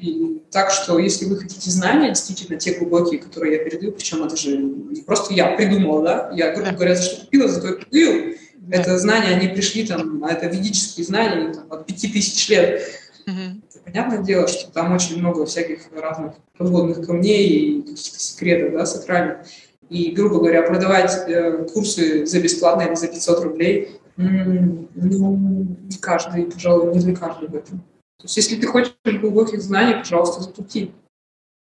и 0.00 0.42
так, 0.50 0.70
что 0.70 0.98
если 0.98 1.26
вы 1.26 1.36
хотите 1.36 1.70
знания, 1.70 2.08
действительно, 2.08 2.58
те 2.58 2.78
глубокие, 2.78 3.20
которые 3.20 3.58
я 3.58 3.64
передаю, 3.64 3.92
причем 3.92 4.24
это 4.24 4.36
же 4.36 4.56
не 4.56 5.02
просто 5.02 5.34
я 5.34 5.48
придумала, 5.56 6.02
да, 6.02 6.30
я, 6.34 6.54
грубо 6.54 6.72
говоря, 6.72 6.94
за 6.94 7.02
что 7.02 7.20
купила, 7.20 7.48
за 7.48 7.60
то 7.60 7.78
и 7.90 8.36
продаю. 8.66 8.82
Это 8.82 8.98
знания, 8.98 9.36
они 9.36 9.48
пришли 9.48 9.86
там, 9.86 10.24
а 10.24 10.32
это 10.32 10.46
ведические 10.46 11.06
знания 11.06 11.52
там, 11.52 11.66
от 11.70 11.86
пяти 11.86 12.08
тысяч 12.08 12.48
лет. 12.48 12.82
Mm-hmm. 13.26 13.62
Понятное 13.84 14.18
дело, 14.18 14.48
что 14.48 14.70
там 14.70 14.92
очень 14.92 15.18
много 15.18 15.46
всяких 15.46 15.80
разных 15.92 16.34
подводных 16.58 17.06
камней 17.06 17.48
и 17.48 17.82
каких-то 17.82 18.20
секретов, 18.20 18.72
да, 18.72 18.86
сакральных. 18.86 19.46
И, 19.88 20.10
грубо 20.10 20.38
говоря, 20.38 20.62
продавать 20.62 21.28
э, 21.28 21.66
курсы 21.72 22.26
за 22.26 22.40
бесплатно 22.40 22.82
или 22.82 22.94
за 22.94 23.06
500 23.06 23.44
рублей, 23.44 24.00
ну, 24.16 24.88
не 24.94 25.98
каждый, 26.00 26.46
пожалуй, 26.46 26.92
не 26.94 27.00
для 27.00 27.14
каждого 27.14 27.56
это. 27.56 27.70
То 27.70 28.24
есть, 28.24 28.36
если 28.36 28.56
ты 28.56 28.66
хочешь 28.66 28.94
глубоких 29.04 29.60
знаний, 29.60 29.94
пожалуйста, 29.98 30.42
заплати. 30.42 30.90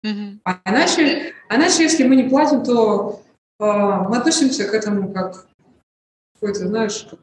Mm-hmm. 0.06 0.40
А 0.44 0.60
иначе, 0.66 1.34
а 1.48 1.56
иначе, 1.56 1.84
если 1.84 2.04
мы 2.04 2.16
не 2.16 2.24
платим, 2.24 2.64
то 2.64 3.22
э, 3.60 3.64
мы 3.64 4.18
относимся 4.18 4.66
к 4.66 4.74
этому 4.74 5.14
как 5.14 5.48
какой-то, 6.42 6.68
знаешь, 6.68 7.08
как 7.10 7.20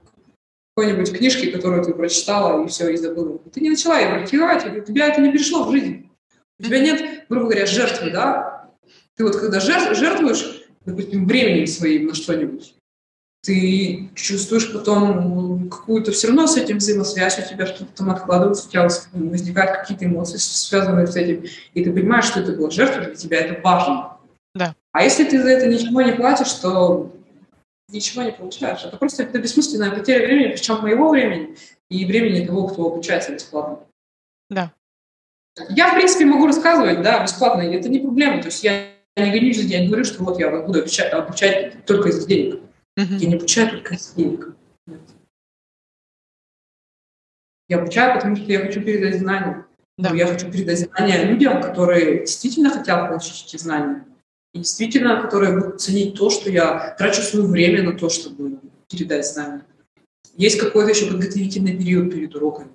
какой-нибудь 0.76 1.12
книжки, 1.12 1.50
которую 1.50 1.84
ты 1.84 1.92
прочитала, 1.92 2.64
и 2.64 2.68
все, 2.68 2.88
и 2.88 2.96
забыла. 2.96 3.38
Ты 3.52 3.60
не 3.60 3.70
начала 3.70 3.98
ее 3.98 4.10
практиковать, 4.10 4.64
у 4.64 4.80
тебя 4.80 5.08
это 5.08 5.20
не 5.20 5.32
перешло 5.32 5.64
в 5.64 5.72
жизнь. 5.72 6.08
У 6.60 6.62
тебя 6.62 6.78
нет, 6.78 7.24
грубо 7.28 7.46
говоря, 7.46 7.66
жертвы, 7.66 8.12
да? 8.12 8.70
Ты 9.16 9.24
вот 9.24 9.34
когда 9.34 9.58
жертвуешь, 9.58 10.62
допустим, 10.86 11.26
временем 11.26 11.66
своим 11.66 12.06
на 12.06 12.14
что-нибудь, 12.14 12.76
ты 13.42 14.08
чувствуешь 14.14 14.72
потом 14.72 15.68
какую-то 15.68 16.12
все 16.12 16.28
равно 16.28 16.46
с 16.46 16.56
этим 16.56 16.78
взаимосвязь, 16.78 17.40
у 17.40 17.48
тебя 17.48 17.66
что-то 17.66 17.90
там 17.96 18.10
откладывается, 18.10 18.68
у 18.68 18.70
тебя 18.70 18.88
возникают 19.14 19.80
какие-то 19.80 20.04
эмоции, 20.04 20.36
связанные 20.36 21.08
с 21.08 21.16
этим, 21.16 21.44
и 21.74 21.84
ты 21.84 21.92
понимаешь, 21.92 22.26
что 22.26 22.38
это 22.38 22.52
была 22.52 22.70
жертва, 22.70 23.02
для 23.02 23.14
тебя 23.16 23.40
это 23.40 23.60
важно. 23.62 24.16
Да. 24.54 24.76
А 24.92 25.02
если 25.02 25.24
ты 25.24 25.42
за 25.42 25.48
это 25.48 25.66
ничего 25.66 26.02
не 26.02 26.12
платишь, 26.12 26.52
то 26.52 27.12
ничего 27.88 28.22
не 28.22 28.32
получаешь. 28.32 28.84
Это 28.84 28.96
просто 28.96 29.22
это 29.22 29.38
бессмысленная 29.38 29.90
потеря 29.90 30.26
времени, 30.26 30.52
причем 30.52 30.80
моего 30.80 31.08
времени 31.10 31.56
и 31.90 32.04
времени 32.04 32.46
того, 32.46 32.68
кто 32.68 32.86
обучается 32.86 33.32
бесплатно. 33.32 33.80
Да. 34.50 34.72
Я, 35.70 35.90
в 35.90 35.94
принципе, 35.94 36.24
могу 36.24 36.46
рассказывать, 36.46 37.02
да, 37.02 37.22
бесплатно, 37.22 37.62
и 37.62 37.74
это 37.74 37.88
не 37.88 37.98
проблема. 37.98 38.40
То 38.40 38.46
есть 38.46 38.62
я 38.62 38.90
не 39.16 39.32
гонюсь 39.32 39.60
за 39.60 39.66
деньги, 39.66 39.88
говорю, 39.88 40.04
что 40.04 40.22
вот 40.22 40.38
я 40.38 40.50
буду 40.50 40.80
обучать, 40.80 41.12
обучать 41.12 41.84
только 41.84 42.10
из 42.10 42.24
денег. 42.26 42.60
Uh-huh. 42.98 43.16
Я 43.16 43.28
не 43.28 43.34
обучаю 43.36 43.70
только 43.70 43.94
из 43.94 44.12
денег. 44.12 44.54
Нет. 44.86 45.00
Я 47.68 47.78
обучаю, 47.78 48.14
потому 48.14 48.36
что 48.36 48.50
я 48.50 48.60
хочу 48.60 48.80
передать 48.82 49.18
знания. 49.18 49.66
Да. 49.96 50.14
Я 50.14 50.26
хочу 50.26 50.50
передать 50.50 50.78
знания 50.78 51.24
людям, 51.24 51.60
которые 51.60 52.20
действительно 52.20 52.70
хотят 52.70 53.08
получить 53.08 53.46
эти 53.46 53.60
знания. 53.60 54.04
И 54.54 54.58
действительно, 54.58 55.20
которые 55.20 55.58
будут 55.58 55.80
ценить 55.80 56.14
то, 56.14 56.30
что 56.30 56.50
я 56.50 56.94
трачу 56.98 57.22
свое 57.22 57.46
время 57.46 57.82
на 57.82 57.98
то, 57.98 58.08
чтобы 58.08 58.60
передать 58.88 59.26
знания. 59.26 59.64
Есть 60.36 60.58
какой-то 60.58 60.90
еще 60.90 61.06
подготовительный 61.06 61.76
период 61.76 62.12
перед 62.12 62.34
уроками. 62.34 62.70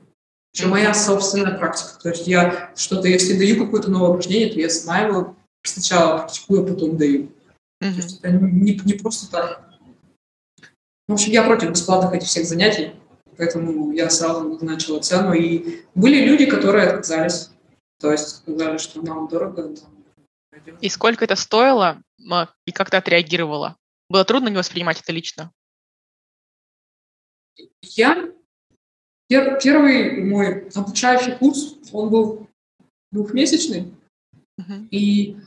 Еще 0.54 0.68
моя 0.68 0.94
собственная 0.94 1.58
практика. 1.58 2.00
То 2.02 2.10
есть 2.10 2.28
я 2.28 2.72
что-то, 2.76 3.08
если 3.08 3.38
даю 3.38 3.66
какое-то 3.66 3.90
новое 3.90 4.10
упражнение, 4.10 4.54
то 4.54 4.60
я 4.60 4.70
сама 4.70 5.00
его 5.00 5.36
сначала 5.64 6.20
практикую, 6.20 6.64
а 6.64 6.68
потом 6.68 6.98
даю. 6.98 7.24
Mm-hmm. 7.82 7.92
То 7.92 7.96
есть 7.96 8.20
это 8.22 8.30
не, 8.30 8.80
не 8.86 8.94
просто 8.94 9.32
так. 9.32 9.64
В 11.08 11.14
общем, 11.14 11.32
я 11.32 11.44
против 11.44 11.72
бесплатных 11.72 12.14
этих 12.14 12.28
всех 12.28 12.46
занятий, 12.46 12.92
поэтому 13.38 13.92
я 13.92 14.10
сразу 14.10 14.48
назначила 14.48 15.00
цену. 15.00 15.34
И 15.34 15.82
были 15.96 16.24
люди, 16.24 16.46
которые 16.46 16.88
отказались. 16.88 17.50
То 18.00 18.12
есть 18.12 18.38
сказали, 18.38 18.78
что 18.78 19.02
нам 19.02 19.28
дорого. 19.28 19.74
И 20.82 20.90
сколько 20.90 21.26
это 21.26 21.36
стоило, 21.36 22.02
и 22.66 22.72
как 22.72 22.90
ты 22.90 22.98
отреагировала? 22.98 23.78
Было 24.10 24.26
трудно 24.26 24.50
не 24.50 24.58
воспринимать 24.58 25.02
это 25.02 25.12
лично? 25.12 25.52
Я 27.82 28.32
пер, 29.28 29.60
первый 29.62 30.24
мой 30.24 30.70
обучающий 30.76 31.36
курс, 31.36 31.76
он 31.92 32.10
был 32.10 32.48
двухмесячный, 33.12 33.94
uh-huh. 34.60 34.88
и 34.90 35.38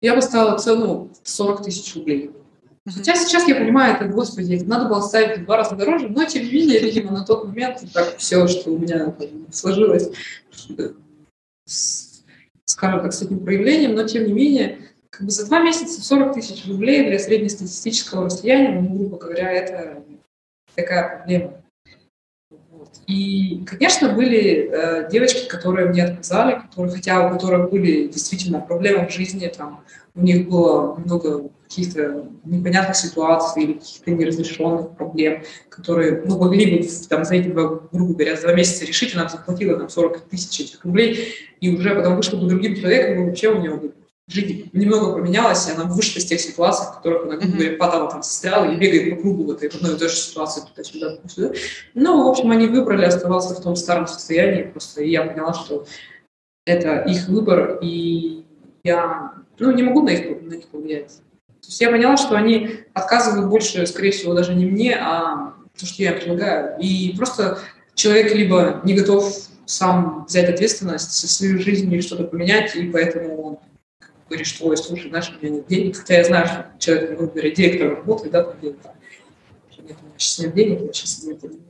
я 0.00 0.14
поставила 0.14 0.58
цену 0.58 1.10
40 1.22 1.64
тысяч 1.64 1.94
рублей. 1.94 2.28
Uh-huh. 2.28 2.92
Хотя 2.92 3.14
сейчас 3.14 3.46
я 3.46 3.54
понимаю, 3.54 3.96
это, 3.96 4.06
господи, 4.06 4.62
надо 4.64 4.88
было 4.88 5.00
ставить 5.00 5.38
в 5.38 5.44
два 5.44 5.58
раза 5.58 5.76
дороже, 5.76 6.08
но 6.08 6.24
тем 6.24 6.44
не 6.44 6.52
менее, 6.52 6.80
видимо, 6.80 7.12
на 7.12 7.24
тот 7.24 7.44
момент 7.44 7.82
так 7.92 8.16
все, 8.18 8.46
что 8.48 8.70
у 8.70 8.78
меня 8.78 9.14
сложилось, 9.52 10.10
скажем 12.72 13.02
так, 13.02 13.12
с 13.12 13.22
этим 13.22 13.40
проявлением, 13.40 13.94
но 13.94 14.06
тем 14.06 14.24
не 14.24 14.32
менее, 14.32 14.78
как 15.10 15.26
бы 15.26 15.30
за 15.30 15.46
два 15.46 15.62
месяца 15.62 16.02
40 16.02 16.34
тысяч 16.34 16.66
рублей 16.66 17.06
для 17.06 17.18
среднестатистического 17.18 18.24
расстояния, 18.24 18.80
ну, 18.80 18.96
грубо 18.96 19.18
говоря, 19.18 19.52
это 19.52 20.02
такая 20.74 21.18
проблема. 21.18 21.52
И, 23.06 23.62
конечно, 23.66 24.14
были 24.14 24.70
э, 24.70 25.10
девочки, 25.10 25.46
которые 25.48 25.88
мне 25.88 26.04
отказали, 26.04 26.60
которые, 26.60 26.94
хотя 26.94 27.26
у 27.26 27.30
которых 27.30 27.70
были 27.70 28.08
действительно 28.08 28.60
проблемы 28.60 29.06
в 29.06 29.12
жизни, 29.12 29.52
там, 29.54 29.84
у 30.14 30.22
них 30.22 30.48
было 30.48 30.94
много 30.96 31.50
каких-то 31.72 32.26
непонятных 32.44 32.96
ситуаций 32.96 33.62
или 33.62 33.72
каких-то 33.74 34.10
неразрешенных 34.10 34.90
проблем, 34.96 35.42
которые 35.70 36.22
ну, 36.26 36.38
могли 36.38 36.78
бы 36.78 36.88
там, 37.08 37.24
за 37.24 37.36
эти 37.36 37.48
два, 37.48 37.80
грубо 37.90 38.12
говоря, 38.12 38.36
за 38.36 38.42
два 38.42 38.52
месяца 38.52 38.84
решить, 38.84 39.14
она 39.14 39.28
заплатила 39.28 39.78
там 39.78 39.88
40 39.88 40.20
тысяч 40.28 40.60
этих 40.60 40.84
рублей, 40.84 41.34
и 41.60 41.74
уже 41.74 41.94
потом 41.94 42.16
вышла 42.16 42.36
бы 42.36 42.46
другим 42.46 42.76
человеком, 42.76 43.22
и 43.22 43.28
вообще 43.28 43.48
у 43.48 43.60
нее 43.60 43.80
жизнь 44.28 44.70
немного 44.72 45.14
поменялась, 45.14 45.66
и 45.68 45.72
она 45.72 45.84
вышла 45.84 46.18
из 46.18 46.26
тех 46.26 46.40
ситуаций, 46.40 46.86
в 46.86 46.96
которых 46.96 47.24
она, 47.24 47.36
грубо 47.36 47.56
говоря, 47.56 47.76
падала, 47.76 48.10
там, 48.10 48.22
застряла 48.22 48.70
и 48.70 48.76
бегает 48.76 49.16
по 49.16 49.22
кругу 49.22 49.44
в 49.44 49.50
этой 49.52 49.68
одной 49.68 49.94
и 49.94 49.98
той 49.98 50.08
же 50.08 50.16
ситуации 50.16 50.60
туда-сюда, 50.60 51.16
туда-сюда. 51.16 51.52
Ну, 51.94 52.24
в 52.24 52.28
общем, 52.28 52.50
они 52.50 52.66
выбрали 52.66 53.06
оставаться 53.06 53.54
в 53.54 53.62
том 53.62 53.76
старом 53.76 54.06
состоянии 54.06 54.64
просто, 54.64 55.02
и 55.02 55.10
я 55.10 55.24
поняла, 55.24 55.54
что 55.54 55.86
это 56.66 57.00
их 57.02 57.28
выбор, 57.28 57.78
и 57.82 58.44
я 58.84 59.32
ну, 59.58 59.72
не 59.72 59.82
могу 59.82 60.02
на 60.02 60.10
них, 60.10 60.42
на 60.42 60.54
них 60.54 60.66
повлиять. 60.68 61.20
То 61.62 61.68
есть 61.68 61.80
я 61.80 61.90
поняла, 61.90 62.16
что 62.16 62.36
они 62.36 62.80
отказывают 62.92 63.48
больше, 63.48 63.86
скорее 63.86 64.10
всего, 64.10 64.34
даже 64.34 64.54
не 64.54 64.66
мне, 64.66 64.96
а 64.96 65.54
то, 65.78 65.86
что 65.86 66.02
я 66.02 66.12
предлагаю. 66.12 66.78
И 66.80 67.14
просто 67.16 67.58
человек 67.94 68.34
либо 68.34 68.80
не 68.84 68.94
готов 68.94 69.32
сам 69.64 70.24
взять 70.28 70.50
ответственность 70.50 71.20
за 71.20 71.28
свою 71.28 71.60
жизнь 71.60 71.92
или 71.92 72.00
что-то 72.00 72.24
поменять, 72.24 72.74
и 72.74 72.90
поэтому 72.90 73.42
он 73.42 73.58
говорит, 74.28 74.46
что, 74.46 74.66
ой, 74.66 74.76
слушай, 74.76 75.08
знаешь, 75.08 75.30
у 75.30 75.44
меня 75.44 75.56
нет 75.56 75.66
денег, 75.68 75.96
хотя 75.96 76.14
я 76.18 76.24
знаю, 76.24 76.46
что 76.46 76.66
человек, 76.78 77.18
говоря, 77.18 77.50
директор 77.50 77.96
работает, 77.96 78.32
да, 78.32 78.42
там, 78.42 78.56
там, 78.60 78.92
нет, 79.84 79.96
у 80.00 80.06
меня 80.06 80.14
сейчас 80.18 80.38
нет 80.38 80.54
денег, 80.54 80.80
меня 80.80 80.92
сейчас 80.92 81.22
нет 81.22 81.40
денег. 81.40 81.60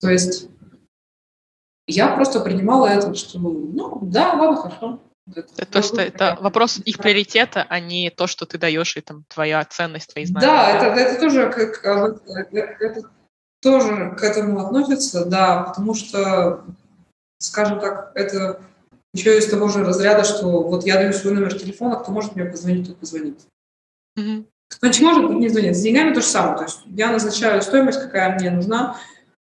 То 0.00 0.10
есть 0.10 0.48
я 1.86 2.14
просто 2.14 2.40
принимала 2.40 2.86
это, 2.86 3.14
что, 3.14 3.38
ну, 3.38 3.98
да, 4.02 4.34
ладно, 4.34 4.56
хорошо. 4.56 5.00
Это, 5.34 5.66
то, 5.66 5.82
что 5.82 6.00
это 6.00 6.38
вопрос 6.40 6.78
их 6.84 6.98
приоритета, 6.98 7.66
а 7.68 7.80
не 7.80 8.10
то, 8.10 8.26
что 8.26 8.46
ты 8.46 8.58
даешь, 8.58 8.96
и 8.96 9.00
там 9.00 9.24
твоя 9.28 9.64
ценность, 9.64 10.12
твои 10.12 10.24
знания. 10.24 10.46
Да, 10.46 10.70
это, 10.70 11.00
это 11.00 11.20
тоже 11.20 11.50
как 11.50 11.84
а, 11.84 12.16
это 12.54 13.10
тоже 13.60 14.14
к 14.16 14.22
этому 14.22 14.60
относится, 14.60 15.24
да, 15.24 15.62
потому 15.62 15.94
что, 15.94 16.64
скажем 17.38 17.80
так, 17.80 18.12
это 18.14 18.60
еще 19.12 19.36
из 19.38 19.48
того 19.48 19.68
же 19.68 19.82
разряда, 19.82 20.22
что 20.24 20.62
вот 20.62 20.84
я 20.84 20.96
даю 20.96 21.12
свой 21.12 21.34
номер 21.34 21.58
телефона, 21.58 21.96
кто 21.96 22.12
может 22.12 22.36
мне 22.36 22.44
позвонить, 22.44 22.86
тот 22.86 22.98
позвонит. 22.98 23.40
Mm-hmm. 24.18 24.46
Кто 24.68 24.86
не 24.86 25.00
может, 25.00 25.22
тот 25.22 25.36
не 25.36 25.48
звонит. 25.48 25.76
С 25.76 25.82
деньгами 25.82 26.14
то 26.14 26.20
же 26.20 26.26
самое. 26.26 26.58
То 26.58 26.64
есть 26.64 26.82
я 26.86 27.10
назначаю 27.10 27.62
стоимость, 27.62 28.00
какая 28.00 28.38
мне 28.38 28.50
нужна, 28.50 28.96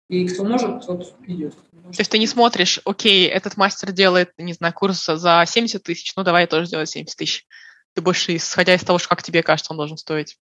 и 0.09 0.29
кто 0.29 0.45
может, 0.45 0.87
тот 0.87 1.15
идет. 1.27 1.55
То 1.83 1.99
есть 1.99 2.11
ты 2.11 2.19
не 2.19 2.27
смотришь, 2.27 2.81
окей, 2.85 3.27
этот 3.27 3.57
мастер 3.57 3.93
делает, 3.93 4.33
не 4.39 4.53
знаю, 4.53 4.73
курс 4.73 5.05
за 5.05 5.45
70 5.47 5.83
тысяч, 5.83 6.15
ну 6.17 6.23
давай 6.23 6.43
я 6.43 6.47
тоже 6.47 6.67
сделаю 6.67 6.87
70 6.87 7.17
тысяч. 7.17 7.47
Ты 7.95 8.03
больше 8.03 8.37
исходя 8.37 8.75
из 8.75 8.83
того, 8.83 8.99
как 9.07 9.23
тебе 9.23 9.43
кажется, 9.43 9.73
он 9.73 9.77
должен 9.77 9.97
стоить. 9.97 10.39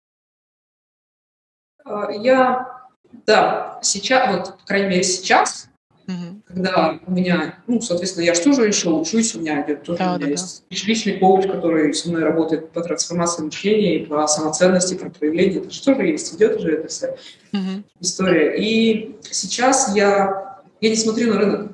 А, 1.85 2.11
я, 2.11 2.89
да, 3.27 3.79
сейчас, 3.83 4.37
вот, 4.37 4.59
по 4.59 4.67
крайней 4.67 4.89
мере, 4.89 5.03
сейчас 5.03 5.69
Угу. 6.09 6.43
Когда 6.47 6.99
у 7.07 7.11
меня, 7.11 7.57
ну, 7.67 7.83
соответственно, 7.83 8.25
я 8.25 8.33
же 8.33 8.41
тоже 8.41 8.67
еще 8.67 8.89
учусь, 8.89 9.35
у 9.35 9.41
меня 9.41 9.63
идет 9.63 9.83
тоже, 9.83 9.99
да, 9.99 10.15
у 10.15 10.17
меня 10.17 10.25
да, 10.25 10.31
есть 10.31 10.65
да. 10.71 10.77
личный 10.87 11.19
коуч, 11.19 11.47
который 11.47 11.93
со 11.93 12.09
мной 12.09 12.23
работает 12.23 12.71
по 12.71 12.81
трансформации 12.81 13.43
мышления, 13.43 14.07
по 14.07 14.27
самоценности, 14.27 14.95
про 14.95 15.11
проявление, 15.11 15.61
это 15.61 15.71
же 15.71 15.83
тоже 15.83 16.07
есть, 16.07 16.35
идет 16.35 16.57
уже 16.57 16.77
эта 16.77 16.89
вся 16.89 17.09
угу. 17.53 17.83
история. 18.01 18.57
И 18.57 19.19
сейчас 19.31 19.95
я, 19.95 20.48
я 20.81 20.91
не 20.91 20.97
смотрю 20.97 21.33
на 21.33 21.41
рынок, 21.41 21.73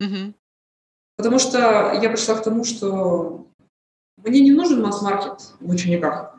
угу. 0.00 0.34
потому 1.16 1.38
что 1.38 1.92
я 2.02 2.10
пришла 2.10 2.36
к 2.36 2.42
тому, 2.42 2.64
что 2.64 3.46
мне 4.16 4.40
не 4.40 4.52
нужен 4.52 4.82
масс-маркет 4.82 5.54
в 5.60 5.70
учениках, 5.70 6.36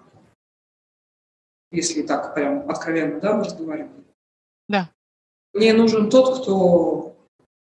если 1.72 2.02
так 2.02 2.34
прям 2.34 2.70
откровенно, 2.70 3.20
да, 3.20 3.34
мы 3.34 3.44
разговариваем. 3.44 4.06
Да. 4.68 4.90
Мне 5.54 5.74
нужен 5.74 6.10
тот, 6.10 6.42
кто, 6.42 7.16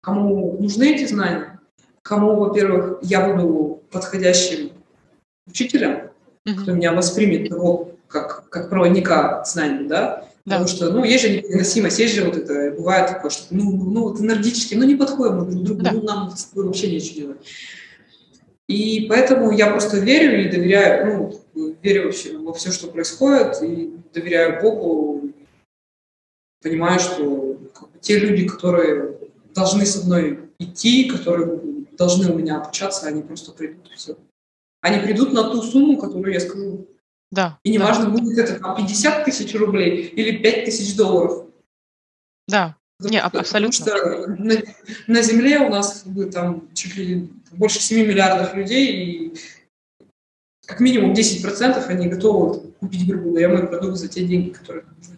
кому 0.02 0.58
нужны 0.60 0.96
эти 0.96 1.06
знания, 1.06 1.60
кому, 2.02 2.36
во-первых, 2.36 3.00
я 3.02 3.28
буду 3.28 3.84
подходящим 3.92 4.72
учителем, 5.48 6.12
mm-hmm. 6.48 6.62
кто 6.62 6.72
меня 6.74 6.94
воспримет 6.94 7.50
его 7.50 7.92
как, 8.08 8.50
как 8.50 8.70
проводника 8.70 9.44
знаний, 9.46 9.88
да? 9.88 10.30
Да. 10.46 10.60
Потому 10.60 10.68
что, 10.68 10.92
ну, 10.92 11.04
есть 11.06 11.24
же 11.24 11.30
непереносимость, 11.30 12.00
есть 12.00 12.16
же 12.16 12.26
вот 12.26 12.36
это, 12.36 12.76
бывает 12.76 13.08
такое, 13.08 13.32
что, 13.32 13.56
ну, 13.56 13.72
ну 13.72 14.04
вот 14.04 14.20
энергетически, 14.20 14.76
ну, 14.76 14.84
не 14.84 14.96
подходим 14.96 15.38
мы 15.38 15.46
друг 15.46 15.64
другу, 15.64 15.82
да. 15.82 15.92
ну, 15.94 16.02
нам 16.02 16.32
с 16.32 16.46
тобой 16.46 16.66
вообще 16.66 16.92
нечего 16.92 17.16
делать. 17.16 17.48
И 18.68 19.06
поэтому 19.08 19.52
я 19.52 19.70
просто 19.70 20.00
верю 20.00 20.42
и 20.42 20.50
доверяю, 20.50 21.40
ну, 21.54 21.76
верю 21.82 22.06
вообще 22.06 22.38
во 22.38 22.54
все, 22.54 22.72
что 22.72 22.88
происходит, 22.88 23.62
и 23.62 23.94
доверяю 24.14 24.62
Богу, 24.62 25.30
понимаю, 26.62 27.00
что 27.00 27.58
те 28.02 28.20
люди, 28.20 28.48
которые 28.48 29.18
должны 29.54 29.86
со 29.86 30.06
мной 30.06 30.50
идти, 30.60 31.10
которые 31.10 31.62
должны 31.98 32.32
у 32.32 32.38
меня 32.38 32.58
обучаться, 32.58 33.08
они 33.08 33.22
просто 33.22 33.52
придут 33.52 33.90
и 33.92 33.96
все. 33.96 34.18
Они 34.82 35.00
придут 35.00 35.32
на 35.32 35.50
ту 35.50 35.62
сумму, 35.62 35.98
которую 35.98 36.34
я 36.34 36.40
скажу. 36.40 36.88
Да. 37.34 37.58
И 37.64 37.72
неважно, 37.72 38.06
да. 38.06 38.12
будет 38.12 38.38
это 38.38 38.60
там, 38.60 38.76
50 38.76 39.26
тысяч 39.26 39.56
рублей 39.56 40.06
или 40.06 40.38
5 40.38 40.66
тысяч 40.66 40.96
долларов. 40.96 41.48
Да, 42.48 42.76
не, 43.00 43.20
абсолютно. 43.20 43.52
Потому 43.54 43.72
что 43.72 44.28
на, 44.28 44.56
на 45.08 45.22
Земле 45.24 45.58
у 45.58 45.70
нас 45.70 46.04
как 46.04 46.14
бы, 46.14 46.26
там 46.26 46.70
чуть 46.76 46.96
ли 46.96 47.32
больше 47.52 47.80
7 47.80 48.08
миллиардов 48.08 48.54
людей, 48.54 48.94
и 48.94 49.34
как 50.68 50.80
минимум 50.80 51.14
10% 51.14 51.84
они 51.88 52.08
готовы 52.08 52.72
купить, 52.80 53.08
грубо 53.08 53.30
говоря, 53.30 53.50
мой 53.50 53.68
продукт 53.68 53.98
за 53.98 54.10
те 54.10 54.24
деньги, 54.24 54.52
которые 54.52 54.86
нужны. 54.96 55.18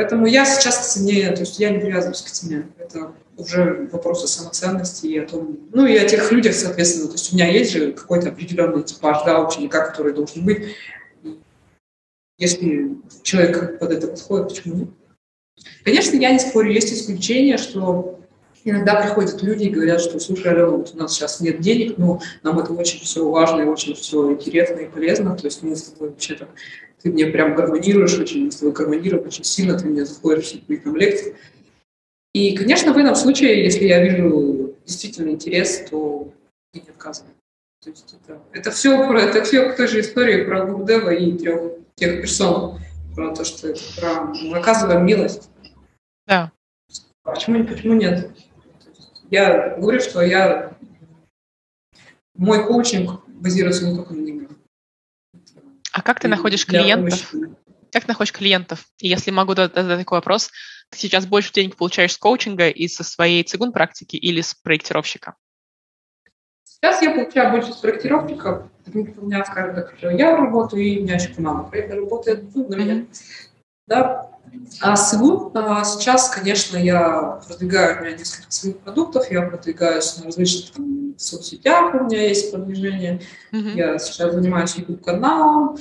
Поэтому 0.00 0.24
я 0.24 0.46
сейчас 0.46 0.78
к 0.78 0.82
цене, 0.84 1.30
то 1.32 1.40
есть 1.40 1.60
я 1.60 1.68
не 1.68 1.78
привязываюсь 1.78 2.22
к 2.22 2.30
цене. 2.30 2.66
Это 2.78 3.12
уже 3.36 3.86
вопросы 3.92 4.28
самоценности 4.28 5.04
и 5.04 5.18
о 5.18 5.28
том, 5.28 5.58
ну 5.74 5.84
и 5.84 5.94
о 5.94 6.08
тех 6.08 6.32
людях, 6.32 6.54
соответственно. 6.54 7.08
То 7.08 7.12
есть 7.12 7.30
у 7.30 7.36
меня 7.36 7.46
есть 7.46 7.72
же 7.72 7.92
какой-то 7.92 8.30
определенный 8.30 8.82
типаж, 8.82 9.18
да, 9.26 9.46
ученика, 9.46 9.86
который 9.86 10.14
должен 10.14 10.46
быть. 10.46 10.68
Если 12.38 12.96
человек 13.22 13.78
под 13.78 13.92
это 13.92 14.06
подходит, 14.06 14.48
почему 14.48 14.74
нет? 14.74 14.88
Конечно, 15.84 16.16
я 16.16 16.32
не 16.32 16.38
спорю, 16.38 16.72
есть 16.72 16.94
исключения, 16.94 17.58
что 17.58 18.20
иногда 18.64 19.02
приходят 19.02 19.42
люди 19.42 19.64
и 19.64 19.70
говорят, 19.70 20.00
что, 20.00 20.18
слушай, 20.18 20.50
Алена, 20.50 20.68
вот 20.68 20.92
у 20.94 20.96
нас 20.96 21.12
сейчас 21.12 21.40
нет 21.40 21.60
денег, 21.60 21.98
но 21.98 22.22
нам 22.42 22.58
это 22.58 22.72
очень 22.72 23.00
все 23.00 23.28
важно 23.28 23.60
и 23.60 23.64
очень 23.66 23.92
все 23.92 24.32
интересно 24.32 24.78
и 24.78 24.88
полезно, 24.88 25.36
то 25.36 25.44
есть 25.44 25.62
мы 25.62 25.76
с 25.76 25.82
тобой 25.82 26.08
вообще-то 26.08 26.48
ты 27.02 27.10
мне 27.10 27.26
прям 27.26 27.54
гармонируешь 27.54 28.18
очень, 28.18 28.46
мы 28.46 28.50
с 28.52 28.56
тобой 28.56 28.72
гармонируем 28.72 29.26
очень 29.26 29.44
сильно, 29.44 29.78
ты 29.78 29.86
мне 29.86 30.04
заходишь 30.04 30.52
в 30.52 30.64
свои 30.64 30.78
там 30.78 30.96
лекции. 30.96 31.36
И, 32.32 32.56
конечно, 32.56 32.92
в 32.92 32.98
этом 32.98 33.14
случае, 33.14 33.64
если 33.64 33.86
я 33.86 34.02
вижу 34.02 34.76
действительно 34.84 35.30
интерес, 35.30 35.86
то 35.90 36.32
я 36.74 36.82
не 36.82 36.90
отказываю. 36.90 37.32
То 37.82 37.90
есть 37.90 38.14
это, 38.22 38.40
это 38.52 38.70
все 38.70 39.06
про 39.08 39.22
это 39.22 39.42
все 39.42 39.70
к 39.70 39.76
той 39.76 39.88
же 39.88 40.00
истории 40.00 40.44
про 40.44 40.66
Гудева 40.66 41.10
и 41.10 41.36
трех 41.36 41.72
тех 41.94 42.20
персон, 42.20 42.78
про 43.14 43.34
то, 43.34 43.44
что 43.44 43.74
про 43.98 44.24
мы 44.24 44.58
оказываем 44.58 45.06
милость. 45.06 45.48
Да. 46.26 46.52
Почему, 47.22 47.64
почему 47.66 47.94
нет? 47.94 48.30
Я 49.30 49.76
говорю, 49.78 50.00
что 50.00 50.20
я 50.20 50.76
мой 52.34 52.66
коучинг 52.66 53.26
базируется 53.28 53.86
не 53.86 53.96
только 53.96 54.14
на. 54.14 54.39
А 55.92 56.02
как 56.02 56.20
ты 56.20 56.28
находишь 56.28 56.66
клиентов? 56.66 57.32
Как 57.92 58.04
ты 58.04 58.08
находишь 58.08 58.32
клиентов? 58.32 58.86
И 58.98 59.08
если 59.08 59.30
могу 59.30 59.54
задать 59.54 59.74
такой 59.74 60.18
вопрос, 60.18 60.50
ты 60.90 60.98
сейчас 60.98 61.26
больше 61.26 61.52
денег 61.52 61.76
получаешь 61.76 62.12
с 62.12 62.18
коучинга 62.18 62.68
и 62.68 62.86
со 62.88 63.02
своей 63.02 63.42
цигун 63.42 63.72
практики 63.72 64.16
или 64.16 64.40
с 64.40 64.54
проектировщика? 64.54 65.34
Сейчас 66.64 67.02
я 67.02 67.10
получаю 67.10 67.50
больше 67.50 67.72
с 67.72 67.76
потому 67.76 69.06
что 69.06 69.20
у 69.20 69.26
меня, 69.26 69.44
скажем 69.44 69.74
так, 69.74 69.94
я 70.00 70.36
работаю, 70.36 70.82
и 70.82 71.00
у 71.00 71.02
меня 71.02 71.16
еще 71.16 71.28
команда 71.34 71.70
работает 71.94 72.54
ну, 72.54 72.68
на 72.68 72.74
меня. 72.76 73.06
Да. 73.86 74.29
А 74.80 74.96
с 74.96 75.14
ИГУ 75.14 75.52
а, 75.54 75.84
сейчас, 75.84 76.30
конечно, 76.30 76.76
я 76.76 77.40
продвигаю, 77.46 77.98
у 77.98 78.04
меня 78.04 78.16
несколько 78.16 78.50
своих 78.50 78.78
продуктов, 78.78 79.30
я 79.30 79.42
продвигаюсь 79.42 80.16
на 80.18 80.24
различных 80.24 80.72
там, 80.72 81.14
соцсетях, 81.18 81.94
у 81.94 82.04
меня 82.04 82.26
есть 82.26 82.50
продвижение. 82.50 83.20
Mm-hmm. 83.52 83.74
Я 83.74 83.98
сейчас 83.98 84.32
занимаюсь 84.32 84.74
YouTube-каналом, 84.76 85.76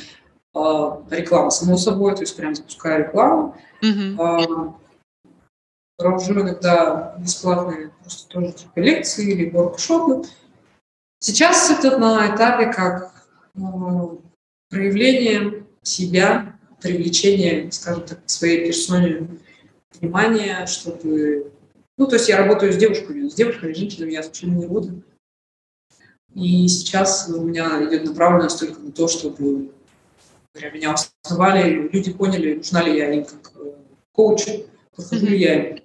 а, 0.53 1.01
реклама, 1.09 1.49
само 1.49 1.77
собой, 1.77 2.15
то 2.15 2.21
есть 2.21 2.35
прям 2.35 2.55
запускаю 2.55 3.05
рекламу. 3.05 3.55
Mm-hmm. 3.81 4.73
Провожу 5.97 6.33
иногда 6.33 7.15
бесплатные 7.19 7.91
просто 8.01 8.29
тоже 8.29 8.53
типа 8.53 8.79
лекции 8.79 9.31
или 9.31 9.49
воркшопы. 9.49 10.27
Сейчас 11.19 11.69
это 11.69 11.97
на 11.97 12.33
этапе 12.33 12.71
как 12.71 13.11
проявление 14.69 15.65
себя, 15.81 16.58
привлечение, 16.81 17.71
скажем 17.71 18.05
так, 18.05 18.25
к 18.25 18.29
своей 18.29 18.65
персоне 18.65 19.27
внимания, 19.99 20.65
чтобы... 20.65 21.51
Ну, 21.97 22.07
то 22.07 22.15
есть 22.15 22.29
я 22.29 22.37
работаю 22.37 22.71
с 22.71 22.77
девушками, 22.77 23.27
с 23.27 23.33
девушками, 23.33 23.73
женщинами 23.73 24.11
я 24.11 24.23
с 24.23 24.43
не 24.43 24.65
буду. 24.65 25.03
И 26.33 26.67
сейчас 26.67 27.29
у 27.29 27.41
меня 27.41 27.83
идет 27.83 28.05
направленность 28.05 28.59
только 28.59 28.79
на 28.79 28.91
то, 28.91 29.07
чтобы 29.07 29.71
говоря, 30.53 30.71
меня 30.71 30.95
основали, 31.23 31.89
люди 31.91 32.11
поняли, 32.11 32.55
нужна 32.55 32.83
ли 32.83 32.97
я 32.97 33.13
им 33.13 33.25
как 33.25 33.51
э, 33.55 33.71
коуч, 34.13 34.45
подхожу 34.95 35.25
ли 35.25 35.39
я 35.39 35.69
им. 35.69 35.79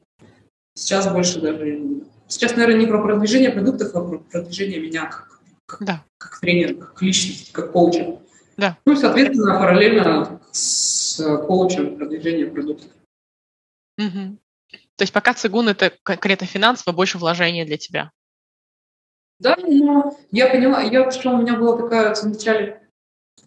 Сейчас 0.74 1.10
больше 1.10 1.40
даже 1.40 2.04
Сейчас, 2.26 2.56
наверное, 2.56 2.80
не 2.80 2.86
про 2.86 3.02
продвижение 3.02 3.50
продуктов, 3.50 3.94
а 3.94 4.00
про 4.00 4.18
продвижение 4.18 4.80
меня 4.80 5.06
как, 5.06 5.40
как, 5.66 5.84
да. 5.84 6.04
как 6.18 6.40
тренера, 6.40 6.74
как 6.74 7.02
личности, 7.02 7.52
как 7.52 7.72
коуча. 7.72 8.18
Да. 8.56 8.78
Ну, 8.86 8.96
соответственно, 8.96 9.58
параллельно 9.58 10.40
с 10.54 11.20
коучем 11.46 11.96
продвижения 11.96 12.46
продуктов. 12.46 12.90
Угу. 13.98 14.38
То 14.96 15.02
есть 15.02 15.12
пока 15.12 15.34
цигун 15.34 15.68
это 15.68 15.92
конкретно 16.02 16.46
финансово 16.46 16.94
больше 16.94 17.18
вложение 17.18 17.64
для 17.64 17.76
тебя. 17.76 18.12
Да, 19.40 19.56
но 19.58 20.16
я 20.30 20.48
поняла, 20.48 20.80
я 20.80 21.10
что 21.10 21.30
у 21.30 21.38
меня 21.38 21.56
была 21.56 21.76
такая 21.76 22.14
вначале, 22.14 22.88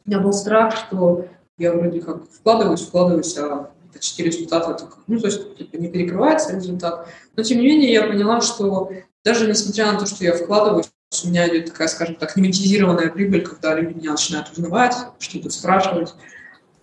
у 0.06 0.10
меня 0.10 0.20
был 0.20 0.34
страх, 0.34 0.76
что 0.76 1.30
я 1.58 1.72
вроде 1.72 2.02
как 2.02 2.30
вкладываюсь, 2.30 2.82
вкладываюсь, 2.82 3.38
а 3.38 3.72
почти 3.94 4.24
результат 4.24 4.68
это, 4.68 4.90
ну, 5.08 5.20
то 5.20 5.28
есть 5.28 5.58
типа, 5.58 5.78
не 5.78 5.88
перекрывается 5.88 6.56
результат. 6.56 7.08
Но 7.38 7.44
тем 7.44 7.60
не 7.60 7.68
менее 7.68 7.94
я 7.94 8.04
поняла, 8.04 8.42
что 8.42 8.92
даже 9.24 9.48
несмотря 9.48 9.94
на 9.94 10.00
то, 10.00 10.06
что 10.06 10.26
я 10.26 10.34
вкладываюсь, 10.34 10.92
у 11.24 11.28
меня 11.30 11.48
идет 11.48 11.68
такая, 11.68 11.88
скажем 11.88 12.16
так, 12.16 12.36
немонетизированная 12.36 13.10
прибыль, 13.10 13.48
когда 13.48 13.74
люди 13.74 13.98
меня 13.98 14.12
начинают 14.12 14.52
узнавать, 14.52 14.94
что-то 15.20 15.50
спрашивать. 15.50 16.14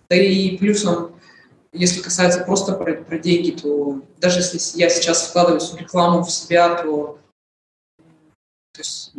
Да 0.09 0.15
и 0.15 0.57
плюсом, 0.57 1.19
если 1.71 2.01
касается 2.01 2.43
просто 2.43 2.73
про, 2.73 2.93
про 2.95 3.19
деньги, 3.19 3.51
то 3.51 4.01
даже 4.19 4.39
если 4.39 4.79
я 4.79 4.89
сейчас 4.89 5.27
вкладываюсь 5.27 5.69
в 5.69 5.77
рекламу 5.77 6.23
в 6.23 6.31
себя, 6.31 6.75
то, 6.75 7.19
то 8.73 8.79
есть, 8.79 9.13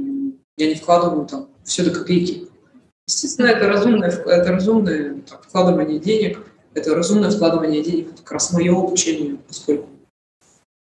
я 0.57 0.69
не 0.69 0.75
вкладываю 0.75 1.27
там 1.27 1.49
все 1.65 1.85
до 1.85 1.91
копейки. 1.91 2.49
Естественно, 3.09 3.47
это 3.47 3.69
разумное, 3.69 4.11
это 4.11 4.53
разумное 4.53 5.21
так, 5.23 5.45
вкладывание 5.45 5.99
денег– 5.99 6.47
это 6.77 6.95
разумное 6.95 7.31
вкладывание 7.31 7.83
денег, 7.83 8.13
это 8.13 8.23
как 8.23 8.33
раз 8.33 8.53
мое 8.53 8.71
обучение, 8.71 9.37
поскольку 9.49 9.89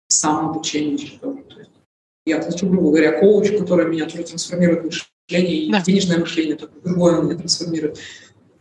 самообучение 0.10 1.20
тоже. 1.20 1.44
То 1.44 1.60
есть 1.60 1.72
я 2.28 2.40
плачу, 2.40 2.68
грубо 2.68 2.90
говоря, 2.92 3.20
коуч, 3.20 3.50
который 3.58 3.88
меня 3.88 4.08
тоже 4.08 4.24
трансформирует 4.24 4.84
мышление, 4.84 5.58
и 5.58 5.72
да. 5.72 5.82
денежное 5.82 6.20
мышление 6.20 6.56
только 6.56 6.80
другое 6.82 7.22
меня 7.22 7.36
трансформирует. 7.36 7.98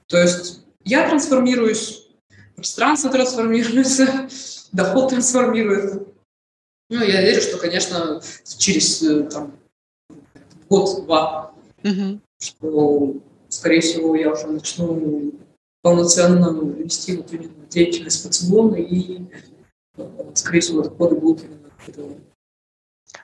То 0.06 0.16
есть 0.16 0.64
я 0.90 1.08
трансформируюсь, 1.08 2.08
пространство 2.56 3.10
трансформируется, 3.10 4.28
доход 4.72 5.10
трансформируется. 5.10 6.04
Ну, 6.90 7.04
я 7.04 7.22
верю, 7.22 7.40
что, 7.40 7.58
конечно, 7.58 8.20
через 8.58 9.00
э, 9.02 9.22
там, 9.30 9.56
год-два, 10.68 11.54
угу. 11.84 12.20
что, 12.40 13.14
скорее 13.48 13.80
всего, 13.80 14.16
я 14.16 14.32
уже 14.32 14.48
начну 14.48 15.32
полноценно 15.82 16.50
вести 16.74 17.16
вот 17.16 17.32
именно 17.32 17.66
деятельность 17.66 18.24
по 18.24 18.76
и, 18.76 19.24
скорее 20.34 20.60
всего, 20.60 20.82
доходы 20.82 21.14
будут 21.14 21.44
именно 21.44 21.70
от 21.78 21.88
этого. 21.88 22.14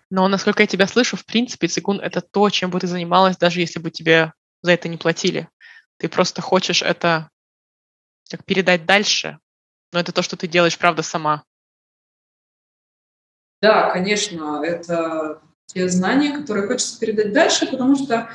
Но, 0.09 0.29
насколько 0.29 0.63
я 0.63 0.69
тебя 0.69 0.87
слышу, 0.87 1.17
в 1.17 1.27
принципе, 1.27 1.67
цигун— 1.67 2.01
это 2.03 2.21
то, 2.21 2.49
чем 2.51 2.71
бы 2.71 2.79
ты 2.79 2.87
занималась, 2.87 3.37
даже 3.37 3.59
если 3.59 3.81
бы 3.81 3.91
тебе 3.91 4.33
за 4.63 4.71
это 4.71 4.89
не 4.89 4.97
платили. 4.97 5.49
Ты 5.99 6.09
просто 6.09 6.41
хочешь 6.43 6.83
это 6.83 7.31
как 8.31 8.45
передать 8.45 8.87
дальше, 8.87 9.39
но 9.93 10.01
это 10.01 10.13
то, 10.13 10.23
что 10.23 10.37
ты 10.37 10.47
делаешь, 10.49 10.79
правда, 10.79 11.03
сама. 11.03 11.45
Да, 13.63 13.91
конечно, 13.91 14.63
это 14.65 15.41
те 15.67 15.89
знания, 15.89 16.37
которые 16.37 16.67
хочется 16.67 16.99
передать 16.99 17.33
дальше, 17.33 17.67
потому 17.67 17.97
что 17.97 18.29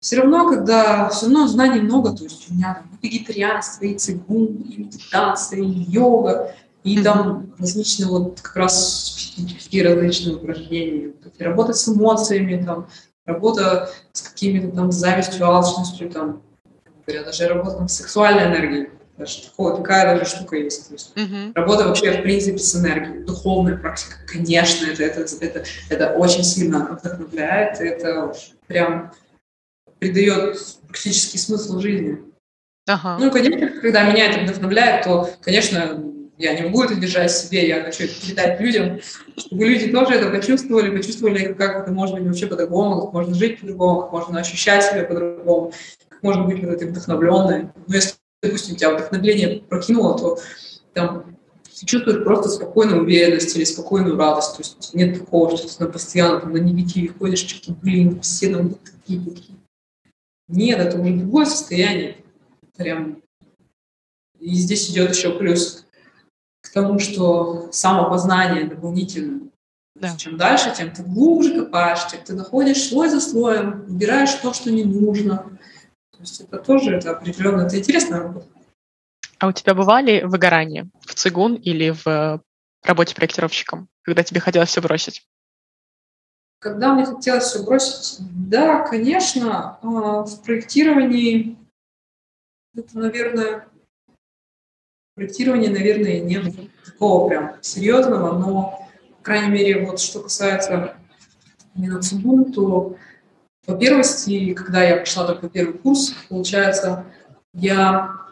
все 0.00 0.20
равно, 0.20 0.48
когда 0.48 1.08
все 1.08 1.26
равно 1.26 1.48
знаний 1.48 1.80
много, 1.80 2.14
то 2.14 2.24
есть 2.24 2.50
у 2.50 2.54
меня 2.54 2.74
там 2.74 2.98
вегетарианство, 3.02 3.84
и 3.84 3.98
цигун, 3.98 4.46
и 4.62 4.76
медитация, 4.76 5.60
и 5.60 5.84
йога, 5.90 6.54
и 6.84 7.02
там 7.02 7.52
различные 7.58 8.06
вот 8.08 8.40
как 8.40 8.56
раз 8.56 9.06
специфические 9.06 9.82
различные 9.84 10.36
упражнения, 10.36 11.12
работа 11.38 11.72
с 11.72 11.88
эмоциями, 11.88 12.64
там, 12.64 12.88
работа 13.24 13.90
с 14.12 14.22
какими-то 14.22 14.74
там 14.74 14.92
завистью, 14.92 15.46
алчностью, 15.46 16.08
там, 16.10 16.42
говоря, 17.04 17.24
даже 17.24 17.48
работа 17.48 17.78
там, 17.78 17.88
с 17.88 17.94
сексуальной 17.94 18.44
энергией. 18.44 18.90
Даже 19.18 19.44
такое, 19.44 19.76
такая 19.76 20.18
даже 20.18 20.30
штука 20.30 20.56
есть. 20.56 20.88
То 20.88 20.92
есть 20.94 21.12
uh-huh. 21.16 21.52
Работа 21.54 21.88
вообще, 21.88 22.18
в 22.18 22.22
принципе, 22.22 22.58
с 22.58 22.76
энергией. 22.76 23.24
Духовная 23.24 23.76
практика, 23.76 24.16
конечно, 24.26 24.86
это, 24.86 25.04
это, 25.04 25.24
это, 25.40 25.64
это 25.88 26.12
очень 26.12 26.44
сильно 26.44 26.98
вдохновляет. 27.00 27.80
Это 27.80 28.34
прям 28.66 29.12
придает 29.98 30.58
практический 30.86 31.38
смысл 31.38 31.78
жизни. 31.80 32.18
Ага. 32.86 33.16
Ну, 33.18 33.30
конечно, 33.30 33.80
когда 33.80 34.10
меня 34.10 34.30
это 34.30 34.40
вдохновляет, 34.40 35.04
то, 35.04 35.30
конечно, 35.40 36.02
я 36.38 36.54
не 36.54 36.62
могу 36.62 36.84
это 36.84 36.94
держать 36.94 37.32
себе, 37.32 37.66
я 37.66 37.82
хочу 37.82 38.04
это 38.04 38.20
передать 38.20 38.60
людям, 38.60 39.00
чтобы 39.36 39.64
люди 39.64 39.90
тоже 39.90 40.14
это 40.14 40.30
почувствовали, 40.30 40.96
почувствовали, 40.96 41.54
как 41.54 41.82
это 41.82 41.92
быть 41.92 42.26
вообще 42.26 42.46
по-другому, 42.46 43.02
как 43.02 43.12
можно 43.14 43.34
жить 43.34 43.60
по-другому, 43.60 44.02
как 44.02 44.12
можно 44.12 44.40
ощущать 44.40 44.84
себя 44.84 45.04
по-другому, 45.04 45.72
как 46.08 46.22
можно 46.22 46.44
быть 46.44 46.62
вот 46.62 46.74
этой 46.74 46.88
вдохновленной. 46.88 47.70
Ну, 47.86 47.94
если, 47.94 48.14
допустим, 48.42 48.76
тебя 48.76 48.94
вдохновление 48.94 49.60
прокинуло, 49.60 50.18
то 50.18 50.38
там 50.92 51.36
ты 51.78 51.84
чувствуешь 51.84 52.24
просто 52.24 52.48
спокойную 52.48 53.02
уверенность 53.02 53.54
или 53.56 53.64
спокойную 53.64 54.16
радость. 54.16 54.56
То 54.56 54.62
есть 54.62 54.94
нет 54.94 55.18
такого, 55.18 55.56
что 55.56 55.78
ты 55.78 55.86
постоянно 55.86 56.40
там, 56.40 56.52
на 56.52 56.58
негативе 56.58 57.12
ходишь, 57.18 57.40
что-то, 57.40 57.72
блин, 57.72 58.20
все 58.20 58.54
там 58.54 58.74
такие, 58.74 59.20
такие. 59.20 59.58
Нет, 60.48 60.78
это 60.78 60.98
уже 60.98 61.14
другое 61.14 61.44
состояние. 61.44 62.24
Прям. 62.76 63.22
И 64.38 64.54
здесь 64.54 64.90
идет 64.90 65.14
еще 65.14 65.36
плюс 65.36 65.86
к 66.62 66.72
тому, 66.72 66.98
что 66.98 67.68
самопознание 67.72 68.64
дополнительно. 68.64 69.50
Да. 69.94 70.14
Чем 70.16 70.36
дальше, 70.36 70.74
тем 70.76 70.92
ты 70.92 71.02
глубже 71.02 71.64
копаешь, 71.64 72.06
тем 72.10 72.20
ты 72.22 72.34
находишь 72.34 72.88
слой 72.88 73.08
за 73.08 73.20
слоем, 73.20 73.84
убираешь 73.88 74.34
то, 74.34 74.52
что 74.52 74.70
не 74.70 74.84
нужно. 74.84 75.55
То 76.16 76.22
есть 76.22 76.40
это 76.40 76.58
тоже 76.58 76.96
это 76.96 77.10
определенно, 77.10 77.62
это 77.62 77.78
интересная 77.78 78.20
работа. 78.20 78.46
А 79.38 79.48
у 79.48 79.52
тебя 79.52 79.74
бывали 79.74 80.22
выгорания 80.22 80.88
в 81.02 81.14
цигун 81.14 81.56
или 81.56 81.90
в 81.90 82.42
работе 82.82 83.14
проектировщиком, 83.14 83.88
когда 84.02 84.22
тебе 84.22 84.40
хотелось 84.40 84.70
все 84.70 84.80
бросить? 84.80 85.26
Когда 86.58 86.94
мне 86.94 87.04
хотелось 87.04 87.44
все 87.44 87.62
бросить, 87.62 88.18
да, 88.20 88.86
конечно, 88.86 89.78
а, 89.82 90.24
в 90.24 90.42
проектировании 90.42 91.56
это, 92.74 92.98
наверное, 92.98 93.68
проектирование, 95.14 95.70
наверное, 95.70 96.20
нет 96.20 96.54
такого 96.84 97.28
прям 97.28 97.56
серьезного, 97.62 98.38
но, 98.38 98.88
по 99.18 99.22
крайней 99.22 99.50
мере, 99.50 99.86
вот 99.86 100.00
что 100.00 100.22
касается 100.22 100.96
именно 101.74 102.00
ЦУБУ, 102.00 102.52
то 102.52 102.96
по 103.66 103.76
первости, 103.76 104.54
когда 104.54 104.82
я 104.82 104.98
пошла 104.98 105.26
только 105.26 105.48
первый 105.48 105.78
курс, 105.78 106.14
получается, 106.28 107.04
я 107.52 108.26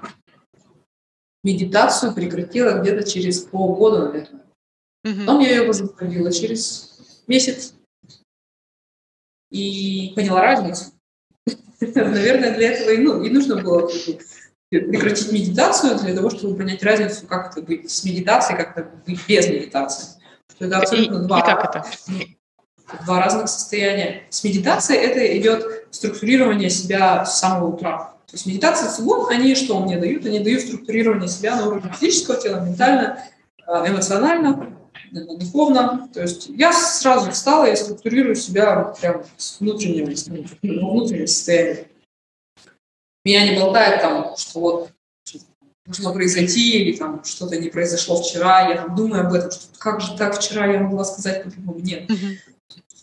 медитацию 1.43 2.15
прекратила 2.15 2.81
где-то 2.81 3.09
через 3.09 3.41
полгода, 3.41 4.07
наверное. 4.07 4.45
Потом 5.03 5.41
я 5.41 5.51
ее 5.51 5.67
возобновила 5.67 6.33
через 6.33 6.99
месяц 7.27 7.75
и 9.51 10.13
поняла 10.17 10.41
разницу. 10.41 10.93
Наверное, 11.81 12.57
для 12.57 12.73
этого 12.73 12.91
и, 12.91 12.99
ну, 12.99 13.23
и 13.23 13.29
нужно 13.29 13.63
было 13.63 13.89
прекратить 14.71 15.31
медитацию 15.31 15.99
для 15.99 16.15
того, 16.15 16.31
чтобы 16.31 16.57
понять 16.57 16.83
разницу, 16.83 17.27
как 17.27 17.53
это 17.53 17.61
быть 17.61 17.91
с 17.91 18.03
медитацией, 18.05 18.57
как 18.57 18.79
это 18.79 18.91
быть 19.07 19.21
без 19.29 19.47
медитации. 19.49 20.21
это 20.59 20.79
абсолютно 20.79 21.17
и, 21.17 21.27
два. 21.27 21.41
И 21.41 21.43
как 21.43 21.65
это? 21.65 21.85
Два 23.05 23.21
разных 23.21 23.49
состояния. 23.49 24.23
С 24.31 24.45
медитацией 24.45 25.01
это 25.01 25.39
идет 25.39 25.87
структурирование 25.91 26.71
себя 26.71 27.25
с 27.25 27.39
самого 27.39 27.75
утра. 27.75 28.15
То 28.27 28.37
есть 28.37 28.47
медитация 28.47 28.91
цигун, 28.91 29.29
они 29.31 29.55
что 29.55 29.79
мне 29.81 29.99
дают? 29.99 30.27
Они 30.27 30.41
дают 30.41 30.63
структурирование 30.63 31.29
себя 31.29 31.57
на 31.57 31.67
уровне 31.67 31.93
физического 31.99 32.41
тела, 32.41 32.61
ментально, 32.61 33.25
э, 33.67 33.89
эмоционально, 33.89 34.77
духовно. 35.13 36.09
То 36.13 36.23
есть 36.23 36.49
я 36.49 36.73
сразу 36.73 37.31
встала 37.31 37.67
и 37.67 37.77
структурирую 37.77 38.35
себя 38.35 38.95
прям 39.01 39.23
с 39.37 39.61
внутреннего, 39.61 40.13
внутреннего 40.63 41.27
состояния. 41.27 41.87
Меня 43.25 43.51
не 43.51 43.59
болтает 43.59 44.03
там, 44.03 44.37
что 44.37 44.61
вот 44.61 44.91
должно 45.87 46.13
произойти, 46.13 46.79
или 46.79 46.97
там 46.97 47.23
что-то 47.25 47.57
не 47.57 47.69
произошло 47.69 48.21
вчера, 48.21 48.69
я 48.69 48.77
там 48.77 48.95
думаю 48.97 49.27
об 49.27 49.33
этом, 49.35 49.51
что 49.51 49.67
как 49.79 50.01
же 50.01 50.17
так 50.17 50.37
вчера 50.37 50.67
я 50.67 50.81
могла 50.81 51.05
сказать 51.05 51.45
по-другому. 51.45 51.79
Нет. 51.81 52.11
Mm-hmm. 52.11 52.54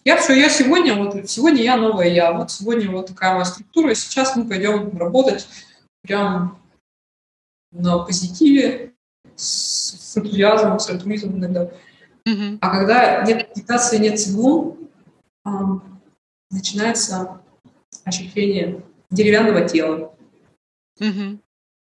Я 0.03 0.17
все, 0.17 0.33
я 0.33 0.49
сегодня, 0.49 0.95
вот 0.95 1.29
сегодня 1.29 1.61
я 1.61 1.77
новая 1.77 2.07
я, 2.07 2.31
вот 2.31 2.51
сегодня 2.51 2.89
вот 2.89 3.07
такая 3.07 3.33
моя 3.33 3.45
структура, 3.45 3.91
и 3.91 3.95
сейчас 3.95 4.35
мы 4.35 4.47
пойдем 4.47 4.97
работать 4.97 5.47
прям 6.01 6.59
на 7.71 7.99
позитиве, 7.99 8.93
с, 9.35 10.13
с 10.13 10.17
энтузиазмом, 10.17 10.79
с 10.79 10.89
альтруизмом 10.89 11.37
иногда. 11.37 11.71
Mm-hmm. 12.27 12.57
А 12.61 12.69
когда 12.69 13.23
нет 13.23 13.49
медитации, 13.49 13.97
нет 13.97 14.19
цигун, 14.19 14.89
начинается 16.49 17.41
ощущение 18.03 18.83
деревянного 19.11 19.67
тела. 19.67 20.13
Mm-hmm 20.99 21.39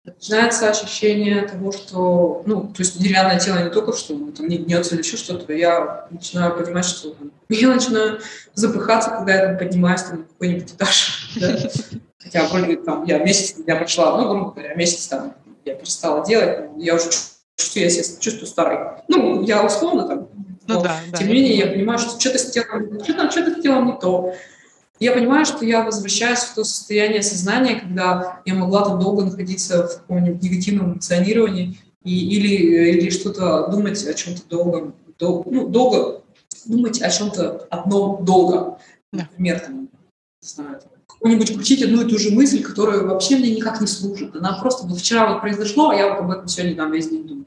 начинается 0.06 0.70
ощущение 0.70 1.48
того, 1.48 1.72
что, 1.72 2.44
ну, 2.46 2.64
то 2.64 2.82
есть 2.82 3.00
деревянное 3.00 3.40
тело 3.40 3.64
не 3.64 3.70
только, 3.70 3.94
что 3.94 4.16
там 4.32 4.48
не 4.48 4.58
гнется 4.58 4.96
или 4.96 5.02
еще 5.02 5.18
что-то, 5.18 5.54
я 5.54 6.08
начинаю 6.10 6.56
понимать, 6.56 6.86
что 6.86 7.12
там, 7.12 7.32
я 7.50 7.68
начинаю 7.70 8.20
запыхаться, 8.54 9.12
когда 9.12 9.34
я 9.34 9.48
там 9.48 9.58
поднимаюсь 9.58 10.04
там, 10.04 10.20
на 10.20 10.24
какой-нибудь 10.26 10.74
этаж. 10.74 11.30
Да? 11.40 11.58
Хотя 12.20 12.48
вроде 12.48 12.78
там 12.78 13.04
я 13.06 13.20
месяц, 13.20 13.56
я 13.68 13.76
прошла, 13.76 14.18
ну, 14.18 14.30
грубо 14.30 14.52
говоря, 14.52 14.76
месяц 14.76 15.08
там 15.08 15.36
я 15.66 15.76
перестала 15.76 16.26
делать, 16.26 16.70
я 16.78 16.96
уже 16.96 17.10
чувствую, 17.58 17.84
я 17.84 17.90
себя 17.90 18.20
чувствую 18.20 18.48
старой. 18.48 19.02
Ну, 19.10 19.44
я 19.44 19.64
условно 19.64 20.08
там, 20.08 20.30
ну, 20.68 20.76
но, 20.76 20.82
да, 20.82 21.00
тем 21.18 21.28
не 21.28 21.34
менее, 21.34 21.58
я 21.58 21.68
понимаю, 21.68 22.00
что 22.00 22.18
что-то 22.20 22.38
с 22.38 22.52
телом, 22.52 23.04
что-то, 23.04 23.30
что-то 23.30 23.60
с 23.60 23.62
телом 23.62 23.88
не 23.88 24.00
то 24.00 24.34
я 25.04 25.12
понимаю, 25.12 25.46
что 25.46 25.66
я 25.66 25.84
возвращаюсь 25.84 26.40
в 26.40 26.56
то 26.56 26.64
состояние 26.64 27.22
сознания, 27.22 27.76
когда 27.76 28.42
я 28.46 28.56
могла 28.56 28.86
там 28.86 29.00
долго 29.00 29.26
находиться 29.26 29.88
в 29.88 30.02
каком-нибудь 30.02 30.42
негативном 30.42 30.94
эмоционировании 30.94 31.78
и, 32.04 32.36
или, 32.36 32.92
или 32.92 33.10
что-то 33.10 33.68
думать 33.68 34.06
о 34.06 34.14
чем-то 34.14 34.48
долгом, 34.48 34.96
дол, 35.20 35.46
ну, 35.50 35.68
долго 35.68 36.24
думать 36.66 37.02
о 37.02 37.10
чем-то 37.10 37.68
одном 37.70 38.24
долго. 38.24 38.80
Например, 39.12 39.60
там, 39.60 39.82
не 39.82 39.90
знаю, 40.42 40.80
какую-нибудь 41.08 41.54
крутить 41.54 41.84
одну 41.84 42.02
и 42.02 42.10
ту 42.10 42.18
же 42.18 42.32
мысль, 42.32 42.64
которая 42.64 43.02
вообще 43.02 43.36
мне 43.38 43.56
никак 43.56 43.82
не 43.82 43.88
служит. 43.88 44.36
Она 44.36 44.58
просто 44.60 44.88
вот 44.88 45.00
вчера 45.00 45.32
вот 45.32 45.42
произошло, 45.42 45.90
а 45.90 45.96
я 45.96 46.10
вот 46.10 46.20
об 46.20 46.32
этом 46.32 46.48
сегодня 46.48 46.76
там 46.76 46.92
весь 46.92 47.10
день 47.10 47.28
думаю. 47.28 47.46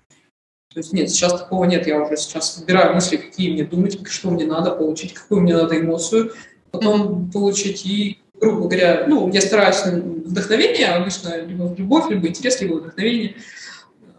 То 0.73 0.81
есть 0.81 0.93
нет, 0.93 1.09
сейчас 1.09 1.33
такого 1.41 1.65
нет, 1.65 1.87
я 1.87 2.03
уже 2.03 2.19
сейчас 2.19 2.59
выбираю 2.59 2.95
мысли, 2.95 3.17
какие 3.17 3.53
мне 3.53 3.65
думать, 3.65 4.07
что 4.09 4.31
мне 4.31 4.45
надо 4.45 4.73
получить, 4.73 5.15
какую 5.15 5.41
мне 5.41 5.55
надо 5.55 5.81
эмоцию, 5.81 6.33
потом 6.77 7.31
получить 7.31 7.85
и, 7.87 8.19
грубо 8.35 8.69
говоря, 8.69 9.07
ну, 9.09 9.31
я 9.33 9.41
стараюсь 9.41 9.83
вдохновение, 9.85 10.89
обычно 10.89 11.41
либо 11.41 11.75
любовь, 11.77 12.11
либо 12.11 12.29
интерес, 12.29 12.61
либо 12.61 12.75
вдохновение. 12.75 13.37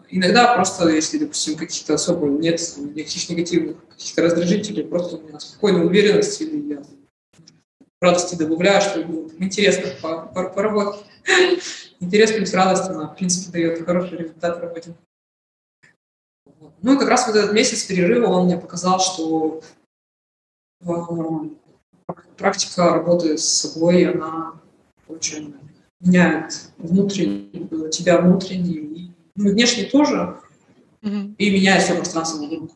Иногда 0.10 0.56
просто, 0.56 0.88
если, 0.90 1.18
допустим, 1.18 1.56
каких-то 1.56 1.96
особо 1.96 2.28
нет 2.28 2.62
никаких 2.78 3.30
негативных 3.30 3.78
каких-то 3.90 4.22
раздражителей, 4.22 4.84
просто 4.84 5.18
у 5.18 5.22
меня 5.22 5.40
спокойная 5.40 5.86
уверенность, 5.86 6.42
или 6.42 6.74
я 6.74 6.82
радости 8.00 8.36
добавляю, 8.36 8.82
что 8.82 9.02
интересно 9.40 9.90
поработать. 10.34 11.06
Интерес 12.00 12.32
плюс 12.32 12.54
радость, 12.54 12.90
она, 12.90 13.08
в 13.08 13.16
принципе, 13.16 13.52
дает 13.52 13.86
хороший 13.86 14.18
результат 14.18 14.58
в 14.58 14.62
работе. 14.62 14.96
Ну 16.82 16.94
и 16.94 17.00
как 17.00 17.10
раз 17.10 17.28
вот 17.28 17.36
этот 17.36 17.54
месяц 17.54 17.84
перерыва, 17.84 18.28
он 18.28 18.46
мне 18.46 18.58
показал, 18.58 19.00
что 19.00 19.62
э, 20.82 20.86
практика 22.38 22.94
работы 22.94 23.38
с 23.38 23.46
собой, 23.46 24.12
она 24.12 24.60
очень 25.08 25.56
меняет 26.00 26.72
внутренний, 26.78 27.68
тебя 27.90 28.22
внутренний, 28.22 28.74
и, 28.74 29.12
ну, 29.36 29.52
внешне 29.52 29.86
тоже, 29.86 30.40
mm-hmm. 31.02 31.36
и 31.38 31.50
меняет 31.52 31.84
все 31.84 31.96
пространство 31.96 32.44
вокруг. 32.44 32.72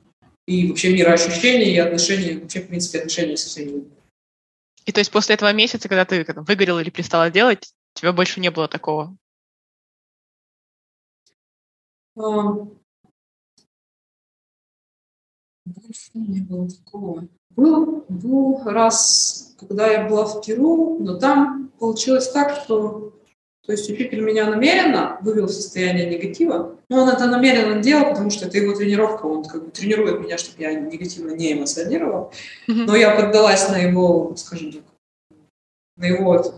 И 0.48 0.68
вообще 0.68 0.94
мироощущения, 0.94 1.72
и 1.72 1.78
отношения, 1.78 2.40
вообще, 2.40 2.62
в 2.62 2.68
принципе, 2.68 3.00
отношения 3.00 3.38
со 3.38 3.48
всеми 3.48 3.70
людьми. 3.70 3.92
И 4.86 4.92
то 4.92 5.00
есть 5.00 5.12
после 5.12 5.36
этого 5.36 5.54
месяца, 5.54 5.88
когда 5.88 6.06
ты 6.06 6.26
когда, 6.26 6.42
выгорела 6.42 6.80
или 6.80 6.90
перестала 6.90 7.30
делать, 7.30 7.74
у 7.96 8.00
тебя 8.00 8.14
больше 8.14 8.40
не 8.40 8.50
было 8.50 8.68
такого? 8.68 9.16
А, 12.18 12.22
больше 15.66 16.12
не 16.16 16.42
было 16.42 16.68
такого. 16.68 17.28
Был, 17.56 18.06
был 18.08 18.62
раз, 18.66 19.56
когда 19.60 19.88
я 19.88 20.08
была 20.08 20.26
в 20.26 20.46
Перу, 20.46 20.98
но 21.00 21.18
там 21.18 21.72
получилось 21.80 22.30
так, 22.30 22.56
что 22.56 23.14
то 23.66 23.74
есть 23.74 23.90
учитель 23.90 24.22
меня 24.22 24.50
намеренно 24.50 25.20
вывел 25.22 25.46
в 25.46 25.52
состояние 25.52 26.10
негатива. 26.10 26.78
Но 26.90 27.04
он 27.04 27.10
это 27.10 27.28
намеренно 27.28 27.82
делал, 27.82 28.10
потому 28.10 28.32
что 28.32 28.48
это 28.48 28.58
его 28.58 28.74
тренировка, 28.74 29.26
он 29.26 29.46
как 29.46 29.66
бы 29.66 29.72
тренирует 29.72 30.20
меня, 30.20 30.38
чтобы 30.38 30.62
я 30.62 30.74
негативно 30.74 31.32
не 31.32 31.54
эмоционировала. 31.54 32.32
Но 32.68 32.96
я 32.96 33.16
поддалась 33.16 33.70
на 33.70 33.78
его, 33.78 34.34
скажем 34.36 34.74
так, 34.74 34.82
на 35.98 36.06
его 36.06 36.36
этот 36.36 36.56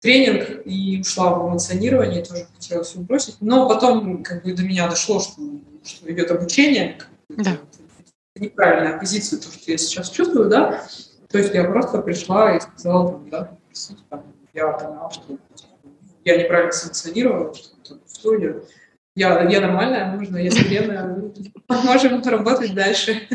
тренинг 0.00 0.66
и 0.66 1.00
ушла 1.00 1.34
в 1.34 1.48
эмоционирование, 1.48 2.22
тоже 2.22 2.46
хотела 2.54 2.84
все 2.84 2.98
бросить. 2.98 3.36
Но 3.40 3.66
потом 3.66 4.22
как 4.22 4.44
бы 4.44 4.52
до 4.52 4.62
меня 4.62 4.88
дошло, 4.88 5.20
что, 5.20 5.40
что 5.82 6.12
идет 6.12 6.30
обучение. 6.30 6.98
Да 7.30 7.58
неправильная 8.36 8.98
позиция, 8.98 9.38
то, 9.38 9.46
что 9.46 9.70
я 9.70 9.78
сейчас 9.78 10.10
чувствую, 10.10 10.48
да, 10.48 10.84
то 11.30 11.38
есть 11.38 11.54
я 11.54 11.64
просто 11.64 12.00
пришла 12.02 12.56
и 12.56 12.60
сказала, 12.60 13.12
там, 13.12 13.30
да, 13.30 13.58
там, 14.10 14.24
я 14.52 14.68
поняла, 14.68 15.10
что 15.10 15.38
я 16.24 16.36
неправильно 16.36 16.72
санкционировала, 16.72 17.54
что 17.54 17.98
все, 18.06 18.38
я, 18.38 18.54
я, 19.16 19.48
я 19.48 19.60
нормальная, 19.60 20.16
нужно, 20.16 20.38
я 20.38 20.50
вселенная, 20.50 21.32
можем 21.68 22.22
поработать 22.22 22.74
дальше. 22.74 23.28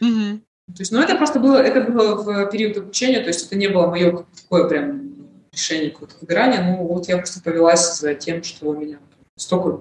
То 0.00 0.80
есть, 0.80 0.92
ну, 0.92 1.00
это 1.00 1.16
просто 1.16 1.40
было, 1.40 1.56
это 1.56 1.90
было 1.90 2.14
в 2.16 2.50
период 2.50 2.76
обучения, 2.76 3.20
то 3.20 3.28
есть 3.28 3.46
это 3.46 3.56
не 3.56 3.68
было 3.68 3.86
мое 3.86 4.26
такое 4.42 4.68
прям 4.68 5.08
решение 5.50 5.90
какое-то 5.90 6.16
выгорания, 6.20 6.62
ну, 6.62 6.86
вот 6.86 7.08
я 7.08 7.16
просто 7.16 7.42
повелась 7.42 7.98
за 7.98 8.14
тем, 8.14 8.42
что 8.42 8.74
меня 8.74 8.98
столько 9.36 9.80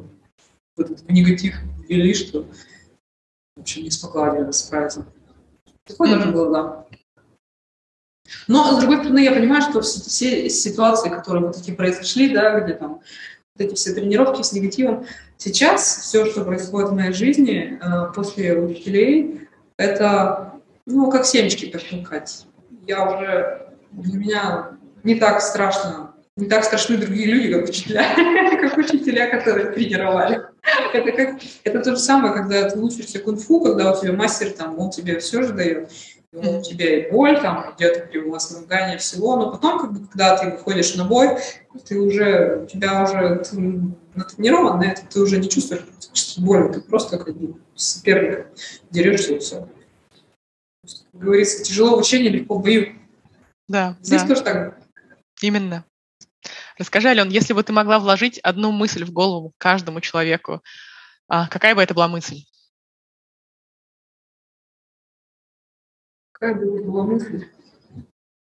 в 0.78 0.82
этот 0.82 1.10
негатив 1.10 1.56
ввели, 1.90 2.14
что 2.14 2.46
в 3.58 3.62
общем, 3.62 3.84
не 3.84 3.92
смогла 3.92 4.52
справиться. 4.52 5.06
Такое 5.86 6.10
mm-hmm. 6.10 6.18
тоже 6.18 6.32
было, 6.32 6.52
да. 6.52 6.86
Но, 8.48 8.74
с 8.74 8.80
другой 8.80 9.00
стороны, 9.00 9.20
я 9.20 9.32
понимаю, 9.32 9.62
что 9.62 9.82
все 9.82 10.50
ситуации, 10.50 11.10
которые 11.10 11.48
вот 11.48 11.56
такие 11.56 11.76
произошли, 11.76 12.34
да, 12.34 12.60
где 12.60 12.74
там 12.74 13.02
вот 13.56 13.66
эти 13.66 13.74
все 13.76 13.94
тренировки 13.94 14.42
с 14.42 14.52
негативом, 14.52 15.06
сейчас 15.38 16.00
все, 16.02 16.26
что 16.26 16.44
происходит 16.44 16.90
в 16.90 16.94
моей 16.94 17.14
жизни 17.14 17.80
э, 17.82 18.14
после 18.14 18.58
учителей, 18.58 19.48
это, 19.78 20.54
ну, 20.86 21.10
как 21.10 21.26
семечки 21.26 21.70
пощелкать. 21.70 22.46
Я 22.86 23.08
уже, 23.08 23.74
для 23.92 24.20
меня 24.20 24.72
не 25.04 25.16
так 25.16 25.42
страшно 25.42 26.08
не 26.38 26.46
так 26.48 26.64
страшны 26.64 26.98
другие 26.98 27.26
люди, 27.26 27.52
как 27.52 27.68
учителя, 27.68 28.06
учителя, 28.78 29.30
которые 29.30 29.72
тренировали. 29.72 30.42
Это, 30.94 31.12
как, 31.12 31.40
это 31.64 31.80
то 31.82 31.92
же 31.92 32.00
самое, 32.00 32.34
когда 32.34 32.70
ты 32.70 32.80
учишься 32.80 33.20
кунг-фу, 33.20 33.62
когда 33.62 33.92
у 33.92 34.02
тебя 34.02 34.14
мастер, 34.14 34.52
там, 34.52 34.78
он 34.80 34.90
тебе 34.90 35.20
все 35.20 35.44
же 35.44 35.54
дает. 35.54 35.92
У 36.34 36.62
тебя 36.62 37.00
и 37.00 37.12
боль, 37.12 37.40
там 37.42 37.74
идет 37.78 38.14
и 38.14 38.20
возмогание 38.20 38.98
всего, 38.98 39.38
но 39.38 39.52
потом, 39.52 39.80
как 39.80 39.94
бы, 39.94 40.08
когда 40.08 40.38
ты 40.38 40.52
выходишь 40.52 40.94
на 40.96 41.06
бой, 41.06 41.38
ты 41.88 42.00
уже, 42.00 42.64
у 42.64 42.66
тебя 42.66 43.04
уже 43.04 43.44
ты 43.50 43.82
натренирован 44.14 44.80
на 44.80 44.92
это, 44.92 45.02
ты 45.10 45.22
уже 45.22 45.38
не 45.38 45.50
чувствуешь 45.50 45.84
боли, 46.38 46.74
ты 46.74 46.82
просто 46.82 47.18
как 47.18 47.36
бы 47.36 47.60
с 47.76 47.96
соперником 47.96 48.46
дерешься 48.92 49.36
и 49.36 49.40
все. 49.40 49.68
Как 51.12 51.22
говорится, 51.22 51.64
тяжело 51.64 51.96
в 51.96 52.00
учении, 52.00 52.30
легко 52.30 52.56
в 52.56 52.62
бою. 52.62 52.94
Да, 53.68 53.98
Здесь 54.02 54.22
да. 54.22 54.28
тоже 54.28 54.44
так. 54.44 54.78
Именно. 55.42 55.86
Расскажи, 56.78 57.08
Ален, 57.08 57.30
если 57.30 57.54
бы 57.54 57.64
ты 57.64 57.74
могла 57.74 58.00
вложить 58.00 58.38
одну 58.40 58.72
мысль 58.72 59.04
в 59.04 59.12
голову 59.12 59.54
каждому 59.58 60.00
человеку, 60.00 60.62
а 61.28 61.48
какая 61.48 61.74
бы 61.74 61.82
это 61.82 61.94
была 61.94 62.08
мысль? 62.08 62.44
Какая 66.32 66.54
бы 66.54 66.78
это 66.78 66.88
была 66.88 67.04
мысль? 67.04 67.50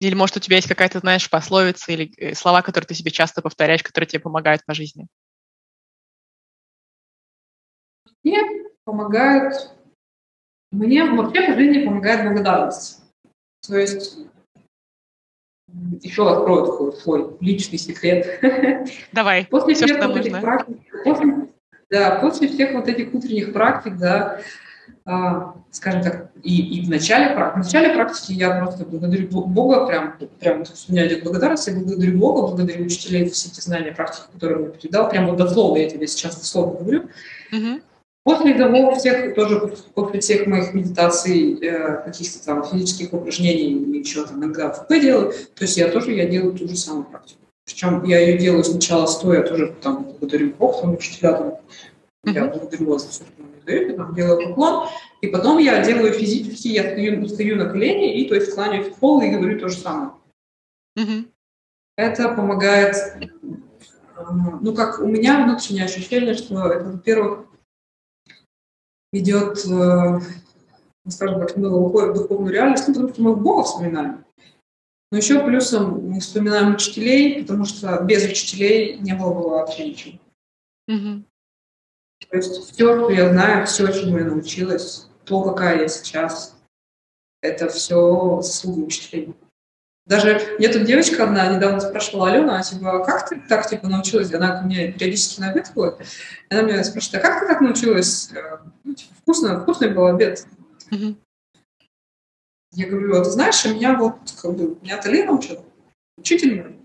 Или, 0.01 0.15
может, 0.15 0.37
у 0.37 0.41
тебя 0.41 0.57
есть 0.57 0.69
какая-то, 0.69 0.99
знаешь, 0.99 1.31
пословица 1.31 1.93
или 1.93 2.13
э, 2.17 2.35
слова, 2.35 2.63
которые 2.63 2.89
ты 2.89 2.95
себе 2.95 3.13
часто 3.13 3.41
повторяешь, 3.41 3.83
которые 3.83 4.09
тебе 4.09 4.21
помогают 4.21 4.65
по 4.67 4.75
жизни? 4.75 5.07
Мне 8.25 8.41
помогают 8.85 9.55
Мне 10.73 11.05
вообще 11.05 11.47
по 11.47 11.55
жизни 11.55 11.85
помогает 11.85 12.25
благодарность. 12.25 13.01
То 13.67 13.79
есть 13.79 14.19
еще 16.03 16.31
открою 16.31 16.67
такой 16.67 16.93
свой 16.95 17.37
личный 17.41 17.79
секрет. 17.79 18.41
Давай, 19.13 19.47
после 19.51 19.75
все, 19.75 19.87
всех 19.87 19.99
что 19.99 20.09
вот 20.09 20.17
нужно. 20.17 20.41
Практик, 20.41 20.77
после, 21.05 21.35
да, 21.91 22.19
после 22.21 22.49
всех 22.49 22.73
вот 22.73 22.89
этих 22.89 23.13
утренних 23.13 23.53
практик, 23.53 23.97
да, 23.97 24.41
а, 25.07 25.55
скажем 25.71 26.03
так, 26.03 26.31
и, 26.43 26.79
и 26.79 26.87
в, 26.87 26.89
начале, 26.89 27.35
в 27.35 27.57
начале 27.57 27.95
практики 27.95 28.33
я 28.33 28.59
просто 28.59 28.85
благодарю 28.85 29.29
Бога, 29.29 29.87
прям, 29.87 30.15
прям 30.41 30.63
у 30.63 30.93
меня 30.93 31.07
идет 31.07 31.25
благодарность, 31.25 31.67
я 31.67 31.75
благодарю 31.75 32.19
Бога, 32.19 32.49
благодарю 32.49 32.85
учителей 32.87 33.29
все 33.29 33.49
эти 33.51 33.61
знания, 33.61 33.93
практики, 33.93 34.25
которые 34.33 34.59
он 34.59 34.69
мне 34.69 34.79
передал, 34.79 35.09
прям 35.09 35.27
вот 35.27 35.37
дословно 35.37 35.79
я 35.79 35.91
тебе 35.91 36.07
сейчас 36.07 36.37
дословно 36.37 36.81
говорю. 36.81 37.09
Mm-hmm. 37.53 37.83
После 38.25 38.55
того, 38.55 38.95
всех, 38.95 39.35
тоже 39.35 39.77
после 39.95 40.21
всех 40.21 40.47
моих 40.47 40.73
медитаций, 40.73 41.59
э, 41.61 42.03
каких-то 42.05 42.43
там 42.43 42.65
физических 42.65 43.13
упражнений, 43.13 43.73
или 43.73 43.99
еще 43.99 44.25
там 44.25 44.39
иногда 44.39 44.73
ФП 44.73 44.89
делаю, 44.93 45.33
то 45.55 45.63
есть 45.65 45.77
я 45.77 45.89
тоже 45.89 46.13
я 46.13 46.25
делаю 46.25 46.55
ту 46.55 46.67
же 46.67 46.75
самую 46.75 47.05
практику. 47.05 47.41
Причем 47.67 48.03
я 48.05 48.21
ее 48.21 48.39
делаю 48.39 48.65
сначала 48.65 49.05
стоя, 49.05 49.43
тоже 49.43 49.75
там 49.83 50.05
благодарю 50.05 50.55
Бог, 50.59 50.81
там 50.81 50.95
учителя, 50.95 51.33
там, 51.35 51.55
я 52.25 52.47
благодарю 52.47 52.93
вас 52.93 53.03
за 53.03 53.11
все, 53.11 53.25
что 53.25 53.43
вы 53.43 53.49
мне 53.49 53.61
даете, 53.67 53.93
там 53.93 54.15
делаю 54.15 54.49
поклон, 54.49 54.89
и 55.21 55.27
потом 55.27 55.59
я 55.59 55.85
делаю 55.85 56.15
физически, 56.15 56.69
я 56.69 56.83
стою, 56.83 57.29
стою 57.29 57.57
на 57.57 57.67
колени 57.67 58.21
и 58.21 58.29
то 58.29 58.37
есть 58.37 58.55
кланяюсь 58.55 58.89
в 58.89 58.95
пол 59.01 59.21
и 59.21 59.31
говорю 59.31 59.61
то 59.61 59.69
же 59.69 59.77
самое. 59.77 60.13
Mm-hmm. 60.99 61.29
Это 61.97 62.29
помогает, 62.31 62.97
э, 63.21 63.27
ну 64.63 64.75
как 64.75 65.01
у 65.01 65.07
меня 65.07 65.45
внутреннее 65.45 65.85
ощущение, 65.85 66.35
что 66.35 66.69
это, 66.69 66.85
во-первых, 66.85 67.47
идет, 69.19 69.65
э, 69.67 70.21
скажем 71.09 71.41
так, 71.41 71.57
мы 71.57 71.71
уходим 71.71 72.13
в 72.13 72.15
духовную 72.15 72.53
реальность, 72.53 72.89
ну, 72.89 72.95
потому 72.95 73.13
что 73.13 73.23
мы 73.23 73.37
Бога 73.37 73.63
вспоминаем. 73.63 74.25
Но 75.11 75.19
еще 75.19 75.45
плюсом 75.45 76.09
мы 76.09 76.21
вспоминаем 76.21 76.75
учителей, 76.75 77.43
потому 77.43 77.65
что 77.65 78.03
без 78.03 78.25
учителей 78.25 78.99
не 78.99 79.15
было 79.15 79.33
бы 79.33 79.49
вообще 79.51 79.91
ничего. 79.91 80.19
Mm-hmm. 80.91 81.23
То 82.29 82.37
есть 82.37 82.73
все, 82.73 82.97
что 82.97 83.11
я 83.11 83.31
знаю, 83.31 83.67
все, 83.67 83.93
чему 83.93 84.19
я 84.19 84.25
научилась, 84.25 85.09
то, 85.25 85.43
какая 85.43 85.83
я 85.83 85.89
сейчас, 85.89 86.57
это 87.43 87.69
все 87.69 88.41
заслуга 88.43 88.87
учителей. 88.87 89.35
Даже 90.07 90.57
мне 90.59 90.69
тут 90.69 90.85
девочка 90.85 91.25
одна 91.25 91.55
недавно 91.55 91.81
спрашивала 91.81 92.29
Алена, 92.29 92.59
а 92.59 92.63
типа, 92.63 93.01
«А 93.01 93.05
как 93.05 93.29
ты 93.29 93.41
так 93.49 93.67
типа 93.67 93.89
научилась? 93.89 94.33
Она 94.35 94.59
ко 94.59 94.67
мне 94.67 94.93
периодически 94.93 95.41
на 95.41 95.51
обед 95.51 95.69
ходит. 95.69 96.07
Она 96.51 96.63
меня 96.63 96.85
спрашивает, 96.85 97.25
а 97.25 97.29
как 97.29 97.41
ты 97.41 97.47
так 97.47 97.61
научилась? 97.63 98.31
Э, 98.33 98.59
ну, 98.85 98.95
типа, 98.95 99.15
вкусно, 99.23 99.63
вкусный 99.63 99.95
был 99.95 100.07
обед. 100.07 100.47
Mm-hmm. 100.91 101.17
Я 102.73 102.87
говорю, 102.87 103.19
а 103.19 103.25
ты 103.25 103.31
знаешь, 103.31 103.65
меня 103.65 103.97
вот, 103.97 104.17
как 104.43 104.55
бы, 104.55 104.77
меня 104.83 105.01
Талина 105.01 105.33
учила, 105.33 105.65
учитель 106.19 106.63
мой. 106.63 106.77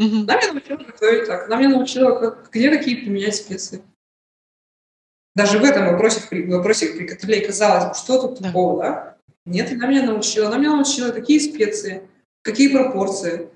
Mm-hmm. 0.00 0.22
Она 0.22 0.36
меня 0.40 0.52
научила 0.52 0.76
готовить 0.78 1.26
так, 1.26 1.46
она 1.46 1.56
меня 1.56 1.68
научила, 1.68 2.18
как, 2.18 2.50
где 2.50 2.70
какие 2.70 2.94
применять 2.94 3.36
специи. 3.36 3.82
Даже 5.34 5.58
в 5.58 5.64
этом 5.64 5.86
вопросе, 5.86 6.20
в 6.20 6.48
вопросе 6.50 6.86
приготовления 6.94 7.46
казалось 7.46 7.98
что 7.98 8.20
тут 8.20 8.40
да. 8.40 8.48
такого, 8.48 8.82
да? 8.82 9.18
Нет, 9.44 9.72
она 9.72 9.86
меня 9.88 10.04
научила. 10.04 10.48
Она 10.48 10.58
меня 10.58 10.70
научила, 10.70 11.10
какие 11.10 11.38
специи, 11.38 12.08
какие 12.42 12.72
пропорции. 12.72 13.48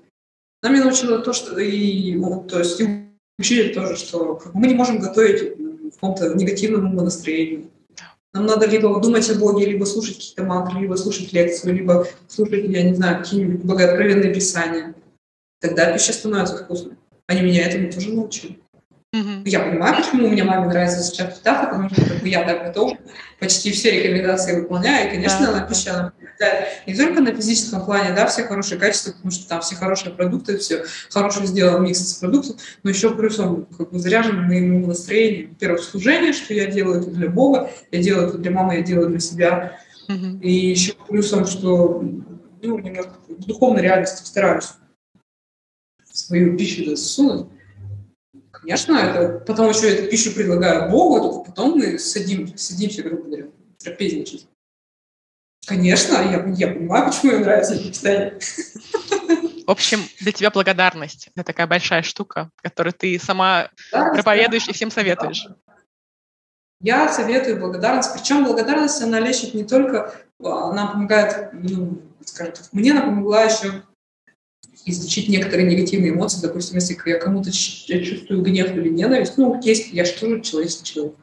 Она 0.61 0.73
меня 0.73 0.85
научила 0.85 1.19
то, 1.19 1.33
что 1.33 1.59
и, 1.59 2.15
ну, 2.15 2.43
то 2.43 2.59
есть 2.59 2.79
и 2.81 3.07
учили 3.37 3.73
тоже, 3.73 3.95
что 3.95 4.41
мы 4.53 4.67
не 4.67 4.73
можем 4.73 4.99
готовить 4.99 5.57
в 5.57 5.91
каком-то 5.91 6.33
негативном 6.33 6.95
настроении. 6.95 7.69
Нам 8.33 8.45
надо 8.45 8.67
либо 8.67 8.99
думать 8.99 9.29
о 9.29 9.35
Боге, 9.35 9.65
либо 9.65 9.85
слушать 9.85 10.15
какие-то 10.15 10.43
мантры, 10.43 10.81
либо 10.81 10.95
слушать 10.95 11.31
лекцию, 11.33 11.75
либо 11.75 12.07
слушать, 12.27 12.65
я 12.65 12.83
не 12.83 12.93
знаю, 12.93 13.23
какие-нибудь 13.23 13.63
богооткровенные 13.63 14.33
писания. 14.33 14.95
Тогда 15.59 15.91
пища 15.91 16.13
становится 16.13 16.57
вкусной. 16.57 16.97
Они 17.27 17.41
меня 17.41 17.67
этому 17.67 17.91
тоже 17.91 18.13
научили. 18.13 18.59
Mm-hmm. 19.17 19.41
Я 19.45 19.59
понимаю, 19.61 19.95
почему 19.95 20.27
у 20.27 20.29
меня 20.29 20.43
маме 20.43 20.67
нравится 20.67 21.01
сейчас 21.01 21.37
питаться, 21.37 21.67
потому 21.67 21.89
что 21.89 22.01
как 22.05 22.21
бы, 22.21 22.27
я 22.27 22.43
так 22.43 22.65
готова, 22.65 22.97
почти 23.39 23.71
все 23.71 23.91
рекомендации 23.91 24.59
выполняю, 24.59 25.07
и, 25.07 25.11
конечно, 25.11 25.47
да. 25.47 25.51
она 25.53 25.61
пища 25.61 26.13
не 26.85 26.93
только 26.93 27.21
на 27.21 27.33
физическом 27.33 27.83
плане, 27.83 28.13
да, 28.13 28.27
все 28.27 28.43
хорошие 28.43 28.79
качества, 28.79 29.11
потому 29.11 29.31
что 29.31 29.49
там 29.49 29.61
все 29.61 29.75
хорошие 29.75 30.13
продукты, 30.13 30.57
все 30.57 30.83
хорошо 31.09 31.45
сделан 31.45 31.83
микс 31.83 31.99
из 31.99 32.13
продуктов, 32.15 32.57
но 32.83 32.89
еще 32.91 33.15
плюсом 33.15 33.65
как 33.77 33.91
бы 33.91 33.99
заряжен 33.99 34.43
моему 34.43 34.85
настроению. 34.85 35.55
Первое, 35.59 35.81
служение, 35.81 36.33
что 36.33 36.53
я 36.53 36.67
делаю 36.67 37.01
это 37.01 37.09
для 37.09 37.29
Бога, 37.29 37.71
я 37.91 38.03
делаю 38.03 38.27
это 38.27 38.37
для 38.37 38.51
мамы, 38.51 38.75
я 38.75 38.81
делаю 38.81 39.09
для 39.09 39.19
себя. 39.19 39.79
Mm-hmm. 40.09 40.41
И 40.41 40.51
еще 40.51 40.93
плюсом, 41.07 41.45
что 41.47 42.03
ну, 42.61 42.79
немножко 42.79 43.13
в 43.27 43.45
духовной 43.45 43.81
реальности 43.81 44.25
стараюсь 44.25 44.73
свою 46.11 46.57
пищу 46.57 46.85
засунуть. 46.85 47.47
Конечно, 48.67 48.97
это 48.97 49.39
потом 49.45 49.69
еще 49.69 49.95
эту 49.95 50.09
пищу 50.09 50.35
предлагаю 50.35 50.91
Богу, 50.91 51.21
только 51.21 51.51
потом 51.51 51.79
мы 51.79 51.97
садим, 51.97 52.57
садимся, 52.57 53.01
грубо 53.01 53.23
говоря, 53.23 53.45
трапезничать. 53.79 54.45
Конечно, 55.65 56.15
я, 56.15 56.45
я 56.53 56.73
понимаю, 56.73 57.05
почему 57.05 57.31
мне 57.31 57.45
нравится 57.45 57.75
это 57.75 57.85
питание. 57.85 58.37
В 59.65 59.71
общем, 59.71 59.99
для 60.19 60.33
тебя 60.33 60.51
благодарность– 60.51 61.29
это 61.35 61.45
такая 61.45 61.65
большая 61.65 62.01
штука, 62.01 62.49
которую 62.57 62.91
ты 62.91 63.17
сама 63.19 63.69
да, 63.93 64.11
проповедуешь 64.11 64.65
да. 64.65 64.71
и 64.71 64.73
всем 64.73 64.91
советуешь. 64.91 65.47
Я 66.81 67.07
советую 67.07 67.61
благодарность. 67.61 68.11
Причем 68.13 68.43
благодарность, 68.43 69.01
она 69.01 69.21
лечит 69.21 69.53
не 69.53 69.63
только, 69.63 70.13
она 70.43 70.87
помогает, 70.87 71.53
ну, 71.53 72.01
скажем 72.25 72.53
так, 72.53 72.65
мне 72.73 72.91
она 72.91 73.03
помогла 73.03 73.43
еще 73.43 73.83
излечить 74.87 75.29
некоторые 75.29 75.67
негативные 75.67 76.11
эмоции. 76.11 76.41
Допустим, 76.41 76.75
если 76.75 76.97
я 77.05 77.19
кому-то 77.19 77.51
чувствую 77.51 78.41
гнев 78.41 78.75
или 78.75 78.89
ненависть, 78.89 79.37
ну, 79.37 79.59
есть, 79.61 79.91
я 79.91 80.05
же 80.05 80.13
тоже 80.13 80.41
человеческий 80.41 80.85
человек. 80.85 81.15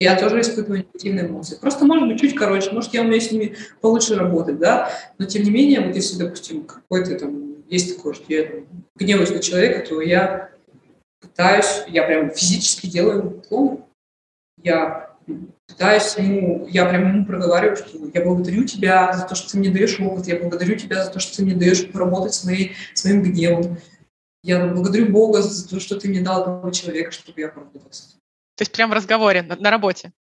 Я 0.00 0.18
тоже 0.18 0.40
испытываю 0.40 0.80
негативные 0.80 1.26
эмоции. 1.26 1.56
Просто, 1.60 1.84
может 1.84 2.08
быть, 2.08 2.20
чуть 2.20 2.34
короче, 2.34 2.72
может, 2.72 2.92
я 2.92 3.02
умею 3.02 3.20
с 3.20 3.30
ними 3.30 3.56
получше 3.80 4.16
работать, 4.16 4.58
да, 4.58 4.90
но, 5.18 5.26
тем 5.26 5.44
не 5.44 5.50
менее, 5.50 5.80
вот 5.80 5.94
если, 5.94 6.18
допустим, 6.18 6.64
какой-то 6.64 7.16
там 7.18 7.62
есть 7.68 7.96
такое, 7.96 8.14
что 8.14 8.24
я 8.28 8.50
гневаюсь 8.96 9.30
на 9.30 9.38
человека, 9.38 9.86
то 9.88 10.00
я 10.00 10.50
пытаюсь, 11.20 11.84
я 11.86 12.02
прям 12.02 12.30
физически 12.30 12.88
делаю 12.88 13.30
поклон, 13.30 13.84
я 14.62 15.14
пытаюсь 15.82 16.16
ему, 16.16 16.66
я 16.68 16.86
прям 16.86 17.08
ему 17.08 17.26
проговариваю, 17.26 17.76
что 17.76 17.98
я 18.14 18.24
благодарю 18.24 18.64
тебя 18.64 19.12
за 19.12 19.26
то, 19.26 19.34
что 19.34 19.50
ты 19.50 19.58
мне 19.58 19.70
даешь 19.70 19.98
опыт, 19.98 20.28
я 20.28 20.38
благодарю 20.38 20.76
тебя 20.76 21.04
за 21.04 21.10
то, 21.10 21.18
что 21.18 21.36
ты 21.36 21.44
мне 21.44 21.54
даешь 21.54 21.90
поработать 21.90 22.34
с, 22.34 22.44
моей, 22.44 22.76
с 22.94 23.04
моим 23.04 23.22
гневом. 23.22 23.78
Я 24.44 24.66
благодарю 24.66 25.10
Бога 25.10 25.42
за 25.42 25.68
то, 25.68 25.80
что 25.80 25.98
ты 25.98 26.08
мне 26.08 26.20
дал 26.20 26.42
этого 26.42 26.72
человека, 26.72 27.10
чтобы 27.10 27.40
я 27.40 27.48
поработал 27.48 27.90
с 27.90 28.08
этим. 28.08 28.18
То 28.56 28.62
есть 28.62 28.72
прям 28.72 28.90
в 28.90 28.92
разговоре, 28.92 29.42
на, 29.42 29.56
на 29.56 29.70
работе? 29.70 30.12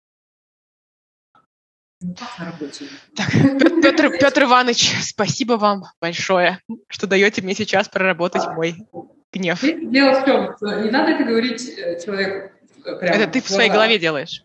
Ну, 2.01 2.15
на 2.39 2.45
работе. 2.45 2.85
Так, 3.15 3.31
Петр, 3.83 4.09
Петр 4.17 4.43
Иванович, 4.43 4.95
спасибо 5.03 5.53
вам 5.53 5.83
большое, 6.01 6.59
что 6.87 7.05
даете 7.05 7.43
мне 7.43 7.53
сейчас 7.53 7.87
проработать 7.87 8.47
мой 8.55 8.75
гнев. 9.31 9.61
Дело 9.61 10.21
в 10.21 10.25
том, 10.25 10.55
не 10.83 10.89
надо 10.89 11.11
это 11.11 11.23
говорить 11.23 11.69
э, 11.77 12.03
человеку. 12.03 12.51
Прямо 12.83 13.15
это 13.15 13.31
ты 13.31 13.41
в 13.41 13.47
своей 13.47 13.69
голове 13.69 13.99
делаешь? 13.99 14.43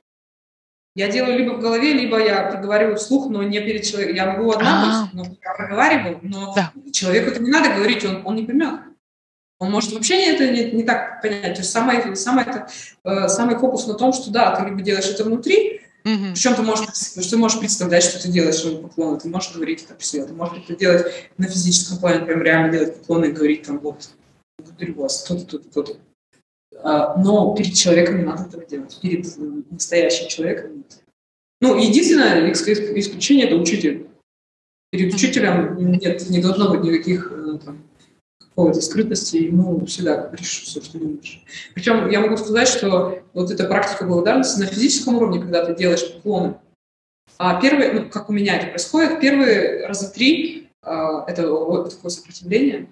Я 0.96 1.08
делаю 1.08 1.38
либо 1.38 1.52
в 1.52 1.60
голове, 1.60 1.92
либо 1.92 2.18
я 2.18 2.44
проговариваю 2.44 2.96
вслух, 2.96 3.28
но 3.28 3.42
не 3.42 3.60
перед 3.60 3.84
человеком. 3.84 4.16
Я 4.16 4.32
могу 4.32 4.50
одна, 4.50 5.02
а. 5.04 5.10
но 5.12 5.24
я 5.24 5.54
проговариваю, 5.54 6.20
но 6.22 6.54
да. 6.56 6.72
человеку 6.90 7.30
это 7.30 7.42
не 7.42 7.50
надо 7.50 7.74
говорить, 7.74 8.02
он, 8.06 8.22
он 8.24 8.36
не 8.36 8.46
поймет. 8.46 8.80
Он 9.58 9.70
может 9.70 9.92
вообще 9.92 10.24
это 10.24 10.50
не, 10.50 10.70
не 10.72 10.84
так 10.84 11.20
понять. 11.20 11.54
То 11.54 11.60
есть 11.60 11.70
самый, 11.70 12.16
самый, 12.16 12.44
это, 12.44 12.68
э, 13.04 13.28
самый 13.28 13.58
фокус 13.58 13.86
на 13.86 13.92
том, 13.92 14.14
что 14.14 14.30
да, 14.30 14.56
ты 14.56 14.64
либо 14.64 14.80
делаешь 14.80 15.04
это 15.04 15.24
внутри, 15.24 15.82
mm-hmm. 16.04 16.32
причем 16.32 16.54
ты 16.54 16.62
можешь, 16.62 16.86
ты 17.30 17.36
можешь 17.36 17.60
представлять, 17.60 18.02
что 18.02 18.22
ты 18.22 18.28
делаешь 18.28 18.64
ему 18.64 18.88
поклоны, 18.88 19.20
ты 19.20 19.28
можешь 19.28 19.52
говорить 19.52 19.84
это 19.84 19.94
при 19.94 20.04
себе, 20.04 20.24
ты 20.24 20.32
можешь 20.32 20.64
это 20.64 20.76
делать 20.76 21.06
на 21.36 21.46
физическом 21.46 21.98
плане, 21.98 22.24
прям 22.24 22.40
реально 22.40 22.72
делать 22.72 22.96
поклоны 23.00 23.26
и 23.26 23.32
говорить 23.32 23.64
там 23.64 23.80
вот, 23.80 24.08
благодарю 24.58 24.94
вас, 24.94 25.24
кто-то, 25.24 25.44
кто-то, 25.44 25.68
кто-то. 25.68 25.96
А, 26.82 27.16
но 27.16 27.54
перед 27.54 27.74
человеком 27.74 28.18
не 28.18 28.24
надо 28.24 28.44
этого 28.44 28.64
делать, 28.64 28.98
перед 29.00 29.26
настоящим 29.70 30.28
человеком 30.28 30.78
нет. 30.78 31.02
Ну, 31.60 31.76
единственное 31.78 32.52
исключение– 32.52 33.46
это 33.48 33.56
учитель. 33.56 34.08
Перед 34.90 35.12
учителем 35.14 35.76
нет, 35.78 36.28
не 36.28 36.40
должно 36.40 36.70
быть 36.70 36.82
никаких 36.82 37.32
э, 37.32 37.58
там, 37.64 37.82
какой-то 38.38 38.80
скрытности, 38.80 39.36
ему 39.36 39.84
всегда 39.86 40.16
говоришь 40.16 40.62
все, 40.62 40.80
что 40.80 40.98
думаешь. 40.98 41.42
Причем 41.74 42.08
я 42.08 42.20
могу 42.20 42.36
сказать, 42.36 42.68
что 42.68 43.22
вот 43.32 43.50
эта 43.50 43.64
практика 43.64 44.04
благодарности 44.04 44.60
на 44.60 44.66
физическом 44.66 45.16
уровне, 45.16 45.40
когда 45.40 45.64
ты 45.64 45.74
делаешь 45.74 46.14
поклоны, 46.14 46.54
а 47.38 47.60
первые, 47.60 47.92
ну, 47.92 48.08
как 48.08 48.30
у 48.30 48.32
меня 48.32 48.56
это 48.56 48.68
происходит, 48.68 49.20
первые 49.20 49.86
раза 49.86 50.10
три 50.10 50.68
а, 50.82 51.24
это 51.28 51.42
такое 51.42 52.10
сопротивление. 52.10 52.88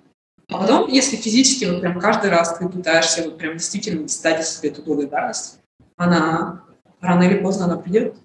А 0.50 0.58
потом, 0.58 0.88
если 0.90 1.16
физически, 1.16 1.64
вот 1.64 1.80
прям 1.80 1.98
каждый 1.98 2.30
раз 2.30 2.58
ты 2.58 2.68
пытаешься 2.68 3.24
вот 3.24 3.38
прям 3.38 3.54
действительно 3.54 4.02
достать 4.02 4.40
из 4.40 4.48
себя 4.50 4.70
эту 4.70 4.82
благодарность, 4.82 5.58
она 5.96 6.64
рано 7.00 7.22
или 7.22 7.40
поздно 7.40 7.66
она 7.66 7.76
придет. 7.76 8.16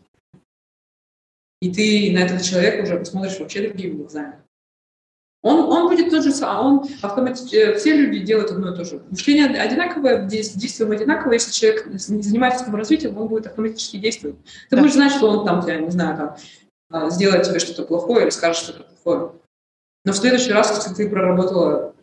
и 1.61 1.73
ты 1.73 2.11
на 2.13 2.23
этого 2.23 2.39
человека 2.39 2.83
уже 2.83 2.97
посмотришь 2.97 3.39
вообще 3.39 3.67
другими 3.67 3.97
глазами. 3.97 4.41
Он, 5.41 5.59
он 5.71 5.87
будет 5.87 6.09
тот 6.09 6.23
же 6.23 6.31
самый, 6.31 6.65
он 6.65 6.89
автоматически, 7.01 7.55
э, 7.55 7.77
все 7.77 7.95
люди 7.95 8.19
делают 8.25 8.51
одно 8.51 8.73
и 8.73 8.75
то 8.75 8.83
же. 8.83 9.01
Мышление 9.09 9.47
одинаковое, 9.61 10.27
действием 10.27 10.91
одинаково, 10.91 11.33
если 11.33 11.51
человек 11.51 11.87
не 11.87 12.21
занимается 12.21 12.65
саморазвитием, 12.65 13.17
он 13.17 13.27
будет 13.29 13.47
автоматически 13.47 13.97
действовать. 13.97 14.35
Ты 14.69 14.75
да. 14.75 14.81
будешь 14.81 14.93
знать, 14.93 15.13
что 15.13 15.29
он 15.29 15.45
там, 15.45 15.61
тебя, 15.61 15.79
не 15.79 15.91
знаю, 15.91 16.17
там, 16.17 16.35
а, 16.89 17.09
сделает 17.09 17.43
тебе 17.43 17.59
что-то 17.59 17.83
плохое 17.83 18.23
или 18.23 18.29
скажет 18.31 18.63
что-то 18.63 18.83
плохое. 18.83 19.31
Но 20.03 20.11
в 20.11 20.17
следующий 20.17 20.51
раз, 20.51 20.75
если 20.75 20.93
ты 20.93 21.09
проработала 21.09 21.95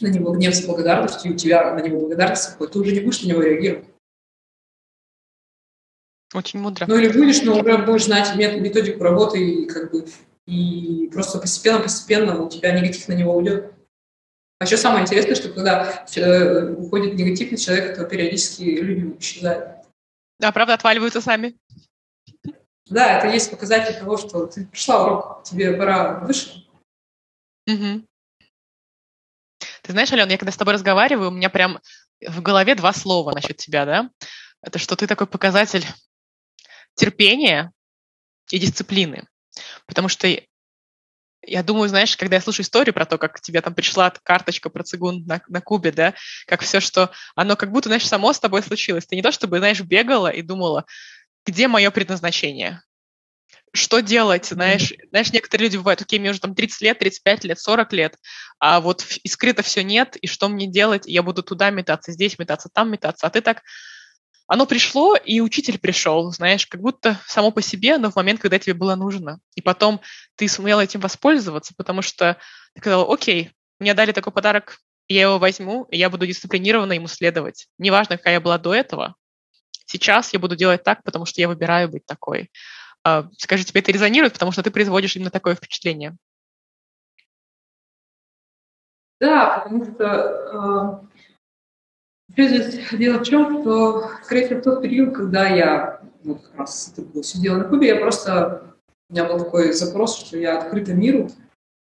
на 0.00 0.08
него 0.08 0.32
гнев 0.32 0.54
с 0.54 0.64
благодарностью, 0.64 1.30
и 1.30 1.34
у 1.34 1.36
тебя 1.36 1.74
на 1.74 1.80
него 1.80 2.00
благодарность, 2.00 2.56
ты 2.58 2.78
уже 2.78 2.92
не 2.92 3.00
будешь 3.00 3.22
на 3.22 3.28
него 3.28 3.42
реагировать. 3.42 3.86
Очень 6.32 6.60
мудро. 6.60 6.86
Ну 6.86 6.96
или 6.96 7.08
будешь, 7.08 7.42
но 7.42 7.58
уже 7.58 7.78
будешь 7.78 8.04
знать 8.04 8.36
методику 8.36 9.02
работы 9.02 9.38
и 9.38 9.66
как 9.66 9.90
бы 9.90 10.06
и 10.46 11.08
просто 11.12 11.38
постепенно-постепенно 11.38 12.42
у 12.42 12.48
тебя 12.48 12.72
негатив 12.72 13.08
на 13.08 13.14
него 13.14 13.36
уйдет. 13.36 13.72
А 14.58 14.64
еще 14.64 14.76
самое 14.76 15.02
интересное, 15.02 15.34
что 15.34 15.48
когда 15.48 16.04
э, 16.14 16.72
уходит 16.74 17.14
негатив 17.14 17.50
на 17.50 17.56
человека, 17.56 17.96
то 17.96 18.04
периодически 18.04 18.62
люди 18.62 19.16
исчезают. 19.18 19.86
Да, 20.38 20.52
правда, 20.52 20.74
отваливаются 20.74 21.20
сами. 21.20 21.56
Да, 22.86 23.18
это 23.18 23.28
есть 23.28 23.50
показатель 23.50 23.98
того, 23.98 24.16
что 24.16 24.46
ты 24.46 24.66
пришла 24.66 25.04
урок, 25.04 25.42
тебе 25.44 25.72
пора 25.72 26.20
выше. 26.20 26.66
Угу. 27.66 28.04
Ты 29.90 29.92
знаешь, 29.92 30.12
Алена, 30.12 30.30
я 30.30 30.38
когда 30.38 30.52
с 30.52 30.56
тобой 30.56 30.74
разговариваю, 30.74 31.30
у 31.30 31.34
меня 31.34 31.50
прям 31.50 31.80
в 32.24 32.42
голове 32.42 32.76
два 32.76 32.92
слова 32.92 33.32
насчет 33.34 33.56
тебя, 33.56 33.84
да? 33.84 34.10
Это 34.62 34.78
что 34.78 34.94
ты 34.94 35.08
такой 35.08 35.26
показатель 35.26 35.84
терпения 36.94 37.72
и 38.52 38.60
дисциплины. 38.60 39.26
Потому 39.88 40.06
что 40.06 40.28
я 41.42 41.62
думаю, 41.64 41.88
знаешь, 41.88 42.16
когда 42.16 42.36
я 42.36 42.40
слушаю 42.40 42.62
историю 42.62 42.94
про 42.94 43.04
то, 43.04 43.18
как 43.18 43.40
тебе 43.40 43.60
там 43.62 43.74
пришла 43.74 44.12
карточка 44.22 44.70
про 44.70 44.84
цигун 44.84 45.26
на, 45.26 45.42
на 45.48 45.60
Кубе, 45.60 45.90
да, 45.90 46.14
как 46.46 46.60
все, 46.62 46.78
что 46.78 47.10
оно 47.34 47.56
как 47.56 47.72
будто, 47.72 47.88
знаешь, 47.88 48.06
само 48.06 48.32
с 48.32 48.38
тобой 48.38 48.62
случилось. 48.62 49.06
Ты 49.06 49.16
не 49.16 49.22
то 49.22 49.32
чтобы, 49.32 49.58
знаешь, 49.58 49.80
бегала 49.80 50.28
и 50.28 50.42
думала, 50.42 50.84
где 51.44 51.66
мое 51.66 51.90
предназначение? 51.90 52.80
Что 53.72 54.00
делать, 54.00 54.46
знаешь, 54.46 54.92
знаешь, 55.10 55.32
некоторые 55.32 55.66
люди 55.66 55.76
бывают, 55.76 56.00
окей, 56.00 56.18
мне 56.18 56.30
уже 56.30 56.40
там 56.40 56.56
30 56.56 56.80
лет, 56.80 56.98
35 56.98 57.44
лет, 57.44 57.60
40 57.60 57.92
лет, 57.92 58.16
а 58.58 58.80
вот 58.80 59.06
искрыто 59.22 59.62
все 59.62 59.84
нет, 59.84 60.16
и 60.16 60.26
что 60.26 60.48
мне 60.48 60.66
делать? 60.66 61.06
Я 61.06 61.22
буду 61.22 61.44
туда 61.44 61.70
метаться, 61.70 62.10
здесь 62.10 62.38
метаться, 62.38 62.68
там 62.72 62.90
метаться, 62.90 63.26
а 63.26 63.30
ты 63.30 63.40
так 63.40 63.62
оно 64.48 64.66
пришло, 64.66 65.14
и 65.14 65.38
учитель 65.40 65.78
пришел, 65.78 66.32
знаешь, 66.32 66.66
как 66.66 66.80
будто 66.80 67.20
само 67.28 67.52
по 67.52 67.62
себе, 67.62 67.98
но 67.98 68.10
в 68.10 68.16
момент, 68.16 68.40
когда 68.40 68.58
тебе 68.58 68.74
было 68.74 68.96
нужно. 68.96 69.38
И 69.54 69.62
потом 69.62 70.00
ты 70.34 70.48
сумела 70.48 70.80
этим 70.80 70.98
воспользоваться, 70.98 71.72
потому 71.76 72.02
что 72.02 72.36
ты 72.74 72.80
сказала, 72.80 73.14
окей, 73.14 73.52
мне 73.78 73.94
дали 73.94 74.10
такой 74.10 74.32
подарок, 74.32 74.78
я 75.06 75.22
его 75.22 75.38
возьму, 75.38 75.84
и 75.92 75.98
я 75.98 76.10
буду 76.10 76.26
дисциплинированно 76.26 76.94
ему 76.94 77.06
следовать. 77.06 77.68
Неважно, 77.78 78.16
какая 78.16 78.34
я 78.34 78.40
была 78.40 78.58
до 78.58 78.74
этого, 78.74 79.14
сейчас 79.86 80.32
я 80.32 80.40
буду 80.40 80.56
делать 80.56 80.82
так, 80.82 81.04
потому 81.04 81.26
что 81.26 81.40
я 81.40 81.46
выбираю 81.46 81.88
быть 81.88 82.04
такой. 82.04 82.50
А, 83.04 83.28
скажи, 83.38 83.64
тебе 83.64 83.80
это 83.80 83.92
резонирует, 83.92 84.34
потому 84.34 84.52
что 84.52 84.62
ты 84.62 84.70
производишь 84.70 85.16
именно 85.16 85.30
такое 85.30 85.54
впечатление? 85.54 86.16
Да, 89.20 89.58
потому 89.58 89.84
что 89.84 91.00
э, 91.04 91.10
Здесь 92.36 92.78
дело 92.92 93.18
в 93.18 93.22
чем, 93.24 93.60
что, 93.60 94.08
скорее 94.22 94.46
всего, 94.46 94.60
в 94.60 94.62
тот 94.62 94.82
период, 94.82 95.14
когда 95.14 95.48
я 95.48 96.00
вот 96.22 96.42
как 96.42 96.60
раз 96.60 96.94
было, 96.96 97.24
сидела 97.24 97.58
на 97.58 97.64
Кубе, 97.64 97.88
я 97.88 97.96
просто, 97.96 98.62
у 99.08 99.12
меня 99.12 99.24
был 99.24 99.38
такой 99.38 99.72
запрос, 99.72 100.16
что 100.18 100.38
я 100.38 100.58
открыта 100.58 100.94
миру, 100.94 101.28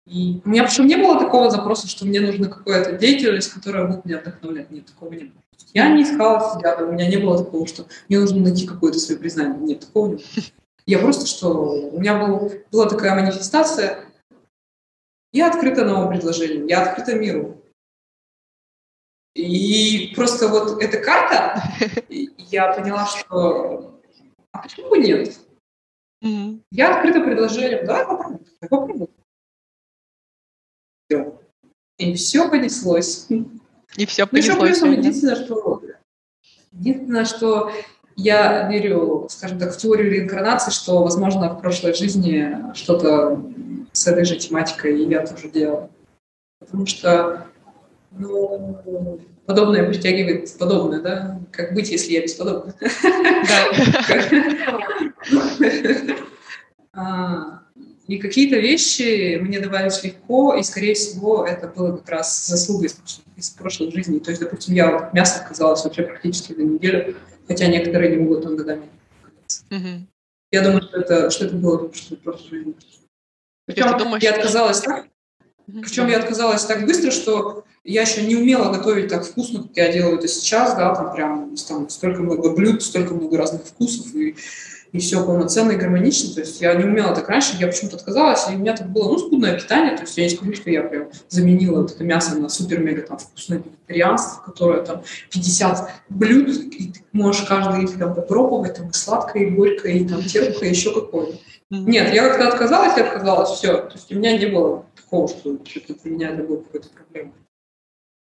и 0.06 0.42
у 0.44 0.48
меня 0.50 0.64
причем 0.64 0.86
не 0.86 0.96
было 0.96 1.18
такого 1.18 1.50
запроса, 1.50 1.88
что 1.88 2.04
мне 2.04 2.20
нужна 2.20 2.48
какая-то 2.48 2.92
деятельность, 2.98 3.52
которая 3.52 3.86
будет 3.86 4.04
меня 4.04 4.18
вдохновлять. 4.18 4.70
Нет, 4.70 4.86
такого 4.86 5.14
не 5.14 5.24
было. 5.24 5.42
Я 5.72 5.88
не 5.88 6.02
искала 6.02 6.58
себя, 6.58 6.76
у 6.76 6.92
меня 6.92 7.08
не 7.08 7.16
было 7.16 7.42
такого, 7.42 7.66
что 7.66 7.86
мне 8.08 8.20
нужно 8.20 8.42
найти 8.42 8.66
какое-то 8.66 8.98
свое 8.98 9.18
признание. 9.18 9.58
Нет, 9.58 9.80
такого 9.80 10.08
не 10.08 10.14
было. 10.16 10.24
Я 10.86 10.98
просто, 10.98 11.26
что 11.26 11.50
у 11.50 11.98
меня 11.98 12.18
был, 12.18 12.52
была 12.70 12.88
такая 12.88 13.14
манифестация, 13.14 14.04
я 15.32 15.48
открыта 15.48 15.84
новым 15.84 16.10
предложениям, 16.10 16.66
я 16.66 16.82
открыта 16.82 17.14
миру. 17.14 17.62
И 19.34 20.12
просто 20.14 20.48
вот 20.48 20.80
эта 20.82 20.98
карта, 21.00 21.62
я 22.08 22.72
поняла, 22.72 23.06
что 23.06 24.00
а 24.54 24.62
почему 24.62 24.90
бы 24.90 24.98
нет? 24.98 25.36
Mm-hmm. 26.24 26.62
Я 26.70 26.96
открыта 26.96 27.20
предложением, 27.20 27.84
да, 27.86 28.04
попробуй, 28.04 28.46
попробуй. 28.60 29.08
Все. 31.08 31.40
И 31.98 32.14
все 32.14 32.48
понеслось. 32.48 33.26
И 33.96 34.06
все 34.06 34.26
понеслось. 34.26 34.56
Ну, 34.56 34.64
еще 34.64 34.74
плюсом 34.74 34.92
единственное, 34.92 35.44
что 35.44 35.82
единственное, 36.70 37.24
что 37.24 37.72
я 38.16 38.68
верю, 38.68 39.26
скажем 39.30 39.58
так, 39.58 39.74
в 39.74 39.76
теорию 39.76 40.10
реинкарнации, 40.10 40.70
что, 40.70 41.02
возможно, 41.02 41.50
в 41.50 41.60
прошлой 41.60 41.94
жизни 41.94 42.56
что-то 42.74 43.42
с 43.92 44.06
этой 44.06 44.24
же 44.24 44.36
тематикой 44.36 45.04
я 45.04 45.26
тоже 45.26 45.48
делала. 45.48 45.90
Потому 46.60 46.86
что 46.86 47.46
ну, 48.12 49.20
подобное 49.46 49.88
притягивает 49.88 50.56
подобное, 50.58 51.00
да? 51.00 51.40
Как 51.50 51.74
быть, 51.74 51.90
если 51.90 52.12
я 52.12 52.22
бесподобна? 52.22 52.74
Да. 56.92 57.64
И 58.06 58.18
какие-то 58.18 58.56
вещи 58.58 59.38
мне 59.38 59.60
давались 59.60 60.04
легко, 60.04 60.54
и, 60.54 60.62
скорее 60.62 60.94
всего, 60.94 61.46
это 61.46 61.68
было 61.68 61.96
как 61.96 62.08
раз 62.10 62.46
заслуга 62.46 62.86
из, 62.86 62.96
из 63.36 63.50
прошлой 63.50 63.90
жизни. 63.92 64.18
То 64.18 64.30
есть, 64.30 64.42
допустим, 64.42 64.74
я 64.74 64.90
вот 64.90 65.14
мясо 65.14 65.40
отказалась 65.40 65.84
вообще 65.84 66.02
практически 66.02 66.52
на 66.52 66.62
неделю, 66.62 67.16
хотя 67.48 67.66
некоторые 67.66 68.10
не 68.10 68.22
могут 68.22 68.42
там 68.42 68.56
годами. 68.56 68.88
Угу. 69.70 70.06
Я 70.52 70.62
думаю, 70.62 70.82
что 70.82 71.00
это, 71.00 71.30
что 71.30 71.46
это 71.46 71.56
было 71.56 71.88
в 71.88 72.16
прошлой 72.16 72.48
жизни. 72.50 72.74
Причем 73.66 73.96
думаешь, 73.96 74.22
я 74.22 74.34
отказалась 74.34 74.80
так, 74.80 75.06
причем 75.66 76.08
я 76.08 76.18
отказалась 76.18 76.64
так 76.66 76.84
быстро, 76.84 77.10
что 77.10 77.64
я 77.84 78.02
еще 78.02 78.22
не 78.22 78.36
умела 78.36 78.72
готовить 78.72 79.08
так 79.08 79.24
вкусно, 79.24 79.62
как 79.62 79.76
я 79.76 79.92
делаю 79.92 80.18
это 80.18 80.28
сейчас, 80.28 80.74
да, 80.74 80.94
там 80.94 81.14
прям 81.14 81.54
там 81.68 81.88
столько 81.88 82.22
много 82.22 82.54
блюд, 82.54 82.82
столько 82.82 83.14
много 83.14 83.38
разных 83.38 83.64
вкусов, 83.64 84.14
и, 84.14 84.36
и 84.94 85.00
все 85.00 85.26
полноценно 85.26 85.72
и 85.72 85.76
гармонично. 85.76 86.32
То 86.34 86.40
есть 86.40 86.60
я 86.60 86.72
не 86.74 86.84
умела 86.84 87.16
так 87.16 87.28
раньше, 87.28 87.56
я 87.58 87.66
почему-то 87.66 87.96
отказалась, 87.96 88.48
и 88.48 88.54
у 88.54 88.58
меня 88.58 88.76
так 88.76 88.88
было, 88.88 89.08
ну, 89.08 89.18
скудное 89.18 89.58
питание, 89.58 89.96
то 89.96 90.02
есть 90.02 90.16
я 90.16 90.22
не 90.22 90.30
скажу, 90.30 90.54
что 90.54 90.70
я 90.70 90.84
прям 90.84 91.08
заменила 91.28 91.82
вот 91.82 91.90
это 91.90 92.04
мясо 92.04 92.36
на 92.36 92.48
супер-мега 92.48 93.02
там 93.02 93.18
вкусное 93.18 93.58
вегетарианство, 93.58 94.40
которое 94.44 94.82
там 94.84 95.02
50 95.32 95.90
блюд, 96.10 96.48
и 96.48 96.92
ты 96.92 97.00
можешь 97.10 97.42
каждый 97.42 97.82
их 97.82 97.98
там 97.98 98.14
попробовать, 98.14 98.76
там 98.76 98.90
и 98.90 98.92
сладкое, 98.92 99.46
и 99.46 99.50
горькое, 99.50 99.98
и 99.98 100.08
там 100.08 100.22
терпкое, 100.22 100.70
еще 100.70 100.94
какое-то. 100.94 101.38
Нет, 101.70 102.14
я 102.14 102.28
как-то 102.28 102.46
отказалась 102.46 102.96
и 102.96 103.00
отказалась, 103.00 103.50
все. 103.50 103.78
То 103.78 103.94
есть 103.94 104.12
у 104.12 104.14
меня 104.14 104.38
не 104.38 104.46
было 104.46 104.86
такого, 104.94 105.26
что 105.26 105.58
для 105.58 106.10
меня 106.12 106.30
это 106.30 106.44
была 106.44 106.58
какая-то 106.58 106.88
проблема. 106.90 107.32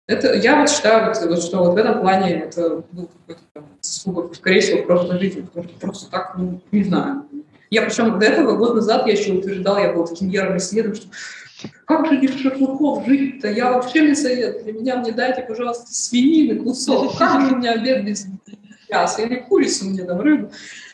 Это, 0.10 0.34
я 0.34 0.60
вот 0.60 0.72
считаю, 0.72 1.06
вот, 1.06 1.44
что 1.44 1.60
вот 1.60 1.76
в 1.76 1.78
этом 1.78 2.02
плане 2.02 2.40
это 2.40 2.84
был 2.92 3.08
какой-то 3.28 3.42
там, 3.54 3.68
заслуга, 3.80 4.34
скорее 4.34 4.60
всего, 4.60 4.82
в 4.82 4.88
прошлой 4.88 5.20
жизни, 5.20 5.42
потому 5.42 5.68
что 5.68 5.80
просто 5.80 6.10
так, 6.10 6.34
ну, 6.36 6.60
не 6.72 6.84
знаю. 6.84 7.28
Я 7.70 7.84
причем 7.84 8.18
до 8.18 8.26
этого, 8.26 8.58
год 8.58 8.74
назад, 8.74 9.06
я 9.06 9.14
еще 9.14 9.34
утверждала, 9.34 9.78
я 9.78 9.94
была 9.94 10.08
таким 10.08 10.30
ярым 10.30 10.58
следом, 10.58 10.96
что 10.96 11.10
как 11.86 12.08
же 12.08 12.20
без 12.20 12.34
шашлыков 12.40 13.06
жить-то? 13.06 13.52
Я 13.52 13.72
вообще 13.72 14.02
не 14.02 14.16
совет. 14.16 14.64
Для 14.64 14.74
меня 14.74 14.96
мне 14.96 15.12
дайте, 15.12 15.44
пожалуйста, 15.44 15.86
свинины 15.94 16.56
кусок. 16.64 17.16
Как 17.20 17.48
же 17.48 17.56
меня 17.56 17.74
обед 17.74 18.04
без 18.04 18.26
мяса? 18.90 19.22
Или 19.22 19.36
курицу 19.36 19.86
мне 19.86 20.06
там, 20.06 20.22
рыбу. 20.22 20.52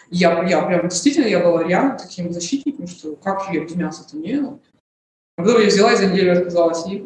Я, 0.10 0.44
я 0.44 0.62
прям 0.64 0.90
действительно, 0.90 1.28
я 1.28 1.40
была 1.40 1.64
реально 1.64 1.98
таким 1.98 2.34
защитником, 2.34 2.88
что 2.88 3.16
как 3.16 3.46
же 3.46 3.54
я 3.54 3.64
без 3.64 3.76
мяса-то 3.76 4.18
не 4.18 4.32
ела. 4.32 4.60
А 5.38 5.44
потом 5.44 5.62
я 5.62 5.68
взяла 5.68 5.94
и 5.94 5.96
за 5.96 6.08
неделю 6.08 6.34
отказалась. 6.34 6.86
И... 6.88 7.06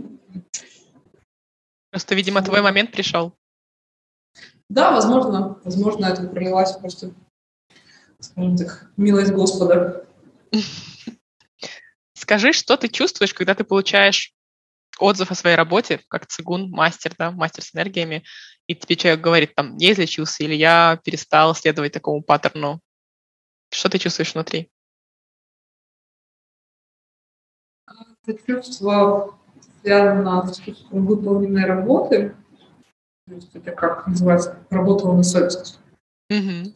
Просто, 1.99 2.15
видимо, 2.15 2.41
твой 2.41 2.61
момент 2.61 2.93
пришел. 2.93 3.37
Да, 4.69 4.91
возможно. 4.91 5.59
Возможно, 5.65 6.05
это 6.05 6.25
пролилась 6.29 6.71
просто, 6.77 7.11
скажем 8.21 8.55
так, 8.55 8.89
милость 8.95 9.33
Господа. 9.33 10.07
Скажи, 12.13 12.53
что 12.53 12.77
ты 12.77 12.87
чувствуешь, 12.87 13.33
когда 13.33 13.53
ты 13.53 13.65
получаешь 13.65 14.33
отзыв 14.97 15.29
о 15.29 15.35
своей 15.35 15.57
работе, 15.57 15.99
как 16.07 16.27
цигун, 16.27 16.69
мастер, 16.69 17.13
да, 17.19 17.31
мастер 17.31 17.63
с 17.63 17.75
энергиями, 17.75 18.23
и 18.67 18.75
тебе 18.75 18.95
человек 18.95 19.19
говорит, 19.19 19.53
там, 19.53 19.75
я 19.75 19.91
излечился, 19.91 20.45
или 20.45 20.55
я 20.55 21.01
перестал 21.03 21.53
следовать 21.53 21.91
такому 21.91 22.23
паттерну. 22.23 22.79
Что 23.73 23.89
ты 23.89 23.97
чувствуешь 23.97 24.33
внутри? 24.33 24.71
это 28.25 28.45
чувство 28.45 29.38
связано 29.81 30.47
с 30.47 30.57
чувством 30.59 31.05
выполненной 31.05 31.65
работы. 31.65 32.35
То 33.27 33.35
есть 33.35 33.49
это 33.53 33.71
как 33.71 34.07
называется, 34.07 34.57
работала 34.69 35.15
на 35.15 35.23
совесть. 35.23 35.79
Mm-hmm. 36.31 36.73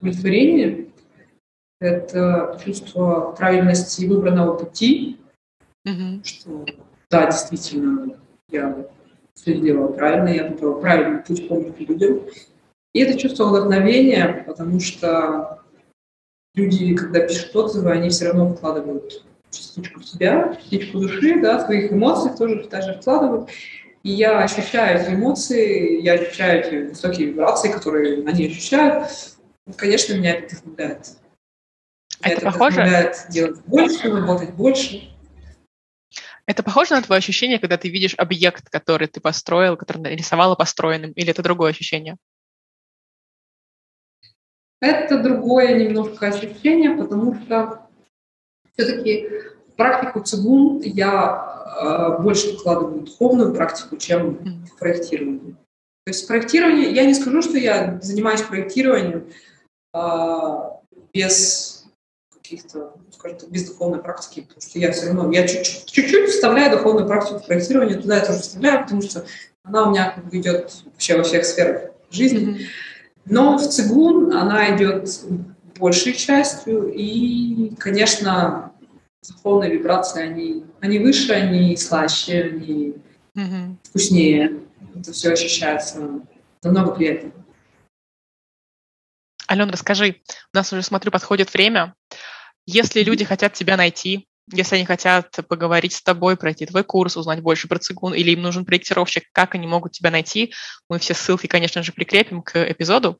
Удовлетворение. 0.00 0.88
это 1.80 2.58
чувство 2.64 3.34
правильности 3.36 4.06
выбранного 4.06 4.56
пути, 4.56 5.18
Мгм. 5.84 6.22
что 6.24 6.64
да, 7.10 7.26
действительно, 7.26 8.18
я 8.50 8.86
все 9.34 9.56
сделала 9.56 9.92
правильно, 9.92 10.28
я 10.28 10.48
выбрала 10.48 10.80
правильный 10.80 11.22
путь 11.22 11.48
помощи 11.48 11.82
людям. 11.82 12.22
И 12.92 13.00
это 13.00 13.18
чувство 13.18 13.46
вдохновения, 13.48 14.44
потому 14.46 14.80
что 14.80 15.62
люди, 16.54 16.94
когда 16.94 17.20
пишут 17.26 17.54
отзывы, 17.54 17.90
они 17.92 18.08
все 18.08 18.28
равно 18.28 18.54
вкладывают 18.54 19.24
частичку 19.50 20.02
себя, 20.02 20.54
частичку 20.54 21.00
души, 21.00 21.40
да, 21.40 21.64
своих 21.64 21.92
эмоций 21.92 22.36
тоже 22.36 22.66
также 22.68 22.94
вкладывают. 23.00 23.50
И 24.02 24.10
я 24.10 24.38
ощущаю 24.42 25.00
эти 25.00 25.10
эмоции, 25.14 26.00
я 26.00 26.12
ощущаю 26.14 26.64
эти 26.64 26.88
высокие 26.90 27.28
вибрации, 27.28 27.72
которые 27.72 28.26
они 28.26 28.46
ощущают. 28.46 29.10
Конечно, 29.76 30.14
меня 30.14 30.36
это 30.36 30.56
вдохновляет. 30.56 31.08
А 32.22 32.28
Меня 32.28 32.36
это 32.36 32.46
похоже? 32.46 32.74
вдохновляет 32.74 33.26
делать 33.30 33.60
больше, 33.66 34.08
работать 34.08 34.54
больше. 34.54 35.10
Это 36.46 36.62
похоже 36.62 36.94
на 36.94 37.02
твое 37.02 37.18
ощущение, 37.18 37.58
когда 37.58 37.76
ты 37.76 37.88
видишь 37.88 38.14
объект, 38.16 38.70
который 38.70 39.08
ты 39.08 39.20
построил, 39.20 39.76
который 39.76 39.98
нарисовала 39.98 40.54
построенным, 40.54 41.10
или 41.10 41.30
это 41.30 41.42
другое 41.42 41.70
ощущение? 41.70 42.16
Это 44.80 45.20
другое 45.20 45.74
немножко 45.74 46.28
ощущение, 46.28 46.94
потому 46.96 47.34
что 47.34 47.85
все-таки 48.76 49.28
в 49.68 49.76
практику 49.76 50.20
цигун 50.20 50.80
я 50.80 52.16
э, 52.18 52.22
больше 52.22 52.56
вкладываю 52.56 53.00
духовную 53.00 53.54
практику, 53.54 53.96
чем 53.96 54.64
в 54.66 54.78
проектирование. 54.78 55.56
То 56.04 56.10
есть 56.10 56.28
проектирование, 56.28 56.92
я 56.92 57.04
не 57.04 57.14
скажу, 57.14 57.42
что 57.42 57.58
я 57.58 57.98
занимаюсь 58.00 58.42
проектированием 58.42 59.26
а, 59.92 60.80
без 61.12 61.84
каких-то, 62.32 62.92
ну, 62.94 63.12
скажем 63.12 63.38
так, 63.38 63.50
без 63.50 63.68
духовной 63.68 64.00
практики, 64.00 64.42
потому 64.42 64.60
что 64.60 64.78
я 64.78 64.92
все 64.92 65.06
равно, 65.06 65.32
я 65.32 65.48
чуть-чуть, 65.48 65.86
чуть-чуть 65.86 66.30
вставляю 66.30 66.76
духовную 66.76 67.08
практику 67.08 67.40
в 67.40 67.46
проектирование, 67.46 67.98
туда 67.98 68.18
я 68.18 68.24
тоже 68.24 68.38
вставляю, 68.38 68.84
потому 68.84 69.02
что 69.02 69.26
она 69.64 69.88
у 69.88 69.90
меня 69.90 70.10
как 70.10 70.26
бы 70.26 70.36
идет 70.38 70.72
вообще 70.84 71.16
во 71.16 71.24
всех 71.24 71.44
сферах 71.44 71.90
жизни. 72.10 72.68
Но 73.24 73.58
в 73.58 73.68
цигун 73.68 74.32
она 74.32 74.76
идет 74.76 75.10
большей 75.78 76.14
частью, 76.14 76.92
и, 76.92 77.74
конечно, 77.76 78.72
духовные 79.28 79.72
вибрации, 79.72 80.22
они, 80.22 80.64
они 80.80 80.98
выше, 80.98 81.32
они 81.32 81.76
слаще, 81.76 82.42
они 82.42 82.94
Мгм. 83.34 83.78
вкуснее. 83.82 84.60
Это 84.94 85.12
все 85.12 85.32
ощущается 85.32 86.20
намного 86.62 86.94
приятнее. 86.94 87.32
Ален, 89.50 89.70
расскажи, 89.70 90.20
у 90.52 90.56
нас 90.56 90.72
уже, 90.72 90.82
смотрю, 90.82 91.10
подходит 91.10 91.52
время. 91.52 91.94
Если 92.66 93.02
люди 93.02 93.24
хотят 93.24 93.52
тебя 93.52 93.76
найти, 93.76 94.26
если 94.52 94.76
они 94.76 94.84
хотят 94.84 95.36
поговорить 95.48 95.92
с 95.92 96.02
тобой, 96.02 96.36
пройти 96.36 96.66
твой 96.66 96.84
курс, 96.84 97.16
узнать 97.16 97.40
больше 97.40 97.68
про 97.68 97.78
цигун, 97.78 98.14
или 98.14 98.30
им 98.30 98.42
нужен 98.42 98.64
проектировщик, 98.64 99.24
как 99.32 99.54
они 99.54 99.66
могут 99.66 99.92
тебя 99.92 100.10
найти? 100.10 100.52
Мы 100.88 100.98
все 100.98 101.14
ссылки, 101.14 101.46
конечно 101.46 101.82
же, 101.82 101.92
прикрепим 101.92 102.42
к 102.42 102.56
эпизоду. 102.70 103.18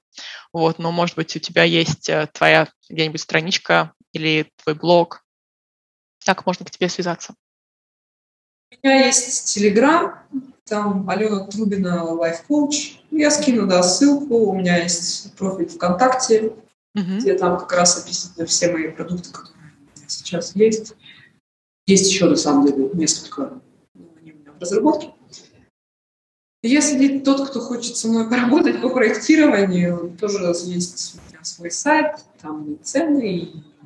Вот, 0.52 0.78
но, 0.78 0.92
может 0.92 1.16
быть, 1.16 1.34
у 1.34 1.38
тебя 1.38 1.64
есть 1.64 2.08
э, 2.08 2.28
твоя 2.32 2.68
где-нибудь 2.88 3.20
страничка 3.20 3.92
или 4.12 4.50
твой 4.62 4.76
блог. 4.76 5.24
Как 6.24 6.46
можно 6.46 6.64
к 6.64 6.70
тебе 6.70 6.88
связаться? 6.88 7.34
У 8.82 8.86
меня 8.86 9.06
есть 9.06 9.52
Телеграм, 9.52 10.22
там 10.64 11.08
Алена 11.08 11.46
Трубина 11.46 12.04
Coach. 12.48 12.98
Я 13.10 13.30
скину, 13.30 13.66
да, 13.66 13.82
ссылку. 13.82 14.48
У 14.48 14.54
меня 14.54 14.78
есть 14.82 15.34
профиль 15.36 15.68
ВКонтакте, 15.68 16.52
Мгм. 16.94 17.18
где 17.18 17.36
там 17.36 17.58
как 17.58 17.72
раз 17.72 18.02
описаны 18.02 18.46
все 18.46 18.72
мои 18.72 18.88
продукты, 18.88 19.30
которые 19.30 19.72
сейчас 20.08 20.56
есть. 20.56 20.94
Есть 21.86 22.10
еще, 22.10 22.26
на 22.26 22.36
самом 22.36 22.66
деле, 22.66 22.90
несколько 22.94 23.60
ну, 23.94 24.08
они 24.20 24.32
у 24.32 24.36
меня 24.36 24.52
в 24.52 24.60
разработке. 24.60 25.12
Если 26.62 27.20
тот, 27.20 27.48
кто 27.48 27.60
хочет 27.60 27.96
со 27.96 28.08
мной 28.08 28.28
поработать 28.28 28.82
по 28.82 28.88
проектированию, 28.88 30.16
тоже 30.20 30.38
есть 30.64 31.14
у 31.14 31.30
меня 31.30 31.44
свой 31.44 31.70
сайт, 31.70 32.24
там 32.42 32.72
и 32.72 32.76
цены, 32.82 33.36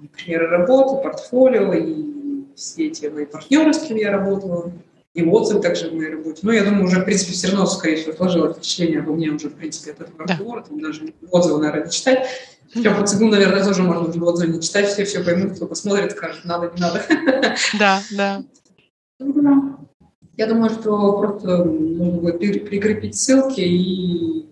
и 0.03 0.09
примеры 0.09 0.47
работы, 0.47 1.03
портфолио, 1.03 1.75
и 1.75 2.45
все 2.57 2.87
эти 2.87 3.07
мои 3.07 3.27
партнеры, 3.27 3.75
с 3.75 3.81
кем 3.81 3.99
я 3.99 4.11
работала, 4.11 4.73
и 5.15 5.23
отзывы 5.25 5.61
также 5.61 5.91
в 5.91 5.95
моей 5.95 6.11
работе. 6.13 6.41
Ну, 6.43 6.53
я 6.53 6.65
думаю, 6.65 6.85
уже, 6.85 7.01
в 7.01 7.05
принципе, 7.05 7.33
все 7.33 7.49
равно, 7.49 7.67
скорее 7.67 7.97
всего, 7.97 8.13
сложилось 8.13 8.57
впечатление 8.57 9.01
обо 9.01 9.13
мне 9.13 9.29
уже, 9.31 9.49
в 9.49 9.55
принципе, 9.55 9.91
от 9.93 10.01
этого 10.03 10.19
Да. 10.27 10.35
разговора, 10.35 10.63
там 10.63 10.81
даже 10.81 11.13
отзывы, 11.31 11.59
наверное, 11.61 11.87
не 11.87 11.91
читать. 11.91 12.29
Причем 12.73 12.97
по 12.97 13.05
цигуну, 13.07 13.33
наверное, 13.33 13.65
тоже 13.65 13.83
можно 13.83 14.09
уже 14.09 14.21
отзывы 14.23 14.53
не 14.53 14.61
читать, 14.63 14.89
все 14.89 15.05
все 15.05 15.25
поймут, 15.25 15.57
кто 15.57 15.67
посмотрит, 15.67 16.13
скажет, 16.13 16.45
надо, 16.45 16.71
не 16.75 16.81
надо. 16.81 17.03
Да, 17.79 18.03
да. 18.13 18.45
Да. 19.19 19.77
Я 20.37 20.47
думаю, 20.47 20.71
что 20.71 21.19
просто 21.19 21.65
нужно 21.65 22.21
будет 22.21 22.39
при- 22.39 22.61
прикрепить 22.61 23.17
ссылки 23.17 23.61
и 23.61 24.47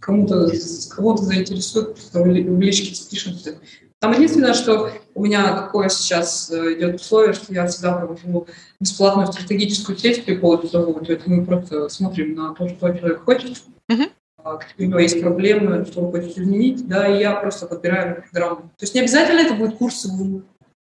кому-то 0.00 0.50
кого-то 0.90 1.22
заинтересует, 1.22 1.96
в 2.12 2.26
ли- 2.26 2.42
в 2.42 2.58
личке 2.60 2.94
спишемся. 2.94 3.58
Там 4.02 4.14
единственное, 4.14 4.52
что 4.52 4.90
у 5.14 5.24
меня 5.24 5.56
какое 5.56 5.88
сейчас 5.88 6.50
э, 6.50 6.74
идет 6.74 6.96
условие, 6.96 7.34
что 7.34 7.54
я 7.54 7.68
всегда 7.68 7.92
провожу 7.92 8.48
бесплатную 8.80 9.28
стратегическую 9.28 9.96
сессию 9.96 10.40
получасовую, 10.40 11.04
то 11.04 11.12
есть 11.12 11.24
мы 11.28 11.46
просто 11.46 11.88
смотрим 11.88 12.34
на 12.34 12.52
то, 12.52 12.68
что 12.68 12.92
человек 12.98 13.22
хочет, 13.22 13.62
какие 13.86 14.86
у 14.86 14.90
него 14.90 14.98
есть 14.98 15.20
проблемы, 15.20 15.86
что 15.86 16.00
он 16.00 16.10
хочет 16.10 16.36
изменить, 16.36 16.88
да, 16.88 17.06
и 17.06 17.20
я 17.20 17.36
просто 17.36 17.66
подбираю 17.66 18.24
программу. 18.28 18.62
То 18.76 18.82
есть 18.82 18.94
не 18.96 19.02
обязательно 19.02 19.38
это 19.38 19.54
будет 19.54 19.76
курс 19.76 20.04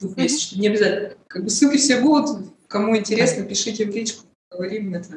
двухмесячный, 0.01 0.59
не 0.59 0.67
обязательно. 0.67 1.13
Как 1.27 1.45
бы 1.45 1.49
ссылки 1.49 1.77
все 1.77 2.01
будут, 2.01 2.45
кому 2.67 2.97
интересно, 2.97 3.45
пишите 3.45 3.85
в 3.85 3.95
личку, 3.95 4.25
говорим, 4.51 4.93
это 4.93 5.13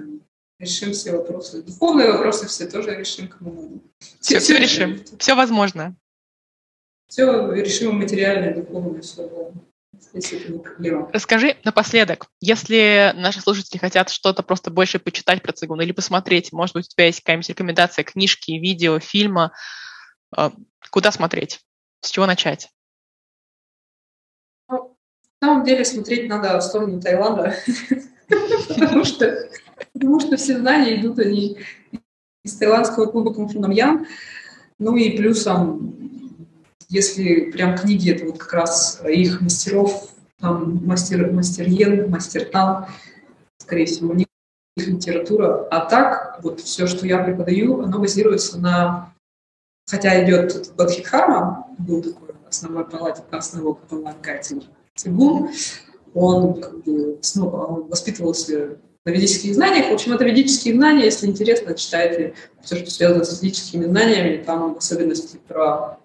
решим 0.60 0.92
все 0.92 1.16
вопросы. 1.16 1.64
Духовные 1.64 2.12
вопросы 2.12 2.46
все 2.46 2.68
тоже 2.68 2.94
решим, 2.94 3.26
кому 3.26 3.60
надо. 3.60 3.80
Все, 4.20 4.38
все 4.38 4.56
решим. 4.56 5.00
Все 5.18 5.34
возможно. 5.34 5.96
Все 7.09 7.52
решимо 7.52 7.93
материальное, 7.93 8.55
духовное, 8.55 9.01
все. 9.01 9.52
Здесь 9.98 10.32
это 10.32 10.52
не 10.52 10.59
проблема. 10.59 11.10
Расскажи 11.12 11.56
напоследок, 11.64 12.26
если 12.40 13.12
наши 13.16 13.40
слушатели 13.40 13.78
хотят 13.78 14.10
что-то 14.10 14.43
просто 14.43 14.70
больше 14.70 14.98
почитать 14.98 15.43
про 15.43 15.52
цигун 15.52 15.80
или 15.80 15.93
посмотреть, 15.93 16.52
может 16.52 16.74
быть, 16.74 16.86
у 16.86 16.89
тебя 16.89 17.06
есть 17.06 17.20
какая-нибудь 17.20 17.48
рекомендация 17.48 18.05
книжки, 18.05 18.52
видео, 18.52 18.98
фильма, 19.01 19.52
э, 20.36 20.51
куда 20.90 21.10
смотреть, 21.10 21.60
с 22.01 22.10
чего 22.10 22.26
начать? 22.26 22.70
На 24.68 24.80
самом 25.43 25.64
деле 25.64 25.85
смотреть 25.85 26.28
надо 26.28 26.59
в 26.59 26.62
сторону 26.62 27.01
Таиланда, 27.01 27.55
потому 28.68 29.05
что, 29.05 29.48
потому 29.93 30.20
что 30.20 30.36
все 30.36 30.59
знания 30.59 31.01
идут 31.01 31.18
они 31.18 31.59
из 32.44 32.56
таиландского 32.56 33.06
клуба 33.06 33.32
Кунг-фу 33.32 33.60
Намьян. 33.60 34.06
Ну 34.78 34.97
и 34.97 35.16
плюсом, 35.16 36.27
если 36.89 37.51
прям 37.51 37.77
книги, 37.77 38.10
это 38.10 38.24
вот 38.24 38.39
как 38.39 38.52
раз 38.52 39.02
их 39.06 39.40
мастеров, 39.40 40.09
там 40.40 40.85
мастер, 40.86 41.31
мастер 41.32 41.69
Йен, 41.69 42.10
мастер 42.10 42.44
Тан, 42.47 42.86
скорее 43.59 43.86
всего, 43.86 44.10
у 44.10 44.15
них 44.15 44.27
литература. 44.77 45.66
А 45.70 45.81
так, 45.81 46.40
вот 46.43 46.60
все, 46.60 46.86
что 46.86 47.06
я 47.06 47.19
преподаю, 47.19 47.82
оно 47.82 47.98
базируется 47.98 48.59
на... 48.59 49.12
Хотя 49.86 50.24
идет 50.24 50.73
Бадхидхарма, 50.77 51.66
был 51.78 52.02
такой 52.02 52.35
основополагатель 52.48 54.66
цигун, 54.94 55.51
он 56.15 56.60
как 56.60 56.85
бы 56.85 57.19
он 57.36 57.89
воспитывался 57.89 58.78
на 59.05 59.10
ведических 59.10 59.55
знаниях. 59.55 59.90
В 59.90 59.94
общем, 59.94 60.12
это 60.12 60.24
ведические 60.24 60.74
знания. 60.74 61.05
Если 61.05 61.27
интересно, 61.27 61.74
читайте 61.74 62.35
все, 62.62 62.77
что 62.77 62.90
связано 62.90 63.24
с 63.24 63.43
ведическими 63.43 63.86
знаниями. 63.86 64.43
Там 64.43 64.77
особенности 64.77 65.39
про 65.48 65.97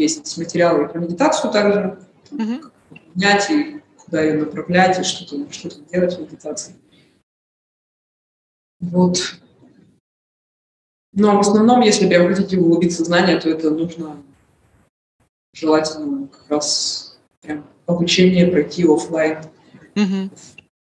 есть 0.00 0.38
материалы 0.38 0.88
про 0.88 0.98
медитацию 0.98 1.52
также. 1.52 1.98
Как 2.30 2.72
понять 3.14 3.50
и 3.50 3.82
куда 3.96 4.22
ее 4.22 4.38
направлять, 4.44 4.98
и 4.98 5.02
что 5.02 5.28
там, 5.28 5.50
что 5.52 5.68
делать 5.92 6.16
в 6.16 6.20
медитации. 6.20 6.74
Вот. 8.80 9.18
Но 11.12 11.36
в 11.36 11.40
основном, 11.40 11.80
если 11.80 12.08
прям 12.08 12.28
хотите 12.28 12.58
углубиться 12.58 13.02
в 13.02 13.06
знания, 13.06 13.38
то 13.38 13.50
это 13.50 13.70
нужно 13.70 14.22
желательно 15.54 16.28
как 16.28 16.48
раз 16.48 17.18
прям 17.42 17.66
обучение 17.86 18.46
пройти 18.46 18.84
офлайн 18.84 19.38
Мгм. 19.96 20.30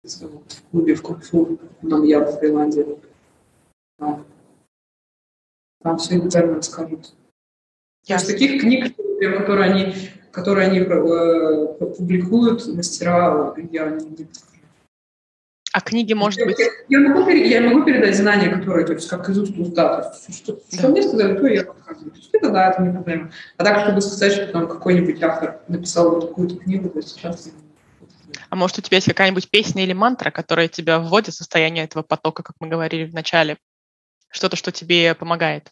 в 0.05 0.63
клубе 0.71 0.95
в 0.95 1.03
кунг-фу 1.03 1.59
нам 1.83 2.05
я 2.05 2.21
в 2.21 2.39
Таиланде. 2.39 2.99
Там, 3.99 4.25
там 5.83 5.99
все 5.99 6.21
детально 6.21 6.55
расскажут. 6.55 7.13
То 8.07 8.13
есть 8.13 8.29
Ясно. 8.29 8.33
таких 8.35 8.61
книг, 8.61 8.95
которые 9.39 9.71
они, 9.71 9.95
которые 10.31 10.69
они 10.69 10.81
э, 10.81 11.67
публикуют, 11.97 12.67
мастера, 12.67 13.55
я 13.73 13.89
не, 13.89 14.29
А 15.73 15.81
книги, 15.81 16.13
может 16.13 16.39
я, 16.39 16.45
быть... 16.45 16.59
Я, 16.59 16.67
я, 16.91 17.01
могу, 17.01 17.31
я 17.31 17.61
могу 17.63 17.83
передать 17.83 18.15
знания, 18.15 18.51
которые, 18.51 18.87
то 18.87 18.93
есть, 18.93 19.09
как 19.09 19.27
из 19.31 19.39
уст 19.39 19.57
уста. 19.57 20.03
То 20.03 20.19
есть, 20.29 20.37
что, 20.37 20.53
да. 20.53 20.79
что 20.79 20.89
мне 20.89 21.03
сказали, 21.03 21.39
то 21.39 21.47
я 21.47 21.65
рассказываю. 21.65 22.11
То 22.11 22.19
есть, 22.19 22.31
это 22.35 22.51
да, 22.51 22.71
это 22.71 22.83
не 22.83 22.93
проблема. 22.93 23.31
А 23.57 23.65
так, 23.65 23.81
чтобы 23.85 24.03
сказать, 24.03 24.33
что 24.35 24.47
там 24.49 24.69
какой-нибудь 24.69 25.23
автор 25.23 25.61
написал 25.69 26.11
вот 26.11 26.29
такую-то 26.29 26.57
книгу, 26.57 26.91
то 26.91 27.01
сейчас... 27.01 27.49
А 28.51 28.57
может, 28.57 28.79
у 28.79 28.83
тебя 28.83 28.97
есть 28.99 29.09
какая-нибудь 29.09 29.49
песня 29.49 29.83
или 29.83 29.95
мантра, 29.95 30.31
которая 30.31 30.69
тебя 30.69 30.99
вводит 30.99 31.33
в 31.33 31.39
состояние 31.39 31.85
этого 31.85 32.03
потока, 32.03 32.43
как 32.43 32.57
мы 32.61 32.69
говорили 32.69 33.07
в 33.07 33.15
начале? 33.15 33.57
Что-то, 34.29 34.57
что 34.57 34.73
тебе 34.73 35.15
помогает? 35.15 35.71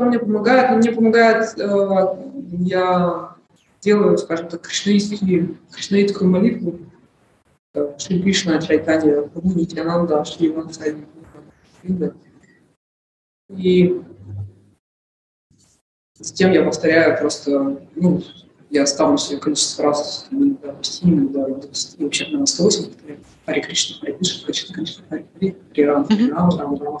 Что 0.00 0.08
мне 0.08 0.18
помогает? 0.18 0.78
Мне 0.78 0.92
помогает, 0.92 1.58
э, 1.58 2.16
я 2.52 3.36
делаю, 3.82 4.16
скажем 4.16 4.48
так, 4.48 4.62
кришнаитские, 4.62 5.58
кришнаитскую 5.70 6.30
молитву, 6.30 6.78
Шри 7.98 8.22
Кришна, 8.22 8.62
Чайтанья, 8.62 9.24
Прабhu 9.24 9.54
Нитянанда, 9.54 10.24
Шри 10.24 10.48
Вансади, 10.48 11.04
И 13.54 14.00
затем 16.18 16.52
я 16.52 16.64
повторяю 16.64 17.18
просто, 17.20 17.86
ну, 17.94 18.22
я 18.70 18.86
ставлю 18.86 19.18
себе 19.18 19.38
количество 19.38 19.84
раз, 19.84 20.28
иногда 20.30 20.72
почти, 20.72 21.10
иногда 21.10 21.46
вообще 21.98 22.26
на 22.34 22.46
108 22.46 22.84
повторяю. 22.86 23.20
Хари 23.44 23.60
Кришна, 23.60 24.00
Хари 24.00 24.12
Кришна, 24.14 24.46
Кришна, 24.46 24.74
Кришна, 24.74 25.04
Хари 25.10 25.26
Хари, 25.34 25.56
Хари 25.74 25.84
Рам, 25.84 26.06
Рам, 26.08 26.58
Рам, 26.58 26.82
Рам. 26.82 26.98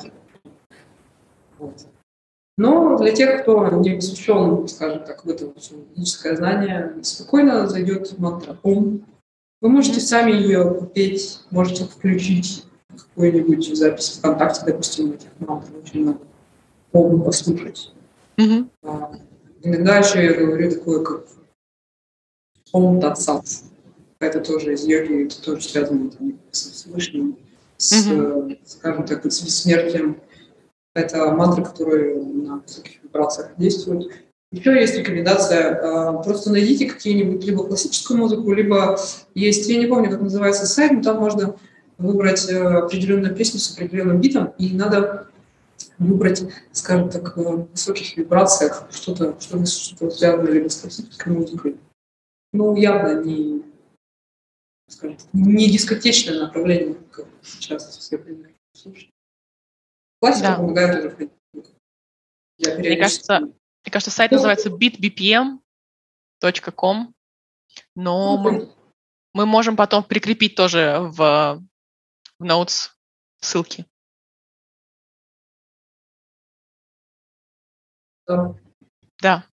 Вот. 1.58 1.89
Но 2.60 2.98
для 2.98 3.12
тех, 3.12 3.40
кто 3.40 3.70
не 3.70 3.94
посвящен, 3.94 4.68
скажем 4.68 5.02
так, 5.04 5.24
в 5.24 5.30
это 5.30 5.50
ведическое 5.96 6.36
знание, 6.36 6.94
спокойно 7.00 7.66
зайдет 7.66 8.18
мантра 8.18 8.58
Ом, 8.62 9.06
вы 9.62 9.68
можете 9.70 9.98
сами 10.00 10.32
ее 10.32 10.74
купить, 10.74 11.40
можете 11.50 11.84
включить 11.84 12.66
какую-нибудь 12.94 13.74
запись 13.74 14.18
ВКонтакте, 14.18 14.66
допустим, 14.66 15.12
этих 15.12 15.28
мантр 15.38 15.70
очень 15.82 16.02
много. 16.02 16.20
Могу 16.92 17.22
послушать. 17.22 17.94
Mm-hmm. 18.36 18.68
А, 18.82 19.12
иногда 19.62 19.96
еще 19.96 20.22
я 20.22 20.34
говорю 20.34 20.70
такое, 20.70 21.02
как 21.02 21.24
Ом 22.72 23.00
Татсат. 23.00 23.46
Это 24.18 24.38
тоже 24.40 24.74
из 24.74 24.84
йоги, 24.84 25.24
это 25.24 25.42
тоже 25.42 25.66
связано 25.66 26.10
там, 26.10 26.38
с 26.50 26.72
Всевышним, 26.72 27.38
с, 27.78 28.06
mm-hmm. 28.06 28.58
скажем 28.66 29.06
так, 29.06 29.24
с 29.24 29.42
бессмертием. 29.42 30.20
Это 30.92 31.32
мантра, 31.32 31.62
которая 31.62 32.16
на 32.60 32.62
высоких 32.62 33.02
вибрациях 33.02 33.50
действует. 33.56 34.12
Еще 34.52 34.72
есть 34.80 34.96
рекомендация, 34.96 35.74
а, 35.74 36.22
просто 36.22 36.50
найдите 36.50 36.86
какие-нибудь 36.86 37.44
либо 37.44 37.64
классическую 37.64 38.18
музыку, 38.18 38.52
либо 38.52 38.98
есть, 39.34 39.68
я 39.68 39.78
не 39.78 39.86
помню, 39.86 40.10
как 40.10 40.20
называется 40.20 40.66
сайт, 40.66 40.92
но 40.92 41.02
там 41.02 41.18
можно 41.18 41.56
выбрать 41.98 42.48
э, 42.48 42.58
определенную 42.58 43.34
песню 43.36 43.60
с 43.60 43.72
определенным 43.72 44.20
битом, 44.20 44.54
и 44.58 44.74
надо 44.74 45.28
выбрать, 45.98 46.42
скажем 46.72 47.10
так, 47.10 47.36
в 47.36 47.68
высоких 47.70 48.16
вибрациях 48.16 48.88
что-то, 48.90 49.38
что-то, 49.38 49.66
что 49.66 50.10
связано 50.10 50.48
либо 50.48 50.68
с 50.68 50.80
классической 50.80 51.32
музыкой. 51.32 51.76
Ну, 52.52 52.74
явно 52.74 53.22
не, 53.22 53.62
скажем 54.88 55.16
так, 55.16 55.26
не 55.32 55.70
дискотечное 55.70 56.40
направление, 56.40 56.96
как 57.12 57.26
сейчас 57.42 57.96
все 57.98 58.18
понимают. 58.18 58.56
Классика 60.20 60.48
да. 60.48 60.56
помогает 60.56 60.98
уже 60.98 61.30
Я 62.60 62.76
Мне 62.76 62.96
кажется, 62.96 63.40
мне 63.40 63.90
кажется, 63.90 64.10
сайт 64.10 64.32
называется 64.32 64.68
bitbpm.com, 64.68 67.14
но 67.94 68.36
мы, 68.36 68.68
мы 69.32 69.46
можем 69.46 69.76
потом 69.76 70.04
прикрепить 70.04 70.56
тоже 70.56 70.98
в, 71.00 71.62
в 72.38 72.44
notes 72.44 72.90
ссылки. 73.40 73.86
Да. 78.26 78.54
Да. 79.22 79.46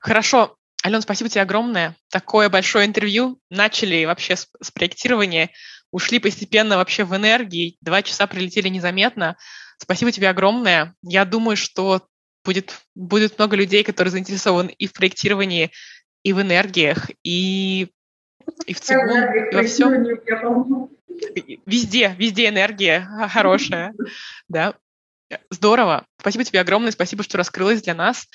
Хорошо. 0.00 0.56
Ален, 0.84 1.02
спасибо 1.02 1.28
тебе 1.28 1.42
огромное. 1.42 1.96
Такое 2.10 2.48
большое 2.48 2.86
интервью. 2.86 3.40
Начали 3.50 4.04
вообще 4.04 4.36
с, 4.36 4.48
с 4.62 4.70
проектирования, 4.70 5.50
ушли 5.90 6.20
постепенно 6.20 6.76
вообще 6.76 7.02
в 7.04 7.12
энергии. 7.14 7.76
Два 7.80 8.02
часа 8.02 8.28
прилетели 8.28 8.68
незаметно. 8.68 9.36
Спасибо 9.78 10.12
тебе 10.12 10.30
огромное. 10.30 10.94
Я 11.02 11.24
думаю, 11.24 11.56
что 11.56 12.06
будет, 12.44 12.80
будет 12.94 13.38
много 13.38 13.56
людей, 13.56 13.84
которые 13.84 14.12
заинтересованы 14.12 14.70
и 14.70 14.86
в 14.86 14.92
проектировании, 14.92 15.70
и 16.22 16.32
в 16.32 16.40
энергиях, 16.40 17.10
и, 17.22 17.88
и 18.66 18.74
в 18.74 18.80
ЦИГУ, 18.80 19.50
и 19.50 19.54
во 19.54 19.62
всем. 19.64 20.90
Везде, 21.66 22.14
везде 22.18 22.48
энергия 22.48 23.08
хорошая. 23.32 23.94
Да. 24.48 24.74
Здорово. 25.50 26.06
Спасибо 26.18 26.44
тебе 26.44 26.60
огромное, 26.60 26.90
спасибо, 26.90 27.22
что 27.22 27.38
раскрылась 27.38 27.82
для 27.82 27.94
нас. 27.94 28.26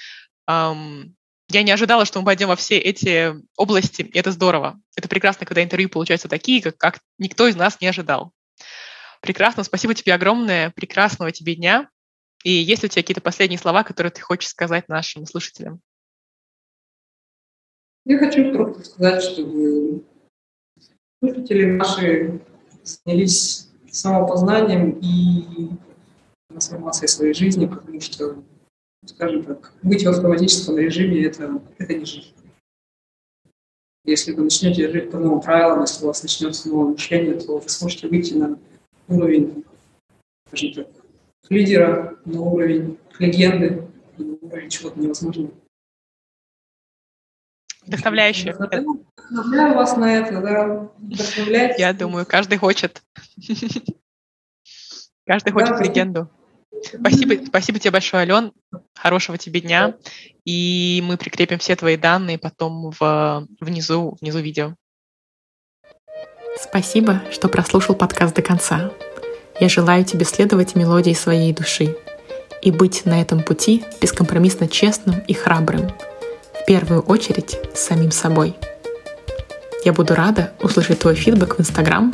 Я 0.48 1.62
не 1.62 1.72
ожидала, 1.72 2.06
что 2.06 2.20
мы 2.20 2.26
пойдем 2.26 2.48
во 2.48 2.56
все 2.56 2.78
эти 2.78 3.36
области, 3.56 4.02
и 4.02 4.18
это 4.18 4.32
здорово. 4.32 4.80
Это 4.96 5.08
прекрасно, 5.08 5.46
когда 5.46 5.64
интервью 5.64 5.90
получаются 5.90 6.28
такие, 6.28 6.62
как, 6.62 6.78
как 6.78 7.00
никто 7.20 7.48
из 7.48 7.56
нас 7.56 7.82
не 7.82 7.88
ожидал. 7.88 8.32
Прекрасно, 9.22 9.64
спасибо 9.64 9.94
тебе 9.94 10.14
огромное, 10.14 10.72
прекрасного 10.72 11.32
тебе 11.32 11.56
дня. 11.56 11.90
И 12.46 12.52
есть 12.52 12.84
ли 12.84 12.88
у 12.88 12.90
тебя 12.90 13.02
какие-то 13.02 13.22
последние 13.22 13.58
слова, 13.58 13.84
которые 13.84 14.12
ты 14.12 14.22
хочешь 14.22 14.50
сказать 14.50 14.88
нашим 14.88 15.26
слушателям? 15.26 15.82
Я 18.06 18.20
хочу 18.20 18.54
просто 18.54 18.84
сказать, 18.84 19.24
чтобы 19.24 20.04
слушатели 21.20 21.66
наши 21.66 22.40
занялись 22.84 23.68
самопознанием 23.90 24.92
и 25.02 25.72
трансформацией 26.50 27.08
своей 27.08 27.34
жизни, 27.34 27.66
потому 27.66 28.00
что, 28.00 28.44
скажем 29.08 29.44
так, 29.44 29.74
быть 29.82 30.06
в 30.06 30.10
автоматическом 30.10 30.78
режиме 30.78 31.26
это, 31.26 31.60
это 31.80 31.96
не 31.96 32.06
жизнь. 32.06 32.36
Если 34.04 34.34
вы 34.34 34.44
начнете 34.44 34.88
жить 34.92 35.10
по 35.10 35.18
новым 35.18 35.42
правилам, 35.42 35.82
если 35.82 36.04
у 36.04 36.08
вас 36.10 36.22
начнется 36.22 36.70
новое 36.70 36.92
мышление, 36.92 37.40
то 37.40 37.58
вы 37.58 37.68
сможете 37.68 38.08
выйти 38.08 38.36
на 38.36 38.60
уровень, 39.08 39.66
скажем 40.48 40.74
так, 40.76 41.05
лидера 41.50 42.18
на 42.26 42.42
уровень 42.42 42.98
легенды, 43.20 43.88
на 44.18 44.36
уровень 44.42 44.70
чего-то 44.70 45.00
невозможного. 45.00 45.52
Вдохновляюще. 47.86 48.54
Вдохновляю 48.54 49.76
вас 49.76 49.96
на 49.96 50.18
это, 50.18 50.42
да. 50.42 50.90
Вдохновляйте. 50.98 51.76
Я 51.82 51.94
думаю, 51.94 52.26
каждый 52.26 52.58
хочет. 52.58 53.04
Каждый 55.26 55.54
хочет 55.54 55.80
легенду. 55.80 56.30
Спасибо, 56.84 57.44
спасибо 57.46 57.80
тебе 57.80 57.92
большое, 57.92 58.24
Ален. 58.24 58.52
Хорошего 58.94 59.38
тебе 59.38 59.62
дня. 59.62 59.96
И 60.46 61.02
мы 61.04 61.18
прикрепим 61.18 61.58
все 61.58 61.76
твои 61.76 61.98
данные 61.98 62.38
потом 62.38 62.92
в, 62.92 63.48
внизу, 63.60 64.18
внизу 64.22 64.40
видео. 64.40 64.76
Спасибо, 66.58 67.22
что 67.32 67.50
прослушал 67.50 67.96
подкаст 67.96 68.36
до 68.36 68.42
конца. 68.42 68.92
Я 69.60 69.70
желаю 69.70 70.04
тебе 70.04 70.26
следовать 70.26 70.76
мелодии 70.76 71.14
своей 71.14 71.54
души 71.54 71.96
и 72.62 72.72
быть 72.72 73.06
на 73.06 73.22
этом 73.22 73.42
пути 73.42 73.86
бескомпромиссно 74.02 74.68
честным 74.68 75.20
и 75.28 75.34
храбрым, 75.34 75.90
в 76.62 76.66
первую 76.66 77.02
очередь 77.02 77.58
с 77.74 77.80
самим 77.80 78.12
собой. 78.12 78.56
Я 79.86 79.94
буду 79.94 80.14
рада 80.16 80.52
услышать 80.62 81.00
твой 81.00 81.16
фидбэк 81.16 81.58
в 81.58 81.62
Инстаграм 81.62 82.14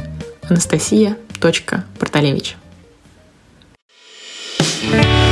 анастасия.порталевич. 0.50 2.58
thank 4.92 5.06
you 5.06 5.31